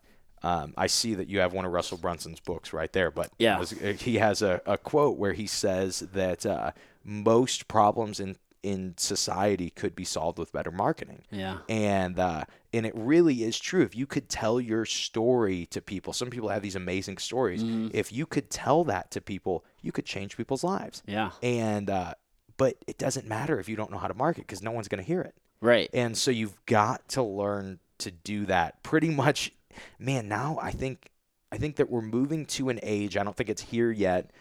um, 0.44 0.74
I 0.78 0.88
see 0.88 1.14
that 1.16 1.28
you 1.30 1.40
have 1.40 1.54
one 1.54 1.66
of 1.66 1.72
Russell 1.72 1.98
Brunson's 1.98 2.40
books 2.40 2.74
right 2.74 2.92
there, 2.92 3.10
but 3.12 3.32
Yeah. 3.40 3.60
was- 3.60 3.74
uh, 3.74 3.94
he 4.00 4.16
has 4.16 4.42
a, 4.42 4.62
a 4.66 4.78
quote 4.78 5.18
where 5.18 5.34
he 5.34 5.48
says 5.48 6.00
that 6.14 6.46
uh, 6.46 6.72
most 7.04 7.68
problems 7.68 8.20
in 8.20 8.38
in 8.62 8.94
society 8.96 9.70
could 9.70 9.94
be 9.94 10.06
solved 10.06 10.40
with 10.40 10.54
better 10.54 10.72
marketing. 10.72 11.22
yeah, 11.30 11.58
and 11.68 12.18
uh, 12.18 12.46
and 12.72 12.86
it 12.86 12.94
really 12.96 13.44
is 13.44 13.60
true. 13.60 13.82
If 13.82 13.94
you 13.94 14.06
could 14.06 14.30
tell 14.30 14.62
your 14.62 14.86
story 14.86 15.66
to 15.72 15.82
people, 15.82 16.14
some 16.14 16.30
people 16.30 16.48
have 16.48 16.62
these 16.62 16.78
amazing 16.78 17.18
stories. 17.18 17.62
Mm-hmm. 17.62 17.90
If 17.94 18.14
you 18.14 18.26
could 18.26 18.50
tell 18.50 18.86
that 18.86 19.12
to 19.12 19.20
people, 19.22 19.66
you 19.82 19.92
could 19.92 20.06
change 20.06 20.38
people's 20.38 20.64
lives. 20.64 21.04
yeah, 21.06 21.32
And 21.42 21.90
uh, 21.90 22.14
but 22.56 22.78
it 22.88 22.98
doesn't 22.98 23.28
matter 23.28 23.60
if 23.60 23.68
you 23.68 23.76
don't 23.76 23.92
know 23.92 23.98
how 23.98 24.08
to 24.08 24.14
market 24.14 24.48
because 24.48 24.64
no 24.64 24.72
one's 24.72 24.88
going 24.88 25.04
to 25.04 25.08
hear 25.08 25.20
it. 25.22 25.36
right. 25.60 25.90
And 25.94 26.18
so 26.18 26.32
you've 26.32 26.58
got 26.66 27.06
to 27.10 27.22
learn 27.22 27.80
to 27.98 28.12
do 28.12 28.46
that. 28.46 28.82
Pretty 28.82 29.10
much, 29.10 29.52
man. 30.00 30.28
Now 30.28 30.58
I 30.62 30.72
think 30.72 31.10
I 31.52 31.58
think 31.58 31.76
that 31.76 31.90
we're 31.90 32.02
moving 32.02 32.46
to 32.48 32.70
an 32.70 32.80
age. 32.82 33.18
I 33.18 33.24
don't 33.24 33.36
think 33.36 33.50
it's 33.50 33.62
here 33.62 33.92
yet, 33.92 34.32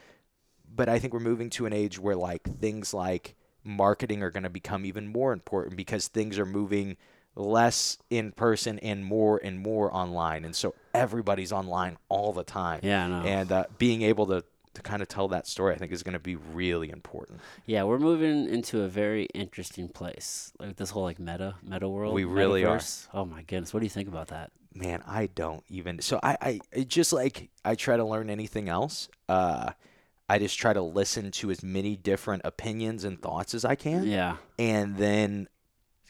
but 0.75 0.89
I 0.89 0.99
think 0.99 1.13
we're 1.13 1.21
moving 1.21 1.51
to 1.51 1.67
an 1.67 1.73
age 1.73 1.99
where 1.99 2.17
like 2.17 2.43
things 2.61 2.95
like 2.95 3.35
marketing 3.65 4.23
are 4.23 4.31
going 4.31 4.43
to 4.43 4.51
become 4.51 4.85
even 4.85 5.07
more 5.09 5.33
important 5.33 5.77
because 5.77 6.09
things 6.09 6.39
are 6.39 6.47
moving 6.47 6.97
less 7.35 7.99
in 8.11 8.33
person 8.33 8.79
and 8.81 9.05
more 9.05 9.41
and 9.43 9.61
more 9.61 9.95
online. 9.95 10.45
And 10.45 10.55
so 10.55 10.75
everybody's 10.95 11.53
online 11.53 11.97
all 12.09 12.33
the 12.33 12.45
time. 12.45 12.81
Yeah. 12.83 13.23
And 13.23 13.51
uh, 13.53 13.65
being 13.79 14.03
able 14.03 14.27
to 14.27 14.45
to 14.75 14.81
kind 14.81 15.03
of 15.03 15.09
tell 15.09 15.29
that 15.29 15.47
story, 15.47 15.75
I 15.75 15.79
think 15.79 15.93
is 15.93 16.03
going 16.03 16.15
to 16.15 16.19
be 16.19 16.37
really 16.37 16.89
important. 16.89 17.41
Yeah, 17.67 17.83
we're 17.83 17.99
moving 17.99 18.49
into 18.49 18.83
a 18.83 18.89
very 18.89 19.25
interesting 19.35 19.89
place. 19.89 20.53
Like 20.59 20.77
this 20.77 20.91
whole 20.91 21.03
like 21.03 21.19
meta 21.19 21.57
meta 21.63 21.89
world. 21.89 22.15
We 22.15 22.25
really 22.25 22.65
are. 22.65 22.81
Oh 23.13 23.25
my 23.25 23.43
goodness, 23.43 23.75
what 23.75 23.81
do 23.81 23.87
you 23.87 23.91
think 23.91 24.09
about 24.09 24.29
that? 24.29 24.51
Man, 24.75 25.03
I 25.07 25.27
don't 25.27 25.63
even. 25.69 26.01
So 26.01 26.19
I, 26.23 26.37
I 26.41 26.61
it 26.73 26.89
just 26.89 27.13
like 27.13 27.51
I 27.65 27.75
try 27.75 27.97
to 27.97 28.05
learn 28.05 28.31
anything 28.31 28.69
else. 28.69 29.09
Uh, 29.29 29.73
I 30.29 30.39
just 30.39 30.59
try 30.59 30.73
to 30.73 30.83
listen 30.83 31.31
to 31.33 31.51
as 31.51 31.63
many 31.63 31.97
different 31.97 32.43
opinions 32.45 33.05
and 33.05 33.21
thoughts 33.21 33.55
as 33.55 33.65
I 33.65 33.75
can, 33.75 34.05
Yeah. 34.07 34.37
and 34.59 34.97
then 34.97 35.49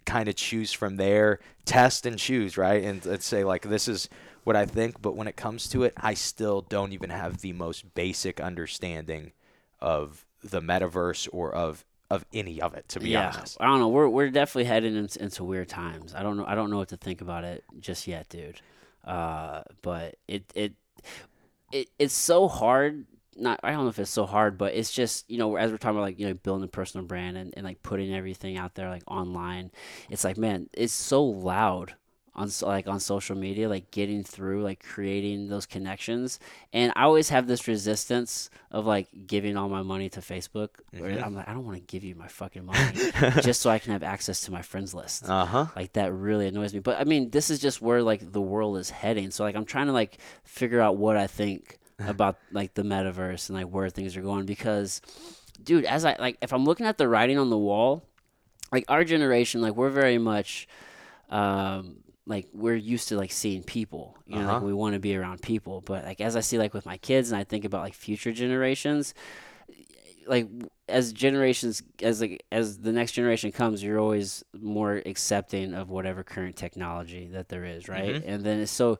kind 0.04 0.28
of 0.28 0.36
choose 0.36 0.72
from 0.72 0.96
there, 0.96 1.40
test 1.64 2.06
and 2.06 2.18
choose, 2.18 2.56
right? 2.56 2.82
And 2.84 3.04
let's 3.04 3.26
say 3.26 3.42
like 3.44 3.62
this 3.62 3.88
is 3.88 4.08
what 4.44 4.54
I 4.56 4.66
think, 4.66 5.00
but 5.02 5.16
when 5.16 5.26
it 5.28 5.36
comes 5.36 5.68
to 5.70 5.82
it, 5.84 5.92
I 5.96 6.14
still 6.14 6.60
don't 6.62 6.92
even 6.92 7.10
have 7.10 7.40
the 7.40 7.52
most 7.52 7.94
basic 7.94 8.40
understanding 8.40 9.32
of 9.80 10.24
the 10.42 10.60
metaverse 10.60 11.28
or 11.32 11.52
of 11.54 11.84
of 12.12 12.26
any 12.34 12.60
of 12.60 12.74
it. 12.74 12.86
To 12.90 13.00
be 13.00 13.10
yeah. 13.10 13.32
honest, 13.34 13.56
I 13.58 13.64
don't 13.64 13.80
know. 13.80 13.88
We're 13.88 14.08
we're 14.08 14.28
definitely 14.28 14.64
heading 14.64 14.94
into, 14.96 15.22
into 15.22 15.44
weird 15.44 15.70
times. 15.70 16.14
I 16.14 16.22
don't 16.22 16.36
know. 16.36 16.44
I 16.46 16.54
don't 16.54 16.70
know 16.70 16.76
what 16.76 16.90
to 16.90 16.98
think 16.98 17.22
about 17.22 17.44
it 17.44 17.64
just 17.80 18.06
yet, 18.06 18.28
dude. 18.28 18.60
Uh, 19.02 19.62
but 19.80 20.16
it 20.28 20.44
it 20.54 20.74
it 21.72 21.88
it's 21.98 22.14
so 22.14 22.48
hard. 22.48 23.06
Not 23.34 23.60
I 23.62 23.70
don't 23.70 23.84
know 23.84 23.88
if 23.88 23.98
it's 23.98 24.10
so 24.10 24.26
hard, 24.26 24.58
but 24.58 24.74
it's 24.74 24.92
just 24.92 25.28
you 25.30 25.38
know 25.38 25.56
as 25.56 25.70
we're 25.70 25.78
talking 25.78 25.96
about 25.96 26.02
like 26.02 26.20
you 26.20 26.28
know 26.28 26.34
building 26.34 26.64
a 26.64 26.68
personal 26.68 27.06
brand 27.06 27.38
and, 27.38 27.54
and 27.56 27.64
like 27.64 27.82
putting 27.82 28.14
everything 28.14 28.58
out 28.58 28.74
there 28.74 28.90
like 28.90 29.04
online. 29.06 29.70
It's 30.10 30.22
like 30.22 30.36
man, 30.36 30.68
it's 30.74 30.92
so 30.92 31.24
loud 31.24 31.94
on 32.34 32.50
like 32.62 32.86
on 32.88 32.98
social 32.98 33.36
media, 33.36 33.68
like 33.68 33.90
getting 33.90 34.24
through, 34.24 34.62
like 34.62 34.82
creating 34.82 35.48
those 35.48 35.66
connections. 35.66 36.38
And 36.72 36.90
I 36.96 37.02
always 37.02 37.28
have 37.28 37.46
this 37.46 37.68
resistance 37.68 38.48
of 38.70 38.86
like 38.86 39.08
giving 39.26 39.56
all 39.58 39.68
my 39.68 39.82
money 39.82 40.08
to 40.10 40.20
Facebook. 40.20 40.70
Where 40.96 41.10
Mhm. 41.10 41.22
I'm 41.22 41.34
like, 41.34 41.46
I 41.46 41.52
don't 41.52 41.66
want 41.66 41.76
to 41.76 41.82
give 41.82 42.04
you 42.04 42.14
my 42.14 42.28
fucking 42.28 42.64
money 42.64 43.10
just 43.42 43.60
so 43.60 43.68
I 43.68 43.78
can 43.78 43.92
have 43.92 44.02
access 44.02 44.40
to 44.46 44.50
my 44.50 44.62
friends 44.62 44.94
list. 44.94 45.28
uh 45.28 45.44
huh. 45.44 45.66
Like 45.76 45.92
that 45.92 46.10
really 46.14 46.46
annoys 46.48 46.72
me. 46.72 46.80
But 46.80 46.98
I 46.98 47.04
mean, 47.04 47.28
this 47.30 47.50
is 47.50 47.58
just 47.58 47.82
where 47.82 48.02
like 48.02 48.32
the 48.32 48.40
world 48.40 48.78
is 48.78 48.88
heading. 48.88 49.30
So 49.30 49.44
like 49.44 49.54
I'm 49.54 49.66
trying 49.66 49.88
to 49.88 49.92
like 49.92 50.16
figure 50.44 50.80
out 50.80 50.96
what 50.96 51.18
I 51.18 51.26
think 51.26 51.78
about 51.98 52.38
like 52.50 52.72
the 52.72 52.82
metaverse 52.82 53.50
and 53.50 53.58
like 53.58 53.68
where 53.68 53.90
things 53.90 54.16
are 54.16 54.22
going 54.22 54.46
because 54.46 55.02
dude, 55.62 55.84
as 55.84 56.06
I 56.06 56.16
like 56.18 56.38
if 56.40 56.54
I'm 56.54 56.64
looking 56.64 56.86
at 56.86 56.96
the 56.96 57.08
writing 57.08 57.36
on 57.38 57.50
the 57.50 57.58
wall, 57.58 58.06
like 58.72 58.86
our 58.88 59.04
generation, 59.04 59.60
like 59.60 59.74
we're 59.76 59.90
very 59.90 60.16
much 60.16 60.66
um 61.28 61.96
like 62.26 62.46
we're 62.52 62.74
used 62.76 63.08
to 63.08 63.16
like 63.16 63.32
seeing 63.32 63.62
people 63.64 64.16
you 64.26 64.36
know 64.38 64.46
like 64.46 64.56
Uh-huh. 64.58 64.66
we 64.66 64.72
want 64.72 64.94
to 64.94 65.00
be 65.00 65.16
around 65.16 65.42
people 65.42 65.80
but 65.80 66.04
like 66.04 66.20
as 66.20 66.36
i 66.36 66.40
see 66.40 66.56
like 66.58 66.72
with 66.72 66.86
my 66.86 66.96
kids 66.98 67.32
and 67.32 67.40
i 67.40 67.44
think 67.44 67.64
about 67.64 67.82
like 67.82 67.94
future 67.94 68.30
generations 68.32 69.12
like 70.28 70.48
as 70.88 71.12
generations 71.12 71.82
as 72.00 72.20
like 72.20 72.44
as 72.52 72.78
the 72.78 72.92
next 72.92 73.12
generation 73.12 73.50
comes 73.50 73.82
you're 73.82 73.98
always 73.98 74.44
more 74.60 75.02
accepting 75.04 75.74
of 75.74 75.90
whatever 75.90 76.22
current 76.22 76.54
technology 76.56 77.26
that 77.32 77.48
there 77.48 77.64
is 77.64 77.88
right 77.88 78.14
Mhm. 78.16 78.24
and 78.26 78.44
then 78.44 78.60
it's 78.60 78.70
so 78.72 78.98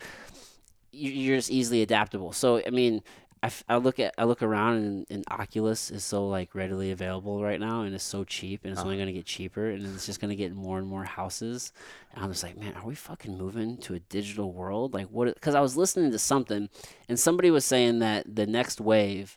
you're 0.90 1.36
just 1.38 1.50
easily 1.50 1.80
adaptable 1.82 2.32
so 2.32 2.60
i 2.66 2.70
mean 2.70 3.02
I, 3.45 3.47
f- 3.47 3.64
I 3.68 3.76
look 3.78 3.99
at 3.99 4.14
I 4.16 4.22
look 4.24 4.40
around 4.43 4.76
and, 4.76 5.07
and 5.11 5.24
Oculus 5.28 5.90
is 5.90 6.05
so 6.05 6.28
like 6.28 6.55
readily 6.55 6.93
available 6.93 7.43
right 7.43 7.59
now 7.59 7.82
and 7.82 7.93
it's 7.95 8.05
so 8.05 8.22
cheap 8.22 8.61
and 8.62 8.70
it's 8.72 8.78
Uh-huh. 8.80 8.86
only 8.90 8.99
gonna 9.01 9.12
get 9.12 9.26
cheaper 9.26 9.68
and 9.70 9.84
it's 9.84 10.07
just 10.07 10.20
gonna 10.20 10.36
get 10.36 10.55
more 10.55 10.78
and 10.78 10.86
more 10.86 11.03
houses 11.05 11.72
and 12.14 12.22
I'm 12.22 12.30
just 12.30 12.45
like 12.45 12.57
man 12.57 12.74
are 12.74 12.84
we 12.86 12.95
fucking 12.95 13.36
moving 13.36 13.78
to 13.78 13.95
a 13.95 13.99
digital 13.99 14.53
world 14.53 14.95
like 14.95 15.07
what 15.09 15.32
because 15.34 15.57
I 15.57 15.61
was 15.61 15.76
listening 15.76 16.12
to 16.12 16.18
something 16.20 16.68
and 17.09 17.18
somebody 17.18 17.51
was 17.51 17.64
saying 17.64 17.99
that 17.99 18.32
the 18.32 18.47
next 18.47 18.80
wave 18.80 19.36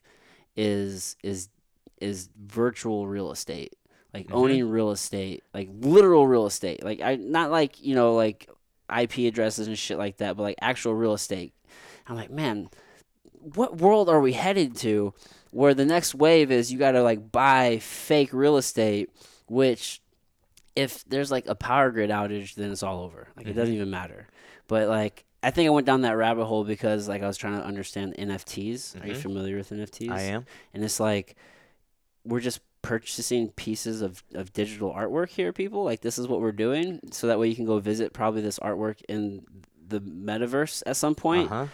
is 0.56 1.16
is 1.24 1.50
is 2.00 2.30
virtual 2.46 3.08
real 3.08 3.32
estate 3.32 3.74
like 4.14 4.28
Mhm. 4.28 4.34
owning 4.36 4.70
real 4.70 4.92
estate 4.92 5.44
like 5.54 5.70
literal 5.80 6.28
real 6.28 6.46
estate 6.46 6.84
like 6.84 7.02
I 7.02 7.16
not 7.16 7.50
like 7.52 7.82
you 7.84 7.96
know 7.96 8.14
like 8.14 8.50
IP 8.96 9.20
addresses 9.28 9.68
and 9.68 9.78
shit 9.78 9.98
like 9.98 10.18
that 10.18 10.38
but 10.38 10.44
like 10.44 10.58
actual 10.62 10.94
real 10.94 11.14
estate 11.14 11.54
I'm 12.08 12.16
like 12.16 12.30
man 12.30 12.70
what 13.54 13.78
world 13.78 14.10
are 14.10 14.20
we 14.20 14.34
headed 14.34 14.76
to 14.76 15.14
where 15.52 15.74
the 15.74 15.86
next 15.86 16.16
wave 16.16 16.52
is 16.52 16.72
you 16.72 16.80
got 16.80 16.92
to 16.92 17.04
like 17.04 17.32
buy 17.32 17.78
fake 17.80 18.34
real 18.34 18.58
estate 18.58 19.10
which 19.48 20.02
if 20.76 21.06
there's 21.06 21.32
like 21.32 21.46
a 21.48 21.56
power 21.56 21.92
grid 21.92 22.10
outage 22.10 22.56
then 22.56 22.72
it's 22.72 22.84
all 22.84 23.04
over 23.04 23.28
like 23.38 23.46
it 23.48 23.52
Mhm. 23.54 23.56
doesn't 23.56 23.76
even 23.76 23.90
matter 23.90 24.28
but 24.68 24.88
like 24.90 25.26
i 25.44 25.52
think 25.52 25.68
i 25.68 25.70
went 25.70 25.86
down 25.86 26.02
that 26.02 26.18
rabbit 26.18 26.46
hole 26.46 26.64
because 26.64 27.08
like 27.08 27.22
i 27.22 27.28
was 27.28 27.38
trying 27.38 27.58
to 27.60 27.66
understand 27.66 28.16
nfts 28.18 29.02
are 29.04 29.08
you 29.08 29.14
Mhm. 29.14 29.22
familiar 29.22 29.58
with 29.58 29.70
nfts 29.70 30.12
I 30.12 30.22
am. 30.22 30.46
and 30.74 30.84
it's 30.84 31.00
like 31.00 31.36
we're 32.26 32.40
just 32.40 32.60
purchasing 32.82 33.50
pieces 33.50 34.02
of, 34.02 34.24
of 34.34 34.54
digital 34.54 34.92
artwork 34.94 35.30
here 35.30 35.52
people 35.54 35.84
like 35.84 36.02
this 36.02 36.18
is 36.20 36.28
what 36.28 36.40
we're 36.42 36.52
doing 36.52 37.00
so 37.12 37.28
that 37.28 37.40
way 37.40 37.48
you 37.48 37.56
can 37.56 37.66
go 37.66 37.80
visit 37.80 38.14
probably 38.14 38.42
this 38.42 38.60
artwork 38.60 39.02
in 39.10 39.44
the 39.88 40.00
metaverse 40.02 40.84
at 40.86 40.96
some 40.98 41.16
point 41.16 41.52
Uh-huh. 41.52 41.68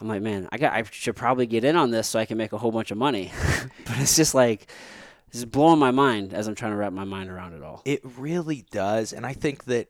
I'm 0.00 0.08
like, 0.08 0.22
man, 0.22 0.48
I 0.52 0.58
got 0.58 0.72
I 0.72 0.82
should 0.90 1.16
probably 1.16 1.46
get 1.46 1.64
in 1.64 1.76
on 1.76 1.90
this 1.90 2.08
so 2.08 2.18
I 2.18 2.26
can 2.26 2.38
make 2.38 2.52
a 2.52 2.58
whole 2.58 2.72
bunch 2.72 2.90
of 2.90 2.98
money. 2.98 3.32
but 3.86 3.98
it's 3.98 4.16
just 4.16 4.34
like 4.34 4.70
it's 5.28 5.40
just 5.40 5.50
blowing 5.50 5.78
my 5.78 5.90
mind 5.90 6.34
as 6.34 6.46
I'm 6.46 6.54
trying 6.54 6.72
to 6.72 6.76
wrap 6.76 6.92
my 6.92 7.04
mind 7.04 7.30
around 7.30 7.54
it 7.54 7.62
all. 7.62 7.82
It 7.84 8.00
really 8.18 8.64
does, 8.70 9.12
and 9.12 9.24
I 9.24 9.32
think 9.32 9.64
that 9.64 9.88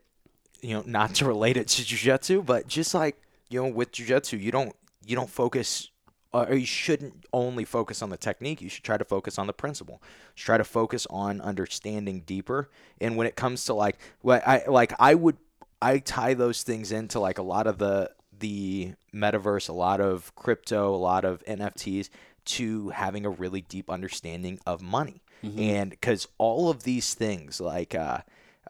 you 0.65 0.75
know, 0.75 0.83
not 0.87 1.15
to 1.17 1.27
relate 1.27 1.59
it 1.59 1.69
to 1.69 1.83
jujitsu, 1.83 2.45
but 2.45 2.67
just 2.67 2.95
like 2.95 3.21
you 3.51 3.63
know, 3.63 3.69
with 3.69 3.93
jujitsu, 3.93 4.41
you 4.41 4.51
don't 4.51 4.75
you 5.05 5.15
don't 5.15 5.29
focus, 5.29 5.91
or 6.33 6.55
you 6.55 6.67
shouldn't 6.67 7.27
only 7.33 7.65
focus 7.65 8.01
on 8.01 8.11
the 8.11 8.17
technique. 8.17 8.63
You 8.63 8.69
should 8.69 8.85
try 8.85 8.97
to 8.97 9.05
focus 9.05 9.39
on 9.39 9.47
the 9.47 9.53
principle. 9.53 10.03
Try 10.35 10.57
to 10.57 10.65
focus 10.65 11.07
on 11.11 11.41
understanding 11.43 12.21
deeper. 12.21 12.71
And 13.01 13.17
when 13.17 13.27
it 13.27 13.37
comes 13.37 13.67
to 13.67 13.75
like, 13.75 13.99
what 14.23 14.47
I 14.47 14.65
like, 14.67 14.95
I 14.99 15.15
would 15.15 15.37
I 15.83 15.99
tie 15.99 16.33
those 16.33 16.63
things 16.63 16.93
into 16.93 17.21
like 17.21 17.37
a 17.37 17.43
lot 17.43 17.67
of 17.67 17.77
the 17.77 18.11
the 18.45 18.93
metaverse, 19.15 19.71
a 19.71 19.73
lot 19.73 20.03
of 20.03 20.35
crypto, 20.35 20.95
a 20.95 20.97
lot 20.97 21.25
of 21.25 21.43
NFTs 21.47 22.11
to 22.45 22.91
having 22.91 23.25
a 23.25 23.31
really 23.31 23.63
deep 23.63 23.89
understanding 23.89 24.61
of 24.67 24.83
money. 24.83 25.23
And 25.59 25.91
because 25.91 26.29
all 26.37 26.69
of 26.69 26.83
these 26.83 27.15
things, 27.15 27.59
like 27.59 27.95
uh, 27.95 28.19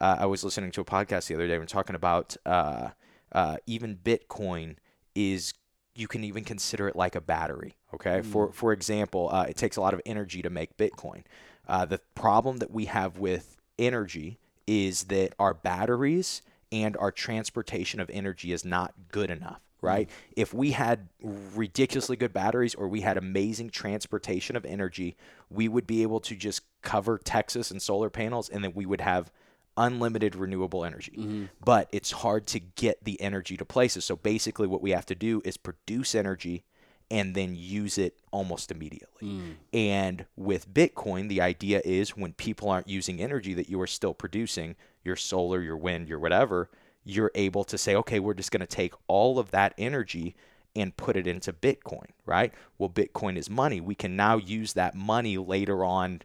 uh, 0.01 0.17
I 0.21 0.27
was 0.27 0.45
listening 0.45 0.71
to 0.73 0.81
a 0.81 0.85
podcast 0.85 1.27
the 1.27 1.35
other 1.35 1.49
day 1.49 1.57
and 1.57 1.69
talking 1.69 1.97
about 1.97 2.37
uh, 2.47 2.91
uh, 3.33 3.57
even 3.67 3.97
Bitcoin 3.97 4.77
is 5.17 5.53
you 5.97 6.07
can 6.07 6.23
even 6.23 6.45
consider 6.45 6.87
it 6.87 6.95
like 6.95 7.17
a 7.17 7.21
battery. 7.21 7.75
Okay, 7.93 8.23
for 8.23 8.53
for 8.53 8.73
example, 8.73 9.29
uh, 9.33 9.47
it 9.49 9.57
takes 9.57 9.77
a 9.77 9.81
lot 9.81 9.95
of 9.95 10.01
energy 10.07 10.41
to 10.43 10.51
make 10.51 10.77
Bitcoin. 10.77 11.23
Uh, 11.67 11.85
the 11.85 12.01
problem 12.15 12.59
that 12.59 12.71
we 12.71 12.85
have 12.85 13.19
with 13.19 13.57
energy 13.79 14.39
is 14.67 15.05
that 15.05 15.35
our 15.39 15.55
batteries 15.55 16.43
and 16.73 16.97
our 16.97 17.13
transportation 17.13 18.01
of 18.01 18.11
energy 18.11 18.53
is 18.53 18.65
not 18.65 18.95
good 19.13 19.31
enough, 19.31 19.61
right? 19.85 20.11
If 20.37 20.55
we 20.55 20.73
had 20.73 21.09
ridiculously 21.23 22.17
good 22.17 22.33
batteries 22.33 22.75
or 22.75 22.89
we 22.89 23.03
had 23.03 23.17
amazing 23.17 23.71
transportation 23.71 24.57
of 24.57 24.65
energy, 24.65 25.17
we 25.51 25.69
would 25.69 25.87
be 25.87 26.03
able 26.03 26.21
to 26.21 26.35
just 26.35 26.63
cover 26.83 27.19
Texas 27.19 27.71
and 27.71 27.81
solar 27.81 28.11
panels 28.11 28.49
and 28.49 28.65
then 28.65 28.73
we 28.75 28.87
would 28.87 29.01
have 29.01 29.31
unlimited 29.77 30.37
renewable 30.37 30.85
energy. 30.85 31.15
Mm-hmm. 31.17 31.45
But 31.65 31.89
it's 31.93 32.11
hard 32.11 32.47
to 32.49 32.61
get 32.61 33.05
the 33.05 33.21
energy 33.21 33.57
to 33.57 33.65
places. 33.65 34.05
So 34.05 34.17
basically, 34.17 34.67
what 34.67 34.83
we 34.83 34.91
have 34.91 35.07
to 35.07 35.15
do 35.15 35.43
is 35.45 35.57
produce 35.57 36.15
energy 36.15 36.65
and 37.11 37.35
then 37.35 37.55
use 37.55 37.99
it 37.99 38.19
almost 38.31 38.71
immediately. 38.71 39.29
Mm. 39.29 39.55
And 39.73 40.27
with 40.37 40.73
Bitcoin, 40.73 41.29
the 41.29 41.41
idea 41.41 41.83
is 41.85 42.17
when 42.17 42.33
people 42.33 42.71
aren't 42.71 42.89
using 42.89 43.21
energy 43.21 43.53
that 43.55 43.69
you 43.69 43.81
are 43.81 43.87
still 43.87 44.15
producing, 44.15 44.75
your 45.05 45.17
solar, 45.17 45.61
your 45.61 45.77
wind, 45.77 46.09
your 46.09 46.19
whatever, 46.19 46.71
you're 47.05 47.31
able 47.35 47.65
to 47.65 47.79
say, 47.79 47.95
okay, 47.97 48.19
we're 48.19 48.35
just 48.35 48.51
going 48.51 48.61
to 48.61 48.67
take 48.67 48.95
all 49.07 49.39
of 49.39 49.51
that 49.51 49.75
energy 49.79 50.35
and 50.77 50.97
put 50.97 51.17
it 51.17 51.27
into 51.27 51.53
Bitcoin, 51.53 52.07
right? 52.27 52.53
Well, 52.79 52.89
Bitcoin 52.89 53.37
is 53.37 53.49
money. 53.49 53.81
We 53.81 53.95
can 53.95 54.17
now 54.17 54.37
use 54.39 54.73
that 54.73 54.95
money 54.95 55.39
later 55.39 55.85
on 55.85 56.23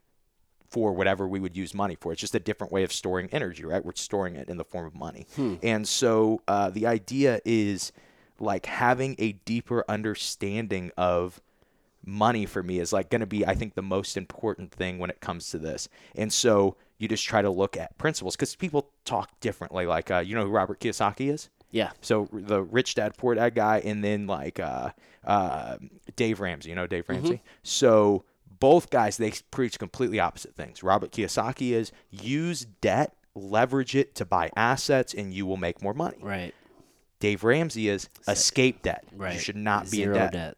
for 0.69 0.93
whatever 0.93 1.27
we 1.27 1.39
would 1.39 1.55
use 1.57 1.73
money 1.73 1.95
for. 1.99 2.11
It's 2.11 2.21
just 2.21 2.35
a 2.35 2.39
different 2.39 2.71
way 2.73 2.83
of 2.83 2.93
storing 2.93 3.29
energy, 3.31 3.65
right? 3.65 3.83
We're 3.83 3.93
storing 3.95 4.35
it 4.35 4.49
in 4.49 4.57
the 4.57 4.63
form 4.63 4.85
of 4.85 4.95
money. 4.95 5.27
And 5.61 5.87
so 5.87 6.41
uh, 6.47 6.69
the 6.69 6.85
idea 6.87 7.41
is 7.43 7.91
like 8.39 8.65
having 8.67 9.15
a 9.19 9.33
deeper 9.33 9.83
understanding 9.89 10.91
of 10.97 11.41
money 12.09 12.45
for 12.45 12.63
me 12.63 12.79
is 12.79 12.91
like 12.91 13.09
going 13.09 13.21
to 13.21 13.27
be 13.27 13.45
i 13.45 13.53
think 13.53 13.75
the 13.75 13.81
most 13.81 14.17
important 14.17 14.71
thing 14.71 14.97
when 14.99 15.09
it 15.09 15.19
comes 15.21 15.49
to 15.51 15.57
this 15.57 15.87
and 16.15 16.33
so 16.33 16.75
you 16.97 17.07
just 17.07 17.25
try 17.25 17.41
to 17.41 17.49
look 17.49 17.77
at 17.77 17.97
principles 17.97 18.35
because 18.35 18.55
people 18.55 18.89
talk 19.05 19.39
differently 19.39 19.85
like 19.85 20.09
uh, 20.11 20.17
you 20.19 20.35
know 20.35 20.43
who 20.43 20.49
robert 20.49 20.79
kiyosaki 20.79 21.31
is 21.31 21.49
Yeah. 21.71 21.91
so 22.01 22.27
the 22.31 22.61
rich 22.63 22.95
dad 22.95 23.15
poor 23.17 23.35
dad 23.35 23.55
guy 23.55 23.79
and 23.85 24.03
then 24.03 24.27
like 24.27 24.59
uh, 24.59 24.89
uh, 25.25 25.77
dave 26.15 26.39
ramsey 26.39 26.69
you 26.69 26.75
know 26.75 26.87
dave 26.87 27.07
ramsey 27.07 27.41
so 27.63 28.23
both 28.59 28.89
guys 28.89 29.17
they 29.17 29.31
preach 29.51 29.77
completely 29.79 30.19
opposite 30.19 30.55
things 30.55 30.81
robert 30.83 31.11
kiyosaki 31.11 31.71
is 31.71 31.91
use 32.09 32.65
debt 32.81 33.13
leverage 33.35 33.95
it 33.95 34.15
to 34.15 34.25
buy 34.25 34.49
assets 34.57 35.13
and 35.13 35.33
you 35.33 35.45
will 35.45 35.57
make 35.57 35.81
more 35.81 35.93
money 35.93 36.17
Right. 36.21 36.53
dave 37.19 37.43
ramsey 37.43 37.87
is 37.87 38.09
escape 38.27 38.81
debt 38.81 39.05
Right. 39.15 39.33
you 39.35 39.39
should 39.39 39.55
not 39.55 39.83
be 39.83 39.97
Zero 39.97 40.15
in 40.15 40.19
debt 40.21 40.31
debt. 40.33 40.57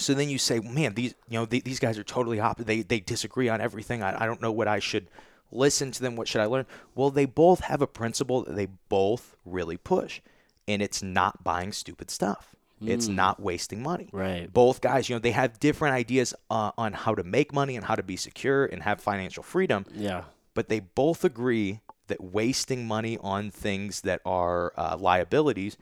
So 0.00 0.14
then 0.14 0.28
you 0.28 0.38
say, 0.38 0.60
man, 0.60 0.94
these 0.94 1.14
you 1.28 1.38
know 1.38 1.46
th- 1.46 1.64
these 1.64 1.78
guys 1.78 1.98
are 1.98 2.04
totally 2.04 2.40
opposite. 2.40 2.66
They 2.66 2.82
they 2.82 3.00
disagree 3.00 3.48
on 3.48 3.60
everything. 3.60 4.02
I, 4.02 4.22
I 4.22 4.26
don't 4.26 4.40
know 4.42 4.52
what 4.52 4.68
I 4.68 4.78
should 4.78 5.08
listen 5.52 5.90
to 5.92 6.00
them. 6.02 6.16
What 6.16 6.28
should 6.28 6.40
I 6.40 6.46
learn? 6.46 6.66
Well, 6.94 7.10
they 7.10 7.24
both 7.26 7.60
have 7.60 7.82
a 7.82 7.86
principle 7.86 8.44
that 8.44 8.54
they 8.56 8.66
both 8.88 9.36
really 9.44 9.76
push, 9.76 10.20
and 10.68 10.80
it's 10.82 11.02
not 11.02 11.44
buying 11.44 11.72
stupid 11.72 12.10
stuff. 12.10 12.54
It's 12.82 13.08
not 13.08 13.38
wasting 13.40 13.82
money. 13.82 14.08
Right. 14.10 14.50
Both 14.50 14.80
guys, 14.80 15.10
you 15.10 15.14
know, 15.14 15.18
they 15.20 15.32
have 15.32 15.60
different 15.60 15.94
ideas 15.94 16.32
uh, 16.50 16.70
on 16.78 16.94
how 16.94 17.14
to 17.14 17.22
make 17.22 17.52
money 17.52 17.76
and 17.76 17.84
how 17.84 17.94
to 17.94 18.02
be 18.02 18.16
secure 18.16 18.64
and 18.64 18.82
have 18.82 19.02
financial 19.02 19.42
freedom 19.42 19.84
Yeah. 19.94 20.22
but 20.54 20.70
they 20.70 20.80
both 20.80 21.22
agree 21.22 21.80
that 22.06 22.22
wasting 22.22 22.88
money 22.88 23.18
on 23.20 23.50
things 23.50 24.00
that 24.00 24.22
are 24.24 24.72
uh, 24.78 24.96
liabilities 24.98 25.76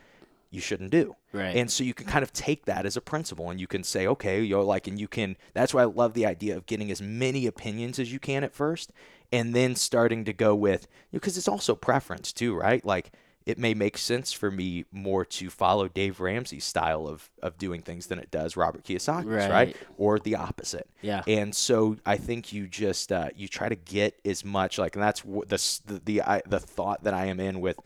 you 0.51 0.61
shouldn't 0.61 0.91
do. 0.91 1.15
Right. 1.33 1.57
And 1.57 1.71
so 1.71 1.85
you 1.85 1.95
can 1.95 2.07
kind 2.07 2.23
of 2.23 2.33
take 2.33 2.65
that 2.65 2.87
as 2.87 2.97
a 2.97 3.01
principle 3.01 3.51
and 3.51 3.61
you 3.61 3.67
can 3.67 3.85
say, 3.85 4.07
okay, 4.07 4.43
you're 4.43 4.63
like, 4.65 4.87
and 4.87 4.99
you 4.99 5.09
can, 5.09 5.37
that's 5.53 5.75
why 5.75 5.83
I 5.83 5.87
love 5.87 6.15
the 6.15 6.27
idea 6.27 6.57
of 6.57 6.67
getting 6.67 6.91
as 6.91 7.03
many 7.03 7.47
opinions 7.47 7.99
as 7.99 8.13
you 8.13 8.19
can 8.19 8.45
at 8.45 8.55
first 8.55 8.91
and 9.31 9.55
then 9.55 9.75
starting 9.75 10.25
to 10.25 10.33
go 10.33 10.55
with, 10.55 10.89
because 11.13 11.37
it's 11.37 11.49
also 11.49 11.75
preference 11.75 12.33
too, 12.33 12.55
right? 12.55 12.85
Like, 12.85 13.13
it 13.45 13.57
may 13.59 13.73
make 13.73 13.97
sense 13.97 14.31
for 14.31 14.51
me 14.51 14.85
more 14.93 15.25
to 15.25 15.49
follow 15.49 15.89
Dave 15.89 16.21
Ramsey's 16.21 16.65
style 16.65 17.07
of, 17.07 17.31
of 17.43 17.57
doing 17.57 17.81
things 17.81 18.09
than 18.09 18.19
it 18.19 18.31
does 18.31 18.59
Robert 18.59 18.85
Kiyosaki's, 18.85 19.25
right? 19.25 19.51
Right. 19.51 19.77
Or 19.97 20.19
the 20.19 20.37
opposite. 20.37 20.87
Yeah. 21.01 21.23
And 21.27 21.55
so 21.55 21.97
I 22.05 22.19
think 22.19 22.53
you 22.53 22.67
just 22.67 23.11
uh, 23.11 23.31
you 23.35 23.49
try 23.49 23.71
to 23.71 23.75
get 23.75 24.21
as 24.23 24.45
much 24.45 24.79
like, 24.79 24.97
and 24.97 25.03
that's 25.03 25.23
the 25.23 25.81
the 25.87 26.01
the, 26.05 26.23
I, 26.23 26.43
the 26.47 26.61
thought 26.61 27.05
that 27.05 27.15
I 27.15 27.27
am 27.27 27.41
in 27.41 27.63
with 27.63 27.81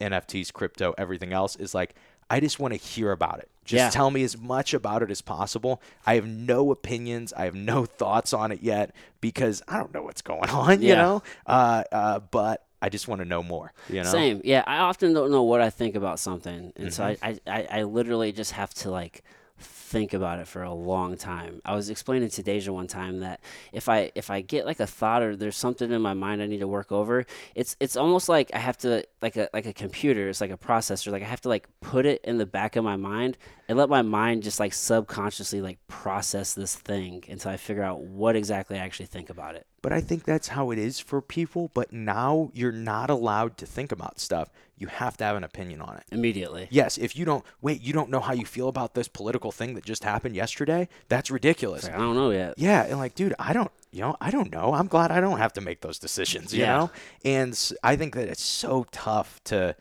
NFTs, 0.00 0.52
crypto, 0.52 0.94
everything 0.98 1.32
else 1.32 1.56
is 1.56 1.74
like 1.74 1.94
I 2.30 2.40
just 2.40 2.58
want 2.58 2.74
to 2.74 2.78
hear 2.78 3.10
about 3.12 3.38
it. 3.38 3.48
Just 3.64 3.78
Yeah. 3.84 3.88
tell 3.90 4.10
me 4.10 4.22
as 4.22 4.36
much 4.36 4.74
about 4.74 5.02
it 5.02 5.10
as 5.10 5.22
possible. 5.22 5.80
I 6.06 6.14
have 6.16 6.26
no 6.26 6.70
opinions. 6.70 7.32
I 7.32 7.44
have 7.46 7.54
no 7.54 7.84
thoughts 8.00 8.34
on 8.34 8.52
it 8.52 8.62
yet 8.62 8.94
because 9.22 9.62
I 9.66 9.78
don't 9.78 9.94
know 9.94 10.02
what's 10.02 10.20
going 10.20 10.50
on. 10.50 10.82
You 10.82 10.88
Yeah. 10.88 10.94
know, 10.96 11.22
uh, 11.46 11.84
uh, 11.90 12.18
but 12.20 12.66
I 12.82 12.90
just 12.90 13.08
want 13.08 13.20
to 13.20 13.24
know 13.24 13.42
more. 13.42 13.72
You 13.88 14.02
know, 14.02 14.12
Same. 14.12 14.42
Yeah, 14.44 14.62
I 14.66 14.76
often 14.78 15.14
don't 15.14 15.30
know 15.30 15.42
what 15.42 15.62
I 15.62 15.70
think 15.70 15.94
about 15.96 16.18
something, 16.20 16.72
and 16.76 16.92
so 16.92 17.02
Mm-hmm. 17.04 17.24
I, 17.24 17.30
I, 17.30 17.60
I, 17.60 17.80
I 17.80 17.82
literally 17.84 18.30
just 18.30 18.52
have 18.52 18.74
to 18.74 18.90
like 18.90 19.24
think 19.60 20.12
about 20.12 20.38
it 20.38 20.46
for 20.46 20.62
a 20.62 20.72
long 20.72 21.16
time. 21.16 21.60
I 21.64 21.74
was 21.74 21.90
explaining 21.90 22.28
to 22.28 22.42
Deja 22.44 22.72
one 22.72 22.86
time 22.86 23.20
that 23.20 23.40
if 23.72 23.88
I 23.88 24.12
if 24.14 24.30
I 24.30 24.42
get 24.42 24.66
like 24.66 24.78
a 24.80 24.86
thought 24.86 25.22
or 25.22 25.34
there's 25.34 25.56
something 25.56 25.90
in 25.90 26.00
my 26.02 26.14
mind 26.14 26.40
I 26.42 26.46
need 26.46 26.58
to 26.60 26.68
work 26.68 26.92
over, 26.92 27.26
it's 27.56 27.74
it's 27.80 27.96
almost 27.96 28.28
like 28.28 28.50
I 28.54 28.58
have 28.58 28.76
to 28.78 29.02
like 29.20 29.36
a 29.36 29.48
like 29.52 29.66
a 29.66 29.72
computer, 29.72 30.28
it's 30.28 30.40
like 30.40 30.50
a 30.50 30.56
processor, 30.56 31.10
like 31.10 31.22
I 31.22 31.26
have 31.26 31.40
to 31.42 31.48
like 31.48 31.68
put 31.80 32.06
it 32.06 32.20
in 32.24 32.38
the 32.38 32.46
back 32.46 32.76
of 32.76 32.84
my 32.84 32.96
mind 32.96 33.36
and 33.68 33.76
let 33.76 33.88
my 33.88 34.02
mind 34.02 34.42
just 34.42 34.60
like 34.60 34.72
subconsciously 34.72 35.60
like 35.60 35.78
process 35.88 36.54
this 36.54 36.74
thing 36.74 37.24
until 37.28 37.50
I 37.50 37.56
figure 37.56 37.82
out 37.82 38.00
what 38.00 38.36
exactly 38.36 38.78
I 38.78 38.82
actually 38.82 39.06
think 39.06 39.28
about 39.30 39.54
it. 39.54 39.66
But 39.82 39.92
I 39.92 40.00
think 40.00 40.24
that's 40.24 40.48
how 40.48 40.70
it 40.70 40.78
is 40.78 40.98
for 40.98 41.20
people. 41.20 41.70
But 41.74 41.92
now 41.92 42.50
you're 42.52 42.72
not 42.72 43.10
allowed 43.10 43.56
to 43.58 43.66
think 43.66 43.92
about 43.92 44.18
stuff. 44.20 44.50
You 44.76 44.86
have 44.88 45.16
to 45.18 45.24
have 45.24 45.36
an 45.36 45.44
opinion 45.44 45.80
on 45.80 45.96
it. 45.96 46.04
Immediately. 46.12 46.68
Yes, 46.70 46.98
if 46.98 47.16
you 47.16 47.24
don't 47.24 47.44
wait, 47.60 47.80
you 47.80 47.92
don't 47.92 48.10
know 48.10 48.20
how 48.20 48.32
you 48.32 48.44
feel 48.44 48.68
about 48.68 48.94
this 48.94 49.08
political 49.08 49.50
thing 49.52 49.74
that 49.74 49.84
just 49.84 50.04
happened 50.04 50.36
yesterday. 50.36 50.88
That's 51.08 51.30
ridiculous. 51.30 51.88
I 51.88 51.96
don't 51.96 52.14
know 52.14 52.30
yet. 52.30 52.54
Yeah, 52.56 52.84
and 52.84 52.98
like, 52.98 53.14
dude, 53.14 53.34
I 53.38 53.52
don't, 53.52 53.70
you 53.92 54.00
know, 54.00 54.16
I 54.20 54.30
don't 54.30 54.50
know. 54.52 54.74
I'm 54.74 54.86
glad 54.86 55.10
I 55.10 55.20
don't 55.20 55.38
have 55.38 55.52
to 55.54 55.60
make 55.60 55.80
those 55.80 55.98
decisions. 55.98 56.52
You 56.54 56.62
Yeah. 56.62 56.72
know, 56.76 56.90
and 57.24 57.72
I 57.82 57.96
think 57.96 58.14
that 58.14 58.28
it's 58.28 58.42
so 58.42 58.86
tough 58.92 59.40
to, 59.44 59.74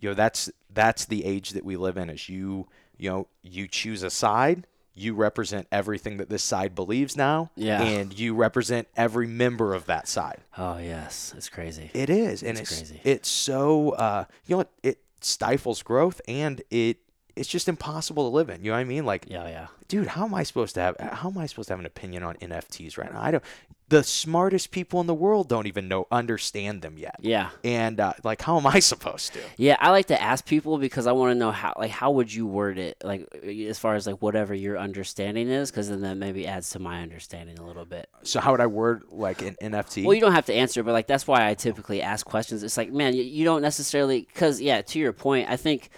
you 0.00 0.08
know, 0.10 0.14
that's 0.14 0.50
that's 0.72 1.04
the 1.04 1.24
age 1.24 1.50
that 1.50 1.64
we 1.64 1.76
live 1.76 1.96
in. 1.96 2.08
Is 2.10 2.28
you, 2.28 2.68
you 2.96 3.10
know, 3.10 3.28
you 3.42 3.68
choose 3.68 4.02
a 4.02 4.10
side. 4.10 4.66
You 4.94 5.14
represent 5.14 5.66
everything 5.72 6.18
that 6.18 6.28
this 6.28 6.42
side 6.44 6.74
believes 6.74 7.16
now, 7.16 7.50
Yeah. 7.56 7.82
and 7.82 8.12
you 8.18 8.34
represent 8.34 8.88
every 8.94 9.26
member 9.26 9.72
of 9.74 9.86
that 9.86 10.06
side. 10.06 10.40
Oh 10.58 10.76
yes, 10.76 11.32
it's 11.34 11.48
crazy. 11.48 11.90
It 11.94 12.10
is, 12.10 12.42
and 12.42 12.58
It's 12.58 12.70
it's 12.70 12.78
crazy. 12.80 13.00
it's 13.02 13.28
so 13.30 13.90
uh, 13.92 14.24
you 14.44 14.52
know 14.52 14.58
what 14.58 14.70
it 14.82 14.98
stifles 15.22 15.82
growth, 15.82 16.20
and 16.28 16.60
it 16.70 16.98
it's 17.36 17.48
just 17.48 17.68
impossible 17.68 18.28
to 18.30 18.34
live 18.34 18.50
in. 18.50 18.64
You 18.64 18.70
know 18.70 18.76
what 18.76 18.80
I 18.80 18.84
mean? 18.84 19.06
Like, 19.06 19.26
yeah, 19.28 19.48
yeah. 19.48 19.66
dude, 19.88 20.08
how 20.08 20.24
am 20.24 20.34
I 20.34 20.42
supposed 20.42 20.74
to 20.74 20.80
have 20.80 20.96
how 20.98 21.30
am 21.30 21.38
I 21.38 21.46
supposed 21.46 21.68
to 21.68 21.72
have 21.72 21.80
an 21.80 21.86
opinion 21.86 22.22
on 22.22 22.36
NFTs 22.36 22.98
right 22.98 23.12
now? 23.12 23.20
I 23.20 23.30
don't. 23.30 23.44
The 23.88 24.02
smartest 24.02 24.70
people 24.70 25.02
in 25.02 25.06
the 25.06 25.14
world 25.14 25.50
don't 25.50 25.66
even 25.66 25.86
know 25.86 26.06
understand 26.10 26.80
them 26.80 26.96
yet. 26.96 27.16
Yeah. 27.20 27.50
And 27.62 28.00
uh, 28.00 28.14
like, 28.24 28.40
how 28.40 28.56
am 28.56 28.66
I 28.66 28.78
supposed 28.80 29.34
to? 29.34 29.40
Yeah, 29.58 29.76
I 29.80 29.90
like 29.90 30.06
to 30.06 30.20
ask 30.20 30.46
people 30.46 30.78
because 30.78 31.06
I 31.06 31.12
want 31.12 31.32
to 31.32 31.34
know 31.34 31.50
how 31.50 31.74
like 31.78 31.90
how 31.90 32.10
would 32.12 32.32
you 32.32 32.46
word 32.46 32.78
it 32.78 32.96
like 33.04 33.34
as 33.34 33.78
far 33.78 33.94
as 33.94 34.06
like 34.06 34.22
whatever 34.22 34.54
your 34.54 34.78
understanding 34.78 35.48
is 35.48 35.70
because 35.70 35.90
then 35.90 36.00
that 36.02 36.16
maybe 36.16 36.46
adds 36.46 36.70
to 36.70 36.78
my 36.78 37.02
understanding 37.02 37.58
a 37.58 37.66
little 37.66 37.84
bit. 37.84 38.08
So 38.22 38.40
how 38.40 38.52
would 38.52 38.60
I 38.60 38.66
word 38.66 39.04
like 39.10 39.42
an 39.42 39.56
NFT? 39.62 40.04
Well, 40.04 40.14
you 40.14 40.20
don't 40.20 40.32
have 40.32 40.46
to 40.46 40.54
answer, 40.54 40.82
but 40.82 40.92
like 40.92 41.06
that's 41.06 41.26
why 41.26 41.48
I 41.48 41.54
typically 41.54 42.00
ask 42.00 42.24
questions. 42.24 42.62
It's 42.62 42.78
like, 42.78 42.92
man, 42.92 43.14
you, 43.14 43.24
you 43.24 43.44
don't 43.44 43.62
necessarily 43.62 44.22
because 44.22 44.60
yeah, 44.60 44.80
to 44.82 44.98
your 44.98 45.12
point, 45.12 45.50
I 45.50 45.56
think 45.56 45.90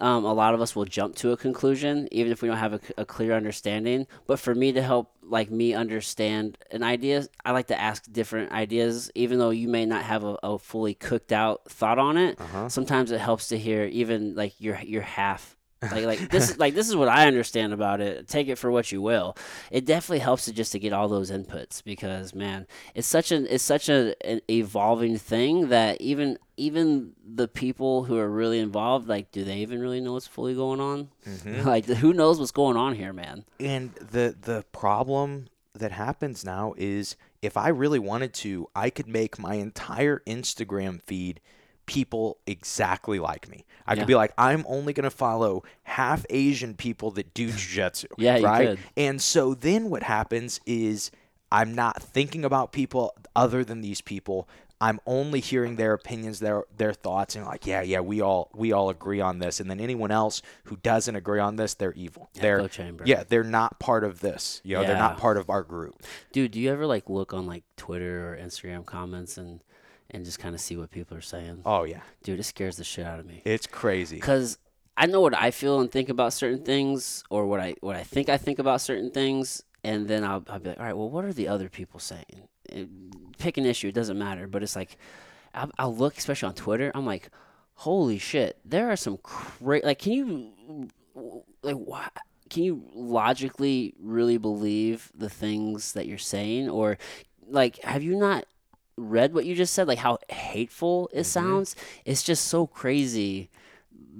um, 0.00 0.24
a 0.24 0.32
lot 0.32 0.54
of 0.54 0.60
us 0.60 0.74
will 0.76 0.84
jump 0.84 1.16
to 1.16 1.32
a 1.32 1.36
conclusion 1.36 2.08
even 2.12 2.32
if 2.32 2.40
we 2.42 2.48
don't 2.48 2.56
have 2.58 2.80
a 2.96 3.04
clear 3.04 3.34
understanding. 3.34 4.06
But 4.26 4.38
for 4.38 4.54
me 4.54 4.72
to 4.72 4.82
help 4.82 5.12
like 5.22 5.50
me 5.50 5.74
understand 5.74 6.56
an 6.70 6.82
idea, 6.82 7.26
I 7.44 7.50
like 7.52 7.66
to 7.66 7.78
ask 7.80 8.10
different 8.10 8.52
ideas, 8.52 9.10
even 9.14 9.38
though 9.38 9.50
you 9.50 9.68
may 9.68 9.84
not 9.86 10.02
have 10.04 10.24
a, 10.24 10.38
a 10.42 10.58
fully 10.58 10.94
cooked 10.94 11.32
out 11.32 11.68
thought 11.70 11.98
on 11.98 12.16
it. 12.16 12.38
Sometimes 12.68 13.10
it 13.10 13.20
helps 13.20 13.48
to 13.48 13.58
hear 13.58 13.84
even 13.84 14.34
like 14.34 14.58
your 14.60 14.78
your 14.80 15.02
half 15.02 15.56
like 15.82 16.04
like 16.04 16.30
this 16.30 16.50
is 16.50 16.58
like 16.58 16.74
this 16.74 16.88
is 16.88 16.96
what 16.96 17.08
I 17.08 17.26
understand 17.26 17.72
about 17.72 18.00
it. 18.00 18.26
Take 18.28 18.48
it 18.48 18.56
for 18.56 18.70
what 18.70 18.90
you 18.90 19.00
will. 19.00 19.36
It 19.70 19.84
definitely 19.84 20.20
helps 20.20 20.44
to 20.46 20.52
just 20.52 20.72
to 20.72 20.78
get 20.78 20.92
all 20.92 21.08
those 21.08 21.30
inputs 21.30 21.82
because 21.84 22.34
man, 22.34 22.66
it's 22.94 23.06
such 23.06 23.30
an 23.30 23.46
it's 23.48 23.64
such 23.64 23.88
a, 23.88 24.14
an 24.26 24.40
evolving 24.50 25.18
thing 25.18 25.68
that 25.68 26.00
even 26.00 26.38
even 26.56 27.12
the 27.24 27.46
people 27.46 28.04
who 28.04 28.18
are 28.18 28.28
really 28.28 28.58
involved, 28.58 29.08
like, 29.08 29.30
do 29.30 29.44
they 29.44 29.58
even 29.58 29.80
really 29.80 30.00
know 30.00 30.14
what's 30.14 30.26
fully 30.26 30.54
going 30.54 30.80
on? 30.80 31.08
Mm-hmm. 31.26 31.62
like, 31.68 31.86
who 31.86 32.12
knows 32.12 32.40
what's 32.40 32.50
going 32.50 32.76
on 32.76 32.94
here, 32.96 33.12
man? 33.12 33.44
And 33.60 33.94
the 33.94 34.36
the 34.40 34.64
problem 34.72 35.46
that 35.74 35.92
happens 35.92 36.44
now 36.44 36.74
is 36.76 37.16
if 37.40 37.56
I 37.56 37.68
really 37.68 38.00
wanted 38.00 38.34
to, 38.34 38.68
I 38.74 38.90
could 38.90 39.06
make 39.06 39.38
my 39.38 39.54
entire 39.54 40.22
Instagram 40.26 41.00
feed 41.02 41.40
people 41.88 42.38
exactly 42.46 43.18
like 43.18 43.48
me. 43.48 43.64
I 43.86 43.94
Yeah. 43.94 44.00
could 44.00 44.06
be 44.06 44.14
like, 44.14 44.32
I'm 44.38 44.64
only 44.68 44.92
gonna 44.92 45.10
follow 45.10 45.64
half 45.82 46.24
Asian 46.30 46.74
people 46.74 47.10
that 47.12 47.34
do 47.34 47.48
jujitsu. 47.48 48.04
Yeah, 48.18 48.38
right? 48.40 48.78
And 48.96 49.20
so 49.20 49.54
then 49.54 49.90
what 49.90 50.04
happens 50.04 50.60
is 50.66 51.10
I'm 51.50 51.74
not 51.74 52.00
thinking 52.02 52.44
about 52.44 52.70
people 52.72 53.14
other 53.34 53.64
than 53.64 53.80
these 53.80 54.00
people. 54.02 54.46
I'm 54.80 55.00
only 55.06 55.40
hearing 55.40 55.74
their 55.74 55.92
opinions, 55.94 56.38
their 56.38 56.62
their 56.76 56.92
thoughts, 56.92 57.34
and 57.34 57.44
like, 57.44 57.66
yeah, 57.66 57.80
yeah, 57.82 57.98
we 57.98 58.20
all 58.20 58.48
we 58.54 58.70
all 58.70 58.90
agree 58.90 59.20
on 59.20 59.38
this. 59.40 59.58
And 59.58 59.68
then 59.68 59.80
anyone 59.80 60.12
else 60.12 60.40
who 60.64 60.76
doesn't 60.76 61.16
agree 61.16 61.40
on 61.40 61.56
this, 61.56 61.74
they're 61.74 61.94
evil. 61.94 62.28
they're 62.34 62.58
Echo 62.60 62.68
chamber. 62.68 63.02
yeah, 63.06 63.24
they're 63.26 63.42
not 63.42 63.80
part 63.80 64.04
of 64.04 64.20
this. 64.20 64.60
You 64.62 64.76
know, 64.76 64.84
they're 64.84 64.96
not 64.96 65.18
part 65.18 65.36
of 65.36 65.50
our 65.50 65.62
group. 65.62 66.00
Dude, 66.32 66.52
do 66.52 66.60
you 66.60 66.70
ever 66.70 66.86
like 66.86 67.08
look 67.10 67.32
on 67.34 67.46
like 67.46 67.64
Twitter 67.76 68.32
or 68.32 68.36
Instagram 68.36 68.84
comments 68.86 69.36
and 69.38 69.60
and 70.10 70.24
just 70.24 70.38
kind 70.38 70.54
of 70.54 70.60
see 70.60 70.76
what 70.76 70.90
people 70.90 71.16
are 71.16 71.20
saying? 71.22 71.62
Oh 71.66 71.84
yeah, 71.84 72.00
Dude, 72.22 72.40
it 72.40 72.44
scares 72.44 72.76
the 72.76 72.84
shit 72.84 73.06
out 73.06 73.20
of 73.20 73.26
me. 73.26 73.42
it's 73.44 73.66
crazy. 73.66 74.16
because 74.16 74.58
I 74.96 75.06
know 75.06 75.20
what 75.20 75.34
I 75.36 75.50
feel 75.52 75.80
and 75.80 75.90
think 75.90 76.08
about 76.08 76.32
certain 76.32 76.64
things, 76.64 77.22
or 77.30 77.46
what 77.46 77.60
I 77.60 77.74
what 77.80 77.94
I 77.96 78.02
think 78.02 78.28
I 78.28 78.36
think 78.36 78.58
about 78.58 78.80
certain 78.80 79.10
things, 79.10 79.62
and 79.84 80.08
then 80.08 80.24
I'll, 80.24 80.44
I'll 80.48 80.58
be 80.58 80.70
like, 80.70 80.78
all 80.80 80.84
right, 80.86 80.96
well, 80.96 81.08
what 81.10 81.24
are 81.24 81.32
the 81.32 81.48
other 81.48 81.68
people 81.68 82.00
saying? 82.00 82.48
Pick 83.38 83.56
an 83.56 83.64
issue, 83.64 83.88
it 83.88 83.94
doesn't 83.94 84.18
matter, 84.18 84.46
but 84.48 84.62
it's 84.62 84.74
like 84.76 84.96
I'll, 85.54 85.70
I'll 85.78 85.94
look, 85.96 86.18
especially 86.18 86.48
on 86.48 86.54
Twitter, 86.54 86.90
I'm 86.94 87.06
like, 87.06 87.30
holy 87.74 88.18
shit, 88.18 88.58
there 88.64 88.90
are 88.90 88.96
some 88.96 89.18
crazy. 89.22 89.86
like, 89.86 89.98
can 90.00 90.12
you 90.12 90.88
like 91.62 91.76
what? 91.76 92.12
Can 92.50 92.62
you 92.64 92.82
logically 92.94 93.94
really 94.00 94.38
believe 94.38 95.12
the 95.14 95.28
things 95.30 95.92
that 95.92 96.06
you're 96.06 96.18
saying, 96.18 96.68
or 96.68 96.98
like, 97.46 97.78
have 97.84 98.02
you 98.02 98.16
not 98.16 98.46
read 98.98 99.32
what 99.34 99.44
you 99.46 99.54
just 99.54 99.72
said? 99.74 99.88
Like 99.88 99.98
how 99.98 100.18
hateful 100.28 101.10
it 101.12 101.24
sounds. 101.24 101.76
It's 102.04 102.22
just 102.22 102.46
so 102.46 102.66
crazy 102.66 103.50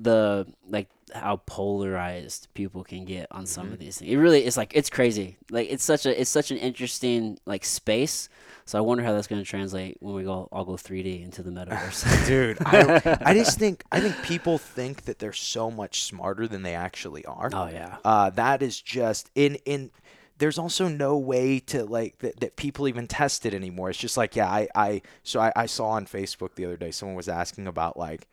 the 0.01 0.47
like 0.69 0.89
how 1.15 1.37
polarized 1.47 2.49
people 2.55 2.85
can 2.85 3.05
get 3.05 3.27
on 3.31 3.47
some 3.47 3.73
of 3.73 3.79
these 3.79 3.99
things. 3.99 4.11
It 4.13 4.17
really 4.17 4.45
is 4.45 4.57
like 4.57 4.73
it's 4.75 4.91
crazy. 4.91 5.37
Like 5.51 5.71
it's 5.71 5.85
such 5.85 6.07
a 6.07 6.21
it's 6.21 6.31
such 6.31 6.51
an 6.51 6.59
interesting 6.59 7.39
like 7.47 7.65
space. 7.65 8.29
So 8.65 8.77
I 8.79 8.83
wonder 8.83 9.03
how 9.03 9.15
that's 9.15 9.27
going 9.27 9.43
to 9.43 9.49
translate 9.49 9.97
when 10.01 10.15
we 10.15 10.25
go 10.25 10.49
all 10.53 10.65
go 10.65 10.73
3D 10.73 11.25
into 11.25 11.43
the 11.43 11.51
metaverse. 11.51 12.27
Dude, 12.27 12.59
I, 12.61 13.19
I 13.23 13.35
just 13.35 13.59
think 13.59 13.85
I 13.91 14.01
think 14.01 14.23
people 14.23 14.59
think 14.59 15.05
that 15.05 15.19
they're 15.19 15.33
so 15.33 15.71
much 15.71 16.03
smarter 16.03 16.47
than 16.47 16.63
they 16.63 16.75
actually 16.75 17.25
are. 17.25 17.51
oh 17.53 17.69
yeah. 17.69 17.97
Uh, 18.05 18.31
that 18.31 18.63
is 18.63 18.81
just 18.81 19.31
in 19.35 19.57
in. 19.65 19.91
There's 20.39 20.59
also 20.59 20.89
no 20.89 21.17
way 21.19 21.59
to 21.61 21.85
like 21.85 22.19
that, 22.19 22.41
that 22.41 22.57
people 22.57 22.87
even 22.89 23.07
test 23.07 23.45
it 23.45 23.53
anymore. 23.55 23.91
It's 23.91 23.99
just 23.99 24.17
like 24.17 24.37
yeah, 24.37 24.49
I 24.49 24.69
I 24.75 25.03
so 25.23 25.41
I, 25.41 25.53
I 25.57 25.67
saw 25.67 25.89
on 25.91 26.07
Facebook 26.07 26.55
the 26.55 26.65
other 26.65 26.77
day 26.77 26.91
someone 26.91 27.17
was 27.17 27.29
asking 27.29 27.67
about 27.67 27.97
like, 27.97 28.29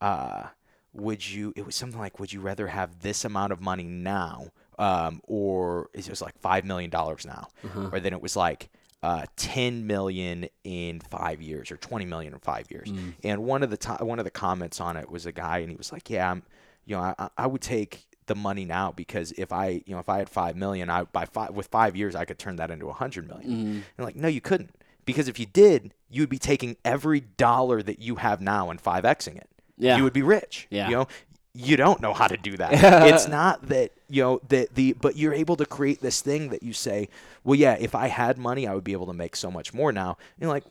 uh, 0.00 0.44
would 0.92 1.28
you? 1.28 1.52
It 1.56 1.64
was 1.66 1.74
something 1.74 1.98
like, 2.00 2.18
would 2.20 2.32
you 2.32 2.40
rather 2.40 2.68
have 2.68 3.00
this 3.00 3.24
amount 3.24 3.52
of 3.52 3.60
money 3.60 3.84
now 3.84 4.48
um, 4.78 5.20
or 5.26 5.88
is 5.94 6.06
it 6.06 6.10
was 6.10 6.22
like 6.22 6.38
five 6.38 6.64
million 6.64 6.90
dollars 6.90 7.24
now, 7.26 7.48
Uh-huh. 7.64 7.88
or 7.92 8.00
then 8.00 8.12
it 8.12 8.20
was 8.22 8.36
like 8.36 8.68
uh, 9.02 9.24
ten 9.36 9.86
million 9.86 10.48
in 10.64 11.00
five 11.00 11.40
years 11.40 11.70
or 11.70 11.76
twenty 11.76 12.04
million 12.04 12.32
in 12.34 12.38
five 12.40 12.70
years. 12.70 12.88
Mm. 12.88 13.14
And 13.24 13.44
one 13.44 13.62
of 13.62 13.70
the 13.70 13.76
to- 13.78 14.04
one 14.04 14.18
of 14.18 14.24
the 14.24 14.30
comments 14.30 14.80
on 14.80 14.96
it 14.96 15.10
was 15.10 15.26
a 15.26 15.32
guy, 15.32 15.58
and 15.58 15.70
he 15.70 15.76
was 15.76 15.92
like, 15.92 16.10
"Yeah, 16.10 16.30
I'm, 16.30 16.42
you 16.84 16.96
know, 16.96 17.14
I, 17.18 17.28
I 17.38 17.46
would 17.46 17.62
take." 17.62 18.06
The 18.26 18.34
money 18.34 18.64
now 18.64 18.92
because 18.92 19.32
if 19.32 19.52
I 19.52 19.82
you 19.86 19.94
know 19.94 19.98
if 19.98 20.08
I 20.08 20.18
had 20.18 20.28
five 20.28 20.56
million 20.56 20.90
I 20.90 21.04
by 21.04 21.24
five 21.26 21.50
with 21.54 21.66
five 21.68 21.96
years 21.96 22.14
I 22.14 22.24
could 22.24 22.38
turn 22.38 22.56
that 22.56 22.70
into 22.70 22.88
a 22.88 22.92
hundred 22.92 23.28
million. 23.28 23.50
Mm-hmm. 23.50 23.80
And 23.98 24.04
like 24.04 24.16
no 24.16 24.28
you 24.28 24.40
couldn't 24.40 24.70
because 25.04 25.28
if 25.28 25.38
you 25.38 25.46
did 25.46 25.92
you 26.10 26.22
would 26.22 26.28
be 26.30 26.38
taking 26.38 26.76
every 26.84 27.20
dollar 27.20 27.82
that 27.82 28.00
you 28.00 28.16
have 28.16 28.40
now 28.40 28.70
and 28.70 28.80
five 28.80 29.04
xing 29.04 29.36
it. 29.36 29.48
Yeah. 29.76 29.96
You 29.96 30.04
would 30.04 30.12
be 30.12 30.22
rich. 30.22 30.66
Yeah. 30.70 30.88
You 30.88 30.96
know, 30.96 31.08
you 31.52 31.76
don't 31.76 32.00
know 32.00 32.12
how 32.14 32.26
to 32.26 32.36
do 32.36 32.56
that. 32.58 32.72
it's 33.12 33.28
not 33.28 33.66
that, 33.68 33.90
you 34.08 34.22
know, 34.22 34.40
that 34.48 34.74
the 34.74 34.92
but 34.94 35.16
you're 35.16 35.34
able 35.34 35.56
to 35.56 35.66
create 35.66 36.00
this 36.00 36.20
thing 36.20 36.50
that 36.50 36.62
you 36.62 36.72
say, 36.72 37.08
well, 37.44 37.54
yeah, 37.58 37.76
if 37.78 37.94
I 37.94 38.08
had 38.08 38.38
money, 38.38 38.66
I 38.66 38.74
would 38.74 38.84
be 38.84 38.92
able 38.92 39.06
to 39.06 39.12
make 39.12 39.36
so 39.36 39.50
much 39.50 39.72
more 39.74 39.92
now. 39.92 40.16
And 40.36 40.42
you're 40.42 40.50
like, 40.50 40.64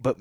but 0.00 0.16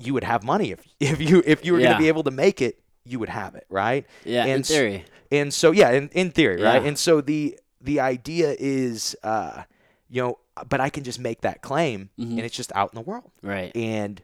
you 0.00 0.14
would 0.14 0.24
have 0.24 0.44
money 0.44 0.70
if 0.72 0.80
if 1.00 1.20
you 1.20 1.42
if 1.46 1.64
you 1.64 1.72
were 1.72 1.78
Yeah. 1.80 1.86
going 1.88 1.96
to 1.98 2.02
be 2.02 2.08
able 2.08 2.22
to 2.24 2.30
make 2.30 2.60
it, 2.62 2.78
you 3.04 3.18
would 3.18 3.28
have 3.28 3.54
it, 3.54 3.66
right? 3.68 4.06
Yeah, 4.24 4.44
in 4.44 4.50
and 4.52 4.60
s- 4.60 4.68
theory. 4.68 5.04
and 5.30 5.52
so 5.52 5.70
yeah, 5.72 5.90
in, 5.90 6.08
in 6.10 6.30
theory, 6.30 6.62
right? 6.62 6.82
And 6.82 6.98
so 6.98 7.20
the 7.20 7.58
the 7.80 8.00
idea 8.00 8.54
is 8.58 9.16
uh 9.22 9.64
you 10.08 10.22
know, 10.22 10.38
but 10.68 10.80
I 10.80 10.90
can 10.90 11.04
just 11.04 11.18
make 11.18 11.40
that 11.40 11.62
claim 11.62 12.10
Mm-hmm. 12.18 12.32
and 12.32 12.40
it's 12.40 12.56
just 12.56 12.70
out 12.74 12.92
in 12.92 12.96
the 12.96 13.00
world. 13.02 13.30
Right. 13.42 13.74
And 13.74 14.22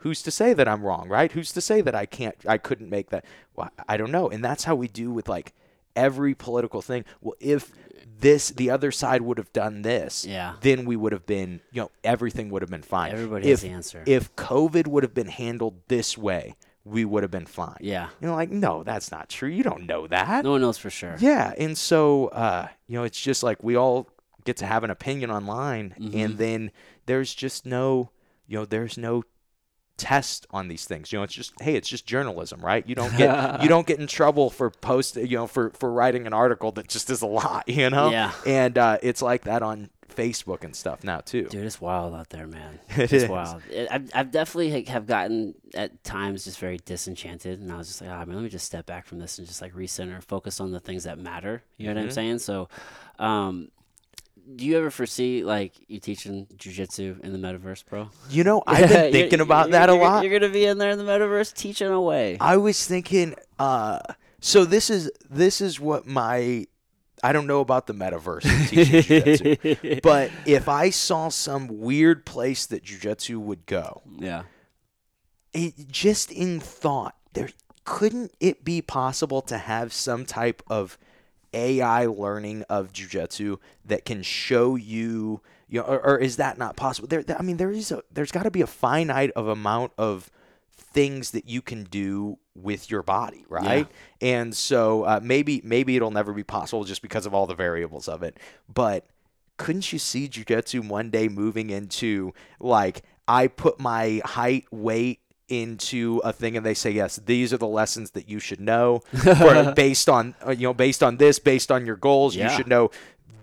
who's 0.00 0.22
to 0.22 0.30
say 0.30 0.52
that 0.54 0.66
I'm 0.66 0.82
wrong, 0.82 1.08
right? 1.08 1.30
Who's 1.32 1.52
to 1.52 1.60
say 1.60 1.80
that 1.82 1.94
I 1.94 2.04
can't 2.06 2.34
I 2.46 2.58
couldn't 2.58 2.90
make 2.90 3.10
that 3.10 3.24
well, 3.56 3.70
I 3.88 3.96
don't 3.96 4.10
know. 4.12 4.28
And 4.28 4.44
that's 4.44 4.64
how 4.64 4.74
we 4.74 4.88
do 4.88 5.10
with 5.10 5.28
like 5.28 5.54
every 5.96 6.34
political 6.34 6.82
thing. 6.82 7.04
Well, 7.20 7.34
if 7.40 7.72
this 8.18 8.50
the 8.50 8.68
other 8.70 8.90
side 8.92 9.22
would 9.22 9.38
have 9.38 9.52
done 9.54 9.80
this, 9.82 10.26
Yeah. 10.26 10.54
then 10.60 10.84
we 10.84 10.94
would 10.96 11.12
have 11.12 11.24
been, 11.26 11.60
you 11.72 11.80
know, 11.82 11.90
everything 12.04 12.50
would 12.50 12.60
have 12.60 12.70
been 12.70 12.82
fine. 12.82 13.12
Everybody 13.12 13.44
if, 13.46 13.50
has 13.50 13.62
the 13.62 13.70
answer. 13.70 14.02
If 14.06 14.34
COVID 14.36 14.86
would 14.88 15.04
have 15.04 15.14
been 15.14 15.28
handled 15.28 15.80
this 15.88 16.18
way, 16.18 16.54
we 16.84 17.04
would 17.04 17.22
have 17.22 17.30
been 17.30 17.46
fine. 17.46 17.76
Yeah. 17.80 18.08
You 18.20 18.28
know, 18.28 18.34
like, 18.34 18.50
no, 18.50 18.82
that's 18.82 19.10
not 19.12 19.28
true. 19.28 19.48
You 19.48 19.62
don't 19.62 19.86
know 19.86 20.06
that. 20.06 20.44
No 20.44 20.52
one 20.52 20.60
knows 20.62 20.78
for 20.78 20.90
sure. 20.90 21.16
Yeah, 21.18 21.52
and 21.58 21.76
so 21.76 22.28
uh, 22.28 22.68
you 22.86 22.96
know, 22.96 23.04
it's 23.04 23.20
just 23.20 23.42
like 23.42 23.62
we 23.62 23.76
all 23.76 24.08
get 24.44 24.56
to 24.58 24.66
have 24.66 24.84
an 24.84 24.90
opinion 24.90 25.30
online, 25.30 25.94
Mm-hmm. 26.00 26.18
and 26.18 26.38
then 26.38 26.70
there's 27.06 27.34
just 27.34 27.66
no, 27.66 28.10
you 28.46 28.56
know, 28.58 28.64
there's 28.64 28.96
no 28.96 29.24
test 29.98 30.46
on 30.50 30.68
these 30.68 30.86
things. 30.86 31.12
You 31.12 31.18
know, 31.18 31.24
it's 31.24 31.34
just 31.34 31.52
hey, 31.60 31.74
it's 31.76 31.88
just 31.88 32.06
journalism, 32.06 32.64
right? 32.64 32.86
You 32.88 32.94
don't 32.94 33.14
get 33.18 33.62
you 33.62 33.68
don't 33.74 33.86
get 33.86 34.00
in 34.00 34.06
trouble 34.06 34.48
for 34.48 34.70
post, 34.70 35.16
you 35.16 35.36
know, 35.36 35.46
for 35.46 35.70
for 35.78 35.92
writing 35.92 36.26
an 36.26 36.32
article 36.32 36.72
that 36.72 36.88
just 36.88 37.10
is 37.10 37.20
a 37.20 37.26
lot, 37.26 37.68
you 37.68 37.90
know. 37.90 38.10
Yeah. 38.10 38.32
And 38.46 38.78
uh, 38.78 38.96
it's 39.02 39.20
like 39.20 39.42
that 39.44 39.62
on 39.62 39.90
Facebook 40.14 40.64
and 40.64 40.74
stuff 40.74 41.02
now 41.04 41.18
too. 41.20 41.44
Dude, 41.44 41.64
it's 41.64 41.80
wild 41.80 42.14
out 42.14 42.28
there, 42.30 42.46
man. 42.46 42.78
It 42.90 43.00
it's 43.12 43.12
is. 43.24 43.28
wild. 43.28 43.62
It, 43.70 43.88
I've, 43.90 44.10
I've 44.14 44.30
definitely 44.30 44.84
have 44.84 45.06
gotten 45.06 45.54
at 45.74 46.02
times 46.04 46.44
just 46.44 46.58
very 46.58 46.78
disenchanted, 46.84 47.60
and 47.60 47.72
I 47.72 47.76
was 47.76 47.88
just 47.88 48.00
like, 48.02 48.10
man, 48.26 48.34
let 48.36 48.42
me 48.42 48.48
just 48.50 48.66
step 48.66 48.86
back 48.86 49.06
from 49.06 49.18
this 49.18 49.38
and 49.38 49.46
just 49.46 49.62
like 49.62 49.72
recenter, 49.74 50.22
focus 50.22 50.60
on 50.60 50.72
the 50.72 50.80
things 50.80 51.04
that 51.04 51.18
matter. 51.18 51.62
You 51.76 51.86
know 51.86 51.92
what 51.94 51.98
Mm-hmm. 52.00 52.06
I'm 52.08 52.12
saying? 52.12 52.38
So, 52.40 52.68
um, 53.18 53.68
do 54.56 54.66
you 54.66 54.76
ever 54.78 54.90
foresee 54.90 55.44
like 55.44 55.74
you 55.86 56.00
teaching 56.00 56.46
jujitsu 56.56 57.20
in 57.20 57.32
the 57.32 57.38
metaverse, 57.38 57.84
bro? 57.86 58.10
You 58.30 58.42
know, 58.44 58.62
I've 58.66 58.88
been 58.88 58.98
You're- 59.00 59.12
thinking 59.12 59.40
about 59.40 59.66
you're- 59.68 59.72
that 59.72 59.88
a 59.90 59.92
you're- 59.92 60.04
lot. 60.04 60.24
You're 60.24 60.38
gonna 60.40 60.52
be 60.52 60.64
in 60.64 60.78
there 60.78 60.90
in 60.90 60.98
the 60.98 61.04
metaverse 61.04 61.54
teaching 61.54 61.88
away. 61.88 62.36
I 62.40 62.56
was 62.56 62.84
thinking, 62.84 63.34
uh, 63.58 64.00
so 64.40 64.64
this 64.64 64.90
is 64.90 65.10
this 65.28 65.60
is 65.60 65.78
what 65.78 66.06
my 66.06 66.66
I 67.22 67.32
don't 67.32 67.46
know 67.46 67.60
about 67.60 67.86
the 67.86 67.94
metaverse 67.94 68.44
and 68.44 68.68
teaching 68.68 69.02
jujitsu, 69.02 70.02
but 70.02 70.30
if 70.46 70.68
I 70.68 70.90
saw 70.90 71.28
some 71.28 71.80
weird 71.80 72.24
place 72.24 72.66
that 72.66 72.84
jujitsu 72.84 73.38
would 73.38 73.66
go, 73.66 74.02
yeah. 74.18 74.44
it, 75.52 75.88
just 75.88 76.30
in 76.32 76.60
thought, 76.60 77.16
there 77.32 77.50
couldn't 77.84 78.32
it 78.40 78.64
be 78.64 78.80
possible 78.80 79.42
to 79.42 79.58
have 79.58 79.92
some 79.92 80.24
type 80.24 80.62
of 80.68 80.98
AI 81.52 82.06
learning 82.06 82.62
of 82.68 82.92
jujitsu 82.92 83.58
that 83.84 84.04
can 84.04 84.22
show 84.22 84.76
you, 84.76 85.40
you 85.68 85.80
know, 85.80 85.86
or, 85.86 86.00
or 86.00 86.18
is 86.18 86.36
that 86.36 86.58
not 86.58 86.76
possible? 86.76 87.08
There, 87.08 87.24
I 87.36 87.42
mean, 87.42 87.56
there 87.56 87.70
is 87.70 87.90
a, 87.90 88.02
there's 88.12 88.30
got 88.30 88.44
to 88.44 88.50
be 88.50 88.60
a 88.60 88.66
finite 88.66 89.30
of 89.32 89.48
amount 89.48 89.92
of 89.98 90.30
things 90.92 91.30
that 91.32 91.46
you 91.48 91.62
can 91.62 91.84
do 91.84 92.38
with 92.54 92.90
your 92.90 93.02
body, 93.02 93.44
right? 93.48 93.86
And 94.20 94.54
so 94.54 95.04
uh, 95.04 95.20
maybe 95.22 95.60
maybe 95.64 95.96
it'll 95.96 96.10
never 96.10 96.32
be 96.32 96.42
possible 96.44 96.84
just 96.84 97.02
because 97.02 97.26
of 97.26 97.34
all 97.34 97.46
the 97.46 97.54
variables 97.54 98.08
of 98.08 98.22
it, 98.22 98.38
but 98.72 99.06
couldn't 99.56 99.92
you 99.92 99.98
see 99.98 100.26
jujitsu 100.28 100.88
one 100.88 101.10
day 101.10 101.28
moving 101.28 101.68
into 101.70 102.32
like 102.58 103.02
I 103.28 103.46
put 103.46 103.78
my 103.78 104.20
height, 104.24 104.64
weight 104.70 105.20
into 105.48 106.20
a 106.24 106.32
thing 106.32 106.56
and 106.56 106.64
they 106.64 106.74
say 106.74 106.90
yes 106.92 107.16
these 107.26 107.52
are 107.52 107.56
the 107.58 107.66
lessons 107.66 108.12
that 108.12 108.28
you 108.28 108.38
should 108.38 108.60
know 108.60 109.00
or 109.44 109.72
based 109.74 110.08
on 110.08 110.32
uh, 110.46 110.50
you 110.52 110.62
know 110.68 110.72
based 110.72 111.02
on 111.02 111.16
this 111.16 111.40
based 111.40 111.72
on 111.72 111.84
your 111.84 111.96
goals 111.96 112.36
Yeah. 112.36 112.44
you 112.50 112.56
should 112.56 112.68
know 112.68 112.90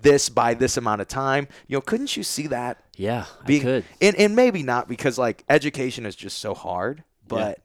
this 0.02 0.30
by 0.30 0.54
this 0.54 0.78
amount 0.78 1.02
of 1.02 1.10
time 1.10 1.50
you 1.68 1.76
know 1.76 1.82
couldn't 1.82 2.16
you 2.16 2.24
see 2.24 2.48
that 2.48 2.82
Yeah, 2.96 3.26
being 3.46 3.62
I 3.62 3.64
could. 3.66 3.86
and, 4.02 4.16
and 4.16 4.36
maybe 4.38 4.64
not 4.64 4.88
because 4.88 5.18
like 5.18 5.44
education 5.50 6.06
is 6.06 6.16
just 6.16 6.38
so 6.40 6.54
hard 6.54 7.04
but 7.28 7.60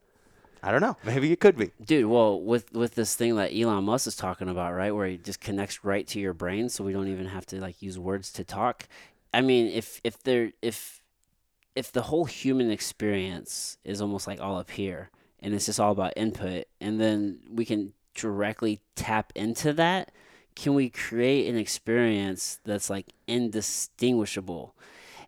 i 0.61 0.71
don't 0.71 0.81
know 0.81 0.95
maybe 1.03 1.31
it 1.31 1.39
could 1.39 1.57
be 1.57 1.71
Dude, 1.83 2.05
well, 2.05 2.39
with 2.39 2.71
with 2.73 2.95
this 2.95 3.15
thing 3.15 3.35
that 3.35 3.51
Elon 3.53 3.83
Musk 3.83 4.07
is 4.07 4.15
talking 4.15 4.47
about, 4.47 4.73
right, 4.73 4.91
where 4.91 5.07
he 5.07 5.17
just 5.17 5.41
connects 5.41 5.83
right 5.83 6.07
to 6.07 6.19
your 6.19 6.33
brain, 6.33 6.69
so 6.69 6.83
we 6.83 6.93
don't 6.93 7.07
even 7.09 7.25
have 7.27 7.45
to 7.47 7.59
like 7.59 7.81
use 7.81 7.99
words 7.99 8.31
to 8.33 8.43
talk. 8.43 8.87
I 9.33 9.41
mean, 9.41 9.67
if 9.67 9.99
if 10.03 10.21
there 10.23 10.53
if 10.61 11.01
if 11.75 11.91
the 11.91 12.03
whole 12.03 12.25
human 12.25 12.71
experience 12.71 13.77
is 13.83 14.01
almost 14.01 14.27
like 14.27 14.39
all 14.39 14.57
up 14.57 14.71
here, 14.71 15.09
and 15.39 15.53
it's 15.53 15.65
just 15.65 15.79
all 15.79 15.91
about 15.91 16.13
input, 16.15 16.65
and 16.79 16.99
then 17.01 17.39
we 17.51 17.65
can 17.65 17.93
directly 18.15 18.79
tap 18.95 19.33
into 19.35 19.73
that, 19.73 20.11
can 20.55 20.73
we 20.75 20.89
create 20.89 21.49
an 21.49 21.57
experience 21.57 22.59
that's 22.63 22.89
like 22.89 23.07
indistinguishable? 23.27 24.75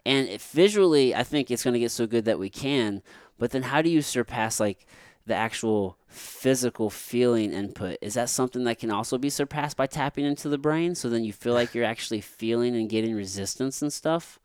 And 0.05 0.39
visually, 0.39 1.15
I 1.15 1.23
think 1.23 1.49
it's 1.49 1.63
going 1.63 1.73
to 1.73 1.79
get 1.79 1.89
so 1.89 2.05
good 2.05 2.25
that 2.25 2.37
we 2.37 2.49
can. 2.49 3.01
But 3.37 3.51
then, 3.51 3.63
how 3.63 3.81
do 3.81 3.89
you 3.89 4.01
surpass 4.01 4.59
like 4.59 4.85
the 5.25 5.35
actual 5.35 5.97
physical 6.07 6.89
feeling 6.89 7.51
input? 7.51 7.97
Is 8.01 8.13
that 8.13 8.29
something 8.29 8.63
that 8.65 8.79
can 8.79 8.91
also 8.91 9.17
be 9.17 9.29
surpassed 9.29 9.77
by 9.77 9.87
tapping 9.87 10.25
into 10.25 10.49
the 10.49 10.57
brain? 10.57 10.95
So 10.95 11.09
then 11.09 11.23
you 11.23 11.33
feel 11.33 11.53
like 11.53 11.73
you're 11.73 11.85
actually 11.85 12.21
feeling 12.21 12.75
and 12.75 12.89
getting 12.89 13.15
resistance 13.15 13.81
and 13.81 13.91
stuff. 13.91 14.39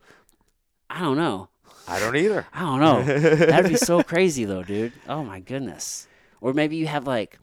I 0.88 1.00
don't 1.00 1.16
know. 1.16 1.48
i 1.86 2.00
don't 2.00 2.16
either 2.16 2.46
I 2.52 2.60
don't 2.60 2.80
know. 2.80 3.02
That'd 3.36 3.70
be 3.70 3.76
so 3.76 4.02
crazy 4.02 4.44
though, 4.44 4.64
dude. 4.64 4.92
Oh 5.08 5.24
my 5.24 5.40
goodness. 5.40 6.08
Or 6.40 6.52
maybe 6.52 6.76
you 6.76 6.86
have 6.86 7.06
like 7.06 7.38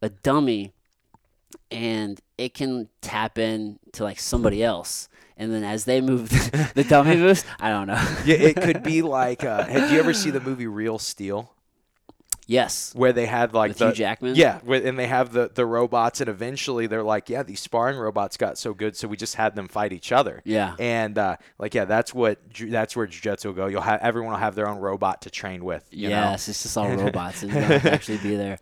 a 0.00 0.08
dummy 0.10 0.72
and 1.70 2.20
it 2.38 2.54
can 2.54 2.88
tap 3.00 3.38
in 3.38 3.78
to 3.92 4.04
like 4.04 4.20
somebody 4.20 4.58
hmm. 4.58 4.64
else. 4.64 5.08
And 5.42 5.52
then 5.52 5.64
as 5.64 5.86
they 5.86 6.00
move, 6.00 6.28
the 6.74 6.86
dummy 6.88 7.16
moves. 7.16 7.44
I 7.58 7.68
don't 7.70 7.88
know. 7.88 8.00
yeah 8.24 8.36
it 8.36 8.54
could 8.62 8.84
be 8.84 9.02
like 9.18 9.42
uh, 9.42 9.64
have 9.64 9.90
you 9.90 9.98
ever 9.98 10.14
see 10.14 10.30
the 10.30 10.38
movie 10.38 10.68
real 10.68 11.00
steel 11.00 11.52
Yes. 12.46 12.92
where 12.94 13.12
they 13.12 13.26
had 13.26 13.54
like 13.54 13.70
With 13.70 13.78
the 13.78 13.86
Hugh 13.86 13.94
Jackman? 13.94 14.34
Yeah, 14.34 14.58
and 14.66 14.98
they 14.98 15.06
have 15.06 15.32
the 15.32 15.50
the 15.54 15.64
robots, 15.64 16.20
and 16.20 16.28
eventually 16.28 16.86
they're 16.86 17.02
like, 17.02 17.28
yeah, 17.28 17.42
these 17.42 17.60
sparring 17.60 17.96
robots 17.96 18.36
got 18.36 18.58
so 18.58 18.74
good, 18.74 18.96
so 18.96 19.08
we 19.08 19.16
just 19.16 19.36
had 19.36 19.54
them 19.54 19.68
fight 19.68 19.92
each 19.92 20.12
other. 20.12 20.42
Yeah. 20.44 20.74
and 20.78 21.16
uh, 21.18 21.36
like 21.58 21.74
yeah, 21.74 21.84
that's 21.84 22.12
what 22.12 22.38
that's 22.58 22.96
where 22.96 23.06
jujitsu 23.06 23.46
will 23.46 23.52
go. 23.52 23.66
You'll 23.66 23.80
have 23.80 24.00
everyone 24.02 24.32
will 24.32 24.38
have 24.38 24.54
their 24.54 24.68
own 24.68 24.78
robot 24.78 25.22
to 25.22 25.30
train 25.30 25.64
with. 25.64 25.86
You 25.90 26.08
yes, 26.10 26.48
it's 26.48 26.62
just 26.62 26.76
all 26.76 26.88
robots, 26.96 27.42
and 27.42 27.52
you 27.52 27.60
don't 27.60 27.80
to 27.80 27.92
actually 27.92 28.18
be 28.18 28.36
there. 28.36 28.58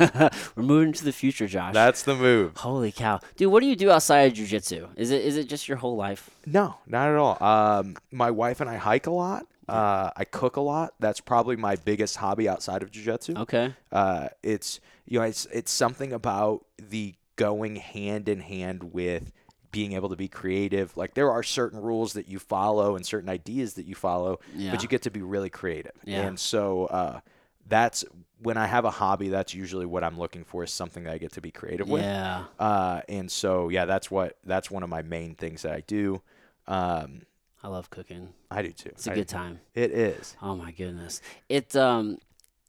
We're 0.56 0.62
moving 0.62 0.92
to 0.94 1.04
the 1.04 1.12
future, 1.12 1.46
Josh. 1.46 1.74
that's 1.74 2.02
the 2.02 2.14
move. 2.14 2.56
Holy 2.56 2.92
cow, 2.92 3.20
dude! 3.36 3.50
What 3.52 3.60
do 3.60 3.66
you 3.66 3.76
do 3.76 3.90
outside 3.90 4.32
of 4.32 4.32
jujitsu? 4.38 4.88
Is 4.96 5.10
it 5.10 5.24
is 5.24 5.36
it 5.36 5.48
just 5.48 5.68
your 5.68 5.76
whole 5.78 5.96
life? 5.96 6.30
No, 6.46 6.76
not 6.86 7.08
at 7.08 7.16
all. 7.16 7.42
Um, 7.42 7.96
my 8.12 8.30
wife 8.30 8.60
and 8.60 8.70
I 8.70 8.76
hike 8.76 9.06
a 9.06 9.10
lot. 9.10 9.46
Uh, 9.68 10.10
I 10.16 10.24
cook 10.24 10.56
a 10.56 10.60
lot. 10.60 10.94
That's 11.00 11.20
probably 11.20 11.56
my 11.56 11.76
biggest 11.76 12.16
hobby 12.16 12.48
outside 12.48 12.82
of 12.82 12.90
jujitsu. 12.90 13.38
Okay. 13.42 13.74
Uh, 13.90 14.28
it's 14.42 14.80
you 15.06 15.18
know 15.18 15.24
it's 15.24 15.46
it's 15.46 15.72
something 15.72 16.12
about 16.12 16.64
the 16.78 17.14
going 17.36 17.76
hand 17.76 18.28
in 18.28 18.40
hand 18.40 18.92
with 18.92 19.32
being 19.72 19.92
able 19.92 20.08
to 20.08 20.16
be 20.16 20.28
creative. 20.28 20.96
Like 20.96 21.14
there 21.14 21.30
are 21.30 21.42
certain 21.42 21.80
rules 21.82 22.14
that 22.14 22.28
you 22.28 22.38
follow 22.38 22.96
and 22.96 23.04
certain 23.04 23.28
ideas 23.28 23.74
that 23.74 23.84
you 23.86 23.94
follow, 23.94 24.38
Yeah. 24.54 24.70
but 24.70 24.82
you 24.82 24.88
get 24.88 25.02
to 25.02 25.10
be 25.10 25.20
really 25.20 25.50
creative. 25.50 25.92
Yeah. 26.04 26.22
And 26.22 26.38
so 26.38 26.86
uh, 26.86 27.20
that's 27.68 28.04
when 28.40 28.56
I 28.56 28.66
have 28.66 28.84
a 28.86 28.90
hobby. 28.90 29.28
That's 29.28 29.52
usually 29.52 29.84
what 29.84 30.02
I'm 30.04 30.18
looking 30.18 30.44
for 30.44 30.64
is 30.64 30.70
something 30.70 31.04
that 31.04 31.12
I 31.12 31.18
get 31.18 31.32
to 31.32 31.40
be 31.42 31.50
creative 31.50 31.88
with. 31.88 32.02
Yeah. 32.02 32.44
Uh, 32.58 33.02
and 33.08 33.30
so 33.30 33.68
yeah, 33.68 33.84
that's 33.84 34.10
what 34.10 34.38
that's 34.44 34.70
one 34.70 34.82
of 34.82 34.88
my 34.88 35.02
main 35.02 35.34
things 35.34 35.62
that 35.62 35.72
I 35.72 35.80
do. 35.86 36.22
Um, 36.66 37.22
I 37.66 37.68
love 37.68 37.90
cooking. 37.90 38.28
I 38.48 38.62
do 38.62 38.70
too. 38.70 38.90
It's 38.90 39.08
a 39.08 39.10
I- 39.10 39.14
good 39.16 39.26
time. 39.26 39.58
It 39.74 39.90
is. 39.90 40.36
Oh 40.40 40.54
my 40.54 40.70
goodness. 40.70 41.20
It 41.48 41.74
um 41.74 42.18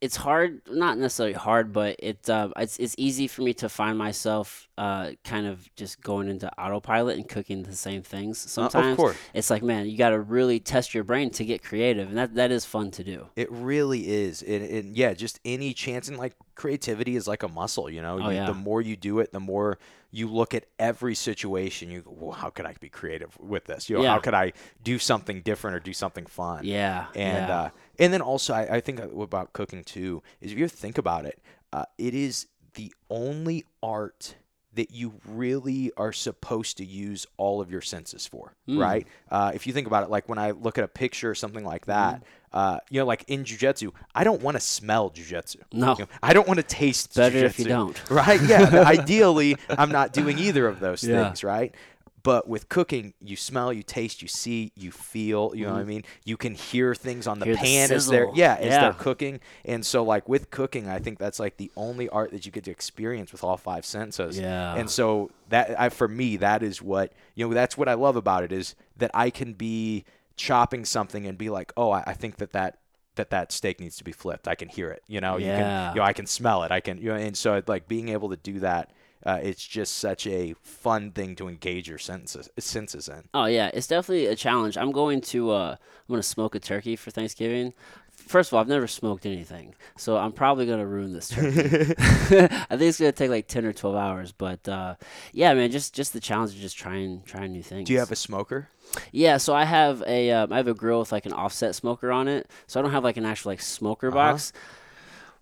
it's 0.00 0.14
hard, 0.16 0.60
not 0.70 0.96
necessarily 0.96 1.32
hard, 1.34 1.72
but 1.72 1.96
it 1.98 2.30
uh, 2.30 2.50
it's 2.56 2.78
it's 2.78 2.94
easy 2.98 3.26
for 3.26 3.42
me 3.42 3.52
to 3.54 3.68
find 3.68 3.98
myself 3.98 4.68
uh, 4.78 5.10
kind 5.24 5.46
of 5.46 5.68
just 5.74 6.00
going 6.00 6.28
into 6.28 6.48
autopilot 6.60 7.16
and 7.16 7.28
cooking 7.28 7.64
the 7.64 7.74
same 7.74 8.02
things. 8.02 8.44
Uh, 8.44 8.48
Sometimes 8.48 8.92
of 8.92 8.96
course. 8.96 9.16
it's 9.34 9.50
like, 9.50 9.62
man, 9.64 9.88
you 9.88 9.98
got 9.98 10.10
to 10.10 10.20
really 10.20 10.60
test 10.60 10.94
your 10.94 11.02
brain 11.04 11.30
to 11.30 11.44
get 11.44 11.64
creative, 11.64 12.08
and 12.08 12.16
that 12.16 12.34
that 12.36 12.52
is 12.52 12.64
fun 12.64 12.90
to 12.92 13.02
do. 13.02 13.26
It 13.34 13.50
really 13.50 14.08
is. 14.08 14.42
And, 14.42 14.62
and 14.64 14.96
yeah, 14.96 15.14
just 15.14 15.40
any 15.44 15.72
chance 15.74 16.08
and 16.08 16.16
like 16.16 16.34
creativity 16.54 17.16
is 17.16 17.26
like 17.26 17.42
a 17.42 17.48
muscle, 17.48 17.90
you 17.90 18.00
know. 18.02 18.20
Oh, 18.22 18.28
You- 18.28 18.36
yeah. 18.36 18.46
The 18.46 18.54
more 18.54 18.80
you 18.80 18.94
do 18.96 19.18
it, 19.18 19.32
the 19.32 19.40
more 19.40 19.78
you 20.10 20.26
look 20.26 20.54
at 20.54 20.64
every 20.78 21.14
situation. 21.14 21.90
You 21.90 22.00
go, 22.00 22.14
well, 22.18 22.32
how 22.32 22.48
could 22.50 22.64
I 22.66 22.74
be 22.80 22.88
creative 22.88 23.36
with 23.38 23.64
this? 23.66 23.90
You 23.90 23.96
know, 23.96 24.02
Yeah. 24.04 24.12
how 24.12 24.18
could 24.20 24.32
I 24.34 24.52
do 24.82 24.98
something 24.98 25.42
different 25.42 25.76
or 25.76 25.80
do 25.80 25.92
something 25.92 26.24
fun? 26.24 26.64
Yeah, 26.64 27.06
And 27.14 27.48
yeah. 27.48 27.70
And 27.98 28.12
then 28.12 28.20
also, 28.22 28.54
I, 28.54 28.76
I 28.76 28.80
think 28.80 29.00
about 29.00 29.52
cooking 29.52 29.84
too 29.84 30.22
is 30.40 30.52
if 30.52 30.58
you 30.58 30.68
think 30.68 30.98
about 30.98 31.24
it, 31.26 31.38
uh, 31.72 31.84
it 31.98 32.14
is 32.14 32.46
the 32.74 32.92
only 33.10 33.64
art 33.82 34.36
that 34.74 34.92
you 34.92 35.14
really 35.26 35.90
are 35.96 36.12
supposed 36.12 36.76
to 36.76 36.84
use 36.84 37.26
all 37.36 37.60
of 37.60 37.70
your 37.70 37.80
senses 37.80 38.26
for, 38.26 38.52
Hmm. 38.66 38.78
right? 38.78 39.06
Uh, 39.30 39.50
if 39.54 39.66
you 39.66 39.72
think 39.72 39.86
about 39.88 40.04
it, 40.04 40.10
like 40.10 40.28
when 40.28 40.38
I 40.38 40.52
look 40.52 40.78
at 40.78 40.84
a 40.84 40.88
picture 40.88 41.28
or 41.30 41.34
something 41.34 41.64
like 41.64 41.86
Hmm. 41.86 41.90
that, 41.90 42.22
uh, 42.52 42.78
you 42.88 43.00
know, 43.00 43.06
like 43.06 43.24
in 43.26 43.42
jujitsu, 43.44 43.92
I 44.14 44.22
don't 44.24 44.40
want 44.40 44.56
to 44.56 44.60
smell 44.60 45.10
jujitsu. 45.10 45.56
No. 45.72 45.92
You 45.94 46.04
know, 46.04 46.08
I 46.22 46.32
don't 46.32 46.46
want 46.46 46.58
to 46.58 46.62
taste. 46.62 47.16
Better 47.16 47.38
if 47.38 47.58
you 47.58 47.64
don't. 47.64 48.00
right? 48.10 48.40
Yeah. 48.40 48.84
ideally, 48.86 49.56
I'm 49.68 49.90
not 49.90 50.12
doing 50.12 50.38
either 50.38 50.68
of 50.68 50.78
those 50.80 51.02
Yeah. 51.02 51.24
things, 51.24 51.42
right? 51.42 51.74
But 52.22 52.48
with 52.48 52.68
cooking, 52.68 53.14
you 53.20 53.36
smell, 53.36 53.72
you 53.72 53.82
taste, 53.82 54.22
you 54.22 54.28
see, 54.28 54.72
you 54.74 54.90
feel. 54.90 55.52
You 55.54 55.66
know 55.66 55.74
what 55.74 55.80
I 55.80 55.84
mean? 55.84 56.04
You 56.24 56.36
can 56.36 56.54
hear 56.54 56.94
things 56.94 57.26
on 57.26 57.38
the 57.38 57.46
Mm-hmm. 57.46 57.54
Hear 57.54 57.56
the 57.56 57.88
pan 57.88 57.96
as 57.96 58.08
they're 58.08 58.24
sizzle. 58.24 58.32
yeah 58.36 58.56
as 58.58 58.66
Yeah. 58.66 58.80
they're 58.80 58.92
cooking. 58.94 59.40
And 59.64 59.86
so 59.86 60.02
like 60.02 60.28
with 60.28 60.50
cooking, 60.50 60.88
I 60.88 60.98
think 60.98 61.18
that's 61.18 61.38
like 61.38 61.58
the 61.58 61.70
only 61.76 62.08
art 62.08 62.32
that 62.32 62.44
you 62.44 62.52
get 62.52 62.64
to 62.64 62.70
experience 62.70 63.30
with 63.30 63.44
all 63.44 63.56
five 63.56 63.86
senses. 63.86 64.38
Yeah. 64.38 64.74
And 64.74 64.90
so 64.90 65.30
that 65.50 65.78
I, 65.80 65.88
for 65.90 66.08
me, 66.08 66.36
that 66.38 66.62
is 66.62 66.82
what 66.82 67.12
you 67.34 67.46
know. 67.46 67.54
That's 67.54 67.76
what 67.78 67.88
I 67.88 67.94
love 67.94 68.16
about 68.16 68.42
it 68.42 68.52
is 68.52 68.74
that 68.96 69.10
I 69.14 69.30
can 69.30 69.52
be 69.52 70.04
chopping 70.36 70.84
something 70.84 71.26
and 71.26 71.38
be 71.38 71.50
like, 71.50 71.72
oh, 71.76 71.90
I, 71.90 72.02
I 72.06 72.14
think 72.14 72.36
that 72.36 72.52
that 72.52 72.78
that 73.14 73.30
that 73.30 73.50
steak 73.52 73.80
needs 73.80 73.96
to 73.96 74.04
be 74.04 74.12
flipped. 74.12 74.46
I 74.48 74.54
can 74.54 74.68
hear 74.68 74.90
it. 74.90 75.02
You 75.08 75.20
know, 75.20 75.36
you 75.36 75.46
Yeah. 75.46 75.58
can 75.88 75.94
you 75.94 76.00
know 76.00 76.06
I 76.06 76.12
can 76.12 76.26
smell 76.26 76.64
it. 76.64 76.72
I 76.72 76.80
can 76.80 76.98
you 76.98 77.10
know, 77.10 77.14
and 77.14 77.36
so 77.36 77.62
like 77.66 77.86
being 77.86 78.08
able 78.08 78.30
to 78.30 78.36
do 78.36 78.58
that. 78.60 78.90
Uh, 79.28 79.38
it's 79.42 79.66
just 79.66 79.98
such 79.98 80.26
a 80.26 80.54
fun 80.62 81.10
thing 81.10 81.36
to 81.36 81.48
engage 81.48 81.86
your 81.86 81.98
senses 81.98 82.48
senses 82.58 83.08
in. 83.08 83.24
Oh 83.34 83.44
yeah, 83.44 83.70
it's 83.74 83.86
definitely 83.86 84.24
a 84.26 84.34
challenge. 84.34 84.78
I'm 84.78 84.90
going 84.90 85.20
to 85.20 85.50
uh, 85.50 85.76
I'm 85.78 86.12
gonna 86.12 86.22
smoke 86.22 86.54
a 86.54 86.58
turkey 86.60 86.96
for 86.96 87.10
Thanksgiving. 87.10 87.74
First 88.10 88.48
of 88.50 88.54
all, 88.54 88.60
I've 88.62 88.68
never 88.68 88.86
smoked 88.86 89.26
anything, 89.26 89.74
so 89.98 90.16
I'm 90.16 90.32
probably 90.32 90.64
gonna 90.64 90.86
ruin 90.86 91.12
this 91.12 91.28
turkey. 91.28 91.94
I 92.00 92.76
think 92.76 92.82
it's 92.82 92.98
gonna 92.98 93.12
take 93.12 93.28
like 93.28 93.48
ten 93.48 93.66
or 93.66 93.74
twelve 93.74 93.96
hours, 93.96 94.32
but 94.32 94.66
uh, 94.66 94.94
yeah, 95.34 95.52
man, 95.52 95.70
just 95.70 95.94
just 95.94 96.14
the 96.14 96.20
challenge 96.20 96.52
of 96.54 96.60
just 96.60 96.78
trying 96.78 97.22
trying 97.26 97.52
new 97.52 97.62
things. 97.62 97.86
Do 97.86 97.92
you 97.92 97.98
have 97.98 98.10
a 98.12 98.16
smoker? 98.16 98.70
Yeah, 99.12 99.36
so 99.36 99.54
I 99.54 99.64
have 99.64 100.02
a 100.06 100.30
um, 100.32 100.52
I 100.54 100.56
have 100.56 100.68
a 100.68 100.74
grill 100.74 101.00
with 101.00 101.12
like 101.12 101.26
an 101.26 101.34
offset 101.34 101.74
smoker 101.74 102.10
on 102.10 102.28
it, 102.28 102.50
so 102.66 102.80
I 102.80 102.82
don't 102.82 102.92
have 102.92 103.04
like 103.04 103.18
an 103.18 103.26
actual 103.26 103.50
like 103.52 103.60
smoker 103.60 104.08
Uh-huh. 104.08 104.16
box. 104.16 104.54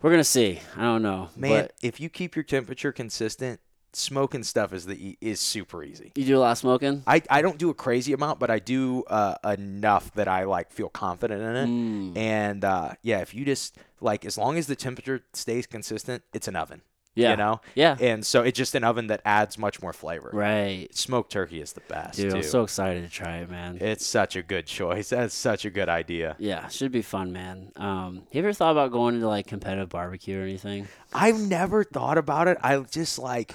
We're 0.03 0.11
gonna 0.11 0.25
see. 0.25 0.61
I 0.77 0.83
don't 0.83 1.03
know, 1.03 1.31
Man, 1.37 1.51
but 1.63 1.73
if 1.83 2.01
you 2.01 2.09
keep 2.09 2.35
your 2.37 2.43
temperature 2.43 2.93
consistent, 2.93 3.61
smoking 3.97 4.43
stuff 4.43 4.73
is 4.73 4.87
the 4.87 5.17
is 5.21 5.41
super 5.41 5.83
easy. 5.83 6.13
you 6.15 6.25
do 6.25 6.37
a 6.37 6.41
lot 6.41 6.53
of 6.53 6.59
smoking. 6.59 7.03
I, 7.07 7.23
I 7.31 7.43
don't 7.43 7.59
do 7.59 7.71
a 7.71 7.75
crazy 7.75 8.13
amount, 8.13 8.39
but 8.39 8.51
I 8.51 8.59
do 8.59 9.05
uh, 9.05 9.37
enough 9.45 10.13
that 10.15 10.29
I 10.29 10.45
like 10.45 10.71
feel 10.73 10.89
confident 10.89 11.43
in 11.43 11.57
it. 11.57 11.69
Mm. 11.69 12.17
And 12.19 12.65
uh, 12.65 12.91
yeah, 13.03 13.21
if 13.21 13.35
you 13.35 13.45
just 13.45 13.77
like 14.01 14.25
as 14.25 14.37
long 14.37 14.59
as 14.59 14.67
the 14.67 14.77
temperature 14.77 15.23
stays 15.33 15.67
consistent, 15.67 16.23
it's 16.33 16.49
an 16.49 16.57
oven. 16.57 16.83
Yeah. 17.17 17.31
You 17.31 17.37
know? 17.39 17.61
Yeah. 17.75 17.97
And 17.99 18.27
so 18.27 18.43
it's 18.43 18.59
just 18.59 18.75
an 18.75 18.85
oven 18.85 19.07
that 19.07 19.23
adds 19.25 19.57
much 19.57 19.81
more 19.81 19.95
flavor. 19.95 20.29
Right, 20.35 20.95
Smoked 20.95 21.33
turkey 21.33 21.63
is 21.63 21.73
the 21.73 21.81
best 21.81 22.19
dude. 22.19 22.31
too. 22.33 22.37
I'm 22.37 22.43
so 22.43 22.63
excited 22.63 23.05
to 23.05 23.11
try 23.11 23.39
it, 23.39 23.51
man. 23.51 23.79
it's 23.81 24.05
such 24.05 24.37
a 24.37 24.43
good 24.43 24.67
choice. 24.67 25.09
That's 25.09 25.35
such 25.35 25.65
a 25.65 25.71
good 25.71 25.89
idea. 25.89 26.37
Yeah, 26.39 26.69
should 26.69 26.93
be 26.93 27.01
fun, 27.01 27.33
man. 27.33 27.73
Um, 27.77 28.17
have 28.17 28.35
you 28.35 28.41
ever 28.41 28.53
thought 28.53 28.73
about 28.73 28.93
going 28.93 29.15
into 29.15 29.29
like 29.29 29.47
competitive 29.47 29.89
barbecue 29.89 30.39
or 30.39 30.43
anything? 30.43 30.89
I've 31.11 31.41
never 31.41 31.85
thought 31.85 32.19
about 32.19 32.49
it. 32.49 32.59
I 32.63 32.79
just 32.81 33.19
like, 33.19 33.55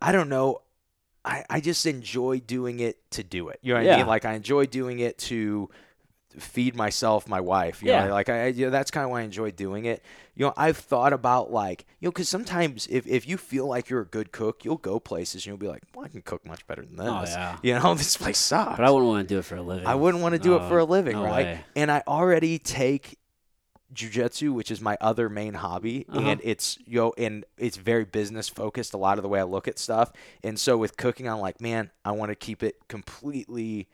I 0.00 0.12
don't 0.12 0.28
know. 0.28 0.62
I, 1.24 1.44
I 1.50 1.60
just 1.60 1.84
enjoy 1.84 2.40
doing 2.40 2.80
it 2.80 2.98
to 3.12 3.22
do 3.22 3.48
it. 3.48 3.58
You 3.62 3.74
know 3.74 3.80
what 3.80 3.90
I 3.92 3.96
mean? 3.98 4.06
Like 4.06 4.24
I 4.24 4.32
enjoy 4.34 4.66
doing 4.66 5.00
it 5.00 5.18
to 5.18 5.68
feed 6.38 6.74
myself, 6.76 7.28
my 7.28 7.40
wife. 7.40 7.82
You 7.82 7.90
Yeah. 7.90 8.06
know, 8.06 8.12
like 8.12 8.28
I, 8.28 8.46
you 8.46 8.66
know, 8.66 8.70
that's 8.70 8.90
kind 8.90 9.04
of 9.04 9.10
why 9.10 9.20
I 9.20 9.24
enjoy 9.24 9.50
doing 9.50 9.84
it. 9.84 10.02
You 10.34 10.46
know, 10.46 10.54
I've 10.56 10.78
thought 10.78 11.12
about 11.12 11.52
like, 11.52 11.84
you 12.00 12.06
know, 12.06 12.12
because 12.12 12.28
sometimes 12.28 12.86
if, 12.86 13.06
if 13.06 13.28
you 13.28 13.36
feel 13.36 13.66
like 13.66 13.90
you're 13.90 14.00
a 14.00 14.06
good 14.06 14.32
cook, 14.32 14.64
you'll 14.64 14.76
go 14.78 14.98
places 14.98 15.42
and 15.42 15.46
you'll 15.46 15.56
be 15.58 15.68
like, 15.68 15.82
well, 15.94 16.06
I 16.06 16.08
can 16.08 16.22
cook 16.22 16.46
much 16.46 16.66
better 16.66 16.82
than 16.82 16.98
oh, 17.00 17.20
this. 17.20 17.34
Oh, 17.34 17.38
yeah. 17.38 17.56
You 17.62 17.78
know, 17.78 17.94
this 18.02 18.16
place 18.16 18.38
sucks. 18.38 18.78
But 18.78 18.86
I 18.86 18.90
wouldn't 18.90 19.08
want 19.08 19.28
to 19.28 19.34
do 19.34 19.38
it 19.40 19.44
for 19.44 19.56
a 19.56 19.62
living. 19.62 19.86
I 19.86 19.94
wouldn't 19.94 20.22
want 20.22 20.34
to 20.34 20.38
do 20.38 20.56
it 20.56 20.62
for 20.68 20.78
a 20.78 20.84
living, 20.84 21.14
no 21.14 21.24
right? 21.24 21.46
way. 21.46 21.64
And 21.76 21.90
I 21.90 22.02
already 22.06 22.58
take 22.58 23.18
jujitsu, 23.94 24.52
which 24.52 24.70
is 24.70 24.80
my 24.80 24.96
other 25.00 25.28
main 25.28 25.54
hobby, 25.54 26.06
Uh-huh. 26.08 26.20
and 26.20 26.40
it's 26.44 26.78
yo 26.86 27.06
know, 27.08 27.14
and 27.18 27.44
it's 27.58 27.76
very 27.76 28.04
business 28.04 28.48
focused. 28.48 28.94
A 28.94 28.98
lot 28.98 29.18
of 29.18 29.22
the 29.22 29.28
way 29.28 29.40
I 29.40 29.44
look 29.44 29.66
at 29.68 29.78
stuff, 29.78 30.12
and 30.44 30.58
so 30.58 30.76
with 30.76 30.96
cooking, 30.96 31.28
I'm 31.28 31.40
like, 31.40 31.60
man, 31.60 31.90
I 32.04 32.12
want 32.12 32.30
to 32.30 32.36
keep 32.36 32.62
it 32.62 32.76
completely. 32.88 33.88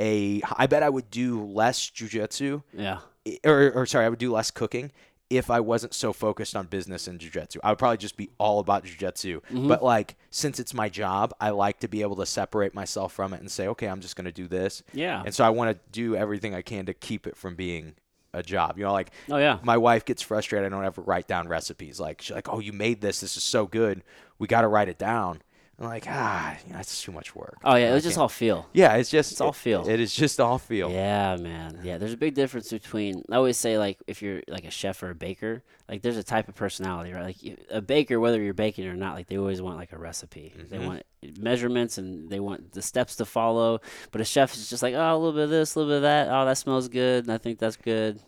A, 0.00 0.40
I 0.56 0.68
bet 0.68 0.84
I 0.84 0.88
would 0.90 1.10
do 1.10 1.44
less 1.44 1.90
jujitsu, 1.90 2.62
Yeah. 2.72 3.00
or, 3.44 3.72
or 3.72 3.84
sorry, 3.84 4.06
I 4.06 4.08
would 4.08 4.20
do 4.20 4.30
less 4.32 4.52
cooking 4.52 4.92
if 5.28 5.50
I 5.50 5.58
wasn't 5.58 5.92
so 5.92 6.12
focused 6.12 6.54
on 6.54 6.66
business 6.68 7.08
and 7.08 7.18
jujitsu. 7.18 7.56
I 7.64 7.70
would 7.70 7.78
probably 7.78 7.96
just 7.98 8.16
be 8.16 8.30
all 8.38 8.60
about 8.60 8.84
jujitsu. 8.84 9.40
Mm-hmm. 9.42 9.66
But 9.66 9.82
like, 9.82 10.14
since 10.30 10.60
it's 10.60 10.72
my 10.72 10.88
job, 10.88 11.34
I 11.40 11.50
like 11.50 11.80
to 11.80 11.88
be 11.88 12.02
able 12.02 12.14
to 12.16 12.26
separate 12.26 12.74
myself 12.74 13.12
from 13.12 13.32
it 13.34 13.40
and 13.40 13.50
say, 13.50 13.66
okay, 13.68 13.88
I'm 13.88 14.00
just 14.00 14.14
going 14.14 14.26
to 14.26 14.32
do 14.32 14.46
this. 14.46 14.84
Yeah. 14.92 15.20
And 15.26 15.34
so 15.34 15.44
I 15.44 15.50
want 15.50 15.72
to 15.76 15.80
do 15.90 16.14
everything 16.14 16.54
I 16.54 16.62
can 16.62 16.86
to 16.86 16.94
keep 16.94 17.26
it 17.26 17.36
from 17.36 17.56
being 17.56 17.94
a 18.34 18.42
job. 18.42 18.78
You 18.78 18.84
know, 18.84 18.92
like 18.92 19.10
Oh 19.30 19.36
yeah. 19.38 19.58
my 19.62 19.76
wife 19.76 20.04
gets 20.04 20.22
frustrated. 20.22 20.66
I 20.72 20.76
don't 20.76 20.84
ever 20.84 21.02
write 21.02 21.26
down 21.28 21.48
recipes. 21.48 21.98
Like 21.98 22.22
she's 22.22 22.34
like, 22.34 22.48
"Oh, 22.48 22.58
you 22.60 22.72
made 22.72 23.00
this. 23.00 23.20
This 23.20 23.36
is 23.36 23.42
so 23.42 23.66
good. 23.66 24.02
We 24.38 24.46
got 24.46 24.62
to 24.62 24.68
write 24.68 24.88
it 24.88 24.98
down." 24.98 25.40
I'm 25.80 25.86
like, 25.86 26.06
ah, 26.08 26.56
you 26.66 26.72
know, 26.72 26.80
it's 26.80 27.00
too 27.02 27.12
much 27.12 27.36
work. 27.36 27.56
Oh 27.62 27.76
yeah. 27.76 27.92
It 27.92 27.94
was 27.94 28.02
just 28.02 28.18
all 28.18 28.28
feel. 28.28 28.66
Yeah, 28.72 28.96
it's 28.96 29.08
just 29.10 29.30
It's 29.30 29.40
all 29.40 29.52
feel. 29.52 29.88
It 29.88 30.00
is 30.00 30.12
just 30.12 30.40
all 30.40 30.58
feel. 30.58 30.90
Yeah, 30.90 31.36
man. 31.36 31.78
Yeah, 31.84 31.98
there's 31.98 32.12
a 32.12 32.16
big 32.16 32.34
difference 32.34 32.68
between. 32.70 33.22
I 33.30 33.36
always 33.36 33.56
say 33.56 33.78
like 33.78 33.96
if 34.08 34.20
you're 34.20 34.42
like 34.48 34.64
a 34.64 34.72
chef 34.72 35.00
or 35.04 35.10
a 35.10 35.14
baker, 35.14 35.62
like 35.88 36.02
there's 36.02 36.16
a 36.16 36.24
type 36.24 36.48
of 36.48 36.56
personality, 36.56 37.12
right? 37.12 37.22
Like 37.22 37.42
you, 37.44 37.56
a 37.70 37.80
baker, 37.80 38.18
whether 38.18 38.42
you're 38.42 38.54
baking 38.54 38.88
or 38.88 38.96
not, 38.96 39.14
like 39.14 39.28
they 39.28 39.38
always 39.38 39.62
want 39.62 39.76
like 39.76 39.92
a 39.92 39.98
recipe. 39.98 40.52
They 40.68 40.78
Mhm. 40.78 40.86
want 40.86 41.02
measurements 41.38 41.98
and 41.98 42.30
they 42.30 42.40
want 42.40 42.72
the 42.72 42.82
steps 42.82 43.16
to 43.16 43.24
follow. 43.24 43.80
But 44.10 44.20
a 44.20 44.24
chef 44.24 44.54
is 44.54 44.70
just 44.70 44.82
like, 44.82 44.94
oh, 44.94 45.14
a 45.14 45.16
little 45.16 45.32
bit 45.32 45.44
of 45.44 45.50
this, 45.50 45.74
a 45.74 45.78
little 45.78 45.92
bit 45.92 45.96
of 45.96 46.02
that. 46.02 46.28
Oh, 46.30 46.44
that 46.44 46.58
smells 46.58 46.88
good, 46.88 47.24
and 47.24 47.32
I 47.32 47.38
think 47.38 47.58
that's 47.58 47.76
good. 47.76 48.20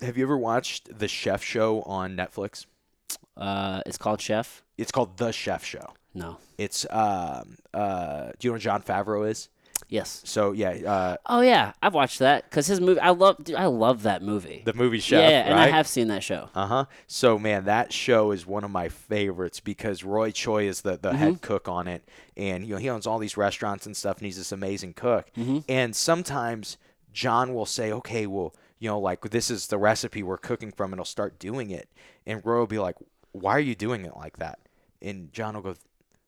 Have 0.00 0.16
you 0.16 0.24
ever 0.24 0.36
watched 0.36 0.98
the 0.98 1.06
Chef 1.08 1.42
Show 1.42 1.82
on 1.82 2.16
Netflix? 2.16 2.66
Uh, 3.36 3.82
it's 3.86 3.98
called 3.98 4.20
Chef. 4.20 4.62
It's 4.76 4.90
called 4.90 5.16
The 5.16 5.32
Chef 5.32 5.64
Show. 5.64 5.94
No. 6.14 6.36
It's 6.58 6.86
um 6.90 7.56
uh 7.72 8.32
do 8.38 8.46
you 8.46 8.50
know 8.50 8.54
what 8.54 8.60
Jon 8.62 8.82
Favreau 8.82 9.28
is? 9.28 9.48
Yes. 9.88 10.22
So 10.24 10.52
yeah, 10.52 10.70
uh 10.70 11.16
Oh 11.26 11.40
yeah, 11.42 11.72
I've 11.82 11.94
watched 11.94 12.18
that 12.20 12.44
because 12.48 12.66
his 12.66 12.80
movie. 12.80 13.00
I 13.00 13.10
love. 13.10 13.42
Dude, 13.44 13.56
I 13.56 13.66
love 13.66 14.02
that 14.04 14.22
movie. 14.22 14.62
the 14.64 14.72
movie 14.72 15.00
show. 15.00 15.18
yeah, 15.18 15.40
and 15.48 15.58
I 15.58 15.68
have 15.68 15.86
seen 15.86 16.08
that 16.08 16.22
show. 16.22 16.48
Uh 16.54 16.66
huh. 16.66 16.84
So 17.06 17.38
man, 17.38 17.64
that 17.66 17.92
show 17.92 18.30
is 18.30 18.46
one 18.46 18.64
of 18.64 18.70
my 18.70 18.88
favorites 18.88 19.60
because 19.60 20.02
Roy 20.04 20.30
Choi 20.30 20.66
is 20.66 20.80
the, 20.82 20.92
the 20.96 21.10
Mm-hmm. 21.10 21.18
head 21.18 21.40
cook 21.42 21.68
on 21.68 21.88
it, 21.88 22.08
and 22.36 22.64
you 22.66 22.74
know 22.74 22.78
he 22.78 22.88
owns 22.88 23.06
all 23.06 23.18
these 23.18 23.36
restaurants 23.36 23.84
and 23.86 23.96
stuff, 23.96 24.16
and 24.18 24.26
he's 24.26 24.38
this 24.38 24.52
amazing 24.52 24.94
cook. 24.94 25.30
Mm-hmm. 25.36 25.58
And 25.68 25.94
sometimes 25.94 26.78
John 27.12 27.52
will 27.54 27.66
say, 27.66 27.92
"Okay, 27.92 28.26
well, 28.26 28.54
you 28.78 28.88
know, 28.88 28.98
like 28.98 29.20
this 29.30 29.50
is 29.50 29.66
the 29.66 29.78
recipe 29.78 30.22
we're 30.22 30.38
cooking 30.38 30.72
from," 30.72 30.92
and 30.92 30.98
he'll 30.98 31.04
start 31.04 31.38
doing 31.38 31.70
it, 31.70 31.88
and 32.26 32.40
Roy 32.44 32.58
will 32.60 32.66
be 32.66 32.78
like, 32.78 32.96
"Why 33.32 33.52
are 33.52 33.60
you 33.60 33.74
doing 33.74 34.04
it 34.04 34.16
like 34.16 34.38
that?" 34.38 34.58
And 35.02 35.32
John 35.32 35.54
will 35.54 35.62
go. 35.62 35.74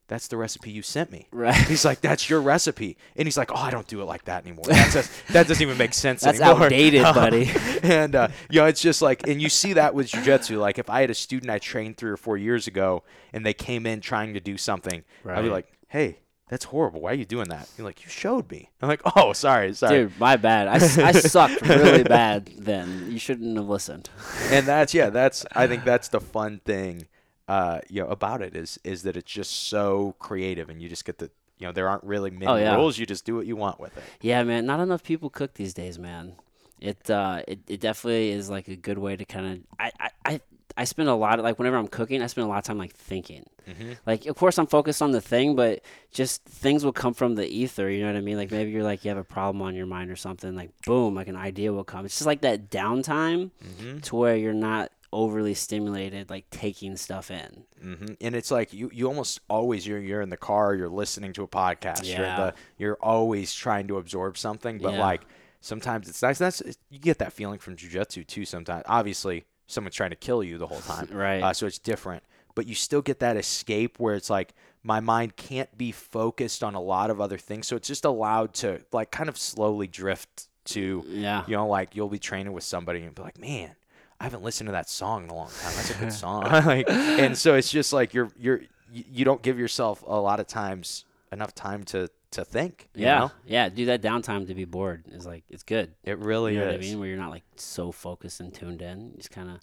That's 0.07 0.29
the 0.29 0.37
recipe 0.37 0.71
you 0.71 0.83
sent 0.83 1.11
me. 1.11 1.29
Right. 1.33 1.55
He's 1.55 1.85
like, 1.85 2.03
"That's 2.03 2.29
your 2.29 2.43
recipe," 2.43 2.99
and 3.17 3.27
he's 3.27 3.39
like, 3.39 3.51
"Oh, 3.51 3.57
I 3.57 3.71
don't 3.71 3.87
do 3.87 4.03
it 4.03 4.05
like 4.05 4.25
that 4.27 4.45
anymore. 4.45 4.65
That's 4.69 4.93
just, 4.93 5.11
that 5.29 5.49
doesn't 5.49 5.63
even 5.63 5.79
make 5.79 5.95
sense 5.95 6.27
anymore. 6.27 6.59
That's 6.69 6.73
anymore." 6.73 7.05
outdated, 7.07 7.51
buddy. 7.53 7.79
and 7.83 8.15
uh, 8.15 8.29
you 8.51 8.61
know, 8.61 8.67
it's 8.67 8.83
just 8.83 9.01
like, 9.01 9.27
and 9.27 9.41
you 9.41 9.49
see 9.49 9.73
that 9.73 9.95
with 9.95 10.11
jujitsu. 10.11 10.59
Like, 10.59 10.79
if 10.79 10.91
I 10.91 11.01
had 11.01 11.11
a 11.11 11.15
student 11.15 11.51
I 11.51 11.59
trained 11.59 11.97
three 11.97 12.11
or 12.11 12.19
four 12.19 12.37
years 12.37 12.67
ago, 12.67 13.03
and 13.33 13.47
they 13.47 13.55
came 13.55 13.87
in 13.87 14.01
trying 14.01 14.35
to 14.35 14.41
do 14.41 14.59
something, 14.59 15.05
I'd 15.27 15.43
be 15.43 15.49
like, 15.49 15.73
"Hey, 15.89 16.19
that's 16.51 16.67
horrible. 16.67 17.01
Why 17.01 17.13
are 17.13 17.15
you 17.15 17.25
doing 17.25 17.49
that?" 17.49 17.67
You're 17.79 17.87
like, 17.87 18.05
"You 18.05 18.11
showed 18.11 18.51
me." 18.51 18.69
I'm 18.83 18.89
like, 18.91 19.01
"Oh, 19.17 19.33
sorry, 19.33 19.73
sorry." 19.73 20.03
Dude, 20.05 20.21
my 20.21 20.37
bad. 20.37 20.69
I, 20.69 20.75
I 21.09 21.13
sucked 21.13 21.63
really 21.63 22.03
bad 22.05 22.51
then. 22.59 23.09
You 23.11 23.19
shouldn't 23.19 23.57
have 23.57 23.67
listened. 23.69 24.11
And 24.51 24.67
that's 24.67 24.93
yeah, 24.93 25.09
that's 25.09 25.47
I 25.53 25.67
think 25.67 25.85
that's 25.85 26.09
the 26.09 26.21
fun 26.21 26.61
thing, 26.67 27.07
uh, 27.49 27.81
you 27.89 28.03
know, 28.03 28.09
about 28.09 28.41
it 28.43 28.55
is 28.57 28.79
is 28.85 29.03
that 29.03 29.17
it's 29.17 29.31
just 29.31 29.69
so 29.69 30.15
creative, 30.19 30.69
and 30.71 30.81
you 30.83 30.89
just 30.89 31.05
get 31.05 31.19
the 31.19 31.31
you 31.59 31.67
know 31.67 31.73
there 31.73 31.89
aren't 31.89 32.05
really 32.05 32.31
many 32.31 32.47
Oh, 32.47 32.57
yeah. 32.57 32.75
rules. 32.75 32.99
You 32.99 33.07
just 33.07 33.25
do 33.25 33.37
what 33.37 33.47
you 33.47 33.57
want 33.57 33.79
with 33.81 33.97
it. 33.97 34.03
Yeah, 34.21 34.43
man. 34.45 34.67
Not 34.67 34.81
enough 34.81 35.03
people 35.03 35.31
cook 35.31 35.55
these 35.55 35.75
days, 35.75 35.99
man. 35.99 36.35
it 36.81 37.09
uh 37.11 37.43
it, 37.47 37.61
it 37.69 37.81
definitely 37.81 38.31
is 38.31 38.51
like 38.51 38.69
a 38.69 38.77
good 38.77 38.99
way 38.99 39.15
to 39.17 39.25
kind 39.25 39.47
of 39.53 39.59
I, 39.79 39.93
I 40.01 40.11
I 40.33 40.41
I 40.77 40.85
spend 40.85 41.09
a 41.09 41.15
lot 41.15 41.39
of 41.39 41.45
like 41.45 41.59
whenever 41.59 41.77
I'm 41.77 41.87
cooking, 41.87 42.21
I 42.21 42.27
spend 42.27 42.47
a 42.47 42.49
lot 42.49 42.59
of 42.59 42.65
time 42.65 42.79
like 42.79 42.93
thinking. 42.95 43.45
Mm-hmm. 43.69 43.93
Like 44.07 44.27
of 44.27 44.35
course 44.37 44.59
I'm 44.59 44.67
focused 44.67 45.01
on 45.01 45.13
the 45.13 45.21
thing, 45.21 45.55
but 45.55 45.83
just 46.11 46.45
things 46.45 46.85
will 46.85 46.93
come 46.93 47.15
from 47.15 47.37
the 47.37 47.47
ether. 47.47 47.89
You 47.89 48.01
know 48.01 48.09
what 48.13 48.17
I 48.19 48.21
mean? 48.23 48.37
Like 48.37 48.51
maybe 48.51 48.71
you're 48.73 48.83
like 48.83 49.05
you 49.05 49.09
have 49.11 49.19
a 49.19 49.23
problem 49.25 49.63
on 49.63 49.75
your 49.77 49.87
mind 49.87 50.11
or 50.11 50.17
something. 50.17 50.57
Like 50.57 50.71
boom, 50.85 51.15
like 51.15 51.29
an 51.29 51.37
idea 51.37 51.73
will 51.73 51.85
come. 51.85 52.05
It's 52.07 52.17
just 52.19 52.27
like 52.27 52.41
that 52.41 52.71
downtime 52.71 53.51
Mm-hmm. 53.65 53.99
to 54.01 54.17
where 54.17 54.37
you're 54.37 54.53
not 54.53 54.91
overly 55.15 55.55
stimulated, 55.55 56.29
like 56.29 56.51
taking 56.51 56.97
stuff 56.97 57.31
in. 57.31 57.65
hmm 57.81 58.15
And 58.21 58.35
it's 58.35 58.51
like 58.51 58.73
you, 58.73 58.91
you 58.93 59.07
almost 59.07 59.41
always 59.49 59.87
you're 59.87 60.01
you're 60.01 60.21
in 60.21 60.29
the 60.31 60.37
car, 60.37 60.75
you're 60.75 60.89
listening 60.89 61.33
to 61.35 61.43
a 61.43 61.49
podcast, 61.49 62.05
you're 62.05 62.27
Yeah. 62.27 62.37
the 62.37 62.55
you're 62.79 62.99
always 63.01 63.55
trying 63.55 63.87
to 63.89 63.99
absorb 63.99 64.37
something. 64.37 64.79
But 64.79 64.95
Yeah. 64.95 65.01
like 65.01 65.23
sometimes 65.61 66.09
it's 66.09 66.21
nice. 66.23 66.39
That's 66.39 66.63
you 66.91 66.99
get 66.99 67.19
that 67.19 67.33
feeling 67.33 67.59
from 67.59 67.77
jujitsu 67.77 68.27
too. 68.27 68.45
Sometimes, 68.45 68.83
obviously, 68.87 69.45
someone's 69.67 69.95
trying 69.97 70.11
to 70.11 70.17
kill 70.17 70.43
you 70.43 70.59
the 70.59 70.67
whole 70.67 70.81
time, 70.81 71.09
Right. 71.13 71.43
Uh, 71.43 71.53
so 71.55 71.67
it's 71.67 71.79
different. 71.79 72.23
But 72.55 72.67
you 72.67 72.75
still 72.75 73.03
get 73.03 73.19
that 73.21 73.37
escape 73.37 73.99
where 73.99 74.15
it's 74.15 74.31
like 74.31 74.53
my 74.83 75.01
mind 75.01 75.37
can't 75.37 75.77
be 75.79 75.91
focused 75.93 76.63
on 76.63 76.75
a 76.75 76.81
lot 76.81 77.11
of 77.11 77.21
other 77.21 77.39
things, 77.39 77.67
so 77.67 77.75
it's 77.77 77.89
just 77.89 78.05
allowed 78.05 78.53
to 78.55 78.81
like 78.93 79.11
kind 79.11 79.29
of 79.29 79.39
slowly 79.39 79.87
drift 79.87 80.49
to 80.67 81.05
Yeah. 81.09 81.45
you 81.47 81.57
know, 81.57 81.67
like 81.67 81.95
you'll 81.97 82.09
be 82.09 82.19
training 82.19 82.53
with 82.53 82.65
somebody 82.65 83.03
and 83.03 83.15
be 83.15 83.23
like, 83.23 83.39
man, 83.39 83.75
I 84.21 84.25
haven't 84.25 84.43
listened 84.43 84.69
to 84.69 84.73
that 84.73 84.89
song 84.89 85.25
in 85.25 85.31
a 85.31 85.35
long 85.35 85.49
time. 85.49 85.73
That's 85.77 85.91
a 85.91 85.95
good 85.99 86.13
song. 86.25 86.43
like, 86.45 86.87
and 86.89 87.37
so 87.37 87.55
it's 87.55 87.71
just 87.71 87.93
like 87.93 88.15
you're 88.15 88.31
you're 88.39 88.61
you 88.93 89.05
you 89.11 89.25
don't 89.25 89.43
give 89.43 89.59
yourself 89.59 90.03
a 90.07 90.19
lot 90.21 90.41
of 90.41 90.47
times 90.47 91.05
enough 91.33 91.55
time 91.55 91.83
to 91.85 92.09
to 92.33 92.45
think. 92.45 92.89
you 92.95 93.05
Yeah. 93.05 93.19
know? 93.19 93.33
Yeah. 93.47 93.69
Do 93.69 93.87
that 93.87 94.03
downtime 94.03 94.47
to 94.49 94.55
be 94.55 94.65
bored 94.65 95.05
is 95.13 95.25
like 95.27 95.45
it's 95.49 95.63
good. 95.63 95.95
it 96.05 96.19
really 96.19 96.55
You 96.55 96.61
know 96.61 96.67
is. 96.69 96.73
what 96.79 96.85
I 96.85 96.89
mean? 96.89 96.99
Where 96.99 97.09
you're 97.09 97.19
not 97.19 97.31
like 97.31 97.45
so 97.57 97.93
focused 97.93 98.41
and 98.41 98.53
tuned 98.53 98.83
in. 98.83 99.11
You 99.11 99.17
just 99.19 99.31
kind 99.31 99.51
of 99.51 99.59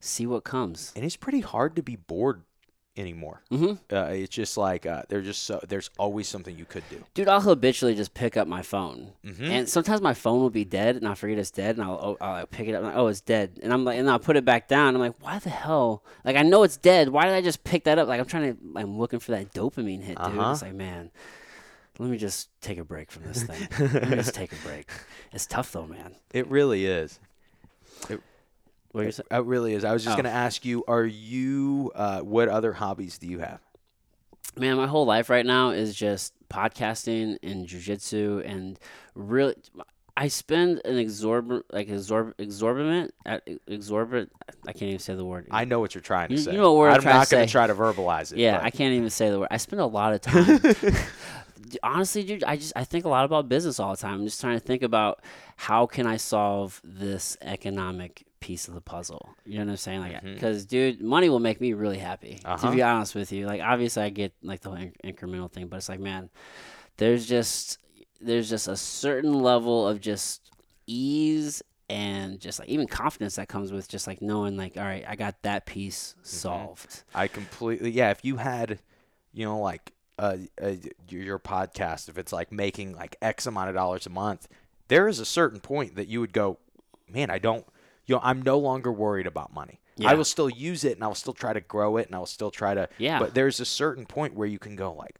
see 0.00 0.26
what 0.26 0.42
comes. 0.44 0.92
And 0.96 1.04
it's 1.04 1.16
pretty 1.16 1.40
hard 1.40 1.76
to 1.76 1.82
be 1.82 1.96
bored 1.96 2.42
anymore. 2.96 3.42
hmm 3.50 3.72
Uh, 3.92 4.06
it's 4.12 4.30
just 4.34 4.56
like 4.56 4.86
uh, 4.86 5.02
there's 5.08 5.26
just 5.26 5.42
so 5.44 5.60
there's 5.68 5.90
always 5.98 6.26
something 6.28 6.56
you 6.56 6.64
could 6.64 6.84
do. 6.90 7.04
Dude, 7.14 7.28
I'll 7.28 7.40
habitually 7.40 7.94
just 7.94 8.14
pick 8.14 8.36
up 8.36 8.48
my 8.48 8.62
phone, 8.62 9.12
Mhm. 9.24 9.48
and 9.50 9.68
sometimes 9.68 10.00
my 10.00 10.14
phone 10.14 10.40
will 10.40 10.50
be 10.50 10.64
dead, 10.64 10.96
and 10.96 11.06
I'll 11.06 11.14
forget 11.14 11.38
it's 11.38 11.50
dead, 11.50 11.76
and 11.76 11.84
I'll, 11.84 12.16
oh, 12.20 12.24
I'll 12.24 12.46
pick 12.46 12.68
it 12.68 12.72
up, 12.72 12.78
and 12.78 12.86
like, 12.86 12.96
oh, 12.96 13.08
it's 13.08 13.20
dead, 13.20 13.58
and 13.62 13.72
I'm 13.72 13.84
like, 13.84 13.98
and 13.98 14.08
I'll 14.10 14.18
put 14.18 14.36
it 14.36 14.44
back 14.44 14.68
down. 14.68 14.94
I'm 14.94 15.00
like, 15.00 15.14
why 15.20 15.38
the 15.38 15.50
hell? 15.50 16.02
Like, 16.24 16.36
I 16.36 16.42
know 16.42 16.62
it's 16.62 16.76
dead. 16.76 17.08
Why 17.10 17.24
did 17.26 17.34
I 17.34 17.40
just 17.42 17.64
pick 17.64 17.84
that 17.84 17.98
up? 17.98 18.08
Like, 18.08 18.20
I'm 18.20 18.26
trying 18.26 18.54
to, 18.56 18.60
I'm 18.76 18.98
looking 18.98 19.18
for 19.18 19.32
that 19.32 19.52
dopamine 19.52 20.02
hit, 20.02 20.16
dude. 20.18 20.26
Uh-huh. 20.38 20.52
It's 20.52 20.62
like, 20.62 20.74
man, 20.74 21.10
let 21.98 22.08
me 22.10 22.16
just 22.18 22.48
take 22.60 22.78
a 22.78 22.84
break 22.84 23.10
from 23.10 23.24
this 23.24 23.42
thing. 23.42 23.68
let 23.92 24.08
me 24.10 24.16
just 24.16 24.34
take 24.34 24.52
a 24.52 24.56
break. 24.66 24.88
It's 25.32 25.46
tough 25.46 25.72
though, 25.72 25.86
man. 25.86 26.14
It 26.32 26.46
really 26.48 26.86
is. 26.86 27.18
What 29.04 29.14
say? 29.14 29.22
It 29.30 29.44
really 29.44 29.74
is. 29.74 29.84
I 29.84 29.92
was 29.92 30.02
just 30.04 30.14
Oh. 30.14 30.16
gonna 30.22 30.34
ask 30.34 30.64
you, 30.64 30.84
are 30.88 31.04
you? 31.04 31.92
Uh, 31.94 32.20
what 32.20 32.48
other 32.48 32.72
hobbies 32.72 33.18
do 33.18 33.26
you 33.26 33.38
have? 33.40 33.60
Man, 34.58 34.76
my 34.76 34.86
whole 34.86 35.04
life 35.04 35.28
right 35.28 35.44
now 35.44 35.70
is 35.70 35.94
just 35.94 36.32
podcasting 36.48 37.36
and 37.42 37.66
jujitsu, 37.66 38.42
and 38.48 38.78
really, 39.14 39.54
I 40.16 40.28
spend 40.28 40.80
an 40.86 40.96
exorbitant, 40.96 41.66
like 41.72 41.88
exorb, 41.88 42.32
exorbitant, 42.38 43.12
at 43.26 43.46
exorbitant. 43.66 44.32
I 44.66 44.72
can't 44.72 44.84
even 44.88 44.98
say 44.98 45.14
the 45.14 45.26
word. 45.26 45.46
I 45.50 45.66
know 45.66 45.78
what 45.80 45.94
you're 45.94 46.00
trying 46.00 46.28
to 46.28 46.34
You- 46.36 46.40
say. 46.40 46.52
you 46.52 46.58
know 46.58 46.72
what 46.72 46.90
I'm 46.90 47.00
I'm 47.00 47.04
not 47.04 47.28
going 47.28 47.44
to 47.46 47.52
try 47.52 47.66
to 47.66 47.74
verbalize 47.74 48.32
it. 48.32 48.38
yeah, 48.38 48.56
but- 48.56 48.64
I 48.64 48.70
can't 48.70 48.94
even 48.94 49.10
say 49.10 49.28
the 49.28 49.40
word. 49.40 49.48
I 49.50 49.58
spend 49.58 49.80
a 49.82 49.86
lot 49.86 50.14
of 50.14 50.20
time. 50.22 50.58
Honestly, 51.82 52.22
dude, 52.22 52.44
I 52.44 52.56
just 52.56 52.72
I 52.76 52.84
think 52.84 53.04
a 53.04 53.08
lot 53.08 53.24
about 53.24 53.48
business 53.48 53.80
all 53.80 53.90
the 53.90 53.96
time. 53.96 54.14
I'm 54.20 54.24
just 54.24 54.40
trying 54.40 54.58
to 54.58 54.64
think 54.64 54.82
about 54.82 55.20
how 55.56 55.86
can 55.86 56.06
I 56.06 56.16
solve 56.16 56.80
this 56.84 57.36
economic 57.42 58.24
piece 58.40 58.68
of 58.68 58.74
the 58.74 58.80
puzzle. 58.80 59.30
You 59.44 59.58
know 59.58 59.64
what 59.64 59.70
I'm 59.72 59.76
saying? 59.76 60.00
Like, 60.00 60.22
because 60.22 60.66
dude, 60.66 61.00
money 61.00 61.28
will 61.28 61.40
make 61.40 61.60
me 61.60 61.72
really 61.72 61.98
happy. 61.98 62.40
Uh-huh. 62.44 62.68
To 62.70 62.74
be 62.74 62.82
honest 62.82 63.14
with 63.14 63.32
you, 63.32 63.46
like 63.46 63.60
obviously 63.60 64.02
I 64.02 64.10
get 64.10 64.32
like 64.42 64.60
the 64.60 64.70
whole 64.70 64.78
inc- 64.78 64.94
incremental 65.04 65.50
thing, 65.50 65.66
but 65.68 65.76
it's 65.76 65.88
like, 65.88 66.00
man, 66.00 66.30
there's 66.96 67.26
just 67.26 67.78
there's 68.20 68.48
just 68.48 68.68
a 68.68 68.76
certain 68.76 69.34
level 69.42 69.86
of 69.86 70.00
just 70.00 70.50
ease 70.86 71.62
and 71.88 72.40
just 72.40 72.58
like 72.58 72.68
even 72.68 72.86
confidence 72.86 73.36
that 73.36 73.48
comes 73.48 73.70
with 73.72 73.88
just 73.88 74.06
like 74.06 74.20
knowing 74.20 74.56
like 74.56 74.76
all 74.76 74.82
right 74.82 75.04
i 75.06 75.14
got 75.14 75.40
that 75.42 75.66
piece 75.66 76.14
Mm-hmm. 76.18 76.26
solved 76.26 77.04
I 77.14 77.28
completely 77.28 77.90
yeah. 77.90 78.10
If 78.10 78.24
you 78.24 78.36
had, 78.36 78.78
you 79.32 79.44
know, 79.44 79.60
like 79.60 79.92
uh, 80.18 80.38
uh, 80.60 80.72
your 81.08 81.22
your 81.22 81.38
podcast, 81.38 82.08
if 82.08 82.18
it's 82.18 82.32
like 82.32 82.50
making 82.50 82.94
like 82.96 83.16
X 83.22 83.46
amount 83.46 83.68
of 83.68 83.74
dollars 83.74 84.06
a 84.06 84.10
month, 84.10 84.48
there 84.88 85.06
is 85.08 85.20
a 85.20 85.24
certain 85.24 85.60
point 85.60 85.94
that 85.96 86.08
you 86.08 86.20
would 86.20 86.32
go, 86.32 86.58
man, 87.08 87.30
I 87.30 87.38
don't, 87.38 87.64
you 88.06 88.14
know, 88.14 88.20
I'm 88.22 88.42
no 88.42 88.58
longer 88.58 88.92
worried 88.92 89.26
about 89.26 89.52
money. 89.52 89.80
Yeah. 89.96 90.10
I 90.10 90.14
will 90.14 90.24
still 90.24 90.50
use 90.50 90.84
it 90.84 90.96
and 90.96 91.04
I 91.04 91.06
will 91.06 91.14
still 91.14 91.32
try 91.32 91.52
to 91.52 91.60
grow 91.60 91.96
it 91.96 92.06
and 92.06 92.14
I 92.14 92.18
will 92.18 92.26
still 92.26 92.50
try 92.50 92.74
to. 92.74 92.88
Yeah. 92.98 93.18
But 93.18 93.34
there's 93.34 93.60
a 93.60 93.64
certain 93.64 94.06
point 94.06 94.34
where 94.34 94.46
you 94.46 94.58
can 94.58 94.76
go 94.76 94.92
like, 94.92 95.16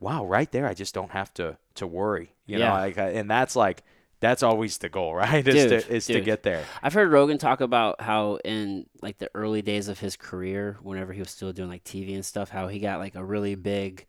wow, 0.00 0.24
right 0.24 0.50
there, 0.50 0.66
I 0.66 0.74
just 0.74 0.94
don't 0.94 1.12
have 1.12 1.32
to 1.34 1.56
to 1.76 1.86
worry. 1.86 2.34
You 2.46 2.58
know, 2.58 2.70
like, 2.70 2.98
uh, 2.98 3.02
and 3.02 3.30
that's 3.30 3.56
like. 3.56 3.82
That's 4.18 4.42
always 4.42 4.76
the 4.76 4.90
goal, 4.90 5.14
right? 5.24 5.48
Is 5.48 5.54
Dude, 5.54 5.82
to 5.82 5.94
is 5.94 6.06
to 6.08 6.20
get 6.20 6.42
there. 6.42 6.62
I've 6.82 6.92
heard 6.92 7.10
Rogan 7.10 7.38
talk 7.38 7.62
about 7.62 8.02
how 8.02 8.36
in 8.44 8.84
like 9.00 9.16
the 9.16 9.30
early 9.34 9.62
days 9.62 9.88
of 9.88 9.98
his 9.98 10.14
career, 10.14 10.76
whenever 10.82 11.14
he 11.14 11.20
was 11.20 11.30
still 11.30 11.54
doing 11.54 11.70
like 11.70 11.84
TV 11.84 12.14
and 12.14 12.22
stuff, 12.22 12.50
how 12.50 12.68
he 12.68 12.80
got 12.80 12.98
like 12.98 13.14
a 13.14 13.24
really 13.24 13.54
big, 13.54 14.04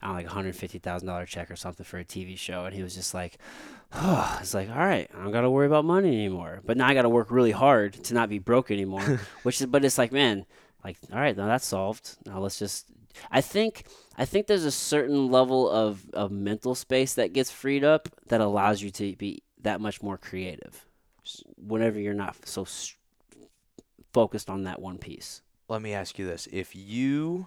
I 0.00 0.06
don't 0.06 0.14
know, 0.14 0.22
like 0.22 0.28
hundred 0.28 0.54
fifty 0.54 0.78
thousand 0.78 1.08
dollar 1.08 1.26
check 1.26 1.50
or 1.50 1.56
something 1.56 1.82
for 1.82 1.98
a 1.98 2.04
TV 2.04 2.38
show, 2.38 2.66
and 2.66 2.72
he 2.76 2.84
was 2.84 2.94
just 2.94 3.14
like, 3.14 3.38
it's 4.40 4.54
like 4.54 4.68
all 4.68 4.76
right, 4.76 5.10
I 5.14 5.22
don't 5.22 5.32
got 5.32 5.42
to 5.42 5.50
worry 5.50 5.66
about 5.66 5.84
money 5.84 6.08
anymore, 6.08 6.60
but 6.64 6.76
now 6.76 6.86
I 6.86 6.94
got 6.94 7.02
to 7.02 7.08
work 7.08 7.30
really 7.30 7.52
hard 7.52 7.94
to 8.04 8.14
not 8.14 8.28
be 8.28 8.38
broke 8.38 8.70
anymore. 8.70 9.20
Which 9.42 9.60
is, 9.60 9.66
but 9.66 9.84
it's 9.84 9.98
like, 9.98 10.12
man, 10.12 10.44
like 10.84 10.96
all 11.12 11.18
right, 11.18 11.36
now 11.36 11.46
that's 11.46 11.66
solved. 11.66 12.16
Now 12.26 12.40
let's 12.40 12.58
just. 12.58 12.86
I 13.30 13.40
think 13.40 13.84
I 14.16 14.24
think 14.26 14.46
there's 14.46 14.64
a 14.64 14.70
certain 14.70 15.30
level 15.30 15.70
of, 15.70 16.04
of 16.12 16.30
mental 16.30 16.74
space 16.74 17.14
that 17.14 17.32
gets 17.32 17.50
freed 17.50 17.82
up 17.82 18.08
that 18.28 18.40
allows 18.40 18.82
you 18.82 18.90
to 18.92 19.16
be 19.16 19.42
that 19.62 19.80
much 19.80 20.02
more 20.02 20.18
creative 20.18 20.84
whenever 21.56 21.98
you're 21.98 22.14
not 22.14 22.36
so 22.46 22.66
focused 24.12 24.48
on 24.48 24.64
that 24.64 24.80
one 24.80 24.98
piece. 24.98 25.42
let 25.68 25.82
me 25.82 25.92
ask 25.92 26.18
you 26.18 26.26
this 26.26 26.48
if 26.52 26.74
you 26.74 27.46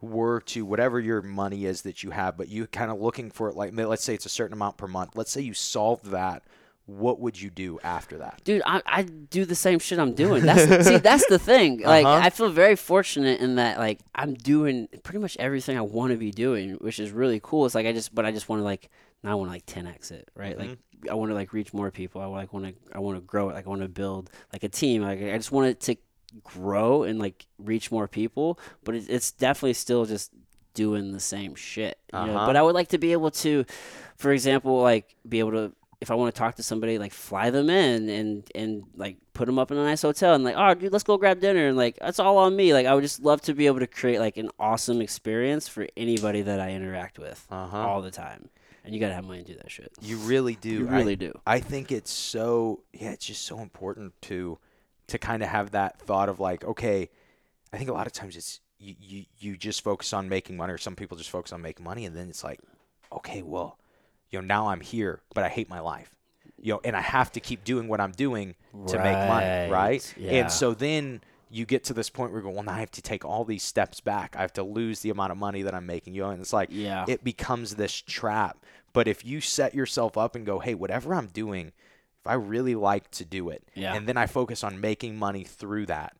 were 0.00 0.40
to 0.40 0.64
whatever 0.64 1.00
your 1.00 1.20
money 1.22 1.64
is 1.64 1.82
that 1.82 2.02
you 2.02 2.10
have 2.10 2.36
but 2.36 2.48
you 2.48 2.66
kind 2.68 2.90
of 2.90 3.00
looking 3.00 3.30
for 3.30 3.48
it 3.48 3.56
like 3.56 3.72
let's 3.74 4.04
say 4.04 4.14
it's 4.14 4.26
a 4.26 4.28
certain 4.28 4.52
amount 4.52 4.76
per 4.76 4.86
month 4.86 5.16
let's 5.16 5.30
say 5.30 5.40
you 5.40 5.52
solved 5.54 6.06
that 6.06 6.42
what 6.86 7.20
would 7.20 7.38
you 7.38 7.50
do 7.50 7.78
after 7.82 8.18
that 8.18 8.40
Dude, 8.44 8.62
I, 8.64 8.80
I 8.86 9.02
do 9.02 9.44
the 9.44 9.54
same 9.54 9.78
shit 9.78 9.98
I'm 9.98 10.14
doing. 10.14 10.42
That's 10.46 10.86
see, 10.86 10.96
that's 10.96 11.26
the 11.26 11.38
thing. 11.38 11.80
Like, 11.84 12.06
Uh-huh. 12.06 12.20
I 12.24 12.30
feel 12.30 12.48
very 12.48 12.76
fortunate 12.76 13.40
in 13.40 13.56
that, 13.56 13.78
like, 13.78 14.00
I'm 14.14 14.32
doing 14.32 14.88
pretty 15.02 15.18
much 15.18 15.36
everything 15.38 15.76
I 15.76 15.82
want 15.82 16.12
to 16.12 16.16
be 16.16 16.30
doing, 16.30 16.70
which 16.76 16.98
is 16.98 17.10
really 17.10 17.40
cool. 17.42 17.66
It's 17.66 17.74
like 17.74 17.84
I 17.86 17.92
just, 17.92 18.14
but 18.14 18.24
I 18.24 18.32
just 18.32 18.48
want 18.48 18.60
to 18.60 18.64
like, 18.64 18.88
now 19.22 19.32
I 19.32 19.34
want 19.34 19.50
to 19.50 19.52
like 19.52 19.66
10x 19.66 20.12
it, 20.12 20.30
right? 20.34 20.56
Like, 20.58 20.70
Mm-hmm. 20.70 21.10
I 21.10 21.14
want 21.14 21.30
to 21.30 21.34
like 21.34 21.52
reach 21.52 21.74
more 21.74 21.90
people. 21.90 22.22
I 22.22 22.24
like 22.24 22.52
want 22.54 22.64
to, 22.66 22.74
I 22.92 23.00
want 23.00 23.18
to 23.18 23.20
grow 23.20 23.50
it. 23.50 23.52
Like, 23.52 23.66
I 23.66 23.68
want 23.68 23.82
to 23.82 23.88
build 23.88 24.30
like 24.52 24.62
a 24.64 24.68
team. 24.70 25.02
Like, 25.02 25.20
I 25.22 25.36
just 25.36 25.52
want 25.52 25.66
it 25.68 25.80
to 25.80 25.96
grow 26.44 27.02
and 27.02 27.18
like 27.18 27.46
reach 27.58 27.90
more 27.90 28.08
people. 28.08 28.58
But 28.84 28.94
it, 28.94 29.04
it's 29.08 29.30
definitely 29.30 29.74
still 29.74 30.04
just 30.04 30.32
doing 30.74 31.12
the 31.12 31.20
same 31.20 31.54
shit. 31.54 31.98
You? 32.12 32.18
Uh-huh. 32.20 32.46
But 32.46 32.56
I 32.56 32.62
would 32.62 32.74
like 32.74 32.88
to 32.88 32.98
be 32.98 33.12
able 33.12 33.30
to, 33.32 33.64
for 34.16 34.32
example, 34.32 34.80
like 34.82 35.16
be 35.28 35.38
able 35.40 35.52
to 35.52 35.72
if 36.00 36.12
I 36.12 36.14
want 36.14 36.32
to 36.32 36.38
talk 36.38 36.54
to 36.54 36.62
somebody, 36.62 36.96
like 36.96 37.12
fly 37.12 37.50
them 37.50 37.68
in 37.68 38.08
and 38.08 38.48
and 38.54 38.84
like 38.96 39.16
put 39.32 39.46
them 39.46 39.58
up 39.58 39.72
in 39.72 39.76
a 39.78 39.84
nice 39.84 40.02
hotel 40.02 40.34
and 40.34 40.44
like, 40.44 40.54
oh, 40.56 40.72
dude, 40.74 40.92
let's 40.92 41.02
go 41.02 41.16
grab 41.16 41.40
dinner 41.40 41.66
and 41.66 41.76
like 41.76 41.98
that's 42.00 42.20
all 42.20 42.38
on 42.38 42.54
me. 42.54 42.72
Like 42.72 42.86
I 42.86 42.94
would 42.94 43.02
just 43.02 43.20
love 43.20 43.40
to 43.42 43.54
be 43.54 43.66
able 43.66 43.80
to 43.80 43.86
create 43.88 44.20
like 44.20 44.36
an 44.36 44.50
awesome 44.60 45.00
experience 45.00 45.66
for 45.66 45.88
anybody 45.96 46.42
that 46.42 46.60
I 46.60 46.70
interact 46.70 47.18
with 47.18 47.44
Uh-huh. 47.50 47.76
all 47.76 48.00
the 48.02 48.12
time. 48.12 48.48
And 48.84 48.94
you 48.94 49.00
gotta 49.00 49.14
have 49.14 49.24
money 49.24 49.42
to 49.42 49.52
do 49.52 49.58
that 49.58 49.70
shit. 49.72 49.90
you 50.00 50.18
really 50.18 50.54
do 50.54 50.70
You 50.70 50.88
I- 50.88 50.96
really 50.98 51.16
do. 51.16 51.32
I 51.44 51.58
think 51.58 51.90
it's 51.90 52.12
so 52.12 52.84
yeah, 52.92 53.10
it's 53.10 53.26
just 53.26 53.44
so 53.44 53.58
important 53.58 54.12
to 54.22 54.56
to 55.08 55.18
kind 55.18 55.42
of 55.42 55.48
have 55.48 55.72
that 55.72 55.98
thought 56.00 56.28
of 56.28 56.38
like, 56.40 56.64
okay, 56.64 57.10
I 57.72 57.76
think 57.76 57.90
a 57.90 57.92
lot 57.92 58.06
of 58.06 58.12
times 58.12 58.36
it's 58.36 58.60
you, 58.78 58.94
you 59.00 59.24
you 59.38 59.56
just 59.56 59.82
focus 59.82 60.12
on 60.12 60.28
making 60.28 60.56
money 60.56 60.72
or 60.72 60.78
some 60.78 60.94
people 60.96 61.16
just 61.16 61.30
focus 61.30 61.52
on 61.52 61.60
making 61.60 61.84
money 61.84 62.04
and 62.06 62.16
then 62.16 62.28
it's 62.28 62.44
like, 62.44 62.60
okay, 63.12 63.42
well, 63.42 63.78
you 64.30 64.40
know, 64.40 64.46
now 64.46 64.68
I'm 64.68 64.80
here, 64.80 65.20
but 65.34 65.42
I 65.44 65.48
hate 65.48 65.68
my 65.68 65.80
life. 65.80 66.14
You 66.60 66.74
know, 66.74 66.80
and 66.84 66.96
I 66.96 67.00
have 67.00 67.30
to 67.32 67.40
keep 67.40 67.64
doing 67.64 67.88
what 67.88 68.00
I'm 68.00 68.12
doing 68.12 68.54
to 68.88 68.98
make 68.98 69.16
money, 69.26 69.46
Right, 69.46 69.68
right? 69.70 70.14
yeah. 70.18 70.40
And 70.42 70.50
so 70.52 70.74
then 70.74 71.20
you 71.50 71.64
get 71.64 71.84
to 71.84 71.94
this 71.94 72.10
point 72.10 72.30
where 72.32 72.40
you 72.40 72.46
go, 72.48 72.50
well, 72.52 72.62
now 72.64 72.72
I 72.74 72.80
have 72.80 72.90
to 72.92 73.02
take 73.02 73.24
all 73.24 73.44
these 73.44 73.62
steps 73.62 74.00
back. 74.00 74.34
I 74.36 74.40
have 74.42 74.52
to 74.54 74.62
lose 74.62 75.00
the 75.00 75.10
amount 75.10 75.32
of 75.32 75.38
money 75.38 75.62
that 75.62 75.74
I'm 75.74 75.86
making. 75.86 76.14
You 76.14 76.22
know, 76.22 76.30
and 76.30 76.40
it's 76.40 76.52
like 76.52 76.68
Yeah. 76.70 77.04
it 77.08 77.22
becomes 77.24 77.76
this 77.76 77.92
trap. 78.00 78.58
But 78.92 79.06
if 79.08 79.24
you 79.24 79.40
set 79.40 79.74
yourself 79.74 80.18
up 80.18 80.34
and 80.34 80.44
go, 80.44 80.58
hey, 80.58 80.74
whatever 80.74 81.14
I'm 81.14 81.28
doing, 81.28 81.72
if 82.24 82.26
I 82.26 82.34
really 82.34 82.74
like 82.74 83.10
to 83.12 83.24
do 83.24 83.48
it, 83.50 83.62
Yeah. 83.74 83.94
and 83.94 84.06
then 84.08 84.16
I 84.16 84.26
focus 84.26 84.64
on 84.64 84.80
making 84.80 85.16
money 85.16 85.44
through 85.44 85.86
that, 85.86 86.14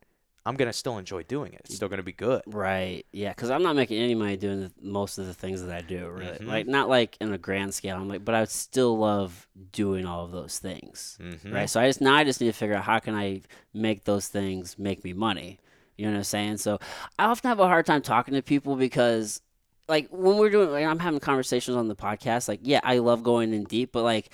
I'm 0.46 0.54
gonna 0.56 0.72
still 0.72 0.96
enjoy 0.96 1.24
doing 1.24 1.52
it. 1.52 1.60
It's 1.66 1.74
still 1.74 1.88
gonna 1.88 2.02
be 2.02 2.12
good. 2.12 2.40
Right. 2.46 3.04
Yeah. 3.12 3.30
Because 3.34 3.50
I'm 3.50 3.62
not 3.62 3.76
making 3.76 3.98
any 4.00 4.14
money 4.14 4.38
doing 4.38 4.60
the, 4.60 4.72
most 4.80 5.18
of 5.18 5.26
the 5.26 5.34
things 5.34 5.62
that 5.62 5.76
I 5.76 5.82
do. 5.82 6.08
Really. 6.08 6.38
Like 6.38 6.66
not 6.66 6.88
like 6.88 7.18
in 7.20 7.32
a 7.34 7.38
grand 7.38 7.74
scale. 7.74 7.96
I'm 7.96 8.08
like, 8.08 8.24
but 8.24 8.34
I 8.34 8.40
would 8.40 8.48
still 8.48 8.96
love 8.96 9.46
doing 9.72 10.06
all 10.06 10.24
of 10.24 10.30
those 10.30 10.58
things. 10.58 11.18
Mhm. 11.20 11.52
Right. 11.52 11.68
So 11.68 11.80
I 11.80 11.86
just 11.86 12.00
now 12.00 12.14
I 12.14 12.24
just 12.24 12.40
need 12.40 12.46
to 12.46 12.52
figure 12.54 12.76
out 12.76 12.84
how 12.84 12.98
can 12.98 13.14
I 13.14 13.42
make 13.74 14.04
those 14.04 14.28
things 14.28 14.78
make 14.78 15.04
me 15.04 15.12
money. 15.12 15.58
You 15.98 16.06
know 16.06 16.12
what 16.12 16.18
I'm 16.18 16.24
saying? 16.24 16.56
So 16.58 16.78
I 17.18 17.24
often 17.24 17.48
have 17.48 17.60
a 17.60 17.66
hard 17.66 17.84
time 17.84 18.00
talking 18.00 18.32
to 18.32 18.40
people 18.40 18.74
because 18.76 19.42
like 19.86 20.08
when 20.10 20.38
we're 20.38 20.48
doing 20.48 20.70
like 20.70 20.86
I'm 20.86 21.00
having 21.00 21.20
conversations 21.20 21.76
on 21.76 21.88
the 21.88 21.96
podcast, 21.96 22.48
like 22.48 22.60
yeah, 22.62 22.80
I 22.84 22.98
love 22.98 23.22
going 23.22 23.52
in 23.52 23.64
deep, 23.64 23.92
but 23.92 24.02
like 24.02 24.30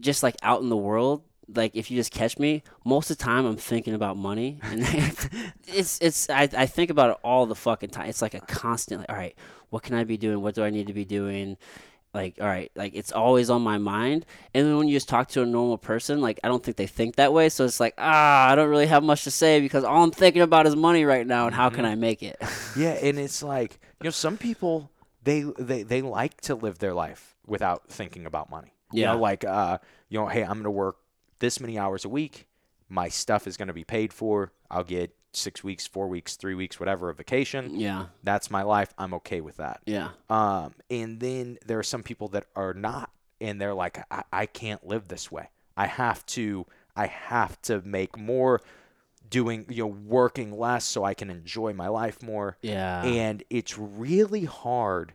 just 0.00 0.22
like 0.22 0.36
out 0.42 0.62
in 0.62 0.68
the 0.68 0.76
world, 0.76 1.22
like 1.54 1.74
if 1.74 1.90
you 1.90 1.96
just 1.96 2.12
catch 2.12 2.38
me, 2.38 2.62
most 2.84 3.10
of 3.10 3.18
the 3.18 3.24
time 3.24 3.44
I'm 3.46 3.56
thinking 3.56 3.94
about 3.94 4.16
money, 4.16 4.58
and 4.62 4.82
it's 5.66 5.98
it's 6.00 6.30
I, 6.30 6.48
I 6.56 6.66
think 6.66 6.90
about 6.90 7.10
it 7.10 7.16
all 7.22 7.46
the 7.46 7.54
fucking 7.54 7.90
time. 7.90 8.08
It's 8.08 8.22
like 8.22 8.34
a 8.34 8.40
constant. 8.40 9.00
Like, 9.00 9.10
all 9.10 9.16
right, 9.16 9.34
what 9.70 9.82
can 9.82 9.94
I 9.94 10.04
be 10.04 10.16
doing? 10.16 10.42
What 10.42 10.54
do 10.54 10.64
I 10.64 10.70
need 10.70 10.86
to 10.88 10.92
be 10.92 11.04
doing? 11.04 11.56
Like, 12.12 12.38
all 12.40 12.46
right, 12.46 12.72
like 12.74 12.94
it's 12.94 13.12
always 13.12 13.50
on 13.50 13.62
my 13.62 13.78
mind. 13.78 14.26
And 14.52 14.66
then 14.66 14.76
when 14.76 14.88
you 14.88 14.96
just 14.96 15.08
talk 15.08 15.28
to 15.28 15.42
a 15.42 15.46
normal 15.46 15.78
person, 15.78 16.20
like 16.20 16.40
I 16.42 16.48
don't 16.48 16.62
think 16.62 16.76
they 16.76 16.88
think 16.88 17.16
that 17.16 17.32
way. 17.32 17.48
So 17.48 17.64
it's 17.64 17.78
like, 17.78 17.94
ah, 17.98 18.48
I 18.48 18.54
don't 18.56 18.68
really 18.68 18.86
have 18.86 19.04
much 19.04 19.24
to 19.24 19.30
say 19.30 19.60
because 19.60 19.84
all 19.84 20.02
I'm 20.02 20.10
thinking 20.10 20.42
about 20.42 20.66
is 20.66 20.74
money 20.74 21.04
right 21.04 21.26
now 21.26 21.46
and 21.46 21.54
how 21.54 21.70
can 21.70 21.84
I 21.84 21.94
make 21.94 22.22
it? 22.22 22.40
Yeah, 22.76 22.92
and 22.92 23.18
it's 23.18 23.42
like 23.42 23.80
you 24.00 24.04
know, 24.04 24.10
some 24.10 24.38
people 24.38 24.90
they 25.24 25.42
they 25.58 25.82
they 25.82 26.02
like 26.02 26.40
to 26.42 26.54
live 26.54 26.78
their 26.78 26.94
life 26.94 27.34
without 27.46 27.88
thinking 27.88 28.26
about 28.26 28.48
money. 28.48 28.74
You 28.92 29.02
Yeah. 29.02 29.12
know, 29.12 29.18
like 29.18 29.44
uh, 29.44 29.78
you 30.08 30.18
know, 30.18 30.26
hey, 30.26 30.42
I'm 30.42 30.58
gonna 30.58 30.70
work 30.70 30.96
this 31.38 31.60
many 31.60 31.78
hours 31.78 32.04
a 32.04 32.08
week. 32.08 32.46
My 32.88 33.08
stuff 33.08 33.46
is 33.46 33.56
gonna 33.56 33.72
be 33.72 33.84
paid 33.84 34.12
for. 34.12 34.52
I'll 34.70 34.84
get 34.84 35.14
six 35.32 35.62
weeks, 35.62 35.86
four 35.86 36.08
weeks, 36.08 36.34
three 36.36 36.54
weeks, 36.56 36.80
whatever, 36.80 37.08
a 37.08 37.14
vacation. 37.14 37.78
yeah, 37.78 38.06
That's 38.24 38.50
my 38.50 38.62
life. 38.62 38.92
I'm 38.98 39.14
okay 39.14 39.40
with 39.40 39.58
that. 39.58 39.80
yeah, 39.86 40.08
Um, 40.28 40.74
and 40.90 41.20
then 41.20 41.56
there 41.64 41.78
are 41.78 41.84
some 41.84 42.02
people 42.02 42.26
that 42.28 42.46
are 42.56 42.74
not, 42.74 43.10
and 43.40 43.60
they're 43.60 43.74
like, 43.74 43.98
I, 44.10 44.24
I 44.32 44.46
can't 44.46 44.84
live 44.84 45.06
this 45.06 45.30
way. 45.30 45.50
I 45.76 45.86
have 45.86 46.26
to, 46.26 46.66
I 46.96 47.06
have 47.06 47.62
to 47.62 47.80
make 47.82 48.18
more, 48.18 48.60
doing, 49.28 49.66
you 49.68 49.84
know, 49.84 49.86
working 49.86 50.58
less 50.58 50.84
so 50.84 51.04
I 51.04 51.14
can 51.14 51.30
enjoy 51.30 51.72
my 51.74 51.86
life 51.86 52.20
more. 52.24 52.56
yeah. 52.62 53.04
And 53.04 53.44
it's 53.50 53.78
really 53.78 54.46
hard 54.46 55.12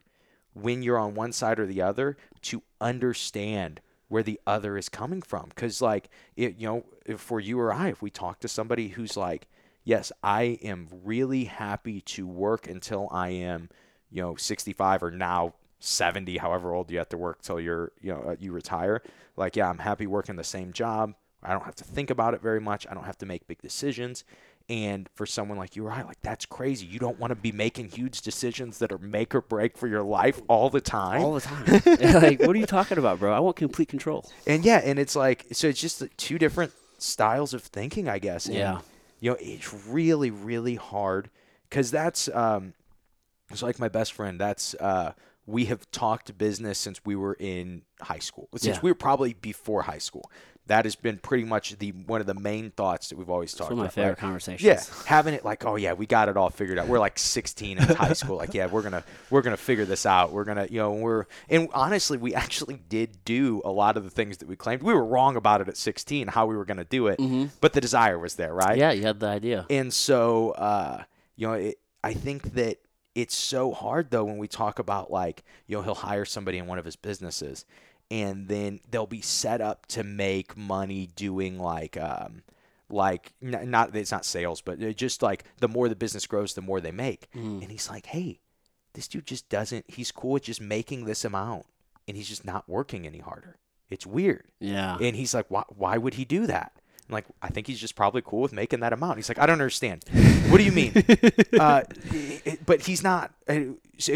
when 0.56 0.82
you're 0.82 0.98
on 0.98 1.14
one 1.14 1.32
side 1.32 1.60
or 1.60 1.68
the 1.68 1.82
other 1.82 2.18
to 2.42 2.64
understand 2.82 3.82
where 4.08 4.24
the 4.24 4.40
other 4.48 4.78
is 4.78 4.90
coming 4.90 5.22
from. 5.22 5.50
Because, 5.50 5.82
like, 5.82 6.10
it, 6.36 6.58
you 6.58 6.68
know, 6.68 7.18
for 7.18 7.40
you 7.40 7.60
or 7.60 7.74
I, 7.74 7.90
if 7.90 8.02
we 8.02 8.10
talk 8.10 8.40
to 8.40 8.48
somebody 8.48 8.90
who's 8.90 9.18
like, 9.18 9.48
yes, 9.84 10.12
I 10.24 10.58
am 10.64 10.88
really 11.04 11.46
happy 11.46 12.02
to 12.02 12.26
work 12.26 12.68
until 12.68 13.08
I 13.12 13.30
am, 13.30 13.70
you 14.10 14.22
know, 14.22 14.36
65 14.36 15.04
or 15.04 15.12
now 15.12 15.54
70, 15.80 16.38
however 16.38 16.74
old 16.74 16.90
you 16.90 16.98
have 16.98 17.10
to 17.10 17.18
work 17.18 17.42
till 17.42 17.60
you're, 17.60 17.92
you 18.02 18.14
know, 18.14 18.22
uh, 18.22 18.36
you 18.40 18.52
retire. 18.52 19.02
Like, 19.36 19.56
yeah, 19.56 19.70
I'm 19.70 19.80
happy 19.80 20.08
working 20.08 20.36
the 20.36 20.44
same 20.44 20.72
job. 20.72 21.14
I 21.44 21.52
don't 21.52 21.66
have 21.66 21.76
to 21.76 21.84
think 21.84 22.10
about 22.10 22.34
it 22.34 22.42
very 22.42 22.62
much. 22.62 22.88
I 22.90 22.94
don't 22.94 23.06
have 23.06 23.18
to 23.20 23.26
make 23.26 23.48
big 23.48 23.62
decisions. 23.62 24.24
And 24.68 25.08
for 25.14 25.28
someone 25.28 25.60
like 25.60 25.76
you 25.76 25.86
or 25.86 25.92
I, 25.92 26.02
like 26.02 26.20
that's 26.22 26.46
crazy. 26.48 26.88
You 26.88 26.98
don't 26.98 27.20
want 27.20 27.30
to 27.32 27.36
be 27.36 27.52
making 27.52 27.90
huge 27.90 28.22
decisions 28.22 28.80
that 28.80 28.92
are 28.92 28.98
make 28.98 29.36
or 29.36 29.42
break 29.42 29.78
for 29.78 29.88
your 29.88 30.02
life 30.02 30.42
all 30.48 30.72
the 30.72 30.82
time. 30.82 31.22
all 31.22 31.36
the 31.36 31.42
time. 31.42 31.66
like, 32.22 32.40
what 32.40 32.56
are 32.56 32.60
you 32.60 32.66
talking 32.66 32.98
about, 32.98 33.20
bro? 33.20 33.32
I 33.32 33.40
want 33.40 33.58
complete 33.58 33.90
control. 33.90 34.28
and 34.48 34.66
yeah, 34.66 34.82
and 34.84 34.98
it's 34.98 35.16
like 35.16 35.46
so 35.52 35.68
it's 35.68 35.80
just 35.80 36.04
two 36.18 36.40
different 36.40 36.72
styles 36.98 37.54
of 37.54 37.62
thinking, 37.62 38.10
I 38.10 38.18
guess. 38.20 38.48
And, 38.48 38.56
Yeah. 38.56 38.80
You 39.20 39.32
know, 39.32 39.38
it's 39.40 39.74
really, 39.88 40.30
really 40.32 40.76
hard 40.76 41.30
because 41.70 41.90
that's 41.92 42.28
um, 42.30 42.74
it's 43.52 43.62
like 43.64 43.80
my 43.80 43.88
best 43.90 44.14
friend. 44.14 44.40
That's 44.40 44.74
uh, 44.76 45.14
we 45.46 45.66
have 45.66 45.90
talked 45.92 46.36
business 46.38 46.80
since 46.80 47.00
we 47.06 47.16
were 47.16 47.36
in 47.40 47.84
high 48.02 48.20
school. 48.20 48.50
Since 48.56 48.78
Yeah. 48.78 48.82
we 48.82 48.92
were 48.92 48.96
probably 48.96 49.34
before 49.34 49.84
high 49.84 50.00
school. 50.00 50.30
That 50.68 50.86
has 50.86 50.96
been 50.96 51.20
pretty 51.20 51.44
much 51.44 51.78
the 51.78 51.92
one 51.92 52.22
of 52.22 52.28
the 52.28 52.34
main 52.34 52.72
thoughts 52.72 53.10
that 53.10 53.18
we've 53.18 53.30
always 53.30 53.54
talked 53.54 53.70
One 53.70 53.74
of 53.74 53.78
my 53.78 53.84
about. 53.86 53.94
favorite 53.94 54.10
right? 54.10 54.18
conversations. 54.18 54.64
Yeah, 54.64 55.04
having 55.06 55.36
it 55.36 55.46
like, 55.46 55.64
oh 55.66 55.76
yeah, 55.76 55.94
we 55.94 56.08
got 56.08 56.28
it 56.28 56.38
all 56.38 56.50
figured 56.50 56.80
out. 56.80 56.88
We're 56.88 56.98
like 57.00 57.20
16 57.20 57.78
in 57.78 57.84
high 57.84 58.14
school. 58.14 58.38
Like, 58.38 58.54
yeah, 58.56 58.66
we're 58.66 58.82
gonna 58.82 59.04
we're 59.30 59.44
gonna 59.44 59.58
figure 59.58 59.86
this 59.86 60.06
out. 60.08 60.32
We're 60.32 60.44
gonna, 60.44 60.68
you 60.70 60.80
know, 60.80 60.94
we're 60.94 61.26
and 61.50 61.70
honestly, 61.74 62.18
we 62.18 62.34
actually 62.34 62.82
did 62.90 63.24
do 63.26 63.62
a 63.64 63.72
lot 63.72 63.96
of 63.98 64.04
the 64.04 64.10
things 64.10 64.38
that 64.40 64.48
we 64.48 64.56
claimed. 64.56 64.82
We 64.82 64.94
were 64.94 65.06
wrong 65.06 65.36
about 65.36 65.62
it 65.62 65.68
at 65.68 65.78
16, 65.78 66.30
how 66.30 66.48
we 66.48 66.56
were 66.58 66.66
gonna 66.66 66.84
do 66.84 67.08
it, 67.08 67.20
but 67.62 67.74
the 67.74 67.82
desire 67.82 68.18
was 68.18 68.36
there, 68.36 68.54
right? 68.54 68.78
Yeah, 68.78 68.92
you 68.92 69.04
had 69.04 69.20
the 69.20 69.28
idea. 69.28 69.66
And 69.70 69.94
so, 69.94 70.52
uh, 70.52 71.04
you 71.36 71.48
know, 71.48 71.54
it, 71.54 71.80
I 72.04 72.14
think 72.14 72.54
that 72.56 72.78
it's 73.14 73.36
so 73.36 73.72
hard 73.72 74.10
though 74.12 74.24
when 74.26 74.38
we 74.38 74.48
talk 74.48 74.80
about 74.80 75.12
like, 75.12 75.44
you 75.68 75.78
know, 75.78 75.84
he'll 75.84 75.96
hire 75.96 76.26
somebody 76.26 76.58
in 76.58 76.66
one 76.68 76.78
of 76.80 76.86
his 76.86 76.96
businesses, 76.96 77.66
and 78.12 78.48
then 78.48 78.80
they'll 78.90 79.06
be 79.08 79.22
set 79.22 79.62
up 79.62 79.86
to 79.88 80.04
make 80.04 80.56
money 80.56 81.10
doing 81.16 81.60
like, 81.60 81.98
um, 81.98 82.44
like 82.90 83.34
n- 83.42 83.70
not 83.70 83.96
it's 83.96 84.12
not 84.12 84.26
sales, 84.26 84.62
but 84.62 84.80
just 84.96 85.22
like 85.22 85.44
the 85.60 85.68
more 85.68 85.90
the 85.90 85.96
business 85.96 86.28
grows, 86.28 86.54
the 86.54 86.62
more 86.62 86.80
they 86.80 86.92
make. 86.92 87.32
Mm. 87.36 87.62
And 87.62 87.72
he's 87.72 87.90
like, 87.90 88.08
hey, 88.08 88.40
this 88.94 89.08
dude 89.08 89.26
just 89.26 89.50
doesn't. 89.50 89.86
He's 89.88 90.12
cool 90.12 90.32
with 90.34 90.44
just 90.44 90.62
making 90.62 91.06
this 91.06 91.26
amount, 91.26 91.66
and 92.08 92.16
he's 92.16 92.30
just 92.30 92.46
not 92.46 92.68
working 92.70 93.06
any 93.06 93.20
harder. 93.20 93.58
It's 93.90 94.06
weird. 94.06 94.46
Yeah. 94.60 94.98
And 95.00 95.16
he's 95.16 95.34
like, 95.34 95.46
why, 95.50 95.64
why 95.70 95.98
would 95.98 96.16
he 96.16 96.26
do 96.26 96.48
that? 96.48 96.74
I'm 97.08 97.14
like, 97.14 97.26
I 97.42 97.50
think 97.50 97.68
he's 97.68 97.80
just 97.80 97.96
probably 97.96 98.24
cool 98.24 98.42
with 98.42 98.54
making 98.54 98.80
that 98.80 98.94
amount. 98.94 99.18
He's 99.18 99.30
like, 99.30 99.38
I 99.38 99.46
don't 99.46 99.62
understand. 99.62 100.04
what 100.50 100.58
do 100.58 100.64
you 100.64 100.72
mean? 100.72 100.92
uh, 101.60 101.84
but 102.66 102.82
he's 102.82 103.04
not. 103.04 103.32
Uh, 103.48 103.76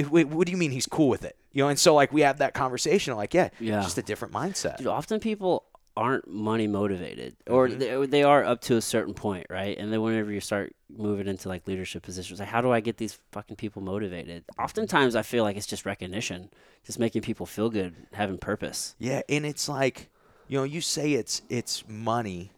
what 0.10 0.48
do 0.48 0.52
you 0.52 0.58
mean 0.58 0.72
he's 0.72 0.88
cool 0.88 1.08
with 1.08 1.24
it? 1.24 1.36
You 1.52 1.64
know, 1.64 1.70
and 1.70 1.80
so 1.80 1.96
like 1.96 2.14
we 2.14 2.22
have 2.22 2.40
that 2.40 2.54
conversation. 2.54 3.16
Like, 3.16 3.34
yeah, 3.34 3.50
Yeah. 3.60 3.82
just 3.82 3.98
a 3.98 4.02
different 4.02 4.34
mindset. 4.34 4.78
Dude, 4.78 4.88
often 4.88 5.20
people 5.20 5.66
aren't 5.98 6.28
money 6.30 6.66
motivated, 6.66 7.36
or 7.48 7.68
mm-hmm. 7.68 7.80
they, 7.80 8.06
they 8.06 8.24
are 8.24 8.44
up 8.44 8.62
to 8.62 8.78
a 8.78 8.82
certain 8.82 9.14
point, 9.14 9.46
right? 9.50 9.78
And 9.78 9.92
then 9.92 10.02
whenever 10.02 10.32
you 10.32 10.40
start 10.40 10.74
moving 10.90 11.28
into 11.28 11.50
like 11.50 11.68
leadership 11.68 12.04
positions, 12.04 12.40
like 12.40 12.48
how 12.48 12.62
do 12.62 12.72
I 12.72 12.80
get 12.80 12.98
these 12.98 13.20
fucking 13.34 13.58
people 13.58 13.82
motivated? 13.82 14.46
Oftentimes, 14.58 15.16
I 15.16 15.24
feel 15.24 15.44
like 15.44 15.58
it's 15.58 15.66
just 15.66 15.86
recognition, 15.86 16.50
just 16.86 17.00
making 17.00 17.24
people 17.24 17.46
feel 17.46 17.70
good, 17.70 17.96
having 18.14 18.38
purpose. 18.38 18.96
Yeah, 18.98 19.22
and 19.28 19.46
it's 19.46 19.68
like, 19.68 20.10
you 20.48 20.58
know, 20.58 20.64
you 20.64 20.80
say 20.80 21.14
it's 21.14 21.42
it's 21.50 21.84
money, 21.88 22.52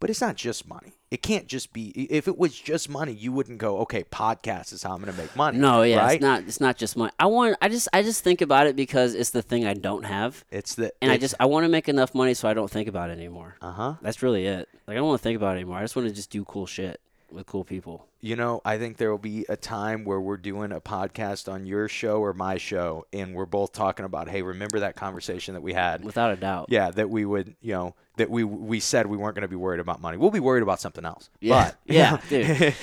but 0.00 0.10
it's 0.10 0.20
not 0.20 0.36
just 0.36 0.68
money. 0.68 0.92
It 1.10 1.22
can't 1.22 1.46
just 1.46 1.72
be. 1.72 1.90
If 2.10 2.26
it 2.28 2.36
was 2.36 2.58
just 2.58 2.88
money, 2.88 3.12
you 3.12 3.32
wouldn't 3.32 3.58
go, 3.58 3.78
okay, 3.78 4.02
podcast 4.04 4.72
is 4.72 4.82
how 4.82 4.92
I'm 4.94 5.00
going 5.00 5.12
to 5.14 5.18
make 5.18 5.34
money. 5.36 5.56
No, 5.58 5.82
yeah, 5.82 5.98
right? 5.98 6.14
it's 6.14 6.22
not. 6.22 6.42
It's 6.42 6.60
not 6.60 6.76
just 6.76 6.96
money. 6.96 7.12
I 7.18 7.26
want. 7.26 7.56
I 7.62 7.68
just. 7.68 7.88
I 7.92 8.02
just 8.02 8.24
think 8.24 8.40
about 8.40 8.66
it 8.66 8.76
because 8.76 9.14
it's 9.14 9.30
the 9.30 9.42
thing 9.42 9.64
I 9.66 9.74
don't 9.74 10.04
have, 10.04 10.44
It's 10.50 10.74
the 10.74 10.92
and 11.00 11.12
I 11.12 11.16
just. 11.16 11.34
I 11.38 11.46
want 11.46 11.64
to 11.64 11.68
make 11.68 11.88
enough 11.88 12.14
money 12.14 12.34
so 12.34 12.48
I 12.48 12.54
don't 12.54 12.70
think 12.70 12.88
about 12.88 13.10
it 13.10 13.14
anymore. 13.14 13.56
uh 13.62 13.72
huh. 13.72 13.94
That's 14.02 14.22
really 14.22 14.46
it. 14.46 14.68
Like 14.86 14.94
I 14.96 14.98
don't 14.98 15.06
want 15.08 15.20
to 15.20 15.22
think 15.22 15.36
about 15.36 15.54
it 15.56 15.60
anymore. 15.60 15.78
I 15.78 15.82
just 15.82 15.96
want 15.96 16.08
to 16.08 16.14
just 16.14 16.30
do 16.30 16.44
cool 16.44 16.66
shit 16.66 17.00
with 17.36 17.46
cool 17.46 17.64
people. 17.64 18.06
You 18.20 18.34
know, 18.34 18.60
I 18.64 18.78
think 18.78 18.96
there 18.96 19.10
will 19.10 19.18
be 19.18 19.46
a 19.48 19.56
time 19.56 20.04
where 20.04 20.20
we're 20.20 20.36
doing 20.36 20.72
a 20.72 20.80
podcast 20.80 21.52
on 21.52 21.66
your 21.66 21.86
show 21.86 22.18
or 22.20 22.32
my 22.32 22.56
show, 22.56 23.06
and 23.12 23.34
we're 23.34 23.46
both 23.46 23.72
talking 23.72 24.04
about, 24.04 24.28
hey, 24.28 24.42
remember 24.42 24.80
that 24.80 24.96
conversation 24.96 25.54
that 25.54 25.60
we 25.60 25.72
had? 25.74 26.02
Without 26.02 26.32
a 26.32 26.36
doubt. 26.36 26.66
Yeah, 26.68 26.90
that 26.90 27.08
we 27.10 27.24
would, 27.24 27.54
you 27.60 27.72
know, 27.74 27.94
that 28.16 28.30
we 28.30 28.42
we 28.42 28.80
said 28.80 29.06
we 29.06 29.16
weren't 29.16 29.34
going 29.34 29.42
to 29.42 29.48
be 29.48 29.56
worried 29.56 29.78
about 29.80 30.00
money. 30.00 30.16
We'll 30.16 30.30
be 30.30 30.40
worried 30.40 30.62
about 30.62 30.80
something 30.80 31.04
else. 31.04 31.30
Yeah. 31.40 31.70
But 31.70 31.76
Yeah, 31.94 32.20
dude. 32.28 32.74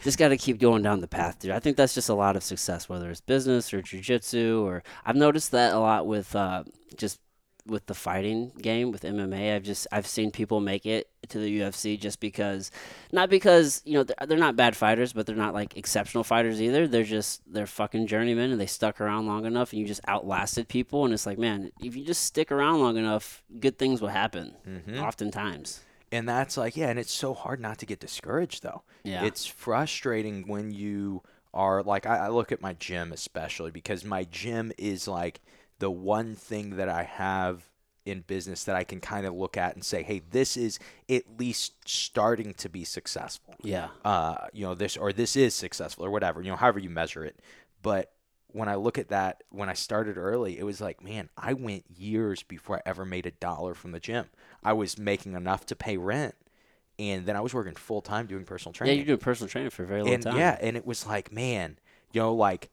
just 0.00 0.16
got 0.18 0.28
to 0.28 0.36
keep 0.38 0.58
going 0.58 0.82
down 0.82 1.00
the 1.00 1.08
path, 1.08 1.40
dude. 1.40 1.50
I 1.50 1.58
think 1.58 1.76
that's 1.76 1.94
just 1.94 2.08
a 2.08 2.14
lot 2.14 2.36
of 2.36 2.42
success, 2.42 2.88
whether 2.88 3.10
it's 3.10 3.20
business 3.20 3.74
or 3.74 3.82
jujitsu, 3.82 4.62
or 4.62 4.82
I've 5.04 5.16
noticed 5.16 5.50
that 5.50 5.74
a 5.74 5.78
lot 5.78 6.06
with 6.06 6.34
uh, 6.34 6.64
just 6.96 7.20
with 7.68 7.86
the 7.86 7.94
fighting 7.94 8.52
game 8.60 8.90
with 8.90 9.02
MMA. 9.02 9.54
I've 9.54 9.62
just 9.62 9.86
I've 9.92 10.06
seen 10.06 10.30
people 10.30 10.60
make 10.60 10.86
it 10.86 11.08
to 11.28 11.38
the 11.38 11.60
UFC 11.60 11.98
just 11.98 12.20
because, 12.20 12.70
not 13.12 13.30
because 13.30 13.82
you 13.84 13.94
know 13.94 14.04
they're, 14.04 14.26
they're 14.26 14.38
not 14.38 14.56
bad 14.56 14.76
fighters, 14.76 15.12
but 15.12 15.26
they're 15.26 15.36
not 15.36 15.54
like 15.54 15.76
exceptional 15.76 16.24
fighters 16.24 16.60
either. 16.60 16.88
They're 16.88 17.04
just 17.04 17.42
they're 17.46 17.66
fucking 17.66 18.06
journeymen, 18.06 18.50
and 18.50 18.60
they 18.60 18.66
stuck 18.66 19.00
around 19.00 19.26
long 19.26 19.44
enough, 19.44 19.72
and 19.72 19.80
you 19.80 19.86
just 19.86 20.00
outlasted 20.08 20.68
people. 20.68 21.04
And 21.04 21.14
it's 21.14 21.26
like, 21.26 21.38
man, 21.38 21.70
if 21.80 21.94
you 21.94 22.04
just 22.04 22.24
stick 22.24 22.50
around 22.50 22.80
long 22.80 22.96
enough, 22.96 23.42
good 23.60 23.78
things 23.78 24.00
will 24.00 24.08
happen. 24.08 24.54
Mm-hmm. 24.66 24.98
Oftentimes, 24.98 25.80
and 26.10 26.28
that's 26.28 26.56
like, 26.56 26.76
yeah, 26.76 26.88
and 26.88 26.98
it's 26.98 27.12
so 27.12 27.34
hard 27.34 27.60
not 27.60 27.78
to 27.78 27.86
get 27.86 28.00
discouraged 28.00 28.62
though. 28.62 28.82
Yeah. 29.04 29.24
It's 29.24 29.46
frustrating 29.46 30.46
when 30.46 30.70
you 30.70 31.22
are 31.54 31.82
like, 31.82 32.06
I, 32.06 32.26
I 32.26 32.28
look 32.28 32.52
at 32.52 32.60
my 32.60 32.74
gym 32.74 33.12
especially 33.12 33.70
because 33.70 34.04
my 34.04 34.24
gym 34.24 34.72
is 34.78 35.08
like 35.08 35.40
the 35.78 35.90
one 35.90 36.34
thing 36.34 36.76
that 36.76 36.88
I 36.88 37.04
have 37.04 37.68
in 38.04 38.20
business 38.22 38.64
that 38.64 38.74
I 38.74 38.84
can 38.84 39.00
kind 39.00 39.26
of 39.26 39.34
look 39.34 39.56
at 39.56 39.74
and 39.74 39.84
say, 39.84 40.02
hey, 40.02 40.22
this 40.30 40.56
is 40.56 40.78
at 41.10 41.38
least 41.38 41.74
starting 41.86 42.54
to 42.54 42.68
be 42.68 42.84
successful. 42.84 43.54
yeah, 43.62 43.88
uh, 44.04 44.46
you 44.52 44.64
know, 44.64 44.74
this 44.74 44.96
or 44.96 45.12
this 45.12 45.36
is 45.36 45.54
successful 45.54 46.04
or 46.04 46.10
whatever, 46.10 46.40
you 46.40 46.50
know, 46.50 46.56
however 46.56 46.78
you 46.78 46.90
measure 46.90 47.24
it. 47.24 47.40
But 47.82 48.12
when 48.48 48.68
I 48.68 48.76
look 48.76 48.96
at 48.96 49.08
that, 49.08 49.42
when 49.50 49.68
I 49.68 49.74
started 49.74 50.16
early, 50.16 50.58
it 50.58 50.64
was 50.64 50.80
like, 50.80 51.02
man, 51.04 51.28
I 51.36 51.52
went 51.52 51.84
years 51.94 52.42
before 52.42 52.78
I 52.78 52.82
ever 52.86 53.04
made 53.04 53.26
a 53.26 53.30
dollar 53.30 53.74
from 53.74 53.92
the 53.92 54.00
gym. 54.00 54.26
I 54.64 54.72
was 54.72 54.98
making 54.98 55.34
enough 55.34 55.66
to 55.66 55.76
pay 55.76 55.98
rent 55.98 56.34
and 56.98 57.26
then 57.26 57.36
I 57.36 57.40
was 57.40 57.54
working 57.54 57.74
full 57.74 58.00
time 58.02 58.26
doing 58.26 58.44
personal 58.44 58.72
training. 58.72 58.96
Yeah, 58.96 58.98
you're 58.98 59.06
doing 59.06 59.18
personal 59.18 59.48
training 59.48 59.70
for 59.70 59.84
a 59.84 59.86
very 59.86 60.02
long 60.02 60.14
and 60.14 60.22
time. 60.22 60.36
yeah, 60.36 60.58
and 60.60 60.76
it 60.76 60.84
was 60.84 61.06
like, 61.06 61.32
man, 61.32 61.78
you 62.12 62.20
know, 62.20 62.34
like 62.34 62.70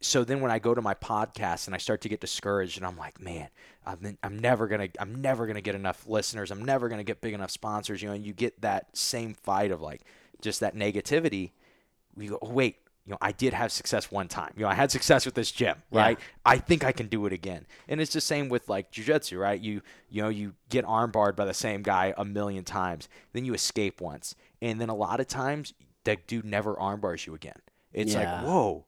so 0.00 0.24
then 0.24 0.40
when 0.40 0.50
I 0.50 0.58
go 0.58 0.74
to 0.74 0.82
my 0.82 0.94
podcast 0.94 1.66
and 1.66 1.74
I 1.74 1.78
start 1.78 2.00
to 2.02 2.08
get 2.08 2.20
discouraged 2.20 2.76
and 2.76 2.86
I'm 2.86 2.96
like, 2.96 3.20
man, 3.20 3.48
I'm, 3.86 4.18
I'm 4.22 4.38
never 4.38 4.66
gonna 4.66 4.88
I'm 4.98 5.20
never 5.22 5.46
gonna 5.46 5.60
get 5.62 5.74
enough 5.74 6.06
listeners. 6.06 6.50
I'm 6.50 6.64
never 6.64 6.88
gonna 6.88 7.04
get 7.04 7.20
big 7.20 7.32
enough 7.34 7.50
sponsors. 7.50 8.02
You 8.02 8.08
know, 8.08 8.14
and 8.14 8.24
you 8.26 8.32
get 8.32 8.60
that 8.62 8.96
same 8.96 9.34
fight 9.34 9.70
of 9.70 9.80
like 9.80 10.02
just 10.42 10.60
that 10.60 10.74
negativity. 10.74 11.52
We 12.14 12.28
go, 12.28 12.38
oh, 12.42 12.50
wait, 12.50 12.76
you 13.06 13.12
know, 13.12 13.18
I 13.20 13.32
did 13.32 13.52
have 13.54 13.70
success 13.72 14.10
one 14.10 14.26
time. 14.28 14.52
You 14.56 14.62
know, 14.64 14.68
I 14.68 14.74
had 14.74 14.90
success 14.90 15.24
with 15.26 15.34
this 15.34 15.50
gym, 15.52 15.76
Yeah. 15.90 16.00
right? 16.00 16.18
I 16.44 16.58
think 16.58 16.82
I 16.84 16.92
can 16.92 17.06
do 17.08 17.24
it 17.26 17.32
again. 17.32 17.66
And 17.88 18.00
it's 18.00 18.12
the 18.12 18.20
same 18.20 18.48
with 18.48 18.68
like 18.68 18.90
jujitsu, 18.92 19.38
right? 19.38 19.60
You 19.60 19.80
you 20.10 20.22
know, 20.22 20.28
you 20.28 20.54
get 20.68 20.84
armbarred 20.84 21.36
by 21.36 21.44
the 21.46 21.54
same 21.54 21.82
guy 21.82 22.12
a 22.18 22.24
million 22.24 22.64
times, 22.64 23.08
then 23.32 23.44
you 23.44 23.54
escape 23.54 24.00
once, 24.00 24.34
and 24.60 24.80
then 24.80 24.88
a 24.88 24.94
lot 24.94 25.20
of 25.20 25.26
times 25.26 25.72
that 26.04 26.26
dude 26.26 26.44
never 26.44 26.74
armbars 26.74 27.26
you 27.26 27.34
again. 27.34 27.60
It's 27.92 28.12
Yeah. 28.14 28.36
like, 28.40 28.44
whoa, 28.46 28.84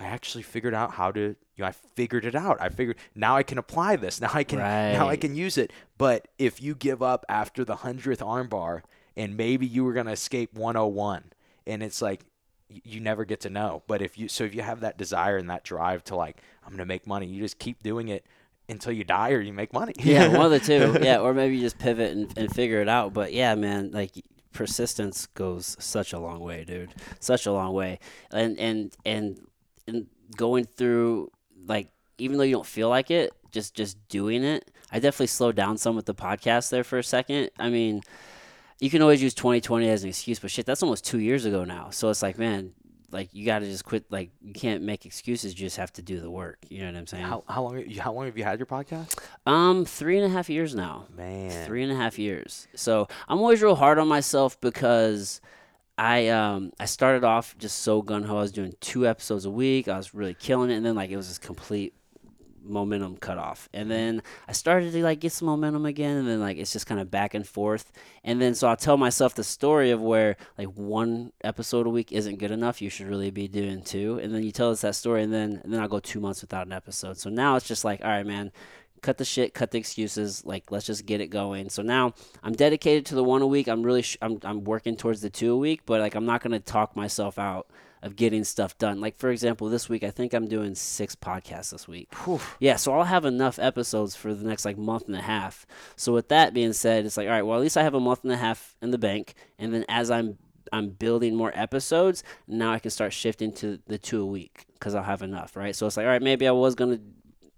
I 0.00 0.06
actually 0.06 0.42
figured 0.42 0.74
out 0.74 0.92
how 0.92 1.12
to. 1.12 1.20
You 1.20 1.64
know, 1.64 1.66
I 1.66 1.72
figured 1.72 2.24
it 2.24 2.34
out. 2.34 2.58
I 2.58 2.70
figured 2.70 2.96
now 3.14 3.36
I 3.36 3.42
can 3.42 3.58
apply 3.58 3.96
this. 3.96 4.18
Now 4.20 4.30
I 4.32 4.44
can 4.44 4.58
now 4.58 5.08
I 5.08 5.16
can 5.16 5.34
use 5.36 5.58
it. 5.58 5.72
But 5.98 6.28
if 6.38 6.62
you 6.62 6.74
give 6.74 7.02
up 7.02 7.26
after 7.28 7.64
the 7.64 7.76
hundredth 7.76 8.20
armbar, 8.20 8.82
and 9.16 9.36
maybe 9.36 9.66
you 9.66 9.84
were 9.84 9.92
gonna 9.92 10.12
escape 10.12 10.54
101, 10.54 11.32
and 11.66 11.82
it's 11.82 12.00
like 12.00 12.24
you 12.70 13.00
never 13.00 13.24
get 13.26 13.40
to 13.40 13.50
know. 13.50 13.82
But 13.86 14.00
if 14.00 14.16
you 14.16 14.28
so 14.28 14.44
if 14.44 14.54
you 14.54 14.62
have 14.62 14.80
that 14.80 14.96
desire 14.96 15.36
and 15.36 15.50
that 15.50 15.64
drive 15.64 16.02
to 16.04 16.16
like 16.16 16.38
I'm 16.64 16.70
gonna 16.70 16.86
make 16.86 17.06
money, 17.06 17.26
you 17.26 17.42
just 17.42 17.58
keep 17.58 17.82
doing 17.82 18.08
it 18.08 18.24
until 18.70 18.92
you 18.92 19.04
die 19.04 19.32
or 19.32 19.40
you 19.40 19.52
make 19.52 19.72
money. 19.74 19.92
yeah, 19.98 20.28
one 20.28 20.46
of 20.46 20.52
the 20.52 20.60
two. 20.60 20.98
Yeah, 21.04 21.18
or 21.18 21.34
maybe 21.34 21.56
you 21.56 21.60
just 21.62 21.78
pivot 21.78 22.16
and, 22.16 22.38
and 22.38 22.50
figure 22.54 22.80
it 22.80 22.88
out. 22.88 23.12
But 23.12 23.34
yeah, 23.34 23.54
man, 23.54 23.90
like 23.90 24.12
persistence 24.52 25.26
goes 25.26 25.76
such 25.78 26.12
a 26.12 26.18
long 26.18 26.40
way, 26.40 26.64
dude. 26.64 26.94
Such 27.18 27.44
a 27.46 27.52
long 27.52 27.74
way. 27.74 27.98
And 28.30 28.58
and 28.58 28.96
and 29.04 29.40
and 29.86 30.06
going 30.36 30.64
through 30.64 31.30
like 31.66 31.88
even 32.18 32.36
though 32.38 32.44
you 32.44 32.54
don't 32.54 32.66
feel 32.66 32.88
like 32.88 33.10
it, 33.10 33.32
just 33.50 33.74
just 33.74 33.96
doing 34.08 34.44
it. 34.44 34.70
I 34.92 34.98
definitely 34.98 35.28
slowed 35.28 35.56
down 35.56 35.78
some 35.78 35.96
with 35.96 36.06
the 36.06 36.14
podcast 36.14 36.70
there 36.70 36.84
for 36.84 36.98
a 36.98 37.04
second. 37.04 37.50
I 37.58 37.70
mean, 37.70 38.02
you 38.80 38.90
can 38.90 39.02
always 39.02 39.22
use 39.22 39.34
2020 39.34 39.88
as 39.88 40.02
an 40.02 40.08
excuse, 40.08 40.38
but 40.38 40.50
shit, 40.50 40.66
that's 40.66 40.82
almost 40.82 41.04
two 41.04 41.20
years 41.20 41.44
ago 41.44 41.64
now. 41.64 41.90
So 41.90 42.08
it's 42.10 42.22
like, 42.22 42.38
man, 42.38 42.72
like 43.12 43.28
you 43.32 43.44
got 43.46 43.60
to 43.60 43.66
just 43.66 43.84
quit. 43.84 44.04
Like 44.10 44.30
you 44.40 44.52
can't 44.52 44.82
make 44.82 45.06
excuses. 45.06 45.52
You 45.58 45.66
just 45.66 45.76
have 45.76 45.92
to 45.94 46.02
do 46.02 46.20
the 46.20 46.30
work. 46.30 46.58
You 46.68 46.80
know 46.80 46.86
what 46.86 46.96
I'm 46.96 47.06
saying? 47.06 47.24
How 47.24 47.44
how 47.48 47.62
long 47.62 47.88
how 47.98 48.12
long 48.12 48.26
have 48.26 48.38
you 48.38 48.44
had 48.44 48.58
your 48.58 48.66
podcast? 48.66 49.18
Um, 49.46 49.84
three 49.84 50.16
and 50.16 50.26
a 50.26 50.28
half 50.28 50.48
years 50.48 50.74
now. 50.74 51.06
Man, 51.16 51.66
Three 51.66 51.82
and 51.82 51.92
a 51.92 51.96
half 51.96 52.18
years. 52.18 52.68
So 52.74 53.08
I'm 53.28 53.38
always 53.38 53.62
real 53.62 53.74
hard 53.76 53.98
on 53.98 54.08
myself 54.08 54.60
because 54.60 55.40
I 56.00 56.28
um 56.28 56.72
I 56.80 56.86
started 56.86 57.24
off 57.24 57.54
just 57.58 57.80
so 57.80 58.00
gun 58.00 58.22
ho. 58.22 58.38
I 58.38 58.40
was 58.40 58.52
doing 58.52 58.74
two 58.80 59.06
episodes 59.06 59.44
a 59.44 59.50
week. 59.50 59.86
I 59.86 59.98
was 59.98 60.14
really 60.14 60.32
killing 60.32 60.70
it, 60.70 60.76
and 60.76 60.86
then 60.86 60.94
like 60.94 61.10
it 61.10 61.16
was 61.16 61.28
just 61.28 61.42
complete 61.42 61.92
momentum 62.62 63.16
cut 63.16 63.36
off. 63.36 63.68
And 63.74 63.90
then 63.90 64.22
I 64.48 64.52
started 64.52 64.92
to 64.92 65.02
like 65.02 65.20
get 65.20 65.32
some 65.32 65.44
momentum 65.44 65.84
again, 65.84 66.16
and 66.16 66.26
then 66.26 66.40
like 66.40 66.56
it's 66.56 66.72
just 66.72 66.86
kind 66.86 67.02
of 67.02 67.10
back 67.10 67.34
and 67.34 67.46
forth. 67.46 67.92
And 68.24 68.40
then 68.40 68.54
so 68.54 68.66
I'll 68.66 68.78
tell 68.78 68.96
myself 68.96 69.34
the 69.34 69.44
story 69.44 69.90
of 69.90 70.00
where 70.00 70.38
like 70.56 70.68
one 70.68 71.32
episode 71.44 71.86
a 71.86 71.90
week 71.90 72.12
isn't 72.12 72.38
good 72.38 72.50
enough. 72.50 72.80
You 72.80 72.88
should 72.88 73.06
really 73.06 73.30
be 73.30 73.46
doing 73.46 73.82
two. 73.82 74.18
And 74.22 74.34
then 74.34 74.42
you 74.42 74.52
tell 74.52 74.70
us 74.70 74.80
that 74.80 74.94
story, 74.94 75.22
and 75.22 75.34
then 75.34 75.60
and 75.62 75.70
then 75.70 75.82
I'll 75.82 75.88
go 75.88 76.00
two 76.00 76.20
months 76.20 76.40
without 76.40 76.66
an 76.66 76.72
episode. 76.72 77.18
So 77.18 77.28
now 77.28 77.56
it's 77.56 77.68
just 77.68 77.84
like, 77.84 78.00
all 78.02 78.08
right, 78.08 78.26
man 78.26 78.52
cut 79.02 79.18
the 79.18 79.24
shit, 79.24 79.54
cut 79.54 79.70
the 79.70 79.78
excuses. 79.78 80.44
Like, 80.44 80.70
let's 80.70 80.86
just 80.86 81.06
get 81.06 81.20
it 81.20 81.28
going. 81.28 81.68
So 81.70 81.82
now 81.82 82.14
I'm 82.42 82.52
dedicated 82.52 83.06
to 83.06 83.14
the 83.14 83.24
one 83.24 83.42
a 83.42 83.46
week. 83.46 83.68
I'm 83.68 83.82
really, 83.82 84.02
sh- 84.02 84.18
I'm, 84.22 84.38
I'm 84.42 84.64
working 84.64 84.96
towards 84.96 85.20
the 85.20 85.30
two 85.30 85.52
a 85.52 85.56
week, 85.56 85.82
but 85.86 86.00
like, 86.00 86.14
I'm 86.14 86.26
not 86.26 86.42
gonna 86.42 86.60
talk 86.60 86.96
myself 86.96 87.38
out 87.38 87.68
of 88.02 88.16
getting 88.16 88.44
stuff 88.44 88.78
done. 88.78 89.00
Like, 89.00 89.18
for 89.18 89.30
example, 89.30 89.68
this 89.68 89.88
week 89.88 90.02
I 90.02 90.10
think 90.10 90.32
I'm 90.32 90.48
doing 90.48 90.74
six 90.74 91.14
podcasts 91.14 91.70
this 91.70 91.86
week. 91.86 92.08
Yeah, 92.58 92.76
so 92.76 92.94
I'll 92.94 93.04
have 93.04 93.24
enough 93.24 93.58
episodes 93.58 94.16
for 94.16 94.32
the 94.32 94.46
next 94.46 94.64
like 94.64 94.78
month 94.78 95.06
and 95.06 95.16
a 95.16 95.20
half. 95.22 95.66
So 95.96 96.12
with 96.12 96.28
that 96.28 96.54
being 96.54 96.72
said, 96.72 97.04
it's 97.04 97.16
like, 97.16 97.26
all 97.26 97.32
right, 97.32 97.42
well 97.42 97.58
at 97.58 97.62
least 97.62 97.76
I 97.76 97.82
have 97.82 97.94
a 97.94 98.00
month 98.00 98.24
and 98.24 98.32
a 98.32 98.36
half 98.36 98.76
in 98.80 98.90
the 98.90 98.98
bank, 98.98 99.34
and 99.58 99.72
then 99.74 99.84
as 99.88 100.10
I'm 100.10 100.38
I'm 100.72 100.90
building 100.90 101.34
more 101.34 101.52
episodes, 101.54 102.22
now 102.46 102.72
I 102.72 102.78
can 102.78 102.90
start 102.90 103.12
shifting 103.12 103.52
to 103.54 103.80
the 103.86 103.98
two 103.98 104.22
a 104.22 104.26
week 104.26 104.66
because 104.74 104.94
I'll 104.94 105.02
have 105.02 105.22
enough, 105.22 105.56
right? 105.56 105.74
So 105.74 105.86
it's 105.86 105.96
like, 105.96 106.04
all 106.04 106.12
right, 106.12 106.22
maybe 106.22 106.46
I 106.46 106.52
was 106.52 106.74
gonna 106.74 107.00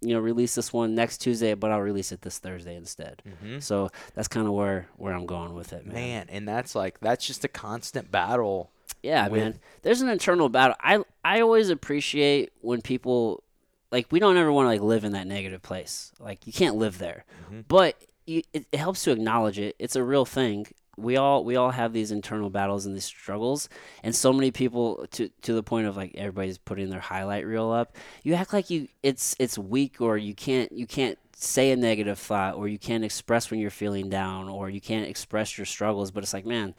you 0.02 0.14
know 0.14 0.20
release 0.20 0.54
this 0.54 0.72
one 0.72 0.94
next 0.94 1.18
Tuesday, 1.18 1.54
but 1.54 1.70
I'll 1.70 1.80
release 1.80 2.12
it 2.12 2.22
this 2.22 2.38
Thursday 2.38 2.76
instead. 2.76 3.22
Mm-hmm. 3.26 3.60
So 3.60 3.90
that's 4.14 4.28
kind 4.28 4.46
of 4.46 4.52
where 4.52 4.88
where 4.96 5.14
I'm 5.14 5.26
going 5.26 5.54
with 5.54 5.72
it, 5.72 5.86
man. 5.86 5.94
man, 5.94 6.26
and 6.28 6.46
that's 6.46 6.74
like 6.74 7.00
that's 7.00 7.26
just 7.26 7.44
a 7.44 7.48
constant 7.48 8.10
battle. 8.10 8.70
Yeah, 9.02 9.28
with- 9.28 9.40
man. 9.40 9.58
There's 9.82 10.00
an 10.00 10.08
internal 10.08 10.48
battle. 10.48 10.76
I 10.80 11.02
I 11.24 11.40
always 11.40 11.70
appreciate 11.70 12.52
when 12.60 12.82
people 12.82 13.42
like 13.90 14.06
we 14.10 14.18
don't 14.18 14.36
ever 14.36 14.52
want 14.52 14.66
to 14.66 14.70
like 14.70 14.80
live 14.80 15.04
in 15.04 15.12
that 15.12 15.26
negative 15.26 15.62
place. 15.62 16.12
Like 16.18 16.46
you 16.46 16.52
can't 16.52 16.76
live 16.76 16.98
there, 16.98 17.24
mm-hmm. 17.46 17.60
but 17.68 18.02
you, 18.26 18.42
it, 18.52 18.66
it 18.72 18.78
helps 18.78 19.04
to 19.04 19.12
acknowledge 19.12 19.58
it. 19.58 19.76
It's 19.78 19.96
a 19.96 20.02
real 20.02 20.24
thing. 20.24 20.66
We 20.96 21.16
all 21.16 21.44
we 21.44 21.56
all 21.56 21.70
have 21.70 21.92
these 21.92 22.10
internal 22.10 22.50
battles 22.50 22.86
and 22.86 22.94
these 22.94 23.04
struggles, 23.04 23.68
and 24.02 24.14
so 24.14 24.32
many 24.32 24.50
people 24.50 25.06
to 25.12 25.30
to 25.42 25.54
the 25.54 25.62
point 25.62 25.86
of 25.86 25.96
like 25.96 26.14
everybody's 26.16 26.58
putting 26.58 26.90
their 26.90 27.00
highlight 27.00 27.46
reel 27.46 27.70
up. 27.70 27.96
You 28.22 28.34
act 28.34 28.52
like 28.52 28.70
you 28.70 28.88
it's 29.02 29.34
it's 29.38 29.56
weak 29.56 30.00
or 30.00 30.18
you 30.18 30.34
can't 30.34 30.70
you 30.72 30.86
can't 30.86 31.18
say 31.34 31.72
a 31.72 31.76
negative 31.76 32.18
thought 32.18 32.54
or 32.54 32.68
you 32.68 32.78
can't 32.78 33.04
express 33.04 33.50
when 33.50 33.58
you're 33.58 33.70
feeling 33.70 34.08
down 34.08 34.48
or 34.48 34.70
you 34.70 34.80
can't 34.80 35.08
express 35.08 35.58
your 35.58 35.64
struggles 35.64 36.10
but 36.10 36.22
it's 36.22 36.32
like 36.32 36.46
man 36.46 36.74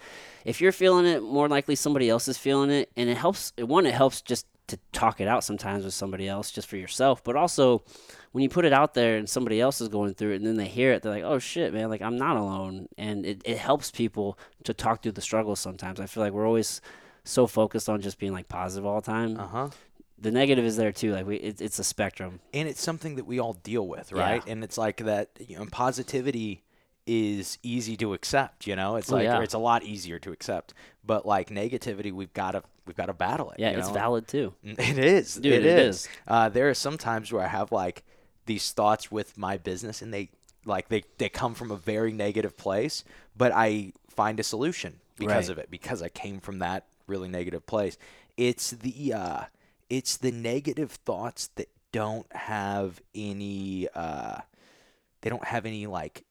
if 0.46 0.62
you're 0.62 0.72
feeling 0.72 1.06
it 1.06 1.22
more 1.22 1.50
likely 1.50 1.76
somebody 1.76 2.10
else 2.10 2.28
is 2.28 2.38
feeling 2.38 2.70
it 2.70 2.90
and 2.96 3.10
it 3.10 3.18
helps 3.18 3.52
one 3.58 3.86
it 3.86 3.94
helps 3.94 4.22
just 4.22 4.46
to 4.68 4.78
talk 4.94 5.20
it 5.20 5.28
out 5.28 5.44
sometimes 5.44 5.84
with 5.84 5.94
somebody 5.94 6.28
else 6.28 6.50
just 6.50 6.68
for 6.68 6.78
yourself 6.78 7.24
but 7.24 7.36
also 7.36 7.84
when 8.34 8.44
you 8.44 8.50
put 8.50 8.66
it 8.66 8.74
out 8.74 8.94
there 8.94 9.16
and 9.18 9.28
somebody 9.30 9.62
else 9.62 9.80
is 9.82 9.88
going 9.88 10.14
through 10.14 10.32
it 10.34 10.36
and 10.38 10.46
then 10.46 10.58
they 10.58 10.66
hear 10.68 10.92
it 10.92 11.02
they're 11.02 11.12
like 11.12 11.24
oh 11.24 11.40
shit 11.40 11.74
man 11.74 11.90
like 11.90 12.02
i'm 12.02 12.18
not 12.18 12.36
alone 12.38 12.88
and 12.98 13.26
it, 13.26 13.42
it 13.46 13.58
helps 13.58 13.90
people 13.92 14.38
to 14.66 14.74
talk 14.74 15.02
through 15.02 15.12
the 15.14 15.22
struggles 15.22 15.60
sometimes 15.60 16.00
i 16.00 16.06
feel 16.06 16.22
like 16.24 16.34
we're 16.34 16.46
always 16.48 16.82
so 17.24 17.48
focused 17.48 17.88
on 17.88 18.02
just 18.02 18.20
being 18.20 18.34
like 18.34 18.48
positive 18.50 18.86
all 18.86 19.00
the 19.00 19.06
time 19.06 19.40
Uh 19.40 19.48
huh. 19.48 19.70
the 20.20 20.32
negative 20.32 20.66
is 20.66 20.76
there 20.76 20.92
too 20.92 21.14
like 21.14 21.26
we 21.26 21.38
it, 21.38 21.62
it's 21.62 21.80
a 21.80 21.84
spectrum 21.84 22.40
and 22.54 22.68
it's 22.68 22.82
something 22.82 23.16
that 23.16 23.26
we 23.26 23.40
all 23.40 23.54
deal 23.54 23.88
with, 23.88 24.12
right? 24.12 24.44
Yeah. 24.46 24.52
And 24.52 24.64
it's 24.64 24.78
like 24.78 24.98
that, 24.98 25.30
you 25.40 25.58
know, 25.58 25.66
positivity 25.72 26.64
is 27.06 27.58
easy 27.64 27.98
to 27.98 28.14
accept, 28.14 28.66
you 28.66 28.76
know? 28.76 28.96
It's 28.96 29.12
Oh, 29.12 29.16
like 29.16 29.26
yeah. 29.26 29.42
it's 29.42 29.54
a 29.54 29.58
lot 29.60 29.84
easier 29.84 30.20
to 30.20 30.32
accept. 30.32 30.74
But 31.06 31.26
like 31.26 31.50
negativity, 31.50 32.12
we've 32.14 32.34
got 32.34 32.52
to 32.52 32.64
we've 32.86 32.96
got 32.96 33.08
to 33.08 33.14
battle 33.14 33.52
it. 33.52 33.60
yeah 33.60 33.70
it's 33.72 33.88
know? 33.90 33.94
valid 33.94 34.28
too 34.28 34.54
It 34.64 34.98
is. 34.98 35.36
Dude, 35.36 35.46
it 35.54 35.66
it 35.66 35.80
is. 35.80 35.96
is. 35.98 36.10
Uh, 36.28 36.50
there 36.50 36.70
are 36.70 36.74
some 36.74 36.98
times 36.98 37.32
where 37.32 37.44
I 37.44 37.48
have 37.48 37.72
like 37.72 38.04
these 38.46 38.72
thoughts 38.72 39.12
with 39.12 39.38
my 39.38 39.58
business 39.58 40.02
and 40.02 40.14
they 40.14 40.30
like 40.66 40.88
they, 40.90 41.04
they 41.18 41.30
come 41.30 41.54
from 41.56 41.72
a 41.72 41.76
very 41.76 42.12
negative 42.12 42.56
place, 42.58 43.04
but 43.38 43.52
I 43.54 43.94
find 44.10 44.40
a 44.40 44.44
solution 44.44 45.00
because 45.18 45.48
Right. 45.48 45.52
of 45.52 45.58
it, 45.58 45.70
because 45.72 46.02
I 46.02 46.10
came 46.10 46.40
from 46.40 46.60
that 46.60 46.86
really 47.08 47.28
negative 47.28 47.66
place. 47.66 47.98
It's 48.38 48.72
the 48.72 49.14
uh 49.14 49.44
it's 49.90 50.18
the 50.18 50.32
negative 50.32 50.92
thoughts 50.92 51.48
that 51.56 51.70
don't 51.92 52.32
have 52.36 53.02
any 53.14 53.88
uh 53.94 54.38
they 55.22 55.30
don't 55.30 55.46
have 55.46 55.66
any 55.66 55.86
like 55.88 56.24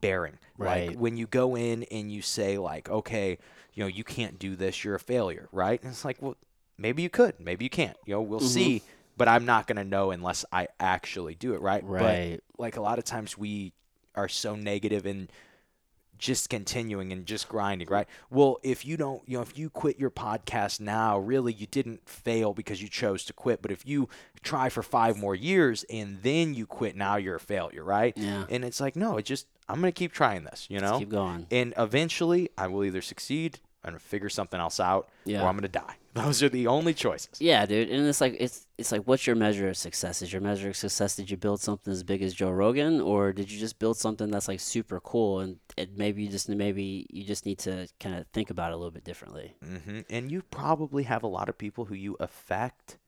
bearing. 0.00 0.38
Like 0.58 0.90
Right. 0.90 0.98
when 0.98 1.16
you 1.16 1.26
go 1.26 1.56
in 1.56 1.84
and 1.84 2.10
you 2.12 2.22
say 2.22 2.58
like, 2.58 2.88
okay, 2.90 3.38
you 3.74 3.82
know, 3.84 3.88
you 3.88 4.04
can't 4.04 4.38
do 4.38 4.54
this, 4.56 4.84
you're 4.84 4.94
a 4.94 5.00
failure, 5.00 5.48
right? 5.52 5.80
And 5.82 5.90
it's 5.92 6.04
like, 6.04 6.20
well, 6.20 6.36
maybe 6.78 7.02
you 7.02 7.10
could, 7.10 7.34
maybe 7.40 7.64
you 7.64 7.70
can't. 7.70 7.96
You 8.04 8.14
know, 8.14 8.22
we'll 8.22 8.40
Mhm. 8.40 8.48
see, 8.48 8.82
but 9.22 9.28
I'm 9.28 9.44
not 9.44 9.68
gonna 9.68 9.84
know 9.84 10.10
unless 10.10 10.44
I 10.52 10.66
actually 10.80 11.36
do 11.36 11.54
it, 11.54 11.60
right? 11.60 11.84
Right. 11.84 12.40
But 12.56 12.60
like 12.60 12.76
a 12.76 12.80
lot 12.80 12.98
of 12.98 13.04
times 13.04 13.38
we 13.38 13.72
are 14.16 14.28
so 14.28 14.56
negative 14.56 15.06
and 15.06 15.30
just 16.18 16.50
continuing 16.50 17.12
and 17.12 17.24
just 17.24 17.48
grinding, 17.48 17.86
right? 17.86 18.08
Well, 18.30 18.58
if 18.64 18.84
you 18.84 18.96
don't, 18.96 19.22
you 19.28 19.36
know, 19.36 19.42
if 19.42 19.56
you 19.56 19.70
quit 19.70 20.00
your 20.00 20.10
podcast 20.10 20.80
now, 20.80 21.20
really 21.20 21.52
you 21.52 21.68
didn't 21.68 22.08
fail 22.08 22.52
because 22.52 22.82
you 22.82 22.88
chose 22.88 23.24
to 23.26 23.32
quit. 23.32 23.62
But 23.62 23.70
if 23.70 23.86
you 23.86 24.08
try 24.42 24.68
for 24.68 24.82
five 24.82 25.16
more 25.16 25.36
years 25.36 25.84
and 25.88 26.20
then 26.24 26.52
you 26.52 26.66
quit, 26.66 26.96
now 26.96 27.14
you're 27.14 27.36
a 27.36 27.40
failure, 27.40 27.84
right? 27.84 28.16
Yeah. 28.16 28.46
And 28.50 28.64
it's 28.64 28.80
like, 28.80 28.96
no, 28.96 29.18
it 29.18 29.24
just 29.24 29.46
I'm 29.68 29.76
gonna 29.76 29.92
keep 29.92 30.10
trying 30.10 30.42
this, 30.42 30.66
you 30.68 30.80
know? 30.80 30.98
keep 30.98 31.10
going 31.10 31.46
And 31.52 31.74
eventually 31.78 32.50
I 32.58 32.66
will 32.66 32.82
either 32.82 33.02
succeed, 33.02 33.60
I'm 33.84 33.90
gonna 33.90 33.98
figure 33.98 34.28
something 34.28 34.60
else 34.60 34.78
out, 34.78 35.08
Yeah. 35.24 35.42
or 35.42 35.48
I'm 35.48 35.56
gonna 35.56 35.68
die. 35.68 35.96
Those 36.14 36.42
are 36.42 36.48
the 36.48 36.66
only 36.66 36.92
choices. 36.94 37.40
Yeah, 37.40 37.64
dude, 37.66 37.88
and 37.90 38.06
it's 38.06 38.20
like 38.20 38.36
it's 38.38 38.66
it's 38.78 38.92
like 38.92 39.02
what's 39.08 39.26
your 39.26 39.34
measure 39.36 39.68
of 39.68 39.76
success? 39.76 40.22
Is 40.22 40.32
your 40.32 40.42
measure 40.42 40.68
of 40.68 40.76
success 40.76 41.16
did 41.16 41.30
you 41.30 41.36
build 41.36 41.60
something 41.60 41.90
as 41.92 42.02
big 42.04 42.22
as 42.22 42.32
Joe 42.34 42.50
Rogan, 42.50 43.00
or 43.00 43.32
did 43.32 43.50
you 43.50 43.58
just 43.58 43.78
build 43.78 43.96
something 43.96 44.30
that's 44.30 44.46
like 44.48 44.60
super 44.60 45.00
cool 45.00 45.40
and 45.40 45.56
it, 45.76 45.96
maybe 45.96 46.22
you 46.22 46.28
just 46.28 46.48
maybe 46.48 47.06
you 47.10 47.24
just 47.24 47.44
need 47.46 47.58
to 47.60 47.88
kind 47.98 48.14
of 48.16 48.26
think 48.28 48.50
about 48.50 48.70
it 48.70 48.74
a 48.74 48.76
little 48.76 48.90
bit 48.92 49.04
differently. 49.04 49.54
hmm 49.64 50.00
And 50.10 50.30
you 50.30 50.42
probably 50.42 51.04
have 51.04 51.22
a 51.22 51.28
lot 51.28 51.48
of 51.48 51.56
people 51.58 51.86
who 51.86 51.94
you 51.94 52.16
affect 52.20 52.98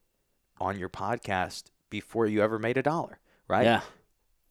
on 0.60 0.78
your 0.78 0.88
podcast 0.88 1.64
before 1.90 2.26
you 2.26 2.42
ever 2.42 2.58
made 2.58 2.76
a 2.78 2.82
dollar, 2.82 3.18
right? 3.48 3.64
Yeah, 3.64 3.80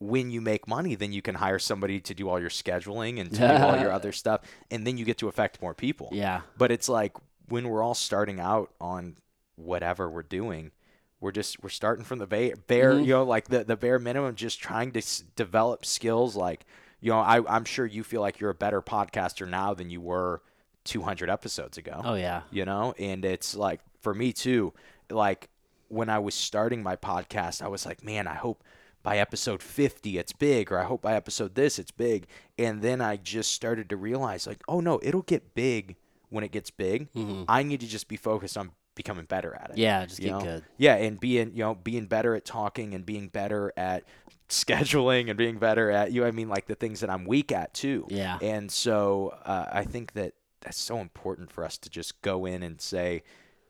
when 0.08 0.32
you 0.32 0.42
make 0.42 0.68
money, 0.68 0.96
then 0.96 1.14
you 1.14 1.22
can 1.22 1.36
hire 1.36 1.60
somebody 1.60 2.00
to 2.02 2.14
do 2.14 2.28
all 2.30 2.40
your 2.40 2.50
scheduling 2.50 3.20
and 3.22 3.32
to 3.32 3.38
do 3.38 3.46
all 3.66 3.78
your 3.80 3.92
other 4.00 4.12
stuff, 4.12 4.42
and 4.72 4.86
then 4.86 4.98
you 4.98 5.06
get 5.06 5.18
to 5.20 5.28
affect 5.28 5.62
more 5.62 5.74
people. 5.74 6.10
Yeah. 6.12 6.42
But 6.58 6.72
it's 6.72 6.90
like 6.90 7.14
when 7.48 7.68
we're 7.70 7.84
all 7.84 7.94
starting 7.96 8.40
out 8.40 8.72
on 8.82 9.16
whatever 9.56 10.10
we're 10.10 10.24
doing, 10.24 10.72
we're 11.20 11.32
just 11.32 11.62
we're 11.64 11.70
starting 11.70 12.04
from 12.04 12.20
the 12.20 12.28
bare, 12.28 12.56
bare 12.68 12.94
Mhm. 12.94 13.06
you 13.06 13.14
know, 13.14 13.24
like 13.24 13.48
the 13.48 13.64
the 13.64 13.78
bare 13.78 14.00
minimum, 14.00 14.36
just 14.36 14.60
trying 14.60 14.92
to 14.94 15.00
s- 15.00 15.24
develop 15.36 15.86
skills. 15.86 16.36
Like 16.36 16.66
you 17.00 17.12
know, 17.12 17.20
I 17.20 17.42
I'm 17.48 17.66
sure 17.66 17.86
you 17.86 18.04
feel 18.04 18.22
like 18.22 18.40
you're 18.40 18.50
a 18.50 18.56
better 18.56 18.82
podcaster 18.82 19.48
now 19.48 19.74
than 19.74 19.90
you 19.90 20.02
were 20.02 20.42
200 20.86 21.30
episodes 21.30 21.78
ago 21.78 22.02
Oh 22.04 22.16
yeah. 22.16 22.42
you 22.52 22.66
know 22.66 22.94
and 23.00 23.24
it's 23.24 23.56
like 23.56 23.80
for 24.02 24.14
me 24.14 24.34
too 24.34 24.74
like 25.10 25.48
when 25.88 26.10
i 26.10 26.20
was 26.20 26.36
starting 26.36 26.84
my 26.84 26.98
podcast 26.98 27.62
i 27.62 27.70
was 27.70 27.86
like 27.86 28.04
man 28.04 28.28
i 28.28 28.34
hope 28.34 28.66
by 29.04 29.18
episode 29.18 29.62
50 29.62 30.18
it's 30.18 30.32
big 30.34 30.72
or 30.72 30.80
i 30.80 30.84
hope 30.86 31.02
by 31.02 31.14
episode 31.14 31.56
this 31.56 31.78
it's 31.78 31.92
big 31.92 32.26
and 32.58 32.82
then 32.82 33.02
i 33.02 33.18
just 33.18 33.52
started 33.52 33.90
to 33.90 33.98
realize 33.98 34.48
like 34.48 34.64
oh 34.68 34.80
no 34.80 35.00
it'll 35.04 35.22
get 35.24 35.54
big 35.54 35.96
when 36.30 36.44
it 36.44 36.52
gets 36.52 36.72
big 36.72 37.12
Mhm. 37.14 37.46
i 37.50 37.62
need 37.64 37.82
to 37.82 37.88
just 37.88 38.08
be 38.08 38.16
focused 38.18 38.58
on 38.58 38.72
becoming 38.96 39.26
better 39.26 39.54
at 39.56 39.72
it 39.72 39.78
Yeah. 39.78 40.06
Just 40.06 40.22
get 40.22 40.32
know? 40.32 40.40
good. 40.42 40.64
yeah 40.78 40.96
and 40.96 41.20
being 41.20 41.52
you 41.54 41.64
know 41.64 41.76
being 41.76 42.06
better 42.06 42.34
at 42.36 42.46
talking 42.46 42.94
and 42.94 43.06
being 43.06 43.28
better 43.28 43.74
at 43.76 44.04
scheduling 44.50 45.30
and 45.30 45.38
being 45.38 45.58
better 45.58 45.90
at 45.92 46.12
you 46.12 46.22
know 46.22 46.28
i 46.28 46.32
mean 46.32 46.48
like 46.48 46.68
the 46.68 46.76
things 46.76 47.00
that 47.02 47.10
i'm 47.10 47.26
weak 47.26 47.52
at 47.52 47.74
too 47.74 48.06
Yeah. 48.10 48.38
and 48.42 48.72
so 48.72 49.36
uh, 49.46 49.66
I 49.72 49.84
think 49.84 50.14
that 50.14 50.34
that's 50.62 50.80
so 50.80 51.00
important 51.00 51.52
for 51.52 51.64
us 51.66 51.78
to 51.80 51.90
just 51.90 52.22
go 52.22 52.46
in 52.46 52.64
and 52.64 52.80
say, 52.80 53.24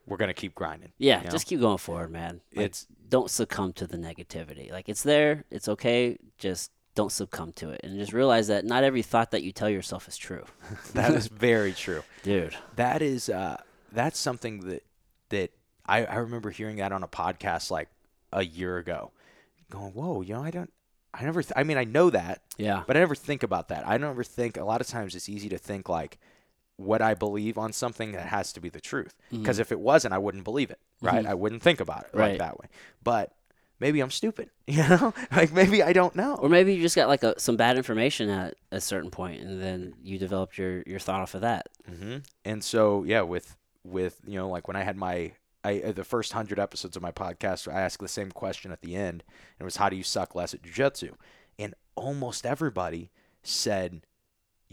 we're 0.05 0.17
going 0.17 0.27
to 0.29 0.33
keep 0.33 0.53
grinding. 0.55 0.91
Yeah, 0.97 1.19
you 1.19 1.25
know? 1.25 1.29
just 1.31 1.47
keep 1.47 1.59
going 1.59 1.77
forward, 1.77 2.11
man. 2.11 2.41
Like, 2.55 2.65
It's- 2.65 2.87
don't 3.09 3.29
succumb 3.29 3.73
to 3.73 3.85
the 3.87 3.97
negativity. 3.97 4.71
Like 4.71 4.89
it's 4.89 5.03
there, 5.03 5.43
it's 5.51 5.67
okay. 5.69 6.17
Just 6.39 6.71
don't 6.95 7.11
succumb 7.11 7.51
to 7.53 7.69
it, 7.69 7.81
and 7.83 7.97
just 7.99 8.11
realize 8.13 8.47
that 8.47 8.65
not 8.65 8.83
every 8.83 9.01
thought 9.03 9.31
that 9.31 9.43
you 9.43 9.51
tell 9.51 9.69
yourself 9.69 10.07
is 10.07 10.17
true, 10.17 10.45
that 10.93 11.11
is 11.13 11.27
very 11.27 11.73
true. 11.73 12.03
dude. 12.23 12.55
That 12.75 13.01
is, 13.01 13.29
uh, 13.29 13.57
that's 13.91 14.17
something 14.19 14.61
that, 14.61 14.83
that 15.29 15.51
I, 15.85 16.05
I 16.05 16.15
remember 16.17 16.49
hearing 16.49 16.77
that 16.77 16.91
on 16.91 17.03
a 17.03 17.07
podcast 17.07 17.69
like 17.71 17.89
a 18.31 18.43
year 18.43 18.77
ago 18.77 19.11
going, 19.69 19.93
whoa, 19.93 20.21
you 20.21 20.33
know, 20.33 20.43
I 20.43 20.49
don't, 20.51 20.71
I 21.13 21.23
never, 21.23 21.41
th- 21.43 21.53
I 21.55 21.63
mean, 21.63 21.77
I 21.77 21.83
know 21.83 22.09
that, 22.09 22.41
Yeah, 22.57 22.83
but 22.87 22.95
I 22.97 22.99
never 22.99 23.15
think 23.15 23.43
about 23.43 23.67
that. 23.69 23.87
I 23.87 23.97
never 23.97 24.23
think, 24.23 24.57
a 24.57 24.63
lot 24.63 24.81
of 24.81 24.87
times 24.87 25.13
it's 25.15 25.29
easy 25.29 25.49
to 25.49 25.57
think 25.59 25.87
like, 25.89 26.19
what 26.83 27.01
I 27.01 27.13
believe 27.13 27.57
on 27.57 27.73
something 27.73 28.11
that 28.13 28.27
has 28.27 28.53
to 28.53 28.61
be 28.61 28.69
the 28.69 28.81
truth. 28.81 29.13
Because 29.31 29.59
if 29.59 29.71
it 29.71 29.79
wasn't, 29.79 30.13
I 30.13 30.17
wouldn't 30.17 30.43
believe 30.43 30.69
it, 30.71 30.79
right? 31.01 31.23
Mhm. 31.25 31.29
I 31.29 31.33
wouldn't 31.33 31.61
think 31.61 31.79
about 31.79 32.03
it 32.05 32.09
Right. 32.17 32.31
like 32.31 32.39
that 32.39 32.59
way. 32.59 32.67
But 33.03 33.33
maybe 33.79 33.99
I'm 34.01 34.11
stupid, 34.11 34.49
you 34.67 34.87
know? 34.87 35.13
like 35.35 35.51
maybe 35.51 35.81
I 35.83 35.93
don't 35.93 36.15
know. 36.15 36.35
or 36.35 36.49
maybe 36.49 36.73
you 36.75 36.81
just 36.81 36.95
got 36.95 37.07
like 37.07 37.23
a, 37.23 37.39
some 37.39 37.55
bad 37.57 37.77
information 37.77 38.29
at 38.29 38.55
a 38.71 38.79
certain 38.81 39.09
point, 39.11 39.41
and 39.41 39.61
then 39.61 39.93
you 40.03 40.17
developed 40.17 40.57
your 40.57 40.83
your 40.83 40.99
thought 40.99 41.21
off 41.21 41.33
of 41.35 41.41
that. 41.41 41.67
hmm 41.87 42.17
And 42.45 42.63
so, 42.63 43.03
yeah, 43.03 43.21
with 43.21 43.57
with 43.83 44.21
you 44.25 44.37
know, 44.37 44.49
like 44.49 44.67
when 44.67 44.77
I 44.77 44.83
had 44.83 44.95
my 44.97 45.33
I 45.65 45.81
uh, 45.81 45.91
the 45.93 46.03
first 46.03 46.33
hundred 46.33 46.59
episodes 46.59 46.95
of 46.95 47.01
my 47.01 47.11
podcast, 47.11 47.71
I 47.73 47.81
asked 47.81 47.99
the 47.99 48.07
same 48.07 48.31
question 48.31 48.71
at 48.71 48.81
the 48.81 48.95
end, 48.95 49.23
and 49.27 49.61
it 49.61 49.63
was, 49.63 49.77
"How 49.77 49.89
do 49.89 49.95
you 49.95 50.03
suck 50.03 50.35
less 50.35 50.53
at 50.53 50.61
jujitsu?" 50.61 51.13
And 51.59 51.73
almost 51.95 52.45
everybody 52.45 53.11
said, 53.43 54.01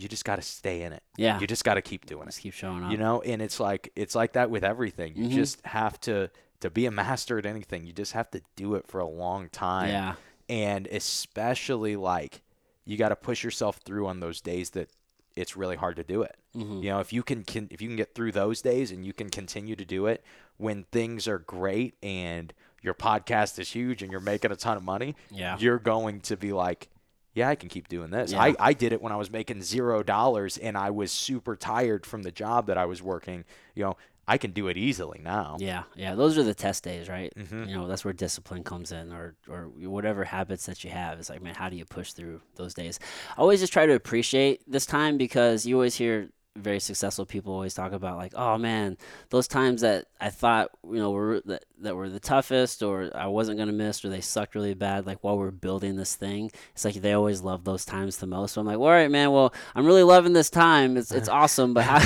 "You 0.02 0.08
just 0.08 0.24
got 0.24 0.36
to 0.36 0.42
stay 0.42 0.82
in 0.82 0.92
it. 0.92 1.02
Yeah, 1.16 1.38
You 1.40 1.46
just 1.46 1.64
got 1.64 1.74
to 1.74 1.82
keep 1.82 2.06
doing 2.06 2.22
it." 2.22 2.26
just 2.26 2.40
keep 2.40 2.54
showing 2.54 2.82
up. 2.84 2.90
you 2.92 2.96
know 2.98 3.20
and 3.22 3.40
it's 3.42 3.60
like 3.60 3.92
it's 3.96 4.14
like 4.14 4.32
that 4.32 4.50
with 4.50 4.64
everything 4.64 5.14
you 5.16 5.26
Mhm. 5.28 5.32
just 5.34 5.64
have 5.66 6.00
to 6.02 6.30
to 6.60 6.70
be 6.70 6.86
a 6.86 6.90
master 6.90 7.38
at 7.38 7.46
anything 7.46 7.86
you 7.86 7.92
just 7.92 8.12
have 8.12 8.30
to 8.32 8.42
do 8.56 8.74
it 8.74 8.86
for 8.86 9.00
a 9.00 9.06
long 9.08 9.48
time 9.48 9.88
yeah, 9.90 10.14
and 10.48 10.86
especially 11.24 11.96
like 11.96 12.42
you 12.84 12.96
got 12.96 13.10
to 13.10 13.16
push 13.16 13.44
yourself 13.44 13.76
through 13.84 14.06
on 14.06 14.20
those 14.20 14.40
days 14.40 14.70
that 14.70 14.88
it's 15.36 15.56
really 15.56 15.76
hard 15.76 15.96
to 15.96 16.04
do 16.04 16.22
it 16.22 16.36
hmm 16.54 16.82
you 16.82 16.90
know 16.90 17.00
if 17.00 17.12
you 17.12 17.22
can, 17.22 17.44
can 17.44 17.68
if 17.70 17.80
you 17.80 17.88
can 17.88 17.96
get 17.96 18.14
through 18.14 18.32
those 18.32 18.60
days 18.62 18.90
and 18.90 19.04
you 19.04 19.12
can 19.12 19.30
continue 19.30 19.76
to 19.76 19.84
do 19.84 20.06
it 20.06 20.24
when 20.56 20.84
things 20.92 21.26
are 21.28 21.38
great 21.38 21.94
and 22.02 22.52
your 22.82 22.94
podcast 22.94 23.58
is 23.58 23.70
huge 23.70 24.02
and 24.02 24.10
you're 24.10 24.20
making 24.20 24.50
a 24.50 24.56
ton 24.56 24.76
of 24.76 24.82
money 24.82 25.14
yeah, 25.30 25.56
you're 25.58 25.78
going 25.78 26.20
to 26.20 26.36
be 26.36 26.52
like, 26.52 26.88
yeah, 27.34 27.48
I 27.48 27.54
can 27.54 27.68
keep 27.68 27.88
doing 27.88 28.10
this. 28.10 28.32
Yeah. 28.32 28.42
I, 28.42 28.54
I 28.58 28.72
did 28.72 28.92
it 28.92 29.00
when 29.00 29.12
I 29.12 29.16
was 29.16 29.30
making 29.30 29.62
zero 29.62 30.02
dollars 30.02 30.56
and 30.58 30.76
I 30.76 30.90
was 30.90 31.12
super 31.12 31.56
tired 31.56 32.04
from 32.06 32.22
the 32.22 32.32
job 32.32 32.66
that 32.66 32.76
I 32.78 32.86
was 32.86 33.00
working. 33.02 33.44
You 33.74 33.84
know, 33.84 33.96
I 34.28 34.38
can 34.38 34.52
do 34.52 34.68
it 34.68 34.76
easily 34.76 35.20
now. 35.22 35.56
yeah, 35.58 35.84
yeah. 35.96 36.14
Those 36.14 36.38
are 36.38 36.44
the 36.44 36.54
test 36.54 36.84
days, 36.84 37.08
right? 37.08 37.32
Mhm. 37.36 37.68
You 37.68 37.74
know, 37.74 37.88
that's 37.88 38.04
where 38.04 38.12
discipline 38.14 38.62
comes 38.62 38.92
in, 38.92 39.12
or 39.12 39.34
or 39.48 39.64
whatever 39.96 40.22
habits 40.24 40.66
that 40.66 40.84
you 40.84 40.90
have. 40.90 41.18
It's 41.18 41.28
like, 41.30 41.42
man, 41.42 41.54
how 41.54 41.68
do 41.68 41.76
you 41.76 41.84
push 41.84 42.12
through 42.12 42.40
those 42.54 42.72
days? 42.74 43.00
I 43.36 43.40
always 43.40 43.58
just 43.60 43.72
try 43.72 43.86
to 43.86 43.94
appreciate 43.94 44.62
this 44.70 44.86
time 44.86 45.16
because 45.18 45.66
you 45.66 45.74
always 45.74 45.96
hear 45.96 46.28
very 46.56 46.80
successful 46.80 47.24
people 47.24 47.52
always 47.54 47.74
talk 47.74 47.92
about 47.92 48.16
like, 48.18 48.32
oh 48.34 48.58
man, 48.58 48.96
those 49.30 49.46
times 49.46 49.82
that 49.82 50.06
I 50.20 50.30
thought 50.30 50.70
you 50.84 50.96
know 50.98 51.10
were 51.12 51.40
that, 51.46 51.64
that 51.78 51.94
were 51.96 52.08
the 52.08 52.20
toughest, 52.20 52.82
or 52.82 53.10
I 53.14 53.28
wasn't 53.28 53.58
gonna 53.58 53.72
miss, 53.72 54.04
or 54.04 54.08
they 54.08 54.20
sucked 54.20 54.54
really 54.54 54.74
bad. 54.74 55.06
Like 55.06 55.18
while 55.22 55.38
we're 55.38 55.50
building 55.52 55.96
this 55.96 56.16
thing, 56.16 56.50
it's 56.72 56.84
like 56.84 56.94
they 56.96 57.12
always 57.12 57.40
love 57.42 57.64
those 57.64 57.84
times 57.84 58.16
the 58.16 58.26
most. 58.26 58.54
So 58.54 58.60
I'm 58.60 58.66
like, 58.66 58.78
well, 58.78 58.88
all 58.88 58.94
right, 58.94 59.10
man. 59.10 59.30
Well, 59.30 59.54
I'm 59.74 59.86
really 59.86 60.02
loving 60.02 60.32
this 60.32 60.50
time. 60.50 60.96
It's 60.96 61.12
it's 61.12 61.28
awesome, 61.40 61.72
but 61.72 61.84
how 61.84 62.00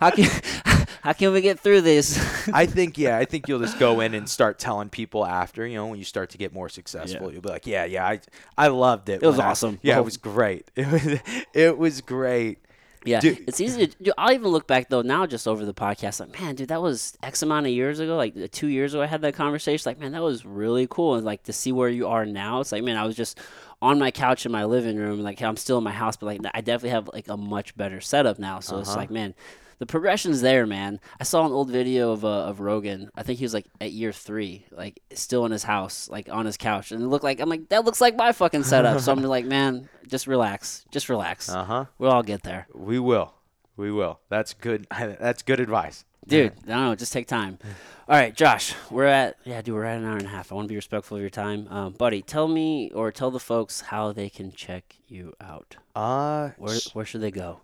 how 0.00 0.10
can 0.10 0.30
how 1.02 1.12
can 1.12 1.32
we 1.32 1.40
get 1.40 1.58
through 1.58 1.80
this? 1.80 2.48
I 2.54 2.66
think, 2.66 2.96
yeah, 2.96 3.18
I 3.18 3.24
think 3.24 3.48
you'll 3.48 3.58
just 3.58 3.78
go 3.80 3.98
in 4.00 4.14
and 4.14 4.28
start 4.28 4.60
telling 4.60 4.88
people 4.90 5.26
after, 5.26 5.66
you 5.66 5.74
know, 5.74 5.86
when 5.86 5.98
you 5.98 6.04
start 6.04 6.30
to 6.30 6.38
get 6.38 6.52
more 6.52 6.68
successful, 6.68 7.26
Yeah. 7.26 7.32
you'll 7.32 7.42
be 7.42 7.48
like, 7.48 7.66
yeah, 7.66 7.84
yeah, 7.84 8.06
I, 8.06 8.20
I 8.56 8.68
loved 8.68 9.08
it. 9.08 9.20
It 9.22 9.26
was 9.26 9.36
when 9.38 9.46
I- 9.46 9.50
awesome. 9.50 9.80
yeah, 9.82 9.98
it 9.98 10.04
was 10.04 10.16
great. 10.16 10.70
It 10.76 10.86
was, 10.86 11.18
it 11.52 11.78
was 11.78 12.00
great. 12.02 12.58
Yeah, 13.04 13.20
Dude- 13.20 13.44
it's 13.48 13.60
easy 13.60 13.86
to. 13.88 13.96
Dude, 14.02 14.14
I'll 14.16 14.32
even 14.32 14.48
look 14.48 14.66
back 14.66 14.88
though 14.88 15.02
now, 15.02 15.26
just 15.26 15.48
over 15.48 15.64
the 15.64 15.74
podcast, 15.74 16.20
like, 16.20 16.40
man, 16.40 16.54
dude, 16.54 16.68
that 16.68 16.80
was 16.80 17.16
X 17.22 17.42
amount 17.42 17.66
of 17.66 17.72
years 17.72 17.98
ago. 18.00 18.16
Like 18.16 18.50
two 18.52 18.68
years 18.68 18.94
ago, 18.94 19.02
I 19.02 19.06
had 19.06 19.22
that 19.22 19.34
conversation. 19.34 19.88
Like, 19.88 19.98
man, 19.98 20.12
that 20.12 20.22
was 20.22 20.44
really 20.46 20.86
cool. 20.88 21.16
And 21.16 21.24
like 21.24 21.42
to 21.44 21.52
see 21.52 21.72
where 21.72 21.88
you 21.88 22.06
are 22.08 22.24
now, 22.24 22.60
it's 22.60 22.72
like, 22.72 22.84
man, 22.84 22.96
I 22.96 23.04
was 23.04 23.16
just 23.16 23.38
on 23.80 23.98
my 23.98 24.10
couch 24.12 24.46
in 24.46 24.52
my 24.52 24.64
living 24.64 24.96
room. 24.96 25.20
Like, 25.22 25.42
I'm 25.42 25.56
still 25.56 25.78
in 25.78 25.84
my 25.84 25.90
house, 25.92 26.16
but 26.16 26.26
like, 26.26 26.40
I 26.54 26.60
definitely 26.60 26.90
have 26.90 27.10
like 27.12 27.28
a 27.28 27.36
much 27.36 27.76
better 27.76 28.00
setup 28.00 28.38
now. 28.38 28.60
So 28.60 28.78
it's 28.78 28.90
Uh-huh. 28.90 28.98
like, 28.98 29.10
man, 29.10 29.34
the 29.82 29.86
progression's 29.86 30.42
there, 30.42 30.64
man. 30.64 31.00
I 31.18 31.24
saw 31.24 31.44
an 31.44 31.50
old 31.50 31.68
video 31.68 32.12
of 32.12 32.24
uh, 32.24 32.28
of 32.44 32.60
Rogan. 32.60 33.10
I 33.16 33.24
think 33.24 33.40
he 33.40 33.44
was 33.44 33.52
like 33.52 33.66
at 33.80 33.90
year 33.90 34.12
three, 34.12 34.64
like 34.70 35.02
still 35.12 35.44
in 35.44 35.50
his 35.50 35.64
house, 35.64 36.08
like 36.08 36.28
on 36.30 36.46
his 36.46 36.56
couch, 36.56 36.92
and 36.92 37.02
it 37.02 37.08
looked 37.08 37.24
like 37.24 37.40
I'm 37.40 37.48
like 37.48 37.68
that 37.70 37.84
looks 37.84 38.00
like 38.00 38.14
my 38.14 38.30
fucking 38.30 38.62
setup. 38.62 39.00
so 39.00 39.10
I'm 39.10 39.20
like, 39.24 39.44
man, 39.44 39.88
just 40.06 40.28
relax, 40.28 40.84
just 40.92 41.08
relax. 41.08 41.48
Uh 41.48 41.64
huh. 41.64 41.84
We'll 41.98 42.12
all 42.12 42.22
get 42.22 42.44
there. 42.44 42.68
We 42.72 43.00
will. 43.00 43.34
We 43.76 43.90
will. 43.90 44.20
That's 44.28 44.54
good. 44.54 44.86
That's 44.96 45.42
good 45.42 45.58
advice. 45.58 46.04
Dude, 46.28 46.52
I 46.66 46.68
don't 46.68 46.84
know. 46.84 46.94
Just 46.94 47.12
take 47.12 47.26
time. 47.26 47.58
All 48.08 48.16
right, 48.16 48.32
Josh, 48.32 48.74
we're 48.88 49.06
at 49.06 49.36
yeah, 49.42 49.60
dude, 49.62 49.74
we're 49.74 49.84
at 49.84 49.98
an 49.98 50.04
hour 50.04 50.16
and 50.16 50.26
a 50.26 50.28
half. 50.28 50.52
I 50.52 50.54
want 50.54 50.66
to 50.66 50.68
be 50.68 50.76
respectful 50.76 51.16
of 51.16 51.20
your 51.20 51.30
time, 51.30 51.66
um, 51.68 51.92
buddy. 51.94 52.22
Tell 52.22 52.46
me 52.46 52.92
or 52.94 53.10
tell 53.10 53.32
the 53.32 53.40
folks 53.40 53.80
how 53.80 54.12
they 54.12 54.30
can 54.30 54.52
check 54.52 54.94
you 55.08 55.32
out. 55.40 55.76
Uh, 55.96 56.50
Where 56.58 56.78
where 56.92 57.04
should 57.04 57.22
they 57.22 57.32
go? 57.32 57.60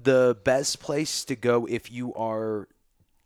The 0.00 0.36
best 0.44 0.80
place 0.80 1.24
to 1.26 1.36
go 1.36 1.66
if 1.66 1.90
you 1.90 2.14
are 2.14 2.68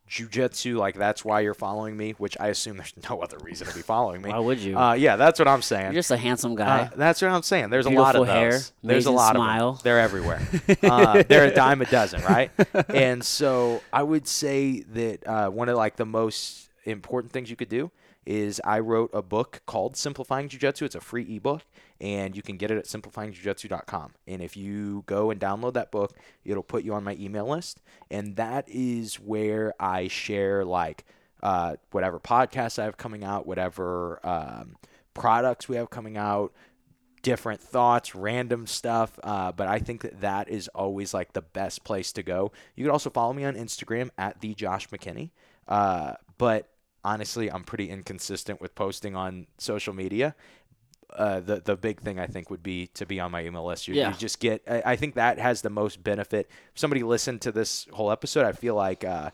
jujitsu, 0.09 0.77
like 0.77 0.95
that's 0.95 1.25
why 1.25 1.41
you're 1.41 1.55
following 1.55 1.97
me, 1.97 2.13
which 2.13 2.37
I 2.39 2.49
assume 2.49 2.77
there's 2.77 2.95
no 3.11 3.21
other 3.21 3.39
reason 3.39 3.67
to 3.67 3.75
be 3.75 3.83
following 3.83 4.23
me. 4.23 4.31
Why 4.31 4.39
would 4.39 4.59
you? 4.59 4.79
Uh, 4.79 4.95
yeah, 4.95 5.17
that's 5.17 5.39
what 5.39 5.49
I'm 5.49 5.63
saying. 5.63 5.93
You're 5.93 6.03
saying. 6.03 6.19
just 6.19 6.25
a 6.25 6.29
handsome 6.29 6.55
guy. 6.55 6.83
Uh, 6.83 6.97
that's 6.97 7.23
what 7.23 7.31
I'm 7.31 7.43
saying. 7.43 7.71
There's 7.71 7.87
a 7.87 7.91
lot 7.91 8.17
of 8.17 8.25
Beautiful 8.25 8.41
hair, 8.41 8.51
those. 8.53 8.73
There's 8.83 9.07
a 9.07 9.11
amazing 9.11 9.15
lot 9.15 9.35
smile. 9.37 9.69
of 9.71 9.77
them. 9.77 9.83
They're 9.85 10.01
everywhere. 10.01 10.49
uh, 10.83 11.23
they're 11.29 11.47
a 11.47 11.55
dime 11.55 11.83
a 11.83 11.87
dozen, 11.87 12.23
right? 12.23 12.51
and 12.89 13.25
so 13.25 13.83
I 13.93 14.03
would 14.03 14.27
say 14.29 14.81
that 14.93 15.27
uh, 15.27 15.51
one 15.51 15.69
of 15.69 15.77
like 15.77 15.97
the 15.97 16.07
most 16.07 16.69
important 16.85 17.33
things 17.33 17.51
you 17.51 17.57
could 17.57 17.69
do 17.69 17.91
is 18.25 18.61
I 18.65 18.81
wrote 18.81 19.11
a 19.13 19.23
book 19.23 19.63
called 19.67 19.97
Simplifying 19.97 20.49
Jiu-Jitsu. 20.49 20.85
It's 20.85 20.95
a 20.97 21.01
free 21.01 21.37
ebook, 21.37 21.63
and 22.01 22.37
you 22.37 22.43
can 22.43 22.57
get 22.57 22.71
it 22.71 22.79
at 22.79 22.85
simplifyingjujitsu.com. 22.85 24.13
And 24.27 24.43
if 24.43 24.57
you 24.57 25.05
go 25.07 25.31
and 25.31 25.41
download 25.41 25.75
that 25.75 25.91
book, 25.91 26.17
it'll 26.45 26.63
put 26.63 26.85
you 26.85 26.95
on 26.95 27.05
my 27.05 27.17
email 27.19 27.49
list, 27.49 27.81
and 28.11 28.37
that 28.37 28.69
is 28.69 29.17
where 29.17 29.75
I 29.81 30.09
share 30.09 30.65
like 30.65 31.05
uh, 31.43 31.77
whatever 31.91 32.19
podcasts 32.19 32.79
I 32.79 32.85
have 32.85 32.97
coming 32.97 33.25
out, 33.25 33.47
whatever 33.47 34.21
um, 34.27 34.77
products 35.15 35.69
we 35.69 35.77
have 35.77 35.91
coming 35.91 36.17
out, 36.17 36.53
different 37.23 37.61
thoughts, 37.61 38.15
random 38.15 38.67
stuff. 38.67 39.19
Uh, 39.23 39.53
but 39.53 39.69
I 39.69 39.79
think 39.79 40.03
that 40.03 40.21
that 40.21 40.49
is 40.49 40.69
always 40.69 41.13
like 41.13 41.33
the 41.33 41.43
best 41.43 41.85
place 41.85 42.13
to 42.13 42.23
go. 42.23 42.53
You 42.75 42.85
could 42.85 42.93
also 42.93 43.11
follow 43.11 43.33
me 43.33 43.45
on 43.45 43.55
Instagram 43.55 44.11
at 44.17 44.41
the 44.41 44.55
Josh 44.55 44.89
McKinney. 44.91 45.31
Uh, 45.67 46.15
but 46.39 46.69
honestly, 47.05 47.51
I'm 47.51 47.65
pretty 47.65 47.91
inconsistent 47.91 48.61
with 48.61 48.75
posting 48.75 49.17
on 49.17 49.47
social 49.59 49.95
media. 49.95 50.35
Uh, 51.15 51.41
the 51.41 51.61
the 51.61 51.77
big 51.77 52.01
thing 52.01 52.19
I 52.19 52.27
think 52.27 52.51
would 52.51 52.63
be 52.63 52.89
to 52.95 53.07
be 53.07 53.21
on 53.21 53.31
my 53.31 53.45
email 53.45 53.65
list. 53.65 53.87
You, 53.89 53.95
Yeah. 53.95 54.09
you 54.11 54.17
just 54.17 54.41
get. 54.41 54.63
I, 54.69 54.83
I 54.93 54.97
think 54.97 55.15
that 55.15 55.39
has 55.39 55.63
the 55.63 55.71
most 55.71 56.03
benefit. 56.03 56.49
If 56.75 56.79
somebody 56.81 57.03
listened 57.03 57.41
to 57.43 57.53
this 57.53 57.87
whole 57.93 58.11
episode, 58.11 58.45
I 58.45 58.53
feel 58.53 58.75
like 58.75 59.05
uh, 59.05 59.31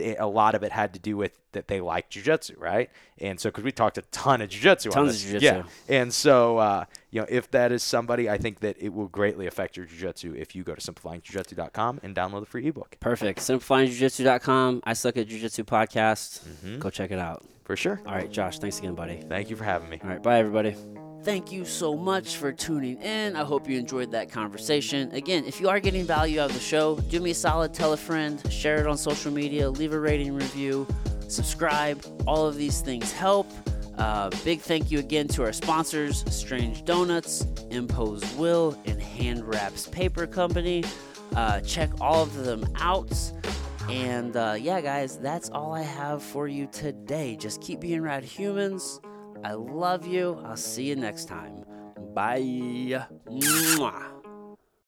a 0.00 0.26
lot 0.26 0.54
of 0.54 0.62
it 0.62 0.72
had 0.72 0.92
to 0.94 0.98
do 1.00 1.16
with 1.16 1.38
that 1.52 1.68
they 1.68 1.80
like 1.80 2.10
jujitsu, 2.10 2.58
right? 2.58 2.90
And 3.18 3.38
so, 3.38 3.48
because 3.48 3.62
we 3.64 3.70
talked 3.72 3.96
a 3.98 4.02
ton 4.10 4.40
of 4.42 4.48
jujitsu, 4.50 4.86
on 4.86 4.92
Tons 4.92 5.12
this, 5.12 5.24
of 5.24 5.40
jiu-jitsu. 5.40 5.68
yeah. 5.88 5.96
And 6.00 6.12
so, 6.12 6.58
uh, 6.58 6.84
you 7.10 7.20
know, 7.20 7.26
if 7.30 7.50
that 7.52 7.70
is 7.72 7.82
somebody, 7.82 8.28
I 8.28 8.38
think 8.38 8.60
that 8.60 8.76
it 8.80 8.92
will 8.92 9.06
greatly 9.08 9.46
affect 9.46 9.76
your 9.76 9.86
jujitsu 9.86 10.36
if 10.36 10.54
you 10.56 10.64
go 10.64 10.74
to 10.74 10.80
simplifyingjujitsu.com 10.92 12.00
and 12.02 12.14
download 12.16 12.40
the 12.40 12.46
free 12.46 12.66
ebook 12.66 12.96
Perfect. 13.00 13.38
SimplifyingJujitsu.com. 13.40 14.82
I 14.84 14.92
suck 14.94 15.16
at 15.16 15.28
Jiu-Jitsu 15.28 15.64
podcast. 15.64 16.40
Mm-hmm. 16.44 16.78
Go 16.80 16.90
check 16.90 17.10
it 17.10 17.18
out. 17.18 17.44
for 17.64 17.76
sure. 17.76 18.00
All 18.06 18.14
right, 18.14 18.30
Josh. 18.30 18.58
Thanks 18.58 18.78
again, 18.78 18.94
buddy. 18.94 19.20
Thank 19.28 19.48
you 19.50 19.56
for 19.56 19.64
having 19.64 19.88
me. 19.88 20.00
All 20.02 20.10
right, 20.10 20.22
bye 20.22 20.38
everybody. 20.38 21.13
Thank 21.24 21.50
you 21.50 21.64
so 21.64 21.96
much 21.96 22.36
for 22.36 22.52
tuning 22.52 23.00
in. 23.00 23.34
I 23.34 23.44
hope 23.44 23.66
you 23.66 23.78
enjoyed 23.78 24.10
that 24.10 24.30
conversation. 24.30 25.10
Again, 25.12 25.46
if 25.46 25.58
you 25.58 25.70
are 25.70 25.80
getting 25.80 26.04
value 26.04 26.38
out 26.38 26.50
of 26.50 26.54
the 26.54 26.60
show, 26.60 26.96
do 27.08 27.18
me 27.18 27.30
a 27.30 27.34
solid, 27.34 27.72
tell 27.72 27.94
a 27.94 27.96
friend, 27.96 28.42
share 28.52 28.76
it 28.76 28.86
on 28.86 28.98
social 28.98 29.32
media, 29.32 29.70
leave 29.70 29.94
a 29.94 29.98
rating 29.98 30.34
review, 30.34 30.86
subscribe. 31.28 32.04
All 32.26 32.46
of 32.46 32.56
these 32.56 32.82
things 32.82 33.10
help. 33.10 33.50
Uh, 33.96 34.28
big 34.44 34.60
thank 34.60 34.90
you 34.90 34.98
again 34.98 35.26
to 35.28 35.42
our 35.42 35.54
sponsors 35.54 36.30
Strange 36.30 36.84
Donuts, 36.84 37.46
Impose 37.70 38.22
Will, 38.34 38.78
and 38.84 39.00
Hand 39.00 39.48
Wraps 39.48 39.86
Paper 39.86 40.26
Company. 40.26 40.84
Uh, 41.34 41.60
check 41.60 41.88
all 42.02 42.22
of 42.22 42.34
them 42.34 42.68
out. 42.76 43.14
And 43.88 44.36
uh, 44.36 44.56
yeah, 44.58 44.82
guys, 44.82 45.16
that's 45.16 45.48
all 45.48 45.72
I 45.72 45.82
have 45.82 46.22
for 46.22 46.48
you 46.48 46.66
today. 46.66 47.34
Just 47.34 47.62
keep 47.62 47.80
being 47.80 48.02
rad 48.02 48.24
humans. 48.24 49.00
I 49.44 49.52
love 49.52 50.06
you. 50.06 50.40
I'll 50.44 50.56
see 50.56 50.84
you 50.84 50.96
next 50.96 51.26
time. 51.26 51.64
Bye. 52.14 53.04
Mwah. 53.28 54.13